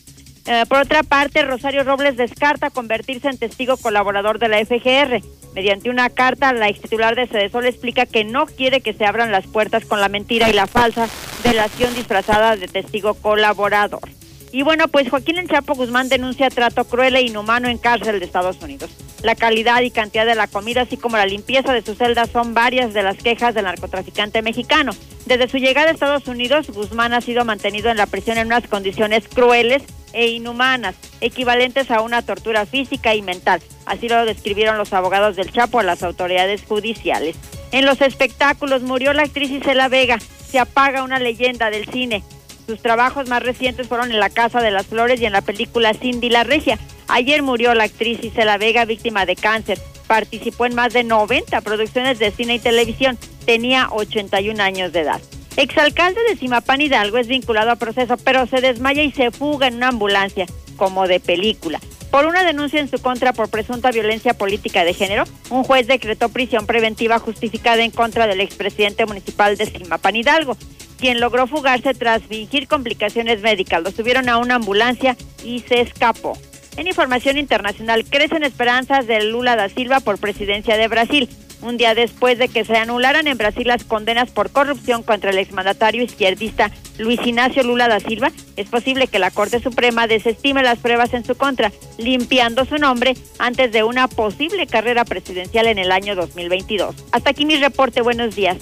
Eh, 0.50 0.64
por 0.66 0.78
otra 0.78 1.02
parte, 1.02 1.42
Rosario 1.42 1.84
Robles 1.84 2.16
descarta 2.16 2.70
convertirse 2.70 3.28
en 3.28 3.36
testigo 3.36 3.76
colaborador 3.76 4.38
de 4.38 4.48
la 4.48 4.64
FGR. 4.64 5.20
Mediante 5.54 5.90
una 5.90 6.08
carta, 6.08 6.54
la 6.54 6.70
ex 6.70 6.80
titular 6.80 7.14
de 7.16 7.26
Cedesol 7.26 7.66
explica 7.66 8.06
que 8.06 8.24
no 8.24 8.46
quiere 8.46 8.80
que 8.80 8.94
se 8.94 9.04
abran 9.04 9.30
las 9.30 9.46
puertas 9.46 9.84
con 9.84 10.00
la 10.00 10.08
mentira 10.08 10.48
y 10.48 10.54
la 10.54 10.66
falsa 10.66 11.06
delación 11.42 11.94
disfrazada 11.94 12.56
de 12.56 12.66
testigo 12.66 13.12
colaborador. 13.12 14.00
Y 14.50 14.62
bueno, 14.62 14.88
pues 14.88 15.10
Joaquín 15.10 15.36
El 15.36 15.50
Chapo 15.50 15.74
Guzmán 15.74 16.08
denuncia 16.08 16.48
trato 16.48 16.84
cruel 16.84 17.16
e 17.16 17.20
inhumano 17.20 17.68
en 17.68 17.76
cárcel 17.76 18.18
de 18.18 18.24
Estados 18.24 18.56
Unidos. 18.62 18.90
La 19.22 19.34
calidad 19.34 19.82
y 19.82 19.90
cantidad 19.90 20.24
de 20.24 20.34
la 20.34 20.46
comida, 20.46 20.80
así 20.80 20.96
como 20.96 21.18
la 21.18 21.26
limpieza 21.26 21.74
de 21.74 21.82
sus 21.82 21.98
celdas, 21.98 22.30
son 22.30 22.54
varias 22.54 22.94
de 22.94 23.02
las 23.02 23.18
quejas 23.18 23.54
del 23.54 23.64
narcotraficante 23.64 24.40
mexicano. 24.40 24.92
Desde 25.26 25.48
su 25.48 25.58
llegada 25.58 25.90
a 25.90 25.92
Estados 25.92 26.26
Unidos, 26.26 26.70
Guzmán 26.70 27.12
ha 27.12 27.20
sido 27.20 27.44
mantenido 27.44 27.90
en 27.90 27.98
la 27.98 28.06
prisión 28.06 28.38
en 28.38 28.46
unas 28.46 28.66
condiciones 28.66 29.28
crueles 29.28 29.82
e 30.12 30.28
inhumanas, 30.28 30.96
equivalentes 31.20 31.90
a 31.90 32.00
una 32.00 32.22
tortura 32.22 32.66
física 32.66 33.14
y 33.14 33.22
mental. 33.22 33.60
Así 33.86 34.08
lo 34.08 34.24
describieron 34.24 34.78
los 34.78 34.92
abogados 34.92 35.36
del 35.36 35.52
Chapo 35.52 35.80
a 35.80 35.84
las 35.84 36.02
autoridades 36.02 36.62
judiciales. 36.64 37.36
En 37.72 37.84
los 37.84 38.00
espectáculos 38.00 38.82
murió 38.82 39.12
la 39.12 39.22
actriz 39.22 39.50
Isela 39.50 39.88
Vega. 39.88 40.18
Se 40.50 40.58
apaga 40.58 41.02
una 41.02 41.18
leyenda 41.18 41.70
del 41.70 41.86
cine. 41.86 42.22
Sus 42.66 42.80
trabajos 42.80 43.28
más 43.28 43.42
recientes 43.42 43.88
fueron 43.88 44.10
en 44.10 44.20
La 44.20 44.30
Casa 44.30 44.60
de 44.60 44.70
las 44.70 44.86
Flores 44.86 45.20
y 45.20 45.26
en 45.26 45.32
la 45.32 45.40
película 45.40 45.94
Cindy 45.94 46.28
la 46.28 46.44
Regia. 46.44 46.78
Ayer 47.08 47.42
murió 47.42 47.74
la 47.74 47.84
actriz 47.84 48.22
Isela 48.22 48.58
Vega, 48.58 48.84
víctima 48.84 49.26
de 49.26 49.36
cáncer. 49.36 49.78
Participó 50.06 50.66
en 50.66 50.74
más 50.74 50.92
de 50.92 51.04
90 51.04 51.60
producciones 51.62 52.18
de 52.18 52.30
cine 52.30 52.56
y 52.56 52.58
televisión. 52.58 53.18
Tenía 53.46 53.88
81 53.90 54.62
años 54.62 54.92
de 54.92 55.00
edad. 55.00 55.20
Exalcalde 55.58 56.20
de 56.28 56.36
Simapán 56.36 56.80
Hidalgo 56.80 57.18
es 57.18 57.26
vinculado 57.26 57.72
a 57.72 57.76
proceso, 57.76 58.16
pero 58.18 58.46
se 58.46 58.60
desmaya 58.60 59.02
y 59.02 59.10
se 59.10 59.32
fuga 59.32 59.66
en 59.66 59.74
una 59.74 59.88
ambulancia, 59.88 60.46
como 60.76 61.08
de 61.08 61.18
película. 61.18 61.80
Por 62.12 62.26
una 62.26 62.44
denuncia 62.44 62.78
en 62.78 62.88
su 62.88 63.02
contra 63.02 63.32
por 63.32 63.50
presunta 63.50 63.90
violencia 63.90 64.34
política 64.34 64.84
de 64.84 64.94
género, 64.94 65.24
un 65.50 65.64
juez 65.64 65.88
decretó 65.88 66.28
prisión 66.28 66.64
preventiva 66.64 67.18
justificada 67.18 67.82
en 67.82 67.90
contra 67.90 68.28
del 68.28 68.40
expresidente 68.40 69.04
municipal 69.04 69.56
de 69.56 69.66
Simapán 69.66 70.14
Hidalgo 70.14 70.56
quien 70.98 71.20
logró 71.20 71.46
fugarse 71.46 71.94
tras 71.94 72.22
fingir 72.24 72.66
complicaciones 72.66 73.40
médicas. 73.40 73.82
Lo 73.82 73.90
subieron 73.90 74.28
a 74.28 74.38
una 74.38 74.56
ambulancia 74.56 75.16
y 75.44 75.60
se 75.60 75.80
escapó. 75.80 76.36
En 76.78 76.86
información 76.86 77.38
internacional, 77.38 78.04
crecen 78.04 78.44
esperanzas 78.44 79.08
de 79.08 79.20
Lula 79.24 79.56
da 79.56 79.68
Silva 79.68 79.98
por 79.98 80.18
presidencia 80.18 80.76
de 80.76 80.86
Brasil. 80.86 81.28
Un 81.60 81.76
día 81.76 81.96
después 81.96 82.38
de 82.38 82.46
que 82.46 82.64
se 82.64 82.76
anularan 82.76 83.26
en 83.26 83.36
Brasil 83.36 83.66
las 83.66 83.82
condenas 83.82 84.30
por 84.30 84.52
corrupción 84.52 85.02
contra 85.02 85.30
el 85.30 85.38
exmandatario 85.38 86.04
izquierdista 86.04 86.70
Luis 86.98 87.20
Ignacio 87.24 87.62
Lula 87.62 87.88
da 87.88 88.00
Silva, 88.00 88.32
es 88.56 88.68
posible 88.68 89.06
que 89.06 89.18
la 89.18 89.30
Corte 89.30 89.62
Suprema 89.62 90.06
desestime 90.06 90.62
las 90.62 90.78
pruebas 90.78 91.14
en 91.14 91.24
su 91.24 91.36
contra, 91.36 91.72
limpiando 91.96 92.64
su 92.64 92.76
nombre 92.76 93.16
antes 93.38 93.72
de 93.72 93.84
una 93.84 94.08
posible 94.08 94.66
carrera 94.66 95.04
presidencial 95.04 95.66
en 95.66 95.78
el 95.78 95.92
año 95.92 96.16
2022. 96.16 96.94
Hasta 97.12 97.30
aquí 97.30 97.46
mi 97.46 97.56
reporte. 97.56 98.02
Buenos 98.02 98.34
días. 98.34 98.56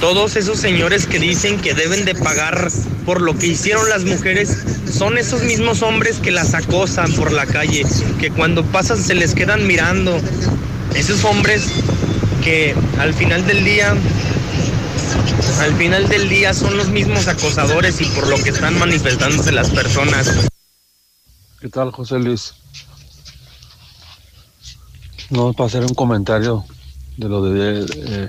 Todos 0.00 0.36
esos 0.36 0.58
señores 0.58 1.06
que 1.06 1.18
dicen 1.18 1.60
que 1.60 1.74
deben 1.74 2.04
de 2.04 2.14
pagar 2.14 2.68
por 3.04 3.20
lo 3.20 3.36
que 3.36 3.46
hicieron 3.46 3.88
las 3.88 4.04
mujeres 4.04 4.64
son 4.90 5.18
esos 5.18 5.42
mismos 5.42 5.82
hombres 5.82 6.18
que 6.18 6.30
las 6.30 6.54
acosan 6.54 7.12
por 7.12 7.32
la 7.32 7.46
calle, 7.46 7.84
que 8.18 8.30
cuando 8.30 8.64
pasan 8.64 8.98
se 8.98 9.14
les 9.14 9.34
quedan 9.34 9.66
mirando. 9.66 10.18
Esos 10.94 11.24
hombres 11.24 11.68
que 12.42 12.74
al 12.98 13.14
final 13.14 13.46
del 13.46 13.64
día 13.64 13.94
al 15.60 15.76
final 15.76 16.08
del 16.08 16.28
día 16.28 16.54
son 16.54 16.76
los 16.76 16.88
mismos 16.88 17.28
acosadores 17.28 18.00
y 18.00 18.06
por 18.06 18.28
lo 18.28 18.36
que 18.42 18.50
están 18.50 18.78
manifestándose 18.78 19.52
las 19.52 19.70
personas. 19.70 20.48
¿Qué 21.60 21.68
tal, 21.68 21.90
José 21.90 22.18
Luis? 22.18 22.54
No, 25.28 25.52
para 25.52 25.66
hacer 25.66 25.84
un 25.84 25.94
comentario 25.94 26.64
de 27.16 27.28
lo 27.28 27.42
de, 27.44 27.86
eh, 27.94 28.28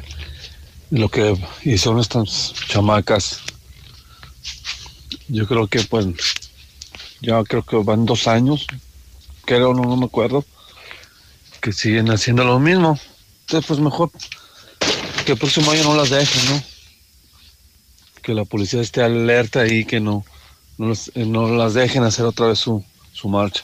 lo 0.92 1.10
que 1.10 1.38
hicieron 1.64 2.00
estas 2.00 2.54
chamacas. 2.68 3.40
Yo 5.30 5.48
creo 5.48 5.68
que 5.68 5.82
pues 5.82 6.06
ya 7.22 7.42
creo 7.44 7.64
que 7.64 7.78
van 7.78 8.06
dos 8.06 8.28
años, 8.28 8.68
creo, 9.46 9.74
no, 9.74 9.84
no 9.84 9.96
me 9.96 10.06
acuerdo, 10.06 10.44
que 11.62 11.72
siguen 11.72 12.12
haciendo 12.12 12.44
lo 12.44 12.60
mismo. 12.60 13.00
Entonces 13.42 13.68
pues 13.68 13.80
mejor 13.80 14.12
que 15.26 15.32
el 15.32 15.38
próximo 15.38 15.72
año 15.72 15.84
no 15.84 15.96
las 15.96 16.10
dejen, 16.10 16.46
¿no? 16.50 16.71
Que 18.22 18.34
la 18.34 18.46
policía 18.46 18.82
esté 18.82 19.02
alerta 19.02 19.68
y 19.68 19.86
que 19.86 20.00
no, 20.00 20.24
no, 20.78 20.90
las, 20.90 21.12
eh, 21.16 21.26
no 21.26 21.48
las 21.48 21.74
dejen 21.74 22.04
hacer 22.04 22.26
otra 22.26 22.48
vez 22.48 22.60
su, 22.60 22.84
su 23.12 23.28
marcha. 23.28 23.64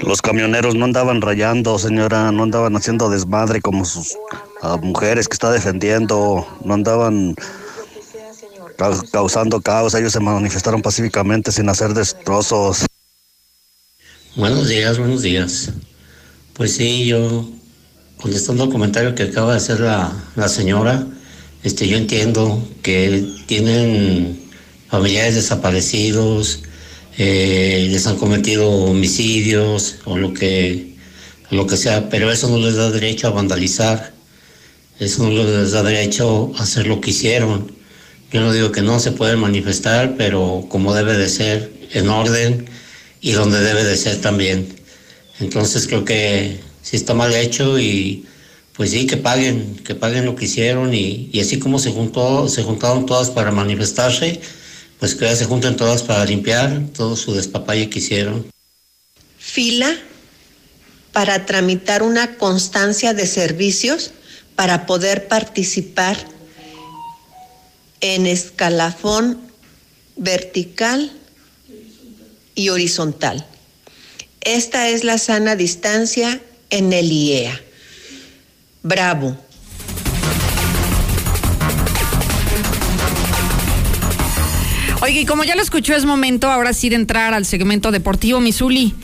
Los 0.00 0.20
camioneros 0.20 0.74
no 0.74 0.84
andaban 0.84 1.20
rayando, 1.20 1.78
señora, 1.78 2.30
no 2.32 2.42
andaban 2.42 2.76
haciendo 2.76 3.08
desmadre 3.08 3.60
como 3.60 3.84
sus 3.84 4.16
uh, 4.62 4.78
mujeres 4.78 5.26
que 5.26 5.34
está 5.34 5.50
defendiendo, 5.50 6.46
no 6.64 6.74
andaban 6.74 7.34
ca 8.76 8.92
causando 9.10 9.60
caos, 9.60 9.94
ellos 9.94 10.12
se 10.12 10.20
manifestaron 10.20 10.82
pacíficamente 10.82 11.50
sin 11.50 11.68
hacer 11.68 11.94
destrozos. 11.94 12.86
Buenos 14.36 14.68
días, 14.68 14.98
buenos 14.98 15.22
días. 15.22 15.72
Pues 16.52 16.74
sí, 16.76 17.06
yo, 17.06 17.48
contestando 18.18 18.64
al 18.64 18.70
comentario 18.70 19.14
que 19.14 19.24
acaba 19.24 19.52
de 19.52 19.56
hacer 19.56 19.80
la, 19.80 20.12
la 20.36 20.48
señora, 20.48 21.06
este, 21.64 21.88
yo 21.88 21.96
entiendo 21.96 22.66
que 22.82 23.26
tienen 23.46 24.38
familiares 24.88 25.34
desaparecidos, 25.34 26.62
eh, 27.18 27.88
les 27.90 28.06
han 28.06 28.16
cometido 28.16 28.70
homicidios 28.70 29.96
o 30.04 30.16
lo 30.16 30.32
que, 30.32 30.94
lo 31.50 31.66
que 31.66 31.76
sea, 31.76 32.08
pero 32.08 32.30
eso 32.30 32.48
no 32.48 32.58
les 32.58 32.76
da 32.76 32.90
derecho 32.90 33.26
a 33.28 33.30
vandalizar, 33.30 34.12
eso 35.00 35.24
no 35.24 35.30
les 35.30 35.72
da 35.72 35.82
derecho 35.82 36.52
a 36.56 36.62
hacer 36.62 36.86
lo 36.86 37.00
que 37.00 37.10
hicieron. 37.10 37.72
Yo 38.32 38.40
no 38.40 38.52
digo 38.52 38.72
que 38.72 38.82
no 38.82 39.00
se 39.00 39.12
pueden 39.12 39.40
manifestar, 39.40 40.16
pero 40.16 40.66
como 40.68 40.94
debe 40.94 41.16
de 41.16 41.28
ser, 41.28 41.72
en 41.92 42.08
orden 42.08 42.66
y 43.20 43.32
donde 43.32 43.60
debe 43.60 43.84
de 43.84 43.96
ser 43.96 44.20
también. 44.20 44.68
Entonces 45.40 45.86
creo 45.86 46.04
que 46.04 46.60
sí 46.82 46.96
está 46.96 47.14
mal 47.14 47.34
hecho 47.34 47.78
y 47.78 48.26
pues 48.78 48.92
sí, 48.92 49.08
que 49.08 49.16
paguen, 49.16 49.74
que 49.84 49.96
paguen 49.96 50.24
lo 50.24 50.36
que 50.36 50.44
hicieron 50.44 50.94
y, 50.94 51.32
así 51.40 51.58
como 51.58 51.80
se, 51.80 51.90
juntó, 51.90 52.48
se 52.48 52.62
juntaron 52.62 53.06
todas 53.06 53.28
para 53.28 53.50
manifestarse, 53.50 54.40
pues 55.00 55.16
que 55.16 55.24
ya 55.24 55.34
se 55.34 55.46
junten 55.46 55.74
todas 55.74 56.04
para 56.04 56.24
limpiar 56.24 56.84
todo 56.96 57.16
su 57.16 57.34
despapalle 57.34 57.90
que 57.90 57.98
hicieron. 57.98 58.46
Fila 59.36 59.92
para 61.12 61.44
tramitar 61.44 62.04
una 62.04 62.36
constancia 62.36 63.14
de 63.14 63.26
servicios 63.26 64.12
para 64.54 64.86
poder 64.86 65.26
participar 65.26 66.16
en 68.00 68.28
escalafón 68.28 69.40
vertical 70.14 71.10
y 72.54 72.68
horizontal. 72.68 73.44
Esta 74.40 74.88
es 74.88 75.02
la 75.02 75.18
sana 75.18 75.56
distancia 75.56 76.40
en 76.70 76.92
el 76.92 77.10
IEA. 77.10 77.60
Bravo. 78.88 79.36
Oye, 85.00 85.20
y 85.20 85.26
como 85.26 85.44
ya 85.44 85.54
lo 85.54 85.62
escuchó, 85.62 85.94
es 85.94 86.04
momento 86.04 86.50
ahora 86.50 86.72
sí 86.72 86.88
de 86.88 86.96
entrar 86.96 87.32
al 87.32 87.46
segmento 87.46 87.92
deportivo 87.92 88.40
Misuli. 88.40 88.94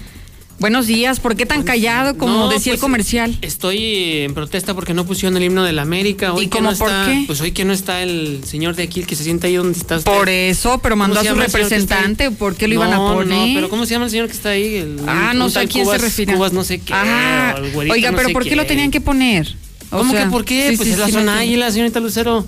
Buenos 0.59 0.87
días, 0.87 1.19
¿por 1.21 1.37
qué 1.37 1.47
tan 1.47 1.63
callado 1.65 2.17
como 2.17 2.33
No, 2.35 2.49
decía 2.49 2.73
el 2.73 2.79
pues, 2.79 2.81
comercial? 2.83 3.37
Estoy 3.43 4.21
en 4.23 4.35
protesta 4.35 4.73
porque 4.75 4.95
no 4.95 5.05
pusieron 5.05 5.37
el 5.37 5.43
himno 5.45 5.63
de 5.65 5.73
la 5.73 5.83
América. 5.83 6.33
Hoy 6.33 6.45
¿Y 6.45 6.47
que 6.49 6.59
cómo 6.59 6.71
no 6.71 6.77
por 6.79 6.89
está, 6.91 7.07
qué? 7.07 7.25
Pues 7.27 7.41
hoy 7.41 7.53
que 7.53 7.65
no 7.65 7.73
está 7.73 8.03
el 8.03 8.41
señor 8.45 8.75
de 8.77 8.85
aquí, 8.85 9.01
el 9.01 9.07
que 9.07 9.17
se 9.17 9.25
sienta 9.25 9.47
ahí 9.49 9.55
donde 9.57 9.77
está 9.79 9.97
usted. 9.97 10.11
Por 10.11 10.29
eso, 10.29 10.79
pero 10.79 10.97
mandó 10.97 11.17
¿Cómo 11.17 11.29
a 11.29 11.35
su 11.35 11.39
representante, 11.41 12.31
¿por 12.31 12.55
qué 12.55 12.69
lo 12.69 12.75
iban 12.75 12.93
a 12.93 12.97
No, 12.97 13.15
poner? 13.15 13.49
No, 13.49 13.55
pero 13.55 13.69
¿cómo 13.69 13.85
se 13.85 13.93
llama 13.95 14.05
el 14.07 14.11
señor 14.13 14.27
que 14.29 14.33
está 14.33 14.51
ahí? 14.51 14.77
El- 14.77 15.01
Ah, 15.07 15.33
no 15.35 15.49
sé 15.51 15.61
a 15.61 15.67
quién 15.67 15.87
se 15.87 15.99
refiere. 15.99 16.35
Cubas 16.35 16.53
no 16.53 16.63
sé 16.65 16.79
qué. 16.79 16.93
Ah, 16.95 17.55
o 17.57 17.59
el 17.65 17.73
güerito 17.73 17.95
oiga, 17.95 18.11
no 18.13 18.17
pero 18.17 18.29
sé 18.29 18.33
¿por 18.33 18.45
qué 18.45 18.57
lo 18.57 18.65
tenían 18.67 18.91
que 18.91 19.01
poner? 19.01 19.55
¿Cómo 19.99 20.13
sea, 20.13 20.25
que 20.25 20.31
por 20.31 20.45
qué? 20.45 20.71
sí, 20.71 20.77
pues 20.77 20.89
sí, 20.89 20.93
es 20.95 20.99
la 20.99 21.09
zona 21.09 21.35
no 21.35 21.41
águila, 21.41 21.71
señorita 21.71 22.01
Lucero. 22.01 22.47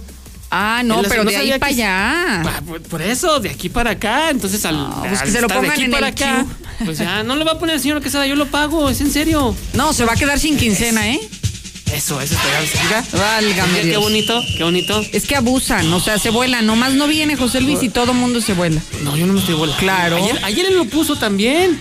Ah, 0.51 0.83
no, 0.85 1.03
pero 1.03 1.25
no 1.25 1.31
de 1.31 1.37
ahí 1.37 1.59
para 1.59 1.67
allá. 1.67 2.41
Pa- 2.45 2.61
por, 2.63 2.81
por 2.83 3.03
eso, 3.03 3.41
de 3.41 3.51
aquí 3.51 3.69
para 3.69 3.91
acá. 3.93 4.31
Entonces, 4.31 4.65
al, 4.65 4.77
pues 5.01 5.19
al 5.21 5.25
que 5.27 5.33
se 5.33 5.41
lo 5.41 5.47
estar 5.49 5.61
de 5.61 5.67
pongan 5.69 5.71
aquí 5.73 5.83
en 5.85 5.91
para 5.91 6.09
el 6.09 6.13
acá, 6.15 6.47
pues 6.85 6.99
ya 6.99 7.23
no 7.25 7.35
lo 7.35 7.45
va 7.45 7.53
a 7.53 7.59
poner 7.59 7.75
el 7.77 7.81
señor 7.83 8.01
Quesada, 8.01 8.27
yo 8.27 8.37
lo 8.37 8.47
pago, 8.47 8.89
es 8.89 9.01
en 9.01 9.11
serio. 9.11 9.55
No, 9.75 9.93
se 9.93 10.05
va 10.05 10.13
a 10.13 10.17
quedar 10.17 10.39
sin 10.39 10.57
quincena, 10.57 11.09
¿eh? 11.11 11.21
Eso, 11.93 12.21
eso 12.21 12.35
está 12.35 12.61
bien. 12.61 13.05
Válgame 13.13 13.73
Mira, 13.73 13.85
Qué 13.85 13.97
bonito, 13.97 14.43
qué 14.57 14.65
bonito. 14.65 15.05
Es 15.13 15.25
que 15.27 15.37
abusan, 15.37 15.93
o 15.93 16.01
sea, 16.01 16.19
se 16.19 16.31
vuelan. 16.31 16.67
Nomás 16.67 16.95
no 16.95 17.07
viene 17.07 17.37
José 17.37 17.61
Luis 17.61 17.83
y 17.83 17.89
todo 17.89 18.13
mundo 18.13 18.41
se 18.41 18.55
vuela. 18.55 18.81
No, 19.03 19.17
yo 19.17 19.27
no 19.27 19.33
me 19.33 19.41
estoy 19.41 19.55
volando. 19.55 19.79
Claro. 19.81 20.17
Ayer, 20.17 20.41
ayer 20.45 20.67
él 20.67 20.77
lo 20.77 20.85
puso 20.87 21.17
también. 21.17 21.79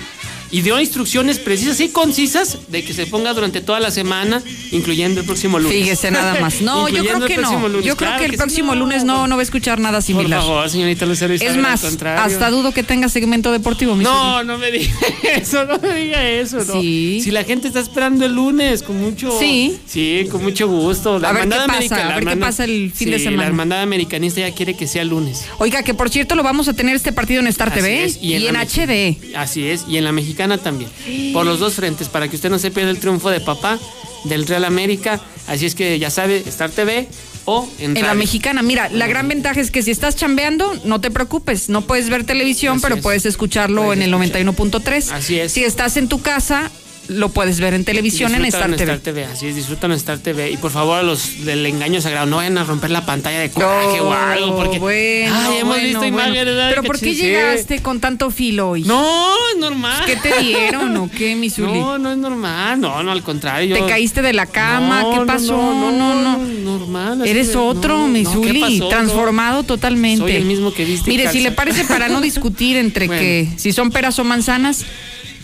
Y 0.56 0.62
dio 0.62 0.80
instrucciones 0.80 1.38
precisas 1.38 1.82
y 1.82 1.90
concisas 1.90 2.60
de 2.70 2.82
que 2.86 2.94
se 2.94 3.06
ponga 3.08 3.34
durante 3.34 3.60
toda 3.60 3.82
la 3.82 3.92
semana, 3.92 4.42
incluyendo 4.72 5.20
el 5.20 5.26
próximo 5.26 5.60
lunes. 5.60 5.78
Fíjese 5.78 6.12
nada 6.12 6.40
más. 6.40 6.62
No, 6.62 6.88
yo 6.88 7.04
creo 7.04 7.28
que 7.28 7.36
no. 7.36 7.68
lunes. 7.68 7.86
Yo 7.86 7.98
creo 7.98 8.12
Claro 8.12 8.24
que 8.24 8.32
el 8.32 8.38
próximo 8.38 8.74
no. 8.74 8.80
lunes 8.80 9.04
no, 9.04 9.28
no 9.28 9.36
va 9.36 9.42
a 9.42 9.44
escuchar 9.44 9.82
nada 9.82 9.98
Por 9.98 10.04
similar. 10.04 10.40
favor, 10.40 10.70
señorita 10.70 11.06
Lucero 11.06 11.34
Es 11.34 11.58
más, 11.58 11.84
hasta 11.84 12.50
dudo 12.52 12.72
que 12.72 12.84
tenga 12.84 13.10
segmento 13.10 13.52
deportivo, 13.52 13.98
No, 13.98 14.46
no 14.46 14.58
me 14.58 14.72
diga 14.72 14.94
eso, 15.36 15.66
no 15.66 15.78
me 15.78 15.94
diga 15.94 16.26
eso. 16.26 16.64
No. 16.64 16.80
Sí. 16.80 17.20
Si 17.22 17.32
la 17.32 17.44
gente 17.44 17.68
está 17.68 17.82
esperando 17.82 18.26
el 18.26 18.34
lunes, 18.34 18.82
con 18.82 18.98
mucho. 18.98 19.38
Sí. 19.38 19.78
Sí, 19.86 20.26
con 20.32 20.42
mucho 20.42 20.70
gusto. 20.70 21.20
La 21.20 21.32
A 21.32 21.34
ver 21.34 21.50
qué 21.50 21.56
pasa, 21.68 22.14
a 22.14 22.16
ver 22.16 22.26
qué 22.30 22.38
pasa 22.38 22.64
el 22.64 22.94
fin 22.96 23.12
de 23.12 23.20
semana. 23.20 23.42
La 23.42 23.48
hermandad 23.48 23.82
americanista 23.82 24.40
ya 24.40 24.52
quiere 24.56 24.78
que 24.78 24.88
sea 24.88 25.04
lunes. 25.04 25.44
Oiga, 25.58 25.84
que 25.84 25.94
por 25.94 26.10
cierto 26.10 26.36
lo 26.36 26.44
vamos 26.44 26.70
a 26.70 26.74
tener 26.74 26.96
este 26.96 27.12
partido 27.12 27.42
en 27.42 27.48
Star 27.48 27.74
Así 27.74 27.80
TV 27.82 28.06
es, 28.06 28.20
y, 28.22 28.36
en, 28.36 28.56
HD. 28.56 29.36
Así 29.36 29.68
es, 29.68 29.84
y 29.90 29.98
en 29.98 30.06
la 30.06 30.14
mexicana 30.14 30.45
también. 30.58 30.90
Por 31.34 31.46
los 31.46 31.60
dos 31.60 31.74
frentes, 31.76 32.10
para 32.10 32.28
que 32.28 32.36
usted 32.36 32.50
no 32.50 32.60
se 32.60 32.72
pierda 32.72 32.92
el 32.92 33.00
triunfo 33.00 33.30
de 33.30 33.40
papá 33.42 33.80
del 34.26 34.48
Real 34.48 34.66
América. 34.66 35.20
Así 35.48 35.66
es 35.66 35.76
que 35.76 36.00
ya 36.00 36.10
sabe, 36.10 36.44
Star 36.48 36.72
TV 36.72 37.08
o 37.46 37.68
en, 37.80 37.96
En 37.96 38.06
la 38.06 38.16
mexicana, 38.16 38.64
mira, 38.64 38.90
la 38.90 39.08
gran 39.08 39.28
ventaja 39.28 39.62
es 39.62 39.70
que 39.70 39.84
si 39.84 39.92
estás 39.92 40.16
chambeando, 40.16 40.74
no 40.84 41.00
te 41.00 41.12
preocupes, 41.12 41.70
no 41.70 41.82
puedes 41.82 42.10
ver 42.10 42.24
televisión, 42.24 42.78
Así 42.78 42.84
pero 42.84 42.96
es. 42.96 43.02
puedes 43.04 43.26
escucharlo 43.26 43.84
Puedes 43.86 44.04
en 44.04 44.14
el 44.14 44.20
91.3. 44.20 45.12
Así 45.12 45.40
es. 45.40 45.52
Si 45.52 45.64
estás 45.64 45.98
en 45.98 46.08
tu 46.08 46.22
casa, 46.22 46.72
lo 47.08 47.30
puedes 47.30 47.60
ver 47.60 47.74
en 47.74 47.84
televisión 47.86 48.34
en 48.36 48.46
Star 48.46 48.72
TV. 48.72 48.84
Star 48.84 49.00
TV. 49.00 49.26
Así 49.26 49.48
es, 49.48 49.56
disfrutan 49.56 49.92
en 49.92 49.98
Star 49.98 50.18
TV. 50.20 50.52
Y 50.52 50.58
por 50.58 50.72
favor, 50.72 50.98
a 51.00 51.04
los 51.04 51.46
del 51.46 51.66
engaño 51.66 52.02
sagrado, 52.02 52.26
no 52.26 52.38
vayan 52.38 52.58
a 52.58 52.64
romper 52.64 52.92
la 52.92 53.06
pantalla 53.06 53.40
de 53.40 53.50
coraje 53.52 54.00
o 54.02 54.12
algo, 54.12 54.56
porque. 54.56 54.80
bueno, 54.80 55.36
Ay, 55.36 55.58
hemos 55.60 55.68
bueno, 55.76 55.84
visto 55.84 56.00
bueno. 56.00 56.18
imágenes. 56.18 56.54
Pero 56.70 56.82
Que 56.82 56.88
¿por 56.88 57.00
qué 57.00 57.16
llegaste 57.16 57.82
con 57.82 58.00
tanto 58.00 58.32
filo 58.32 58.70
hoy? 58.72 58.84
No, 58.84 59.34
es 59.54 59.60
normal. 59.60 60.04
¿Qué 60.06 60.16
te 60.16 60.40
dieron 60.42 60.96
o 60.98 61.10
qué, 61.10 61.36
mi 61.36 61.50
Zuli? 61.52 61.80
No, 61.80 61.98
no 61.98 62.12
es 62.12 62.18
normal. 62.18 62.80
No, 62.80 63.04
no, 63.04 63.12
al 63.12 63.24
contrario. 63.24 63.76
¿Te 63.76 63.86
caíste 63.86 64.22
de 64.22 64.34
la 64.34 64.46
cama? 64.46 65.02
No, 65.02 65.12
¿Qué 65.12 65.18
no, 65.18 65.26
pasó? 65.26 65.56
no, 65.58 65.92
No, 65.92 66.16
no. 66.16 66.38
normal. 66.38 67.22
así 67.22 67.30
Eres 67.30 67.50
de- 67.50 67.58
otro, 67.58 68.00
no, 68.00 68.08
mi 68.08 68.24
no, 68.24 68.42
¿qué 68.42 68.48
Zuli, 68.50 68.60
pasó? 68.62 68.88
transformado 68.90 69.64
totalmente. 69.64 70.22
Soy 70.22 70.36
el 70.36 70.46
mismo 70.46 70.74
que 70.74 70.86
viste 70.86 71.10
Mire, 71.10 71.30
si 71.32 71.42
le 71.42 71.52
parece 71.52 71.86
para 71.86 72.10
no 72.10 72.22
discutir 72.22 72.78
entre 72.78 73.08
que 73.08 73.48
si 73.58 73.72
son 73.72 73.92
peras 73.92 74.18
o 74.20 74.24
manzanas, 74.24 74.86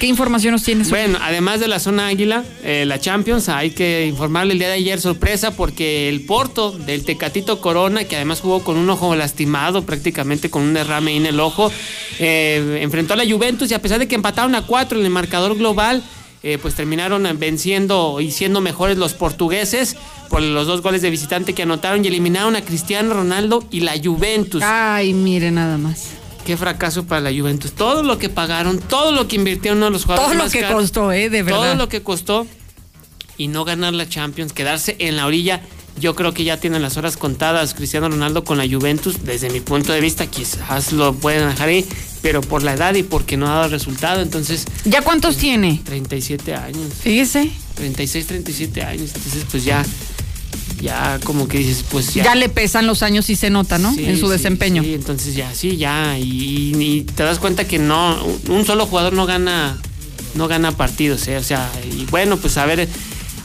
¿qué 0.02 0.08
información 0.08 0.54
nos 0.54 0.64
tienes? 0.64 0.90
Bueno, 0.90 1.20
además 1.22 1.60
de 1.60 1.68
la 1.68 1.80
zona 1.80 2.08
águila, 2.08 2.44
eh, 2.64 2.86
la 2.88 3.00
Champions, 3.00 3.50
hay 3.50 3.70
que 3.70 4.08
informarle 4.08 4.54
el 4.54 4.60
día 4.60 4.70
de 4.70 4.74
ayer 4.74 5.00
sorpresa 5.00 5.56
porque 5.56 6.10
el 6.10 6.22
Porto 6.22 6.72
del 6.72 7.06
Tecatito 7.06 7.62
Corona, 7.62 8.04
que 8.06 8.16
además 8.16 8.42
jugó 8.42 8.64
con 8.64 8.78
un 8.78 8.90
ojo 8.90 9.16
lastimado, 9.16 9.84
prácticamente 9.84 10.50
con 10.50 10.64
un 10.64 10.74
derrame 10.74 11.12
ahí 11.12 11.18
en 11.18 11.28
el 11.28 11.40
ojo, 11.40 11.72
eh, 12.18 12.80
enfrentó 12.82 13.14
a 13.14 13.18
la 13.18 13.32
Juventus 13.32 13.70
y 13.70 13.76
a 13.76 13.82
pesar 13.82 14.00
de 14.00 14.08
que 14.08 14.16
empataron 14.16 14.56
a 14.56 14.64
cuatro 14.64 15.00
en 15.00 15.06
el 15.06 15.12
marcador 15.12 15.56
global, 15.56 16.04
eh, 16.42 16.58
pues 16.60 16.74
terminaron 16.74 17.28
venciendo 17.38 18.20
y 18.22 18.32
siendo 18.32 18.60
mejores 18.60 18.98
los 18.98 19.14
portugueses 19.14 19.96
por 20.30 20.42
los 20.42 20.66
dos 20.66 20.82
goles 20.82 21.04
de 21.04 21.12
visitante 21.12 21.54
que 21.54 21.62
anotaron 21.62 22.04
y 22.04 22.08
eliminaron 22.08 22.56
a 22.56 22.64
Cristiano 22.64 23.14
Ronaldo 23.14 23.64
y 23.70 23.82
la 23.82 23.94
Juventus. 24.04 24.64
Ay, 24.66 25.14
mire 25.14 25.52
nada 25.52 25.78
más. 25.78 26.21
Qué 26.46 26.58
fracaso 26.58 27.06
para 27.06 27.22
la 27.22 27.32
Juventus. 27.32 27.72
Todo 27.72 28.04
lo 28.04 28.18
que 28.18 28.30
pagaron, 28.30 28.80
todo 28.80 29.12
lo 29.12 29.28
que 29.28 29.36
invirtieron 29.36 29.78
uno 29.78 29.86
de 29.88 29.92
los 29.92 30.06
jugadores 30.06 30.32
Todo 30.38 30.46
lo 30.46 30.52
que 30.52 30.62
caros, 30.62 30.82
costó, 30.82 31.12
¿eh? 31.12 31.30
De 31.30 31.44
verdad. 31.44 31.60
todo 31.60 31.76
lo 31.76 31.90
que 31.90 32.02
costó 32.02 32.48
y 33.38 33.48
no 33.48 33.64
ganar 33.66 33.94
la 33.94 34.08
Champions, 34.08 34.54
quedarse 34.54 34.96
en 35.00 35.16
la 35.16 35.26
orilla. 35.26 35.62
Yo 36.00 36.16
creo 36.16 36.34
que 36.34 36.44
ya 36.44 36.58
tienen 36.58 36.82
las 36.82 36.96
horas 36.98 37.18
contadas 37.18 37.74
Cristiano 37.74 38.08
Ronaldo 38.08 38.44
con 38.44 38.58
la 38.58 38.66
Juventus. 38.68 39.24
Desde 39.24 39.50
mi 39.50 39.60
punto 39.60 39.92
de 39.92 40.00
vista, 40.00 40.26
quizás 40.28 40.94
lo 40.94 41.14
pueden 41.14 41.50
dejar 41.50 41.68
ahí, 41.70 41.86
pero 42.22 42.42
por 42.42 42.64
la 42.64 42.74
edad 42.74 42.96
y 42.96 43.04
porque 43.04 43.36
no 43.36 43.48
ha 43.48 43.56
dado 43.56 43.68
resultado. 43.70 44.22
Entonces, 44.22 44.66
¿Ya 44.86 45.02
cuántos 45.02 45.38
tiene? 45.38 45.82
37 45.84 46.56
años. 46.56 46.94
Fíjese. 47.02 47.52
36, 47.76 48.26
37 48.28 48.84
años. 48.84 49.12
Entonces, 49.16 49.46
pues 49.52 49.66
ya, 49.66 49.84
ya 50.82 51.20
como 51.24 51.48
que 51.48 51.60
dices, 51.60 51.86
pues 51.90 52.14
Ya, 52.14 52.36
le 52.36 52.50
pesan 52.50 52.88
los 52.88 53.04
años 53.04 53.30
y 53.30 53.36
se 53.36 53.50
nota, 53.50 53.78
¿no? 53.78 53.94
Sí, 53.94 54.06
en 54.06 54.20
su 54.20 54.28
sí, 54.28 54.34
desempeño. 54.34 54.84
Sí, 54.84 54.94
entonces 54.94 55.36
ya, 55.36 55.54
sí, 55.54 55.78
ya. 55.78 56.18
Y, 56.18 56.74
y 56.78 57.02
te 57.04 57.24
das 57.24 57.40
cuenta 57.40 57.68
que 57.68 57.80
no, 57.80 58.18
un 58.50 58.66
solo 58.66 58.86
jugador 58.86 59.14
no 59.14 59.26
gana, 59.26 59.78
no 60.36 60.48
gana 60.48 60.72
partidos, 60.72 61.28
¿eh? 61.28 61.38
O 61.38 61.44
sea, 61.44 61.72
y 61.96 62.06
bueno, 62.06 62.38
pues 62.38 62.58
a 62.58 62.66
ver, 62.66 62.88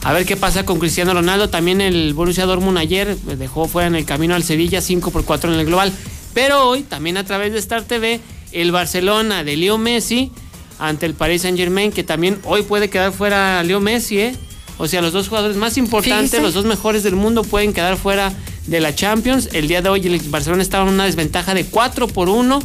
a 0.03 0.13
ver 0.13 0.25
qué 0.25 0.35
pasa 0.35 0.65
con 0.65 0.79
Cristiano 0.79 1.13
Ronaldo. 1.13 1.49
También 1.49 1.81
el 1.81 2.13
Borussia 2.13 2.45
Dortmund 2.45 2.77
ayer 2.77 3.15
dejó 3.17 3.67
fuera 3.67 3.87
en 3.87 3.95
el 3.95 4.05
camino 4.05 4.35
al 4.35 4.43
Sevilla 4.43 4.81
5 4.81 5.11
por 5.11 5.25
4 5.25 5.53
en 5.53 5.59
el 5.59 5.65
global. 5.65 5.93
Pero 6.33 6.67
hoy, 6.67 6.83
también 6.83 7.17
a 7.17 7.23
través 7.23 7.53
de 7.53 7.59
Star 7.59 7.83
TV, 7.83 8.19
el 8.51 8.71
Barcelona 8.71 9.43
de 9.43 9.57
Leo 9.57 9.77
Messi 9.77 10.31
ante 10.79 11.05
el 11.05 11.13
Paris 11.13 11.41
Saint 11.41 11.57
Germain, 11.57 11.91
que 11.91 12.03
también 12.03 12.39
hoy 12.43 12.61
puede 12.61 12.89
quedar 12.89 13.11
fuera 13.11 13.63
Leo 13.63 13.79
Messi, 13.79 14.19
¿eh? 14.19 14.35
O 14.77 14.87
sea, 14.87 15.01
los 15.01 15.13
dos 15.13 15.27
jugadores 15.27 15.57
más 15.57 15.77
importantes, 15.77 16.31
Fíjese. 16.31 16.43
los 16.43 16.53
dos 16.53 16.65
mejores 16.65 17.03
del 17.03 17.15
mundo 17.15 17.43
pueden 17.43 17.73
quedar 17.73 17.97
fuera 17.97 18.31
de 18.67 18.79
la 18.79 18.93
Champions. 18.93 19.49
El 19.53 19.67
día 19.67 19.81
de 19.81 19.89
hoy 19.89 20.05
el 20.05 20.19
Barcelona 20.29 20.61
estaba 20.61 20.87
en 20.87 20.93
una 20.93 21.05
desventaja 21.05 21.53
de 21.53 21.65
4 21.65 22.07
por 22.07 22.29
1 22.29 22.59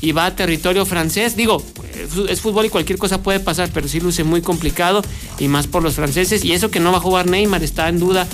y 0.00 0.12
va 0.12 0.26
a 0.26 0.36
territorio 0.36 0.86
francés. 0.86 1.36
Digo, 1.36 1.62
es 2.28 2.40
fútbol 2.40 2.66
y 2.66 2.68
cualquier 2.70 2.98
cosa 2.98 3.22
puede 3.22 3.40
pasar, 3.40 3.70
pero 3.72 3.88
sí 3.88 4.00
luce 4.00 4.24
muy 4.24 4.40
complicado 4.40 5.02
y 5.38 5.48
más 5.48 5.66
por 5.66 5.82
los 5.82 5.94
franceses. 5.94 6.44
Y 6.44 6.52
eso 6.52 6.70
que 6.70 6.80
no 6.80 6.92
va 6.92 6.98
a 6.98 7.00
jugar 7.02 7.26
Neymar 7.26 7.62
está 7.62 7.88
en 7.88 7.98
duda 7.98 8.26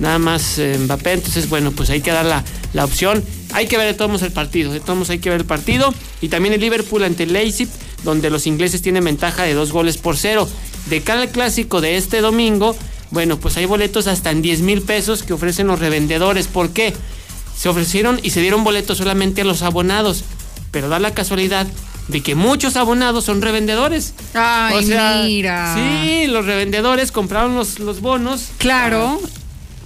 nada 0.00 0.18
más 0.18 0.58
eh, 0.58 0.76
Mbappé. 0.80 1.12
Entonces, 1.12 1.48
bueno, 1.48 1.70
pues 1.72 1.90
hay 1.90 2.00
que 2.00 2.10
dar 2.10 2.24
la, 2.24 2.44
la 2.72 2.84
opción. 2.84 3.22
Hay 3.52 3.66
que 3.66 3.76
ver 3.76 3.86
de 3.86 3.94
todos 3.94 4.22
el 4.22 4.32
partido, 4.32 4.72
de 4.72 4.80
todos 4.80 5.10
hay 5.10 5.18
que 5.18 5.30
ver 5.30 5.40
el 5.40 5.46
partido. 5.46 5.94
Y 6.20 6.28
también 6.28 6.54
el 6.54 6.60
Liverpool 6.60 7.04
ante 7.04 7.24
el 7.24 7.32
Leipzig, 7.32 7.68
donde 8.02 8.30
los 8.30 8.46
ingleses 8.46 8.82
tienen 8.82 9.04
ventaja 9.04 9.44
de 9.44 9.54
dos 9.54 9.70
goles 9.70 9.98
por 9.98 10.16
cero. 10.16 10.48
De 10.86 11.02
cara 11.02 11.22
al 11.22 11.28
clásico 11.30 11.80
de 11.80 11.96
este 11.96 12.20
domingo, 12.20 12.76
bueno, 13.10 13.38
pues 13.38 13.56
hay 13.56 13.66
boletos 13.66 14.06
hasta 14.06 14.30
en 14.30 14.42
10 14.42 14.60
mil 14.62 14.82
pesos 14.82 15.22
que 15.22 15.32
ofrecen 15.32 15.66
los 15.66 15.78
revendedores. 15.78 16.46
¿Por 16.46 16.70
qué? 16.70 16.94
Se 17.56 17.68
ofrecieron 17.68 18.18
y 18.22 18.30
se 18.30 18.40
dieron 18.40 18.64
boletos 18.64 18.98
solamente 18.98 19.42
a 19.42 19.44
los 19.44 19.62
abonados, 19.62 20.24
pero 20.70 20.88
da 20.88 20.98
la 20.98 21.12
casualidad 21.12 21.66
de 22.08 22.22
que 22.22 22.34
muchos 22.34 22.76
abonados 22.76 23.24
son 23.24 23.42
revendedores. 23.42 24.14
Ay, 24.34 24.76
O 24.76 24.82
sea, 24.82 25.22
mira. 25.24 25.74
Sí, 25.74 26.26
los 26.26 26.46
revendedores 26.46 27.12
compraron 27.12 27.54
los, 27.54 27.78
los 27.78 28.00
bonos. 28.00 28.48
Claro. 28.58 29.20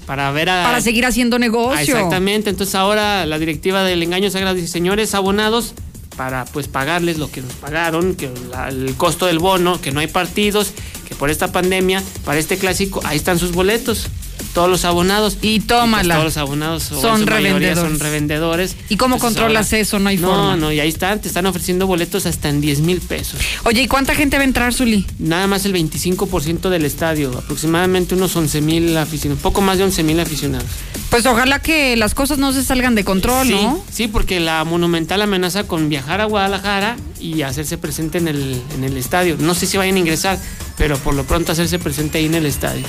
Para, 0.06 0.24
para 0.28 0.30
ver 0.32 0.50
a. 0.50 0.64
Para 0.64 0.80
seguir 0.80 1.04
haciendo 1.06 1.38
negocio. 1.38 1.76
Ah, 1.76 1.82
exactamente. 1.82 2.50
Entonces 2.50 2.74
ahora 2.74 3.26
la 3.26 3.38
directiva 3.38 3.82
del 3.82 4.02
engaño 4.02 4.30
sagrado 4.30 4.54
dice, 4.54 4.68
señores 4.68 5.14
abonados, 5.14 5.74
para 6.16 6.44
pues 6.46 6.68
pagarles 6.68 7.18
lo 7.18 7.30
que 7.30 7.40
nos 7.42 7.52
pagaron, 7.54 8.14
que 8.14 8.30
la- 8.50 8.68
el 8.68 8.94
costo 8.96 9.26
del 9.26 9.38
bono, 9.38 9.80
que 9.80 9.92
no 9.92 10.00
hay 10.00 10.06
partidos, 10.06 10.72
que 11.08 11.14
por 11.14 11.30
esta 11.30 11.52
pandemia, 11.52 12.02
para 12.24 12.38
este 12.38 12.56
clásico, 12.58 13.00
ahí 13.04 13.16
están 13.16 13.38
sus 13.38 13.52
boletos. 13.52 14.06
Todos 14.54 14.70
los 14.70 14.84
abonados. 14.84 15.36
Y 15.42 15.60
tómala. 15.60 16.14
todos 16.14 16.24
los 16.26 16.36
abonados 16.36 16.84
Son 16.84 17.26
revendedores. 17.26 17.76
son 17.78 17.98
revendedores. 17.98 18.76
¿Y 18.88 18.96
cómo 18.96 19.16
Entonces, 19.16 19.36
controlas 19.40 19.66
ahora- 19.72 19.78
eso? 19.82 19.98
No 19.98 20.08
hay 20.08 20.16
no, 20.16 20.28
forma. 20.28 20.56
No, 20.56 20.70
y 20.72 20.78
ahí 20.80 20.88
están, 20.88 21.20
te 21.20 21.26
están 21.28 21.44
ofreciendo 21.46 21.86
boletos 21.88 22.24
hasta 22.26 22.48
en 22.48 22.60
10 22.60 22.80
mil 22.80 23.00
pesos. 23.00 23.40
Oye, 23.64 23.82
¿y 23.82 23.88
cuánta 23.88 24.14
gente 24.14 24.36
va 24.36 24.42
a 24.42 24.46
entrar, 24.46 24.72
Zuli? 24.72 25.04
Nada 25.18 25.46
más 25.48 25.64
el 25.66 25.72
25% 25.74 26.70
del 26.70 26.84
estadio, 26.84 27.36
aproximadamente 27.36 28.14
unos 28.14 28.34
11 28.36 28.60
mil 28.60 28.96
aficionados, 28.96 29.42
poco 29.42 29.60
más 29.60 29.78
de 29.78 29.84
11 29.84 30.02
mil 30.04 30.20
aficionados. 30.20 30.66
Pues 31.10 31.26
ojalá 31.26 31.58
que 31.60 31.96
las 31.96 32.14
cosas 32.14 32.38
no 32.38 32.52
se 32.52 32.62
salgan 32.64 32.94
de 32.94 33.04
control, 33.04 33.46
sí, 33.48 33.52
¿no? 33.54 33.84
sí, 33.92 34.08
porque 34.08 34.38
la 34.40 34.64
Monumental 34.64 35.20
amenaza 35.22 35.64
con 35.64 35.88
viajar 35.88 36.20
a 36.20 36.24
Guadalajara 36.26 36.96
y 37.20 37.42
hacerse 37.42 37.76
presente 37.78 38.18
en 38.18 38.28
el, 38.28 38.60
en 38.76 38.84
el 38.84 38.96
estadio. 38.96 39.36
No 39.38 39.54
sé 39.54 39.66
si 39.66 39.76
vayan 39.76 39.96
a 39.96 39.98
ingresar, 39.98 40.38
pero 40.78 40.96
por 40.98 41.14
lo 41.14 41.24
pronto 41.24 41.50
hacerse 41.52 41.78
presente 41.80 42.18
ahí 42.18 42.26
en 42.26 42.34
el 42.34 42.46
estadio. 42.46 42.84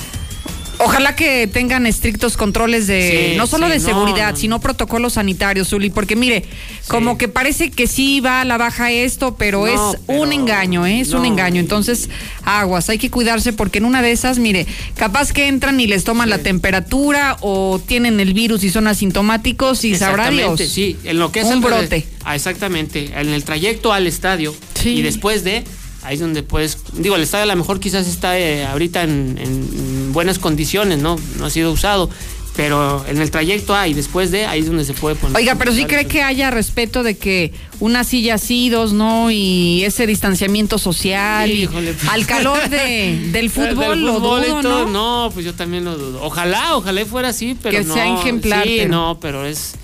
Ojalá 0.78 1.16
que 1.16 1.46
tengan 1.46 1.86
estrictos 1.86 2.36
controles 2.36 2.86
de, 2.86 3.30
Sí, 3.32 3.36
no 3.38 3.46
solo 3.46 3.66
sí, 3.66 3.72
de 3.72 3.80
seguridad, 3.80 4.32
no. 4.32 4.36
sino 4.36 4.60
protocolos 4.60 5.14
sanitarios, 5.14 5.68
Zuli, 5.68 5.90
porque 5.90 6.16
mire, 6.16 6.44
como 6.88 7.16
que 7.18 7.28
parece 7.28 7.70
que 7.70 7.86
sí 7.86 8.20
va 8.20 8.42
a 8.42 8.44
la 8.44 8.58
baja 8.58 8.90
esto, 8.90 9.36
pero 9.36 9.66
No, 9.66 9.92
es 9.92 9.98
un 10.06 10.32
engaño, 10.32 10.86
¿eh? 10.86 11.00
es 11.00 11.12
un 11.12 11.24
engaño. 11.24 11.60
Entonces, 11.60 12.10
aguas, 12.44 12.88
hay 12.90 12.98
que 12.98 13.10
cuidarse 13.10 13.52
porque 13.52 13.78
en 13.78 13.84
una 13.86 14.02
de 14.02 14.12
esas, 14.12 14.38
mire, 14.38 14.66
capaz 14.96 15.32
que 15.32 15.48
entran 15.48 15.80
y 15.80 15.86
les 15.86 16.04
toman 16.04 16.28
la 16.28 16.38
temperatura 16.38 17.36
o 17.40 17.80
tienen 17.84 18.20
el 18.20 18.34
virus 18.34 18.62
y 18.64 18.70
son 18.70 18.86
asintomáticos 18.86 19.84
y 19.84 19.94
sabrá 19.96 20.30
Dios. 20.30 20.60
Sí, 20.60 20.96
en 21.04 21.18
lo 21.18 21.32
que 21.32 21.40
es 21.40 21.46
Un 21.46 21.54
el 21.54 21.60
brote. 21.60 22.06
Ah, 22.24 22.34
exactamente, 22.34 23.10
en 23.14 23.28
el 23.30 23.44
trayecto 23.44 23.92
al 23.92 24.06
estadio 24.06 24.54
y 24.84 25.02
después 25.02 25.42
de, 25.44 25.64
ahí 26.06 26.14
es 26.14 26.20
donde 26.20 26.42
puedes, 26.42 26.78
digo, 26.94 27.16
el 27.16 27.22
estadio 27.22 27.44
a 27.44 27.46
lo 27.46 27.56
mejor 27.56 27.80
quizás 27.80 28.06
está 28.06 28.38
eh, 28.38 28.64
ahorita 28.66 29.02
en, 29.02 29.38
en 29.40 30.12
buenas 30.12 30.38
condiciones, 30.38 30.98
¿no? 30.98 31.16
No 31.38 31.46
ha 31.46 31.50
sido 31.50 31.72
usado, 31.72 32.08
pero 32.56 33.04
en 33.06 33.20
el 33.20 33.30
trayecto 33.30 33.74
A 33.74 33.86
y 33.86 33.92
después 33.92 34.30
de, 34.30 34.46
ahí 34.46 34.60
es 34.60 34.66
donde 34.66 34.84
se 34.84 34.94
puede 34.94 35.14
poner. 35.16 35.36
Oiga, 35.36 35.56
pero 35.56 35.72
sí 35.72 35.84
cree 35.84 36.06
que 36.06 36.22
haya 36.22 36.50
respeto 36.50 37.02
de 37.02 37.16
que 37.18 37.52
una 37.80 38.02
silla 38.02 38.34
así, 38.36 38.70
dos, 38.70 38.94
¿no? 38.94 39.30
Y 39.30 39.84
ese 39.84 40.06
distanciamiento 40.06 40.78
social, 40.78 41.50
Híjole, 41.50 41.92
pues. 41.92 42.08
al 42.10 42.24
calor 42.24 42.68
de, 42.70 43.28
del 43.32 43.50
fútbol, 43.50 43.90
Del 43.90 44.06
lo 44.06 44.14
fútbol 44.14 44.42
dudo, 44.46 44.62
¿no? 44.62 44.86
No, 45.26 45.30
pues 45.34 45.44
yo 45.44 45.52
también 45.54 45.84
lo 45.84 45.98
dudo. 45.98 46.22
Ojalá, 46.22 46.76
ojalá 46.76 47.04
fuera 47.04 47.28
así, 47.28 47.56
pero 47.62 47.76
Que 47.78 47.84
no. 47.84 47.92
sea 47.92 48.14
ejemplar, 48.18 48.64
Sí, 48.64 48.76
pero- 48.78 48.90
no, 48.90 49.18
pero 49.20 49.44
es. 49.44 49.74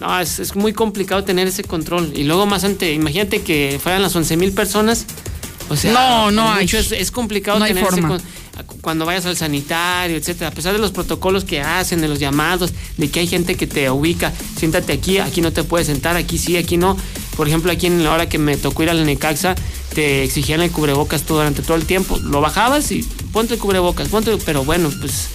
No, 0.00 0.18
es, 0.18 0.40
es 0.40 0.56
muy 0.56 0.72
complicado 0.72 1.22
tener 1.22 1.46
ese 1.46 1.62
control. 1.62 2.12
Y 2.16 2.24
luego 2.24 2.44
más 2.46 2.64
ante, 2.64 2.92
imagínate 2.92 3.42
que 3.42 3.78
fueran 3.82 4.02
las 4.02 4.14
11 4.16 4.36
mil 4.36 4.52
personas. 4.52 5.06
O 5.68 5.76
sea, 5.76 5.92
No, 5.92 6.30
no 6.30 6.52
hay. 6.52 6.66
es, 6.66 6.92
es 6.92 7.10
complicado 7.10 7.58
No 7.58 7.64
hay 7.64 7.70
tener 7.70 7.84
ese 7.84 7.90
forma. 8.00 8.08
con- 8.18 8.42
cuando 8.82 9.06
vayas 9.06 9.24
al 9.26 9.36
sanitario, 9.36 10.16
etcétera, 10.16 10.48
a 10.48 10.52
pesar 10.52 10.72
de 10.74 10.78
los 10.78 10.90
protocolos 10.90 11.44
que 11.44 11.60
hacen, 11.62 12.00
de 12.02 12.08
los 12.08 12.18
llamados, 12.18 12.72
de 12.98 13.10
que 13.10 13.20
hay 13.20 13.26
gente 13.26 13.54
que 13.56 13.66
te 13.66 13.88
ubica, 13.90 14.30
siéntate 14.58 14.92
aquí, 14.92 15.18
aquí 15.18 15.40
no 15.40 15.52
te 15.52 15.64
puedes 15.64 15.86
sentar, 15.86 16.16
aquí 16.16 16.36
sí, 16.36 16.56
aquí 16.58 16.76
no. 16.76 16.96
Por 17.36 17.48
ejemplo, 17.48 17.72
aquí 17.72 17.86
en 17.86 18.04
la 18.04 18.12
hora 18.12 18.28
que 18.28 18.38
me 18.38 18.56
tocó 18.58 18.82
ir 18.82 18.90
al 18.90 19.06
Necaxa, 19.06 19.54
te 19.94 20.22
exigían 20.24 20.60
el 20.60 20.70
cubrebocas 20.70 21.22
todo 21.22 21.38
durante 21.38 21.62
todo 21.62 21.76
el 21.76 21.86
tiempo. 21.86 22.18
Lo 22.18 22.40
bajabas 22.42 22.90
y 22.92 23.02
ponte 23.32 23.54
el 23.54 23.60
cubrebocas, 23.60 24.08
ponte, 24.08 24.36
pero 24.44 24.64
bueno, 24.64 24.90
pues 25.00 25.28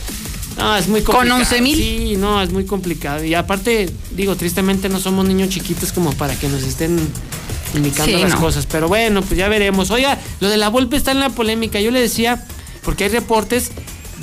no, 0.58 0.76
es 0.78 0.88
muy 0.88 1.02
¿Con 1.02 1.16
complicado. 1.16 1.40
11,000? 1.42 1.76
Sí, 1.76 2.16
no, 2.18 2.42
es 2.42 2.52
muy 2.52 2.66
complicado. 2.66 3.24
Y 3.24 3.34
aparte, 3.34 3.90
digo, 4.12 4.36
tristemente 4.36 4.90
no 4.90 5.00
somos 5.00 5.26
niños 5.26 5.50
chiquitos 5.50 5.92
como 5.92 6.12
para 6.14 6.36
que 6.38 6.48
nos 6.50 6.62
estén 6.64 7.00
indicando 7.74 8.16
Sí, 8.18 8.22
las 8.22 8.32
no. 8.34 8.40
cosas. 8.40 8.66
Pero 8.66 8.88
bueno, 8.88 9.22
pues 9.22 9.38
ya 9.38 9.48
veremos. 9.48 9.92
Oiga, 9.92 10.18
lo 10.40 10.50
de 10.50 10.58
la 10.58 10.70
Volpe 10.70 10.98
está 10.98 11.12
en 11.12 11.20
la 11.20 11.30
polémica. 11.30 11.80
Yo 11.80 11.92
le 11.92 12.02
decía, 12.02 12.46
porque 12.84 13.06
hay 13.06 13.10
reportes 13.10 13.72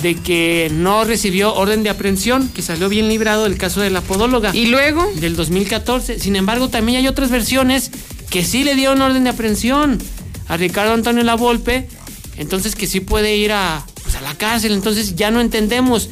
de 0.01 0.15
que 0.15 0.69
no 0.73 1.05
recibió 1.05 1.53
orden 1.55 1.83
de 1.83 1.89
aprehensión, 1.89 2.49
que 2.49 2.61
salió 2.61 2.89
bien 2.89 3.07
librado 3.07 3.43
del 3.45 3.57
caso 3.57 3.79
de 3.81 3.89
la 3.89 4.01
podóloga. 4.01 4.53
¿Y 4.55 4.65
luego? 4.67 5.05
Del 5.15 5.35
2014. 5.35 6.19
Sin 6.19 6.35
embargo, 6.35 6.69
también 6.69 6.97
hay 6.99 7.07
otras 7.07 7.29
versiones 7.29 7.91
que 8.29 8.43
sí 8.43 8.63
le 8.63 8.75
dieron 8.75 9.01
orden 9.01 9.23
de 9.23 9.29
aprehensión 9.29 9.99
a 10.47 10.57
Ricardo 10.57 10.93
Antonio 10.93 11.23
Lavolpe, 11.23 11.87
entonces 12.37 12.75
que 12.75 12.87
sí 12.87 12.99
puede 12.99 13.37
ir 13.37 13.51
a, 13.53 13.85
pues, 14.03 14.15
a 14.15 14.21
la 14.21 14.35
cárcel. 14.35 14.73
Entonces 14.73 15.15
ya 15.15 15.31
no 15.31 15.39
entendemos. 15.39 16.09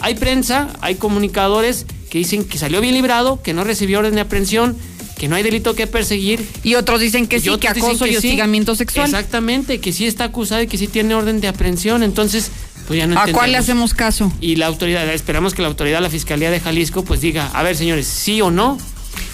Hay 0.00 0.16
prensa, 0.16 0.68
hay 0.80 0.96
comunicadores 0.96 1.86
que 2.10 2.18
dicen 2.18 2.44
que 2.44 2.58
salió 2.58 2.80
bien 2.80 2.94
librado, 2.94 3.40
que 3.40 3.54
no 3.54 3.62
recibió 3.62 4.00
orden 4.00 4.16
de 4.16 4.20
aprehensión, 4.22 4.76
que 5.22 5.28
no 5.28 5.36
hay 5.36 5.44
delito 5.44 5.76
que 5.76 5.86
perseguir. 5.86 6.44
Y 6.64 6.74
otros 6.74 6.98
dicen 6.98 7.28
que 7.28 7.36
Y 7.36 7.42
sí, 7.42 7.56
que 7.56 7.68
acoso 7.68 8.08
y 8.08 8.10
sí. 8.10 8.16
hostigamiento 8.16 8.74
sexual. 8.74 9.06
Exactamente, 9.06 9.78
que 9.78 9.92
sí 9.92 10.04
está 10.04 10.24
acusado 10.24 10.62
y 10.62 10.66
que 10.66 10.76
sí 10.76 10.88
tiene 10.88 11.14
orden 11.14 11.40
de 11.40 11.46
aprehensión. 11.46 12.02
Entonces, 12.02 12.50
pues 12.88 12.98
ya 12.98 13.06
no 13.06 13.16
¿A 13.16 13.28
cuál 13.28 13.52
le 13.52 13.58
hacemos 13.58 13.94
caso? 13.94 14.32
Y 14.40 14.56
la 14.56 14.66
autoridad, 14.66 15.08
esperamos 15.14 15.54
que 15.54 15.62
la 15.62 15.68
autoridad, 15.68 16.00
la 16.00 16.10
Fiscalía 16.10 16.50
de 16.50 16.58
Jalisco, 16.58 17.04
pues 17.04 17.20
diga, 17.20 17.52
a 17.54 17.62
ver, 17.62 17.76
señores, 17.76 18.08
sí 18.08 18.40
o 18.40 18.50
no. 18.50 18.78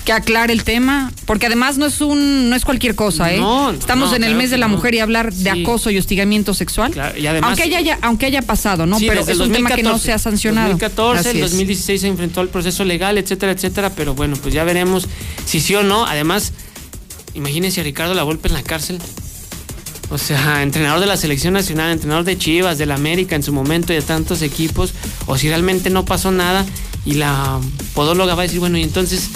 Que 0.09 0.15
aclare 0.15 0.55
el 0.55 0.65
tema, 0.65 1.13
porque 1.27 1.45
además 1.45 1.77
no 1.77 1.85
es 1.85 2.01
un 2.01 2.49
no 2.49 2.57
es 2.57 2.65
cualquier 2.65 2.95
cosa, 2.95 3.31
¿eh? 3.31 3.37
No, 3.41 3.73
no, 3.73 3.79
Estamos 3.79 4.09
no, 4.09 4.17
en 4.17 4.23
el 4.25 4.29
claro 4.31 4.39
mes 4.41 4.51
de 4.51 4.57
la 4.57 4.67
mujer 4.67 4.95
y 4.95 5.01
hablar 5.01 5.35
de 5.35 5.53
Sí. 5.53 5.61
acoso 5.63 5.91
y 5.91 5.99
hostigamiento 5.99 6.55
sexual. 6.55 6.95
y 7.19 7.27
además- 7.27 7.49
aunque 7.51 7.65
haya 7.65 7.83
ya- 7.83 7.99
aunque 8.01 8.25
haya 8.25 8.41
pasado, 8.41 8.87
¿no? 8.87 8.99
Sí, 8.99 9.05
pero 9.07 9.21
es 9.21 9.39
un 9.39 9.53
tema 9.53 9.69
que 9.69 9.83
no 9.83 9.91
2014. 9.91 10.07
se 10.07 10.13
ha 10.15 10.19
sancionado. 10.19 10.69
2014, 10.71 11.29
Así 11.29 11.29
el 11.39 11.45
es. 11.45 11.51
2016 11.51 12.01
se 12.01 12.07
enfrentó 12.07 12.41
al 12.41 12.49
proceso 12.49 12.85
legal, 12.87 13.19
etcétera, 13.19 13.53
etcétera, 13.53 13.91
pero 13.95 14.15
bueno, 14.15 14.37
pues 14.41 14.55
ya 14.55 14.65
veremos 14.65 15.07
si 15.45 15.61
sí 15.61 15.75
o 15.75 15.83
no. 15.83 16.07
Además, 16.07 16.55
imagínense 17.35 17.83
a 17.83 17.85
Ricardo 17.85 18.15
Lavolpe 18.15 18.49
en 18.49 18.55
la 18.55 18.63
cárcel. 18.63 18.99
O 20.09 20.17
sea, 20.17 20.63
entrenador 20.63 21.01
de 21.01 21.07
la 21.07 21.19
selección 21.19 21.53
nacional, 21.53 21.93
entrenador 21.93 22.25
de 22.25 22.39
Chivas, 22.39 22.79
del 22.79 22.93
América 22.93 23.37
en 23.37 23.43
su 23.43 23.53
momento 23.53 23.93
y 23.93 23.97
de 23.97 24.01
tantos 24.03 24.41
equipos, 24.41 24.95
o 25.27 25.37
si 25.37 25.49
realmente 25.51 25.91
no 25.91 26.07
pasó 26.07 26.31
nada 26.31 26.65
y 27.05 27.13
la 27.13 27.61
podóloga 27.93 28.35
va 28.35 28.45
a 28.45 28.47
decir, 28.47 28.59
bueno, 28.59 28.79
y 28.79 28.83
entonces, 28.85 29.29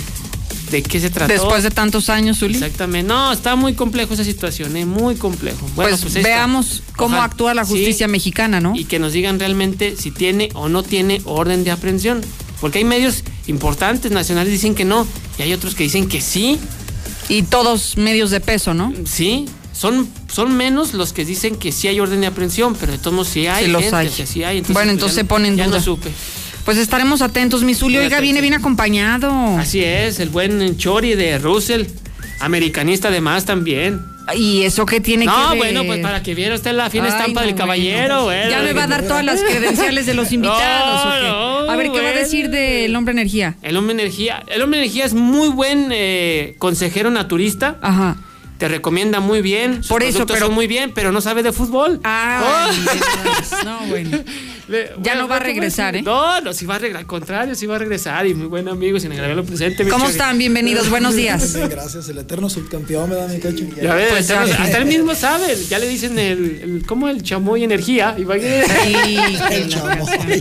¿de 0.72 0.82
qué 0.82 0.98
se 0.98 1.10
trató? 1.10 1.32
Después 1.32 1.62
de 1.62 1.70
tantos 1.70 2.08
años, 2.08 2.38
Zuli. 2.40 2.54
Exactamente. 2.54 3.06
No, 3.06 3.30
está 3.32 3.54
muy 3.54 3.74
complejo 3.74 4.14
esa 4.14 4.24
situación, 4.24 4.76
¿eh? 4.76 4.84
muy 4.84 5.14
complejo. 5.14 5.64
Bueno, 5.76 5.96
pues, 5.96 6.12
pues, 6.12 6.24
veamos 6.24 6.82
cómo 6.96 7.14
Ojalá. 7.16 7.24
actúa 7.24 7.54
la 7.54 7.64
Sí, 7.64 7.72
justicia 7.72 8.08
mexicana, 8.08 8.60
¿no? 8.60 8.74
y 8.74 8.84
que 8.86 8.98
nos 8.98 9.12
digan 9.12 9.38
realmente 9.38 9.94
si 9.96 10.10
tiene 10.10 10.48
o 10.54 10.68
no 10.68 10.82
tiene 10.82 11.20
orden 11.24 11.62
de 11.62 11.70
aprehensión. 11.70 12.22
Porque 12.60 12.78
hay 12.78 12.84
medios 12.84 13.22
importantes 13.46 14.10
nacionales 14.10 14.50
dicen 14.52 14.74
que 14.74 14.84
no 14.84 15.06
y 15.38 15.42
hay 15.42 15.52
otros 15.52 15.74
que 15.76 15.84
dicen 15.84 16.08
que 16.08 16.20
sí. 16.20 16.58
Y 17.28 17.42
todos 17.44 17.96
medios 17.96 18.30
de 18.30 18.40
peso, 18.40 18.74
¿no? 18.74 18.92
Sí, 19.04 19.46
son, 19.72 20.08
son 20.32 20.56
menos 20.56 20.92
los 20.94 21.12
que 21.12 21.24
dicen 21.24 21.56
que 21.56 21.72
sí 21.72 21.88
hay 21.88 21.98
orden 22.00 22.20
de 22.20 22.26
aprehensión, 22.26 22.74
pero 22.78 22.92
de 22.92 22.98
todos 22.98 23.12
modos 23.14 23.28
sí 23.28 23.46
hay. 23.46 23.66
Sí 23.66 23.70
los 23.70 23.82
gente 23.82 23.96
hay. 23.96 24.08
que 24.08 24.26
sí 24.26 24.42
hay. 24.44 24.60
Bueno, 24.60 24.74
pues, 24.74 24.88
entonces 24.88 25.16
ya 25.16 25.22
se 25.22 25.24
pone 25.24 25.48
en 25.48 25.56
ya 25.56 25.66
duda. 25.66 25.78
no 25.78 25.82
supe. 25.84 26.10
Pues 26.64 26.78
estaremos 26.78 27.22
atentos, 27.22 27.62
mi 27.64 27.74
Zuli. 27.74 27.98
Oiga, 27.98 28.20
viene 28.20 28.40
bien 28.40 28.54
acompañado. 28.54 29.30
Así 29.58 29.82
es, 29.82 30.20
el 30.20 30.28
buen 30.28 30.76
Chori 30.76 31.14
de 31.14 31.38
Russell, 31.38 31.86
americanista 32.40 33.08
además 33.08 33.44
también. 33.44 34.00
¿Y 34.36 34.62
eso 34.62 34.86
qué 34.86 35.00
tiene 35.00 35.24
no, 35.24 35.32
que 35.34 35.48
ver? 35.48 35.58
bueno, 35.58 35.84
pues 35.84 35.98
para 35.98 36.22
que 36.22 36.36
viera 36.36 36.54
usted 36.54 36.72
la 36.72 36.88
fina 36.88 37.06
Ay, 37.06 37.10
estampa 37.10 37.40
no, 37.40 37.46
del 37.48 37.56
caballero, 37.56 38.22
bueno. 38.24 38.48
Ya 38.50 38.62
me 38.62 38.72
va 38.72 38.84
a 38.84 38.86
dar 38.86 39.02
todas 39.02 39.24
las 39.24 39.40
credenciales 39.50 40.06
de 40.06 40.14
los 40.14 40.30
invitados. 40.30 41.04
No, 41.22 41.64
no, 41.64 41.70
a 41.70 41.74
ver, 41.76 41.90
¿qué 41.90 42.00
va 42.00 42.10
a 42.10 42.12
decir 42.12 42.48
del 42.48 42.94
hombre 42.94 43.10
energía? 43.12 43.56
El 43.62 43.76
hombre 43.76 43.94
energía. 43.94 44.44
El 44.46 44.62
hombre 44.62 44.78
energía 44.78 45.04
es 45.04 45.14
muy 45.14 45.48
buen 45.48 45.88
eh, 45.90 46.54
consejero 46.58 47.10
naturista. 47.10 47.78
Ajá. 47.82 48.16
Te 48.58 48.68
recomienda 48.68 49.18
muy 49.18 49.42
bien. 49.42 49.78
Sus 49.78 49.88
Por 49.88 50.04
eso, 50.04 50.24
pero- 50.24 50.46
son 50.46 50.54
muy 50.54 50.68
bien, 50.68 50.92
pero 50.94 51.10
no 51.10 51.20
sabe 51.20 51.42
de 51.42 51.50
fútbol. 51.52 52.00
Ah, 52.04 52.70
Oh. 52.70 53.64
no, 53.64 53.80
bueno. 53.88 54.18
Le- 54.72 54.86
Ya 54.88 54.94
bueno, 55.12 55.20
no 55.22 55.28
va 55.28 55.36
a 55.36 55.38
¿qué 55.40 55.44
regresar? 55.44 55.96
¿eh? 55.96 56.02
No, 56.02 56.40
no, 56.40 56.54
sí 56.54 56.64
va 56.64 56.76
a 56.76 56.78
regresar. 56.78 57.00
Al 57.02 57.06
contrario, 57.06 57.54
sí 57.54 57.66
va 57.66 57.76
a 57.76 57.78
regresar. 57.78 58.26
Y 58.26 58.32
muy 58.32 58.46
buen 58.46 58.66
amigo, 58.68 58.98
sin 58.98 59.12
agraviarlo 59.12 59.44
presente. 59.44 59.86
¿Cómo 59.86 60.08
están? 60.08 60.38
Bienvenidos, 60.38 60.88
buenos 60.88 61.14
días. 61.14 61.54
Gracias. 61.68 62.08
El 62.08 62.16
eterno 62.16 62.48
subcampeón 62.48 63.10
me 63.10 63.16
da 63.16 63.28
mi 63.28 63.38
cacho. 63.38 63.64
Ya 63.82 63.94
ves, 63.94 64.08
Pues, 64.08 64.30
hasta, 64.30 64.46
ya. 64.46 64.62
hasta 64.62 64.78
él 64.78 64.86
mismo 64.86 65.14
sabe. 65.14 65.56
Ya 65.68 65.78
le 65.78 65.86
dicen 65.88 66.18
el, 66.18 66.60
el 66.62 66.86
¿cómo? 66.86 67.06
El 67.08 67.22
chamoy 67.22 67.64
energía. 67.64 68.14
Imagínate. 68.18 68.62
El 69.52 69.62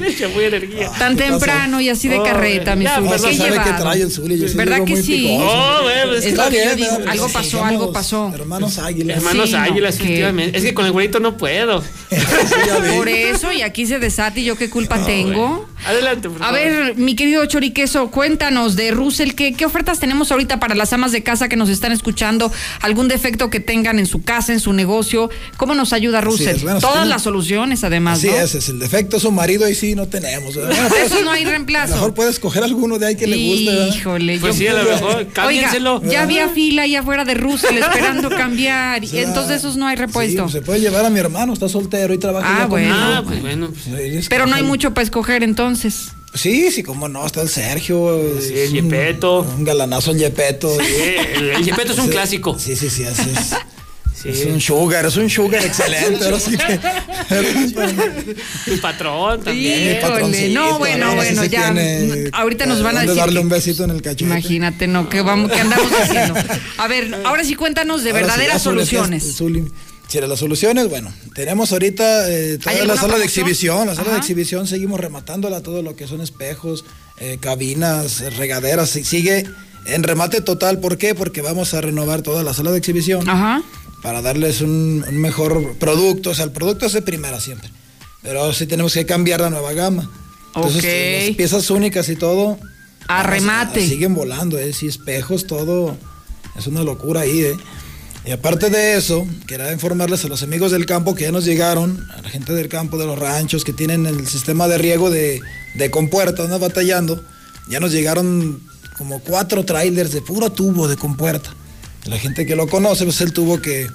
el 0.02 0.18
chamoy 0.18 0.46
energía. 0.46 0.90
Tan 0.98 1.18
temprano 1.18 1.82
y 1.82 1.90
así 1.90 2.08
de 2.08 2.20
Oh, 2.20 2.24
carreta, 2.24 2.76
mi 2.78 2.86
perdón, 2.86 3.10
¿Qué 3.12 3.18
sabe 3.36 3.50
llevado? 3.50 3.76
que 3.76 3.82
trae 3.82 4.02
el 4.02 4.12
Zuli, 4.12 4.40
yo 4.40 4.48
sí 4.48 4.56
¿Verdad 4.56 4.86
que 4.86 4.96
sí? 5.02 5.38
Oh, 5.42 5.80
pues, 5.84 6.26
Es 6.26 6.40
que. 6.40 6.88
Algo 7.10 7.28
pasó, 7.30 7.66
algo 7.66 7.92
pasó. 7.92 8.32
Hermanos 8.34 8.78
águilas. 8.78 9.18
Hermanos 9.18 9.54
águilas, 9.54 9.96
efectivamente. 10.00 10.58
Es 10.58 10.64
que 10.64 10.74
con 10.74 10.86
el 10.86 10.94
güerito 10.94 11.20
no 11.20 11.36
puedo. 11.36 11.84
Por 12.96 13.10
eso, 13.10 13.52
y 13.52 13.62
aquí 13.62 13.86
se 13.86 14.00
desata 14.00 14.21
y 14.36 14.44
yo 14.44 14.56
qué 14.56 14.70
culpa 14.70 15.04
tengo. 15.06 15.66
Adelante, 15.86 16.30
por 16.30 16.42
A 16.42 16.46
favor. 16.46 16.60
ver, 16.60 16.96
mi 16.98 17.16
querido 17.16 17.46
Choriqueso, 17.46 18.12
cuéntanos 18.12 18.76
de 18.76 18.92
Russell, 18.92 19.32
¿qué, 19.32 19.54
¿qué 19.54 19.66
ofertas 19.66 20.00
tenemos 20.00 20.32
ahorita 20.32 20.60
para 20.60 20.76
las 20.76 20.94
amas 20.94 21.12
de 21.12 21.24
casa 21.24 21.50
que 21.50 21.56
nos 21.56 21.70
están 21.70 21.92
escuchando? 21.92 22.52
¿Algún 22.82 23.08
defecto 23.08 23.50
que 23.50 23.60
tengan 23.60 23.98
en 24.00 24.06
su 24.06 24.22
casa, 24.24 24.54
en 24.54 24.60
su 24.60 24.74
negocio? 24.74 25.30
¿Cómo 25.58 25.74
nos 25.74 25.94
ayuda 25.94 26.22
Russell? 26.22 26.56
es, 26.58 26.64
bueno, 26.64 26.80
si 26.80 26.86
Todas 26.86 27.08
las 27.08 27.24
soluciones, 27.24 27.84
además, 27.84 28.20
Así 28.20 28.28
¿no? 28.28 28.34
es, 28.36 28.56
es 28.56 28.70
el 28.70 28.80
defecto 28.80 29.18
es 29.18 29.24
su 29.24 29.32
marido 29.32 29.68
y 29.70 29.76
sí 29.76 29.96
no 29.96 30.08
tenemos. 30.08 30.56
pues, 30.56 30.78
Eso 31.06 31.22
no 31.24 31.32
hay 31.32 31.42
a 31.42 31.46
lo 31.46 31.52
reemplazo. 31.52 31.94
mejor 31.96 32.14
puedes 32.14 32.40
coger 32.40 32.64
alguno 32.64 33.00
de 33.00 33.08
ahí 33.08 33.16
que 33.16 33.28
le 33.28 33.38
guste. 33.38 33.66
¿verdad? 33.76 33.96
Híjole, 33.96 34.40
Pues 34.40 34.54
yo- 34.56 34.60
sí, 34.60 34.68
a 34.68 34.74
lo 34.74 34.84
mejor. 34.90 35.16
Oiga, 35.18 35.32
Cámbienselo. 35.34 36.02
ya 36.04 36.22
había 36.22 36.50
fila 36.50 36.84
ahí 36.84 36.96
afuera 36.96 37.26
de 37.26 37.34
Russell 37.34 37.78
esperando 37.78 38.30
cambiar. 38.38 39.04
O 39.04 39.08
sea, 39.08 39.22
entonces 39.24 39.58
esos 39.58 39.78
no 39.78 39.88
hay 39.88 39.96
sí, 39.98 40.02
repuesto. 40.04 40.44
pues, 40.44 40.54
se 40.54 40.62
puede 40.62 40.80
llevar 40.80 41.06
a 41.06 41.10
mi 41.10 41.20
hermano, 41.20 41.54
está 41.54 41.68
soltero 41.70 42.14
y 42.14 42.18
trabaja 42.18 42.64
Ah, 42.64 42.66
bueno. 42.68 42.94
Ah, 42.96 43.24
pues 43.26 43.42
bueno. 43.42 43.70
pues, 43.72 44.28
Pero 44.30 44.46
no 44.46 44.56
hay 44.56 44.64
mucho 44.64 44.94
para 44.94 45.04
escoger 45.04 45.44
entonces. 45.44 45.71
Sí, 46.34 46.72
sí, 46.72 46.82
cómo 46.84 47.10
no, 47.10 47.26
está 47.26 47.42
el 47.42 47.50
Sergio. 47.50 48.22
Sí, 48.40 48.54
el 48.58 48.70
un- 48.70 48.76
Yepeto. 48.90 49.42
Un 49.42 49.64
galanazo 49.66 50.12
el 50.12 50.18
Yepeto. 50.20 50.76
Sí, 50.80 50.86
el, 51.56 51.64
Yepeto 51.64 51.92
es 51.94 52.00
un 52.00 52.06
Sí, 52.06 52.12
clásico. 52.12 52.58
Sí, 52.58 52.76
sí, 52.76 52.90
sí, 52.90 53.04
así 53.04 53.30
es. 53.30 53.50
Sí. 54.22 54.30
Es 54.30 54.46
un 54.46 54.62
sugar, 54.62 55.06
es 55.08 55.18
un 55.18 55.30
sugar 55.30 55.66
excelente. 55.66 56.24
Ahora 56.26 56.40
sí 56.40 56.52
que. 56.56 56.80
Tu 58.66 58.80
patrón 58.80 59.42
también. 59.44 59.96
Mi 59.96 60.02
patroncito, 60.02 60.60
no, 60.60 60.78
bueno, 60.80 61.08
ahora 61.08 61.26
sí 61.26 61.36
bueno, 61.36 61.46
ya. 61.46 61.74
tiene- 61.74 62.30
ahorita 62.32 62.66
nos 62.68 62.84
van 62.84 62.98
a 62.98 63.02
decir. 63.02 63.16
darle 63.16 63.36
que- 63.40 63.44
un 63.44 63.50
besito 63.50 63.84
en 63.84 63.90
el 63.90 64.02
cachete. 64.02 64.24
Imagínate, 64.26 64.88
no, 64.88 65.10
¿qué, 65.10 65.22
vamos, 65.22 65.52
qué 65.52 65.60
andamos 65.62 65.92
haciendo? 65.92 66.36
A 66.78 66.88
ver, 66.88 67.16
ahora 67.26 67.44
sí 67.44 67.56
cuéntanos 67.56 68.04
de 68.04 68.12
Ahora 68.12 68.22
sí, 68.22 68.28
verdaderas 68.30 68.62
soluciones. 68.62 69.36
Zuli. 69.38 69.62
Sí, 69.64 69.72
de 70.20 70.28
las 70.28 70.40
soluciones, 70.40 70.90
bueno, 70.90 71.14
tenemos 71.36 71.72
ahorita 71.72 72.30
eh, 72.30 72.58
toda 72.58 72.76
¿Hay 72.76 72.86
la 72.86 72.98
sala 72.98 73.18
de 73.18 73.24
exhibición, 73.26 73.88
la 73.88 73.96
sala 73.96 74.12
de 74.12 74.18
exhibición 74.18 74.68
seguimos 74.68 75.00
rematándola, 75.00 75.62
todo 75.62 75.82
lo 75.82 75.96
que 75.96 76.08
son 76.08 76.20
espejos, 76.22 76.84
eh, 77.18 77.38
cabinas, 77.40 78.20
eh, 78.22 78.30
regaderas, 78.32 78.96
y 78.98 79.04
sigue 79.06 79.46
en 79.86 80.04
remate 80.04 80.42
total, 80.42 80.80
¿por 80.80 80.98
qué? 80.98 81.16
Porque 81.16 81.42
vamos 81.42 81.74
a 81.74 81.82
renovar 81.82 82.22
toda 82.24 82.44
la 82.44 82.54
sala 82.54 82.72
de 82.72 82.80
exhibición 82.80 83.30
Ajá. 83.30 83.64
para 84.04 84.22
darles 84.22 84.62
un, 84.62 85.06
un 85.08 85.18
mejor 85.18 85.76
producto, 85.78 86.32
o 86.32 86.36
sea, 86.36 86.46
el 86.46 86.52
producto 86.52 86.88
es 86.88 86.94
de 86.94 87.02
primera 87.02 87.40
siempre, 87.40 87.70
pero 88.22 88.52
sí 88.54 88.66
tenemos 88.66 88.94
que 88.94 89.06
cambiar 89.06 89.40
la 89.40 89.50
nueva 89.50 89.72
gama. 89.74 90.10
Entonces, 90.54 90.80
Ok. 90.84 90.90
eh, 90.90 91.24
las 91.28 91.38
piezas 91.38 91.70
únicas 91.70 92.10
y 92.10 92.18
todo. 92.18 92.60
A 93.08 93.24
remate. 93.24 93.88
siguen 93.88 94.14
volando, 94.14 94.58
¿eh? 94.58 94.74
Sí, 94.74 94.88
espejos, 94.88 95.48
todo. 95.48 95.98
Es 96.58 96.68
una 96.68 96.84
locura 96.84 97.22
ahí, 97.22 97.40
¿eh? 97.42 97.58
Y 98.26 98.32
aparte 98.32 98.70
de 98.70 98.98
eso, 98.98 99.26
quería 99.48 99.72
informarles 99.72 100.24
a 100.26 100.28
los 100.28 100.44
amigos 100.44 100.72
del 100.72 100.86
campo 100.86 101.16
que 101.16 101.24
ya 101.24 101.32
nos 101.32 101.44
llegaron, 101.44 102.08
a 102.16 102.22
la 102.22 102.30
gente 102.30 102.54
del 102.54 102.70
campo, 102.70 102.98
de 102.98 103.08
los 103.08 103.18
ranchos, 103.18 103.64
que 103.64 103.74
tienen 103.74 104.06
el 104.06 104.28
sistema 104.28 104.68
de 104.68 104.78
riego 104.78 105.10
de, 105.10 105.42
de 105.76 105.90
compuerta, 105.92 106.44
anda 106.44 106.60
batallando. 106.60 107.24
Ya 107.68 107.80
nos 107.80 107.92
llegaron 107.92 108.62
como 108.98 109.20
cuatro 109.22 109.66
trailers 109.66 110.12
de 110.12 110.22
puro 110.22 110.52
tubo 110.52 110.88
de 110.88 110.98
compuerta. 110.98 111.50
La 112.06 112.18
gente 112.20 112.46
que 112.46 112.56
lo 112.56 112.68
conoce, 112.68 113.06
pues 113.06 113.22
el 113.22 113.34
tubo 113.34 113.60
que, 113.60 113.88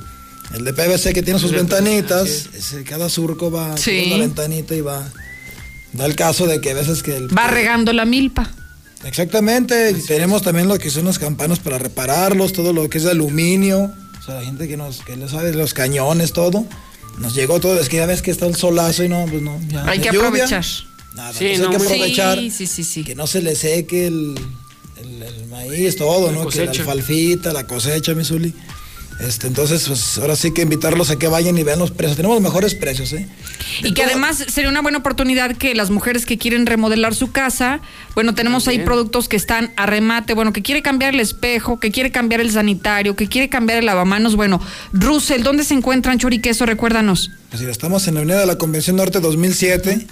el 0.55 0.65
de 0.65 0.73
PVC 0.73 1.13
que 1.13 1.23
tiene 1.23 1.39
sus 1.39 1.53
ventanitas, 1.53 2.49
ese, 2.53 2.83
cada 2.83 3.09
surco 3.09 3.51
va 3.53 3.77
Sí. 3.77 4.01
con 4.05 4.13
una 4.15 4.25
ventanita 4.27 4.75
y 4.75 4.81
va. 4.81 5.09
Da 5.93 6.05
el 6.05 6.17
caso 6.17 6.47
de 6.47 6.61
que 6.61 6.73
a 6.73 6.75
veces 6.75 7.03
que 7.05 7.17
el, 7.17 7.37
Va 7.37 7.47
regando 7.47 7.93
la 7.93 8.05
milpa. 8.05 8.51
Exactamente, 9.05 9.95
tenemos 10.07 10.43
también 10.43 10.67
lo 10.69 10.79
que 10.79 10.91
son 10.91 11.05
las 11.05 11.19
campanas 11.21 11.61
para 11.61 11.79
repararlos, 11.79 12.53
todo 12.53 12.73
lo 12.73 12.89
que 12.91 12.99
es 12.99 13.05
de 13.05 13.13
aluminio, 13.13 13.93
sea, 14.27 14.35
la 14.37 14.45
gente 14.45 14.69
que 14.69 14.77
nos, 14.77 15.03
que 15.03 15.17
le 15.17 15.29
sabe 15.29 15.53
los 15.55 15.73
cañones, 15.75 16.33
todo. 16.33 16.65
Nos 17.19 17.35
llegó 17.35 17.61
todo, 17.61 17.81
es 17.81 17.89
que 17.89 17.97
ya 17.97 18.07
ves 18.07 18.21
que 18.21 18.31
está 18.31 18.47
el 18.47 18.57
solazo 18.57 19.03
y 19.05 19.09
no, 19.09 19.25
pues 19.31 19.41
no, 19.43 19.59
ya. 19.69 19.87
Hay 19.89 19.99
que 20.01 20.09
lluvia. 20.11 20.21
aprovechar. 20.29 20.65
Nada, 21.15 21.33
Sí, 21.33 21.47
entonces 21.47 21.61
no, 21.61 21.65
hay 21.65 21.71
que 21.71 21.85
aprovechar 22.23 22.39
Sí, 22.39 22.51
sí, 22.51 22.67
sí, 22.67 22.85
sí. 22.85 23.05
que 23.05 23.15
no 23.15 23.27
se 23.27 23.41
le 23.41 23.55
seque 23.57 24.07
el, 24.07 24.35
el- 24.99 25.23
el 25.23 25.47
maíz, 25.47 25.97
todo, 25.97 26.27
La 26.31 26.33
¿no? 26.33 26.47
Que 26.49 26.65
la 26.67 26.71
alfalfita, 26.73 27.53
la 27.55 27.67
cosecha, 27.67 28.13
mi 28.15 28.23
Zuli. 28.25 28.53
Este, 29.21 29.47
entonces, 29.47 29.85
pues 29.87 30.19
ahora 30.19 30.37
sí 30.37 30.53
que 30.53 30.63
invitarlos 30.63 31.11
a 31.11 31.17
que 31.17 31.27
vayan 31.27 31.57
y 31.57 31.63
vean 31.63 31.79
los 31.79 31.91
precios. 31.91 32.17
Tenemos 32.17 32.37
los 32.37 32.43
mejores 32.43 32.75
precios, 32.75 33.13
¿eh? 33.15 33.27
Y 33.83 33.95
que 33.95 34.03
además 34.03 34.45
sería 34.49 34.69
una 34.69 34.83
buena 34.83 34.99
oportunidad 34.99 35.57
que 35.57 35.75
las 35.75 35.91
mujeres 35.91 36.27
que 36.27 36.37
quieren 36.37 36.67
remodelar 36.67 37.15
su 37.15 37.33
casa, 37.33 37.81
bueno, 38.15 38.35
tenemos 38.35 38.69
ahí 38.69 38.81
productos 38.81 39.29
que 39.29 39.37
están 39.37 39.73
a 39.77 39.87
remate, 39.87 40.35
bueno, 40.35 40.53
que 40.53 40.63
quiere 40.63 40.83
cambiar 40.83 41.15
el 41.15 41.21
espejo, 41.21 41.81
que 41.81 41.91
quiere 41.91 42.11
cambiar 42.11 42.41
el 42.43 42.51
sanitario, 42.51 43.17
que 43.17 43.29
quiere 43.29 43.49
cambiar 43.49 43.79
el 43.79 43.87
lavamanos, 43.87 44.37
bueno, 44.37 44.61
Russell, 44.93 45.43
¿dónde 45.43 45.65
se 45.65 45.75
encuentran 45.75 46.19
Choriqueso? 46.19 46.67
Recuérdanos. 46.67 47.31
Pues 47.49 47.63
sí, 47.63 47.69
estamos 47.69 48.07
en 48.09 48.15
la 48.15 48.21
Avenida 48.21 48.41
de 48.41 48.47
la 48.47 48.59
Convención 48.59 48.97
Norte 48.97 49.21
2007. 49.21 50.07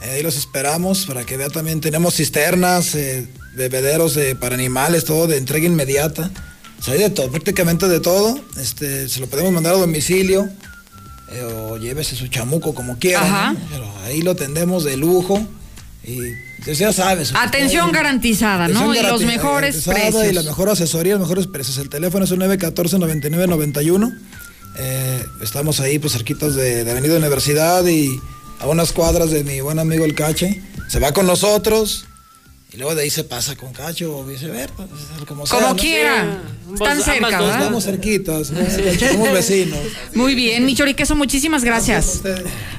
Eh, 0.00 0.10
ahí 0.10 0.22
los 0.22 0.36
esperamos 0.36 1.06
para 1.06 1.24
que 1.24 1.36
vean 1.36 1.50
también. 1.50 1.80
Tenemos 1.80 2.14
cisternas, 2.14 2.94
eh, 2.94 3.28
bebederos 3.54 4.16
eh, 4.16 4.34
para 4.34 4.54
animales, 4.54 5.04
todo 5.04 5.26
de 5.26 5.36
entrega 5.36 5.66
inmediata. 5.66 6.30
O 6.78 6.82
sea, 6.82 6.94
hay 6.94 7.00
de 7.00 7.10
todo, 7.10 7.30
prácticamente 7.30 7.88
de 7.88 8.00
todo. 8.00 8.38
Este, 8.60 9.08
se 9.08 9.20
lo 9.20 9.26
podemos 9.26 9.52
mandar 9.52 9.74
a 9.74 9.78
domicilio 9.78 10.48
eh, 11.32 11.42
o 11.42 11.76
llévese 11.76 12.16
su 12.16 12.28
chamuco 12.28 12.74
como 12.74 12.98
quiera. 12.98 13.22
Ajá. 13.22 13.52
¿no? 13.52 13.58
Pero 13.70 13.92
ahí 14.04 14.22
lo 14.22 14.36
tendemos 14.36 14.84
de 14.84 14.96
lujo. 14.96 15.44
Y 16.04 16.18
pues, 16.64 16.78
ya 16.78 16.92
sabes. 16.92 17.32
Atención 17.34 17.92
garantizada, 17.92 18.68
¿no? 18.68 18.94
Y 18.94 19.02
los 19.02 19.22
mejores 19.22 19.84
garantizada 19.86 20.24
Y 20.26 20.32
la 20.32 20.40
precios. 20.40 20.44
mejor 20.46 20.68
asesoría, 20.70 21.12
los 21.14 21.22
mejores 21.22 21.46
precios. 21.46 21.78
El 21.78 21.88
teléfono 21.88 22.24
es 22.24 22.30
un 22.30 22.40
914-9991. 22.40 24.16
Eh, 24.80 25.24
estamos 25.42 25.80
ahí, 25.80 25.98
pues, 25.98 26.12
cerquitos 26.12 26.54
de, 26.54 26.84
de 26.84 26.90
Avenida 26.90 27.16
Universidad 27.16 27.84
y 27.86 28.08
a 28.60 28.66
unas 28.68 28.92
cuadras 28.92 29.30
de 29.30 29.44
mi 29.44 29.60
buen 29.60 29.78
amigo 29.78 30.04
el 30.04 30.14
Cache. 30.14 30.62
Se 30.88 31.00
va 31.00 31.12
con 31.12 31.26
nosotros 31.26 32.06
y 32.72 32.76
luego 32.76 32.94
de 32.94 33.02
ahí 33.02 33.10
se 33.10 33.24
pasa 33.24 33.56
con 33.56 33.72
Cacho 33.72 34.16
o 34.18 34.24
viceversa. 34.24 34.74
pues, 34.76 34.88
Como, 35.26 35.46
sea, 35.46 35.58
Como 35.58 35.70
¿no? 35.70 35.76
quiera. 35.76 36.42
Están 36.74 37.02
cerca, 37.02 37.80
cerquitos, 37.80 38.50
¿eh? 38.50 38.98
somos 39.12 39.32
vecinos. 39.32 39.78
Muy 40.14 40.34
bien, 40.34 40.66
mi 40.66 40.74
Choriqueso, 40.74 41.16
muchísimas 41.16 41.64
gracias. 41.64 42.20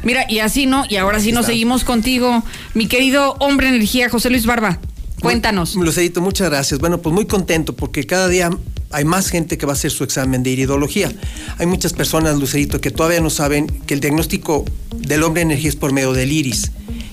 Mira, 0.04 0.26
y 0.30 0.40
así 0.40 0.68
no, 0.68 0.86
y 0.88 0.98
ahora 0.98 1.20
sí 1.20 1.32
nos 1.32 1.48
seguimos 1.48 1.84
contigo, 1.84 2.44
mi 2.76 2.88
querido 2.88 3.34
hombre 3.40 3.70
energía, 3.70 4.10
José 4.10 4.30
Luis 4.30 4.46
Barba. 4.46 4.80
Cuéntanos. 5.22 5.76
Lucerito, 5.76 6.22
muchas 6.22 6.50
gracias. 6.50 6.80
Bueno, 6.80 7.02
pues 7.02 7.14
muy 7.14 7.26
contento 7.26 7.76
porque 7.76 8.06
cada 8.06 8.28
día 8.28 8.52
hay 8.92 9.06
más 9.06 9.30
gente 9.30 9.58
que 9.58 9.66
va 9.66 9.74
a 9.74 9.76
hacer 9.76 9.92
su 9.92 10.04
examen 10.04 10.44
de 10.44 10.52
iridología. 10.52 11.12
Hay 11.58 11.66
muchas 11.66 11.94
personas, 11.94 12.38
Lucerito, 12.38 12.80
que 12.80 12.92
todavía 12.92 13.20
no 13.22 13.30
saben 13.30 13.68
que 13.86 13.94
el 13.94 14.00
diagnóstico 14.00 14.66
del 14.96 15.24
hombre 15.24 15.42
energía 15.42 15.70
es 15.70 15.76
por 15.76 15.92
medio 15.94 16.14
del 16.14 16.32
iris. 16.32 16.72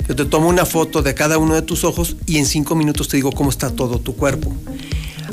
Yo 0.09 0.15
te 0.15 0.25
tomo 0.25 0.49
una 0.49 0.65
foto 0.65 1.03
de 1.03 1.15
cada 1.15 1.39
uno 1.39 1.55
de 1.55 1.63
tus 1.63 1.85
ojos 1.85 2.17
y 2.27 2.39
en 2.39 2.47
cinco 2.47 2.75
minutos 2.75 3.09
te 3.09 3.17
digo 3.17 3.33
cómo 3.33 3.51
está 3.51 3.71
todo 3.71 3.99
tu 3.99 4.15
cuerpo. 4.15 4.55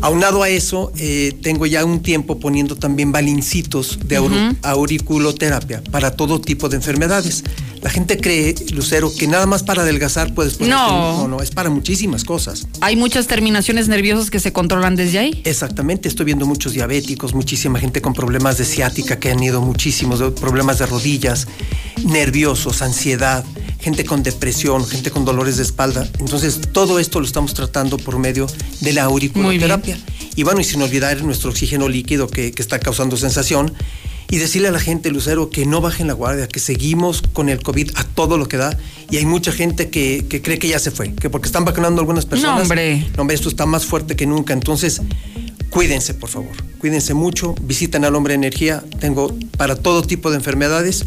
Aunado 0.02 0.44
a 0.44 0.50
eso, 0.50 0.92
eh, 0.98 1.34
tengo 1.42 1.66
ya 1.66 1.86
un 1.86 2.02
tiempo 2.02 2.38
poniendo 2.38 2.76
también 2.76 3.14
balincitos 3.14 4.00
de 4.06 4.20
auriculoterapia 4.62 5.82
para 5.92 6.12
todo 6.12 6.42
tipo 6.42 6.68
de 6.68 6.76
enfermedades. 6.76 7.44
La 7.82 7.90
gente 7.90 8.18
cree, 8.18 8.54
Lucero, 8.74 9.14
que 9.18 9.28
nada 9.28 9.46
más 9.46 9.64
para 9.64 9.84
adelgazar 9.84 10.34
puedes 10.34 10.56
ponerte 10.56 10.76
No. 10.76 11.20
no, 11.20 11.28
no, 11.30 11.42
es 11.42 11.52
para 11.52 11.70
muchísimas 11.70 12.26
cosas. 12.26 12.68
Hay 12.82 12.98
muchas 12.98 13.28
terminaciones 13.28 13.88
nerviosas 13.88 14.30
que 14.30 14.42
se 14.42 14.52
controlan 14.52 14.98
desde 14.98 15.20
ahí. 15.20 15.42
Exactamente, 15.46 16.10
estoy 16.10 16.26
viendo 16.26 16.46
muchos 16.46 16.74
diabéticos, 16.74 17.34
muchísima 17.34 17.80
gente 17.80 18.02
con 18.02 18.14
problemas 18.14 18.58
de 18.58 18.66
ciática 18.66 19.20
que 19.20 19.32
han 19.32 19.42
ido 19.42 19.62
muchísimos, 19.62 20.20
problemas 20.34 20.80
de 20.80 20.86
rodillas, 20.86 21.48
nerviosos, 22.04 22.82
ansiedad, 22.82 23.46
gente 23.84 24.06
con 24.06 24.24
depresión, 24.24 24.86
gente 24.88 25.12
con 25.12 25.26
dolores 25.26 25.58
de 25.58 25.64
espalda. 25.64 26.08
Entonces, 26.20 26.62
todo 26.72 27.00
esto 27.00 27.20
lo 27.20 27.26
estamos 27.26 27.54
tratando 27.54 27.98
por 27.98 28.18
medio 28.18 28.48
de 28.80 28.94
la 28.94 29.04
auriculoterapia. 29.04 29.98
Y 30.36 30.44
bueno, 30.44 30.62
y 30.62 30.64
sin 30.64 30.82
olvidar 30.82 31.22
nuestro 31.22 31.50
oxígeno 31.50 31.90
líquido 31.90 32.28
que, 32.28 32.52
que 32.54 32.62
está 32.62 32.80
causando 32.80 33.18
sensación. 33.18 33.74
Y 34.30 34.38
decirle 34.38 34.70
a 34.70 34.72
la 34.72 34.80
gente, 34.80 35.12
Lucero, 35.12 35.50
que 35.50 35.66
no 35.66 35.82
bajen 35.82 36.08
la 36.08 36.14
guardia, 36.14 36.48
que 36.48 36.60
seguimos 36.60 37.22
con 37.34 37.50
el 37.50 37.62
COVID 37.62 37.92
a 37.96 38.04
todo 38.06 38.38
lo 38.38 38.48
que 38.48 38.58
da. 38.58 38.76
Y 39.12 39.18
hay 39.18 39.26
mucha 39.26 39.52
gente 39.52 39.90
que, 39.90 40.26
que 40.28 40.42
cree 40.42 40.58
que 40.58 40.70
ya 40.70 40.80
se 40.80 40.90
fue, 40.90 41.14
que 41.14 41.30
porque 41.30 41.48
están 41.48 41.66
vacunando 41.66 42.00
algunas 42.00 42.26
personas. 42.26 42.62
hombre. 42.62 43.06
No, 43.16 43.22
hombre, 43.22 43.36
esto 43.36 43.50
está 43.50 43.66
más 43.66 43.86
fuerte 43.86 44.16
que 44.16 44.26
nunca. 44.26 44.54
Entonces, 44.54 45.02
cuídense, 45.70 46.14
por 46.14 46.30
favor. 46.30 46.56
Cuídense 46.80 47.14
mucho. 47.14 47.54
Visiten 47.62 48.06
al 48.06 48.16
Hombre 48.16 48.34
Energía. 48.34 48.82
Tengo 49.00 49.36
para 49.58 49.76
todo 49.76 50.02
tipo 50.02 50.32
de 50.32 50.38
enfermedades. 50.38 51.06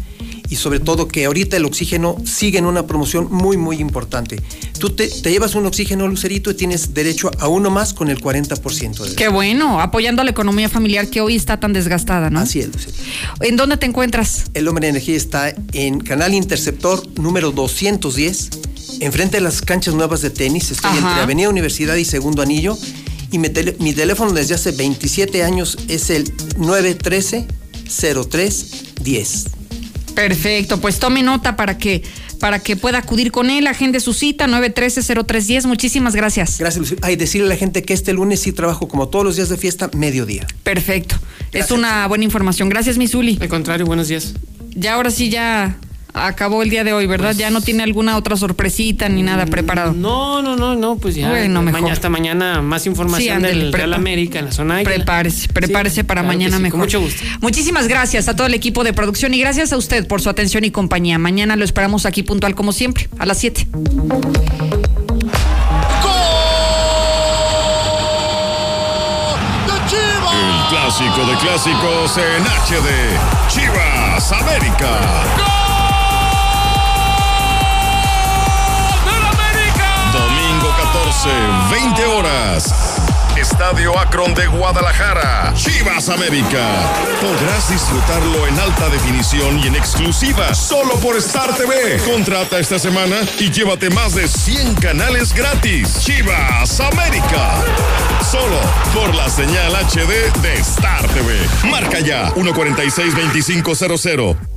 Y 0.49 0.55
sobre 0.55 0.79
todo 0.79 1.09
que 1.09 1.25
ahorita 1.25 1.57
el 1.57 1.65
oxígeno 1.65 2.15
sigue 2.25 2.57
en 2.57 2.65
una 2.65 2.87
promoción 2.87 3.27
muy, 3.29 3.57
muy 3.57 3.79
importante. 3.79 4.41
Tú 4.79 4.91
te, 4.91 5.09
te 5.09 5.29
llevas 5.31 5.55
un 5.55 5.65
oxígeno, 5.65 6.07
Lucerito, 6.07 6.51
y 6.51 6.53
tienes 6.53 6.93
derecho 6.93 7.29
a 7.39 7.49
uno 7.49 7.69
más 7.69 7.93
con 7.93 8.07
el 8.09 8.21
40% 8.21 9.03
de 9.09 9.15
Qué 9.15 9.27
bueno, 9.27 9.81
apoyando 9.81 10.21
a 10.21 10.25
la 10.25 10.31
economía 10.31 10.69
familiar 10.69 11.09
que 11.09 11.19
hoy 11.19 11.35
está 11.35 11.59
tan 11.59 11.73
desgastada, 11.73 12.29
¿no? 12.29 12.39
Así 12.39 12.59
es, 12.59 12.67
Lucerito. 12.67 12.97
¿En 13.41 13.57
dónde 13.57 13.75
te 13.77 13.85
encuentras? 13.87 14.45
El 14.53 14.67
Hombre 14.69 14.87
Energía 14.87 15.17
está 15.17 15.53
en 15.73 15.99
Canal 15.99 16.33
Interceptor 16.33 17.05
número 17.19 17.51
210, 17.51 18.49
enfrente 19.01 19.37
de 19.37 19.41
las 19.41 19.61
canchas 19.61 19.95
nuevas 19.95 20.21
de 20.21 20.29
tenis. 20.29 20.71
Estoy 20.71 20.91
Ajá. 20.91 21.09
entre 21.09 21.23
Avenida 21.23 21.49
Universidad 21.49 21.95
y 21.97 22.05
Segundo 22.05 22.41
Anillo. 22.41 22.77
Y 23.31 23.39
mi, 23.39 23.49
tele- 23.49 23.75
mi 23.79 23.91
teléfono 23.91 24.31
desde 24.31 24.55
hace 24.55 24.71
27 24.71 25.43
años 25.43 25.77
es 25.89 26.09
el 26.09 26.31
913-0310. 26.57 29.47
Perfecto, 30.17 30.81
pues 30.81 30.97
tome 30.97 31.21
nota 31.21 31.55
para 31.55 31.77
que 31.77 32.01
para 32.39 32.57
que 32.57 32.75
pueda 32.75 32.97
acudir 32.97 33.31
con 33.31 33.51
él, 33.51 33.67
agende 33.67 33.99
su 33.99 34.13
cita 34.13 34.47
913-0310. 34.47 35.65
Muchísimas 35.67 36.15
gracias. 36.15 36.57
Gracias, 36.57 36.79
Lucía. 36.79 36.97
Ay, 37.03 37.15
decirle 37.15 37.45
a 37.45 37.49
la 37.49 37.55
gente 37.55 37.83
que 37.83 37.93
este 37.93 38.13
lunes 38.13 38.39
sí 38.39 38.51
trabajo 38.51 38.87
como 38.87 39.09
todos 39.09 39.23
los 39.23 39.35
días 39.35 39.49
de 39.49 39.57
fiesta, 39.57 39.91
mediodía. 39.93 40.47
Perfecto. 40.63 41.17
Es 41.51 41.69
una 41.69 42.07
buena 42.07 42.23
información. 42.23 42.67
Gracias, 42.67 42.97
Misuli. 42.97 43.37
Al 43.39 43.47
contrario, 43.47 43.85
buenos 43.85 44.07
días. 44.07 44.33
Ya 44.71 44.95
ahora 44.95 45.11
sí 45.11 45.29
ya 45.29 45.77
acabó 46.25 46.63
el 46.63 46.69
día 46.69 46.83
de 46.83 46.93
hoy, 46.93 47.07
¿verdad? 47.07 47.35
ya 47.35 47.49
no 47.49 47.61
tiene 47.61 47.83
alguna 47.83 48.17
otra 48.17 48.35
sorpresita 48.35 49.09
ni 49.09 49.23
nada 49.23 49.45
preparado. 49.45 49.93
No, 49.93 50.41
no, 50.41 50.55
no, 50.55 50.75
no, 50.75 50.97
pues 50.97 51.15
ya. 51.15 51.29
Bueno, 51.29 51.61
mejor. 51.61 51.91
hasta 51.91 52.09
mañana 52.09 52.61
más 52.61 52.85
información 52.85 53.41
Sí, 53.41 53.47
del 53.47 53.73
Real 53.73 53.93
América 53.93 54.39
en 54.39 54.45
la 54.45 54.51
zona 54.51 54.77
Águila. 54.77 54.95
Prepárese, 54.95 55.47
prepárese 55.49 55.95
Sí, 55.97 56.03
para 56.03 56.21
claro 56.21 56.35
mañana 56.37 56.57
sí, 56.57 56.63
mejor. 56.63 56.79
Con 56.79 56.87
mucho 56.87 56.99
gusto. 57.01 57.21
Muchísimas 57.41 57.87
gracias 57.87 58.27
a 58.27 58.35
todo 58.35 58.47
el 58.47 58.53
equipo 58.53 58.83
de 58.83 58.93
producción 58.93 59.33
y 59.33 59.39
gracias 59.39 59.73
a 59.73 59.77
usted 59.77 60.07
por 60.07 60.21
su 60.21 60.29
atención 60.29 60.63
y 60.63 60.71
compañía. 60.71 61.17
Mañana 61.19 61.55
lo 61.55 61.63
esperamos 61.65 62.05
aquí 62.05 62.23
puntual 62.23 62.55
como 62.55 62.71
siempre, 62.71 63.09
a 63.19 63.25
las 63.25 63.37
7. 63.39 63.67
El 70.33 70.69
clásico 70.69 71.25
de 71.25 71.37
clásicos 71.37 72.17
en 72.17 72.43
HD. 72.43 73.19
Chivas 73.49 74.31
América. 74.31 74.89
Domingo 75.37 75.56
14, 81.17 81.29
20 81.71 82.05
horas. 82.05 82.71
Estadio 83.35 83.97
Akron 83.97 84.35
de 84.35 84.45
Guadalajara. 84.45 85.51
Chivas 85.55 86.09
América. 86.09 86.69
Podrás 87.19 87.69
disfrutarlo 87.69 88.45
en 88.47 88.59
alta 88.59 88.87
definición 88.89 89.57
y 89.59 89.65
en 89.67 89.75
exclusiva 89.75 90.53
solo 90.53 90.93
por 90.99 91.15
Star 91.17 91.55
TV. 91.55 91.97
Contrata 92.05 92.59
esta 92.59 92.77
semana 92.77 93.15
y 93.39 93.49
llévate 93.49 93.89
más 93.89 94.13
de 94.13 94.27
100 94.27 94.75
canales 94.75 95.33
gratis. 95.33 95.97
Chivas 95.99 96.79
América. 96.79 97.63
Solo 98.29 98.59
por 98.93 99.15
la 99.15 99.27
señal 99.29 99.73
HD 99.73 100.31
de 100.41 100.53
Star 100.59 101.07
TV. 101.07 101.39
Marca 101.69 101.99
ya 101.99 102.31
146-2500. 102.35 104.56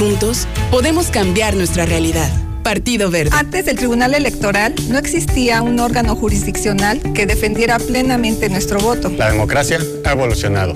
Juntos 0.00 0.46
podemos 0.70 1.08
cambiar 1.08 1.54
nuestra 1.54 1.84
realidad. 1.84 2.30
Partido 2.62 3.10
Verde. 3.10 3.36
Antes 3.36 3.66
del 3.66 3.76
Tribunal 3.76 4.14
Electoral 4.14 4.74
no 4.88 4.96
existía 4.96 5.60
un 5.60 5.78
órgano 5.78 6.16
jurisdiccional 6.16 7.02
que 7.12 7.26
defendiera 7.26 7.78
plenamente 7.78 8.48
nuestro 8.48 8.80
voto. 8.80 9.10
La 9.10 9.30
democracia 9.30 9.78
ha 10.06 10.12
evolucionado 10.12 10.74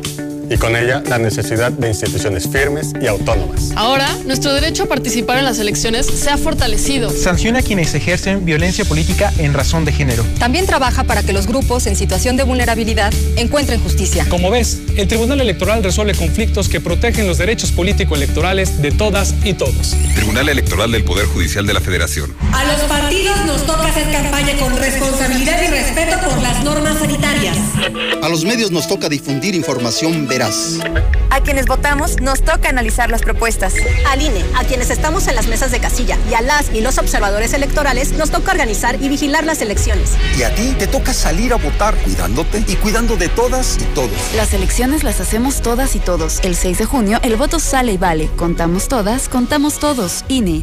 y 0.51 0.57
con 0.59 0.77
ella 0.77 1.03
la 1.07 1.19
necesidad 1.19 1.73
de 1.73 1.89
instituciones 1.89 2.49
firmes 2.49 2.93
y 3.01 3.07
autónomas. 3.07 3.73
Ahora, 3.77 4.09
nuestro 4.27 4.53
derecho 4.53 4.85
a 4.85 4.87
participar 4.87 5.39
en 5.39 5.45
las 5.45 5.59
elecciones 5.59 6.07
se 6.07 6.31
ha 6.31 6.37
fortalecido. 6.37 7.11
Sanciona 7.11 7.61
a 7.61 7.63
quienes 7.63 7.95
ejercen 7.95 8.45
violencia 8.45 8.85
política 8.85 9.33
en 9.39 9.55
razón 9.55 9.85
de 9.85 9.93
género. 9.93 10.25
También 10.39 10.67
trabaja 10.67 11.05
para 11.05 11.23
que 11.23 11.33
los 11.33 11.47
grupos 11.47 11.87
en 11.87 11.97
situación 11.97 12.37
de 12.37 12.45
vulnerabilidad 12.45 13.13
encuentren 13.37 13.81
justicia. 13.81 14.27
Como 14.29 14.51
ves, 14.51 14.81
el 14.97 15.09
Tribunal 15.09 15.41
Electoral 15.41 15.83
resuelve 15.83 16.15
conflictos 16.15 16.69
que 16.69 16.81
protegen 16.81 17.27
los 17.27 17.39
derechos 17.39 17.73
político-electorales 17.73 18.81
de 18.81 18.93
todas 18.93 19.35
y 19.45 19.55
todos. 19.55 19.97
Tribunal 20.15 20.49
Electoral 20.49 20.93
del 20.93 21.05
Poder 21.05 21.27
Judicial 21.27 21.67
de 21.67 21.75
la 21.75 21.81
Federación. 21.81 22.35
A 22.53 22.65
los 22.65 22.81
partidos 22.83 23.45
nos 23.45 23.67
toca 23.67 23.89
hacer 23.89 24.11
campaña 24.13 24.57
con 24.59 24.77
responsabilidad 24.77 25.63
y 25.63 25.67
respeto 25.67 26.21
por 26.21 26.41
las 26.41 26.63
normas 26.63 26.99
sanitarias. 26.99 27.57
A 28.23 28.29
los 28.29 28.45
medios 28.45 28.71
nos 28.71 28.87
toca 28.87 29.09
difundir 29.09 29.55
información 29.55 30.29
veraz. 30.29 30.79
A 31.31 31.41
quienes 31.41 31.67
votamos 31.67 32.21
nos 32.21 32.43
toca 32.43 32.69
analizar 32.69 33.11
las 33.11 33.23
propuestas. 33.23 33.75
Al 34.09 34.23
INE, 34.23 34.45
a 34.55 34.65
quienes 34.65 34.91
estamos 34.91 35.27
en 35.27 35.35
las 35.35 35.49
mesas 35.49 35.73
de 35.73 35.81
casilla 35.81 36.17
y 36.31 36.35
a 36.35 36.41
las 36.41 36.73
y 36.73 36.81
los 36.81 36.99
observadores 36.99 37.53
electorales 37.53 38.13
nos 38.13 38.31
toca 38.31 38.53
organizar 38.53 38.97
y 39.03 39.09
vigilar 39.09 39.45
las 39.45 39.61
elecciones. 39.61 40.11
Y 40.39 40.43
a 40.43 40.55
ti 40.55 40.75
te 40.79 40.87
toca 40.87 41.13
salir 41.13 41.53
a 41.53 41.57
votar 41.57 41.97
cuidándote 41.97 42.63
y 42.69 42.77
cuidando 42.77 43.17
de 43.17 43.29
todas 43.29 43.77
y 43.81 43.85
todos. 43.95 44.13
Las 44.37 44.55
elecciones 44.55 44.84
las 44.87 45.21
hacemos 45.21 45.63
todas 45.63 45.97
y 45.97 45.99
todos. 45.99 46.41
El 46.45 46.55
6 46.55 46.79
de 46.79 46.85
junio 46.85 47.19
el 47.23 47.37
voto 47.37 47.59
sale 47.59 47.93
y 47.93 47.97
vale. 47.97 48.29
Contamos 48.37 48.89
todas, 48.89 49.29
contamos 49.29 49.79
todos. 49.79 50.25
INE. 50.29 50.63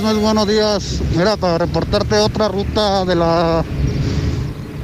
Muy 0.00 0.14
buenos 0.14 0.46
días. 0.46 1.00
Mira, 1.16 1.36
para 1.36 1.58
reportarte 1.58 2.16
otra 2.18 2.46
ruta 2.46 3.04
de 3.04 3.16
la 3.16 3.64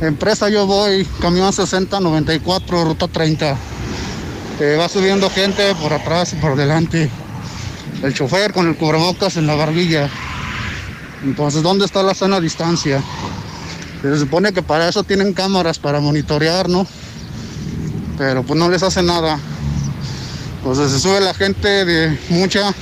empresa 0.01 0.49
Yo 0.49 0.67
Voy, 0.67 1.05
camión 1.21 1.53
6094, 1.53 2.85
ruta 2.85 3.07
30. 3.07 3.57
Eh, 4.61 4.77
va 4.79 4.89
subiendo 4.89 5.31
gente 5.31 5.75
por 5.77 5.93
atrás 5.93 6.33
y 6.33 6.37
por 6.37 6.57
delante. 6.57 7.09
El 8.03 8.13
chofer 8.13 8.53
con 8.53 8.67
el 8.67 8.77
cubrebocas 8.77 9.37
en 9.37 9.47
la 9.47 9.55
barbilla. 9.55 10.11
Entonces, 11.23 11.63
¿dónde 11.63 11.85
está 11.85 12.03
la 12.03 12.15
sana 12.15 12.41
distancia? 12.41 13.03
Se 14.03 14.19
supone 14.19 14.53
que 14.53 14.63
para 14.63 14.89
eso 14.89 15.05
tienen 15.05 15.33
cámaras 15.33 15.79
para 15.79 16.01
monitorear, 16.01 16.69
¿no? 16.69 16.87
Pero 18.19 18.43
pues 18.43 18.59
no 18.59 18.69
les 18.69 18.83
hace 18.83 19.03
nada. 19.03 19.39
Entonces 20.59 20.91
se 20.91 20.99
sube 20.99 21.21
la 21.21 21.35
gente 21.35 21.85
de 21.85 22.19
mucha 22.31 22.75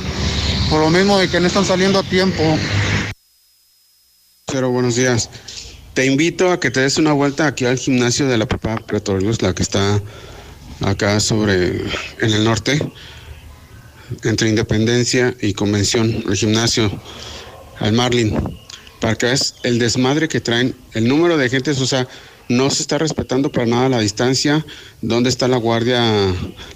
por 0.70 0.80
lo 0.80 0.90
mismo 0.90 1.18
de 1.18 1.28
que 1.28 1.40
no 1.40 1.46
están 1.46 1.64
saliendo 1.64 1.98
a 1.98 2.02
tiempo. 2.02 2.42
Pero 4.46 4.70
buenos 4.70 4.96
días. 4.96 5.30
Te 5.94 6.06
invito 6.06 6.50
a 6.50 6.58
que 6.58 6.70
te 6.70 6.80
des 6.80 6.96
una 6.96 7.12
vuelta 7.12 7.46
aquí 7.46 7.66
al 7.66 7.78
gimnasio 7.78 8.26
de 8.26 8.38
la 8.38 8.46
Papa 8.46 8.76
Pretorius, 8.86 9.42
la 9.42 9.54
que 9.54 9.62
está 9.62 10.00
acá 10.80 11.20
sobre 11.20 11.82
en 12.20 12.32
el 12.32 12.44
norte, 12.44 12.80
entre 14.24 14.48
Independencia 14.48 15.34
y 15.40 15.52
Convención, 15.52 16.24
el 16.28 16.36
gimnasio, 16.36 16.90
al 17.78 17.92
Marlin, 17.92 18.58
para 19.00 19.16
que 19.16 19.26
veas 19.26 19.56
el 19.64 19.78
desmadre 19.78 20.28
que 20.28 20.40
traen, 20.40 20.74
el 20.94 21.08
número 21.08 21.36
de 21.36 21.50
gente, 21.50 21.72
o 21.72 21.86
sea, 21.86 22.08
no 22.48 22.70
se 22.70 22.82
está 22.82 22.98
respetando 22.98 23.50
para 23.50 23.66
nada 23.66 23.88
la 23.88 24.00
distancia, 24.00 24.64
dónde 25.00 25.28
está 25.28 25.48
la 25.48 25.56
guardia, 25.56 26.02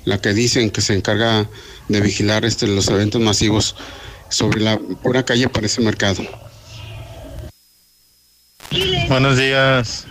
la 0.05 0.21
que 0.21 0.33
dicen 0.33 0.71
que 0.71 0.81
se 0.81 0.95
encarga 0.95 1.49
de 1.89 2.01
vigilar 2.01 2.45
este, 2.45 2.67
los 2.67 2.89
eventos 2.89 3.21
masivos 3.21 3.77
sobre 4.29 4.61
la 4.61 4.79
pura 4.79 5.25
calle 5.25 5.49
para 5.49 5.67
ese 5.67 5.81
mercado. 5.81 6.23
Buenos 9.09 9.39
días. 9.39 10.07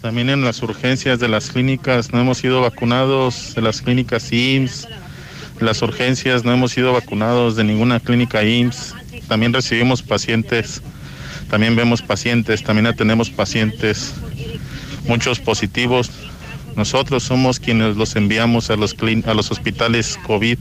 También 0.00 0.30
en 0.30 0.44
las 0.44 0.62
urgencias 0.62 1.18
de 1.18 1.28
las 1.28 1.50
clínicas 1.50 2.12
no 2.12 2.20
hemos 2.20 2.38
sido 2.38 2.62
vacunados, 2.62 3.54
de 3.54 3.60
las 3.60 3.82
clínicas 3.82 4.32
IMSS, 4.32 4.88
las 5.60 5.82
urgencias 5.82 6.42
no 6.42 6.54
hemos 6.54 6.72
sido 6.72 6.94
vacunados 6.94 7.54
de 7.54 7.64
ninguna 7.64 8.00
clínica 8.00 8.42
IMSS. 8.42 8.94
También 9.28 9.52
recibimos 9.52 10.02
pacientes, 10.02 10.80
también 11.50 11.76
vemos 11.76 12.00
pacientes, 12.00 12.62
también 12.62 12.86
atendemos 12.86 13.28
pacientes, 13.28 14.14
muchos 15.04 15.40
positivos. 15.40 16.10
Nosotros 16.76 17.22
somos 17.22 17.58
quienes 17.58 17.96
los 17.96 18.16
enviamos 18.16 18.70
a 18.70 18.76
los, 18.76 18.94
a 19.26 19.34
los 19.34 19.50
hospitales 19.50 20.18
COVID. 20.26 20.58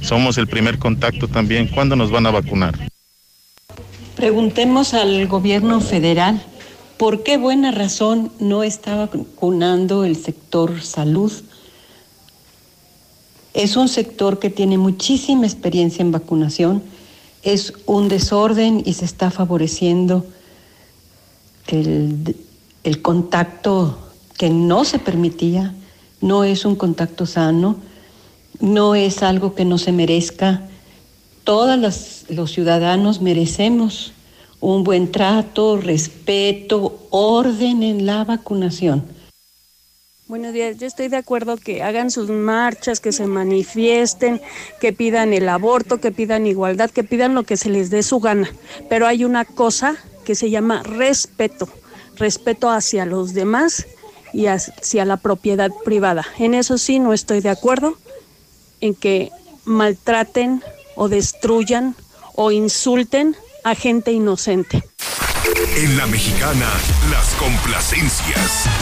Somos 0.00 0.38
el 0.38 0.46
primer 0.46 0.78
contacto 0.78 1.28
también. 1.28 1.68
¿Cuándo 1.68 1.96
nos 1.96 2.10
van 2.10 2.26
a 2.26 2.30
vacunar? 2.30 2.74
Preguntemos 4.14 4.94
al 4.94 5.26
gobierno 5.26 5.80
federal 5.80 6.42
por 6.96 7.22
qué 7.22 7.36
buena 7.36 7.70
razón 7.70 8.32
no 8.40 8.62
está 8.62 8.96
vacunando 8.96 10.04
el 10.04 10.16
sector 10.16 10.80
salud. 10.80 11.32
Es 13.52 13.76
un 13.76 13.88
sector 13.88 14.38
que 14.38 14.50
tiene 14.50 14.78
muchísima 14.78 15.46
experiencia 15.46 16.02
en 16.02 16.12
vacunación, 16.12 16.82
es 17.42 17.72
un 17.86 18.08
desorden 18.08 18.82
y 18.84 18.94
se 18.94 19.04
está 19.04 19.30
favoreciendo 19.30 20.26
el, 21.68 22.36
el 22.86 23.02
contacto 23.02 23.98
que 24.38 24.48
no 24.48 24.84
se 24.84 24.98
permitía, 24.98 25.74
no 26.20 26.44
es 26.44 26.64
un 26.64 26.76
contacto 26.76 27.26
sano, 27.26 27.76
no 28.60 28.94
es 28.94 29.22
algo 29.22 29.54
que 29.54 29.64
no 29.64 29.76
se 29.76 29.92
merezca. 29.92 30.62
Todos 31.44 32.24
los 32.28 32.50
ciudadanos 32.52 33.20
merecemos 33.20 34.12
un 34.60 34.84
buen 34.84 35.10
trato, 35.10 35.76
respeto, 35.76 37.06
orden 37.10 37.82
en 37.82 38.06
la 38.06 38.24
vacunación. 38.24 39.04
Buenos 40.28 40.52
días, 40.52 40.78
yo 40.78 40.86
estoy 40.86 41.08
de 41.08 41.18
acuerdo 41.18 41.56
que 41.56 41.82
hagan 41.82 42.10
sus 42.10 42.30
marchas, 42.30 42.98
que 42.98 43.12
se 43.12 43.26
manifiesten, 43.26 44.40
que 44.80 44.92
pidan 44.92 45.32
el 45.32 45.48
aborto, 45.48 45.98
que 45.98 46.10
pidan 46.10 46.46
igualdad, 46.46 46.90
que 46.90 47.04
pidan 47.04 47.34
lo 47.34 47.44
que 47.44 47.56
se 47.56 47.68
les 47.68 47.90
dé 47.90 48.02
su 48.02 48.18
gana. 48.18 48.50
Pero 48.88 49.06
hay 49.06 49.24
una 49.24 49.44
cosa 49.44 49.96
que 50.24 50.34
se 50.34 50.50
llama 50.50 50.82
respeto, 50.82 51.68
respeto 52.16 52.70
hacia 52.70 53.04
los 53.04 53.34
demás 53.34 53.86
y 54.32 54.46
hacia 54.46 55.04
la 55.04 55.16
propiedad 55.16 55.70
privada. 55.84 56.26
En 56.38 56.54
eso 56.54 56.78
sí 56.78 56.98
no 56.98 57.12
estoy 57.12 57.40
de 57.40 57.50
acuerdo, 57.50 57.96
en 58.80 58.94
que 58.94 59.30
maltraten 59.64 60.62
o 60.94 61.08
destruyan 61.08 61.94
o 62.34 62.50
insulten 62.50 63.36
a 63.64 63.74
gente 63.74 64.12
inocente. 64.12 64.82
En 65.76 65.96
la 65.96 66.06
mexicana, 66.06 66.70
las 67.10 67.34
complacencias. 67.34 68.66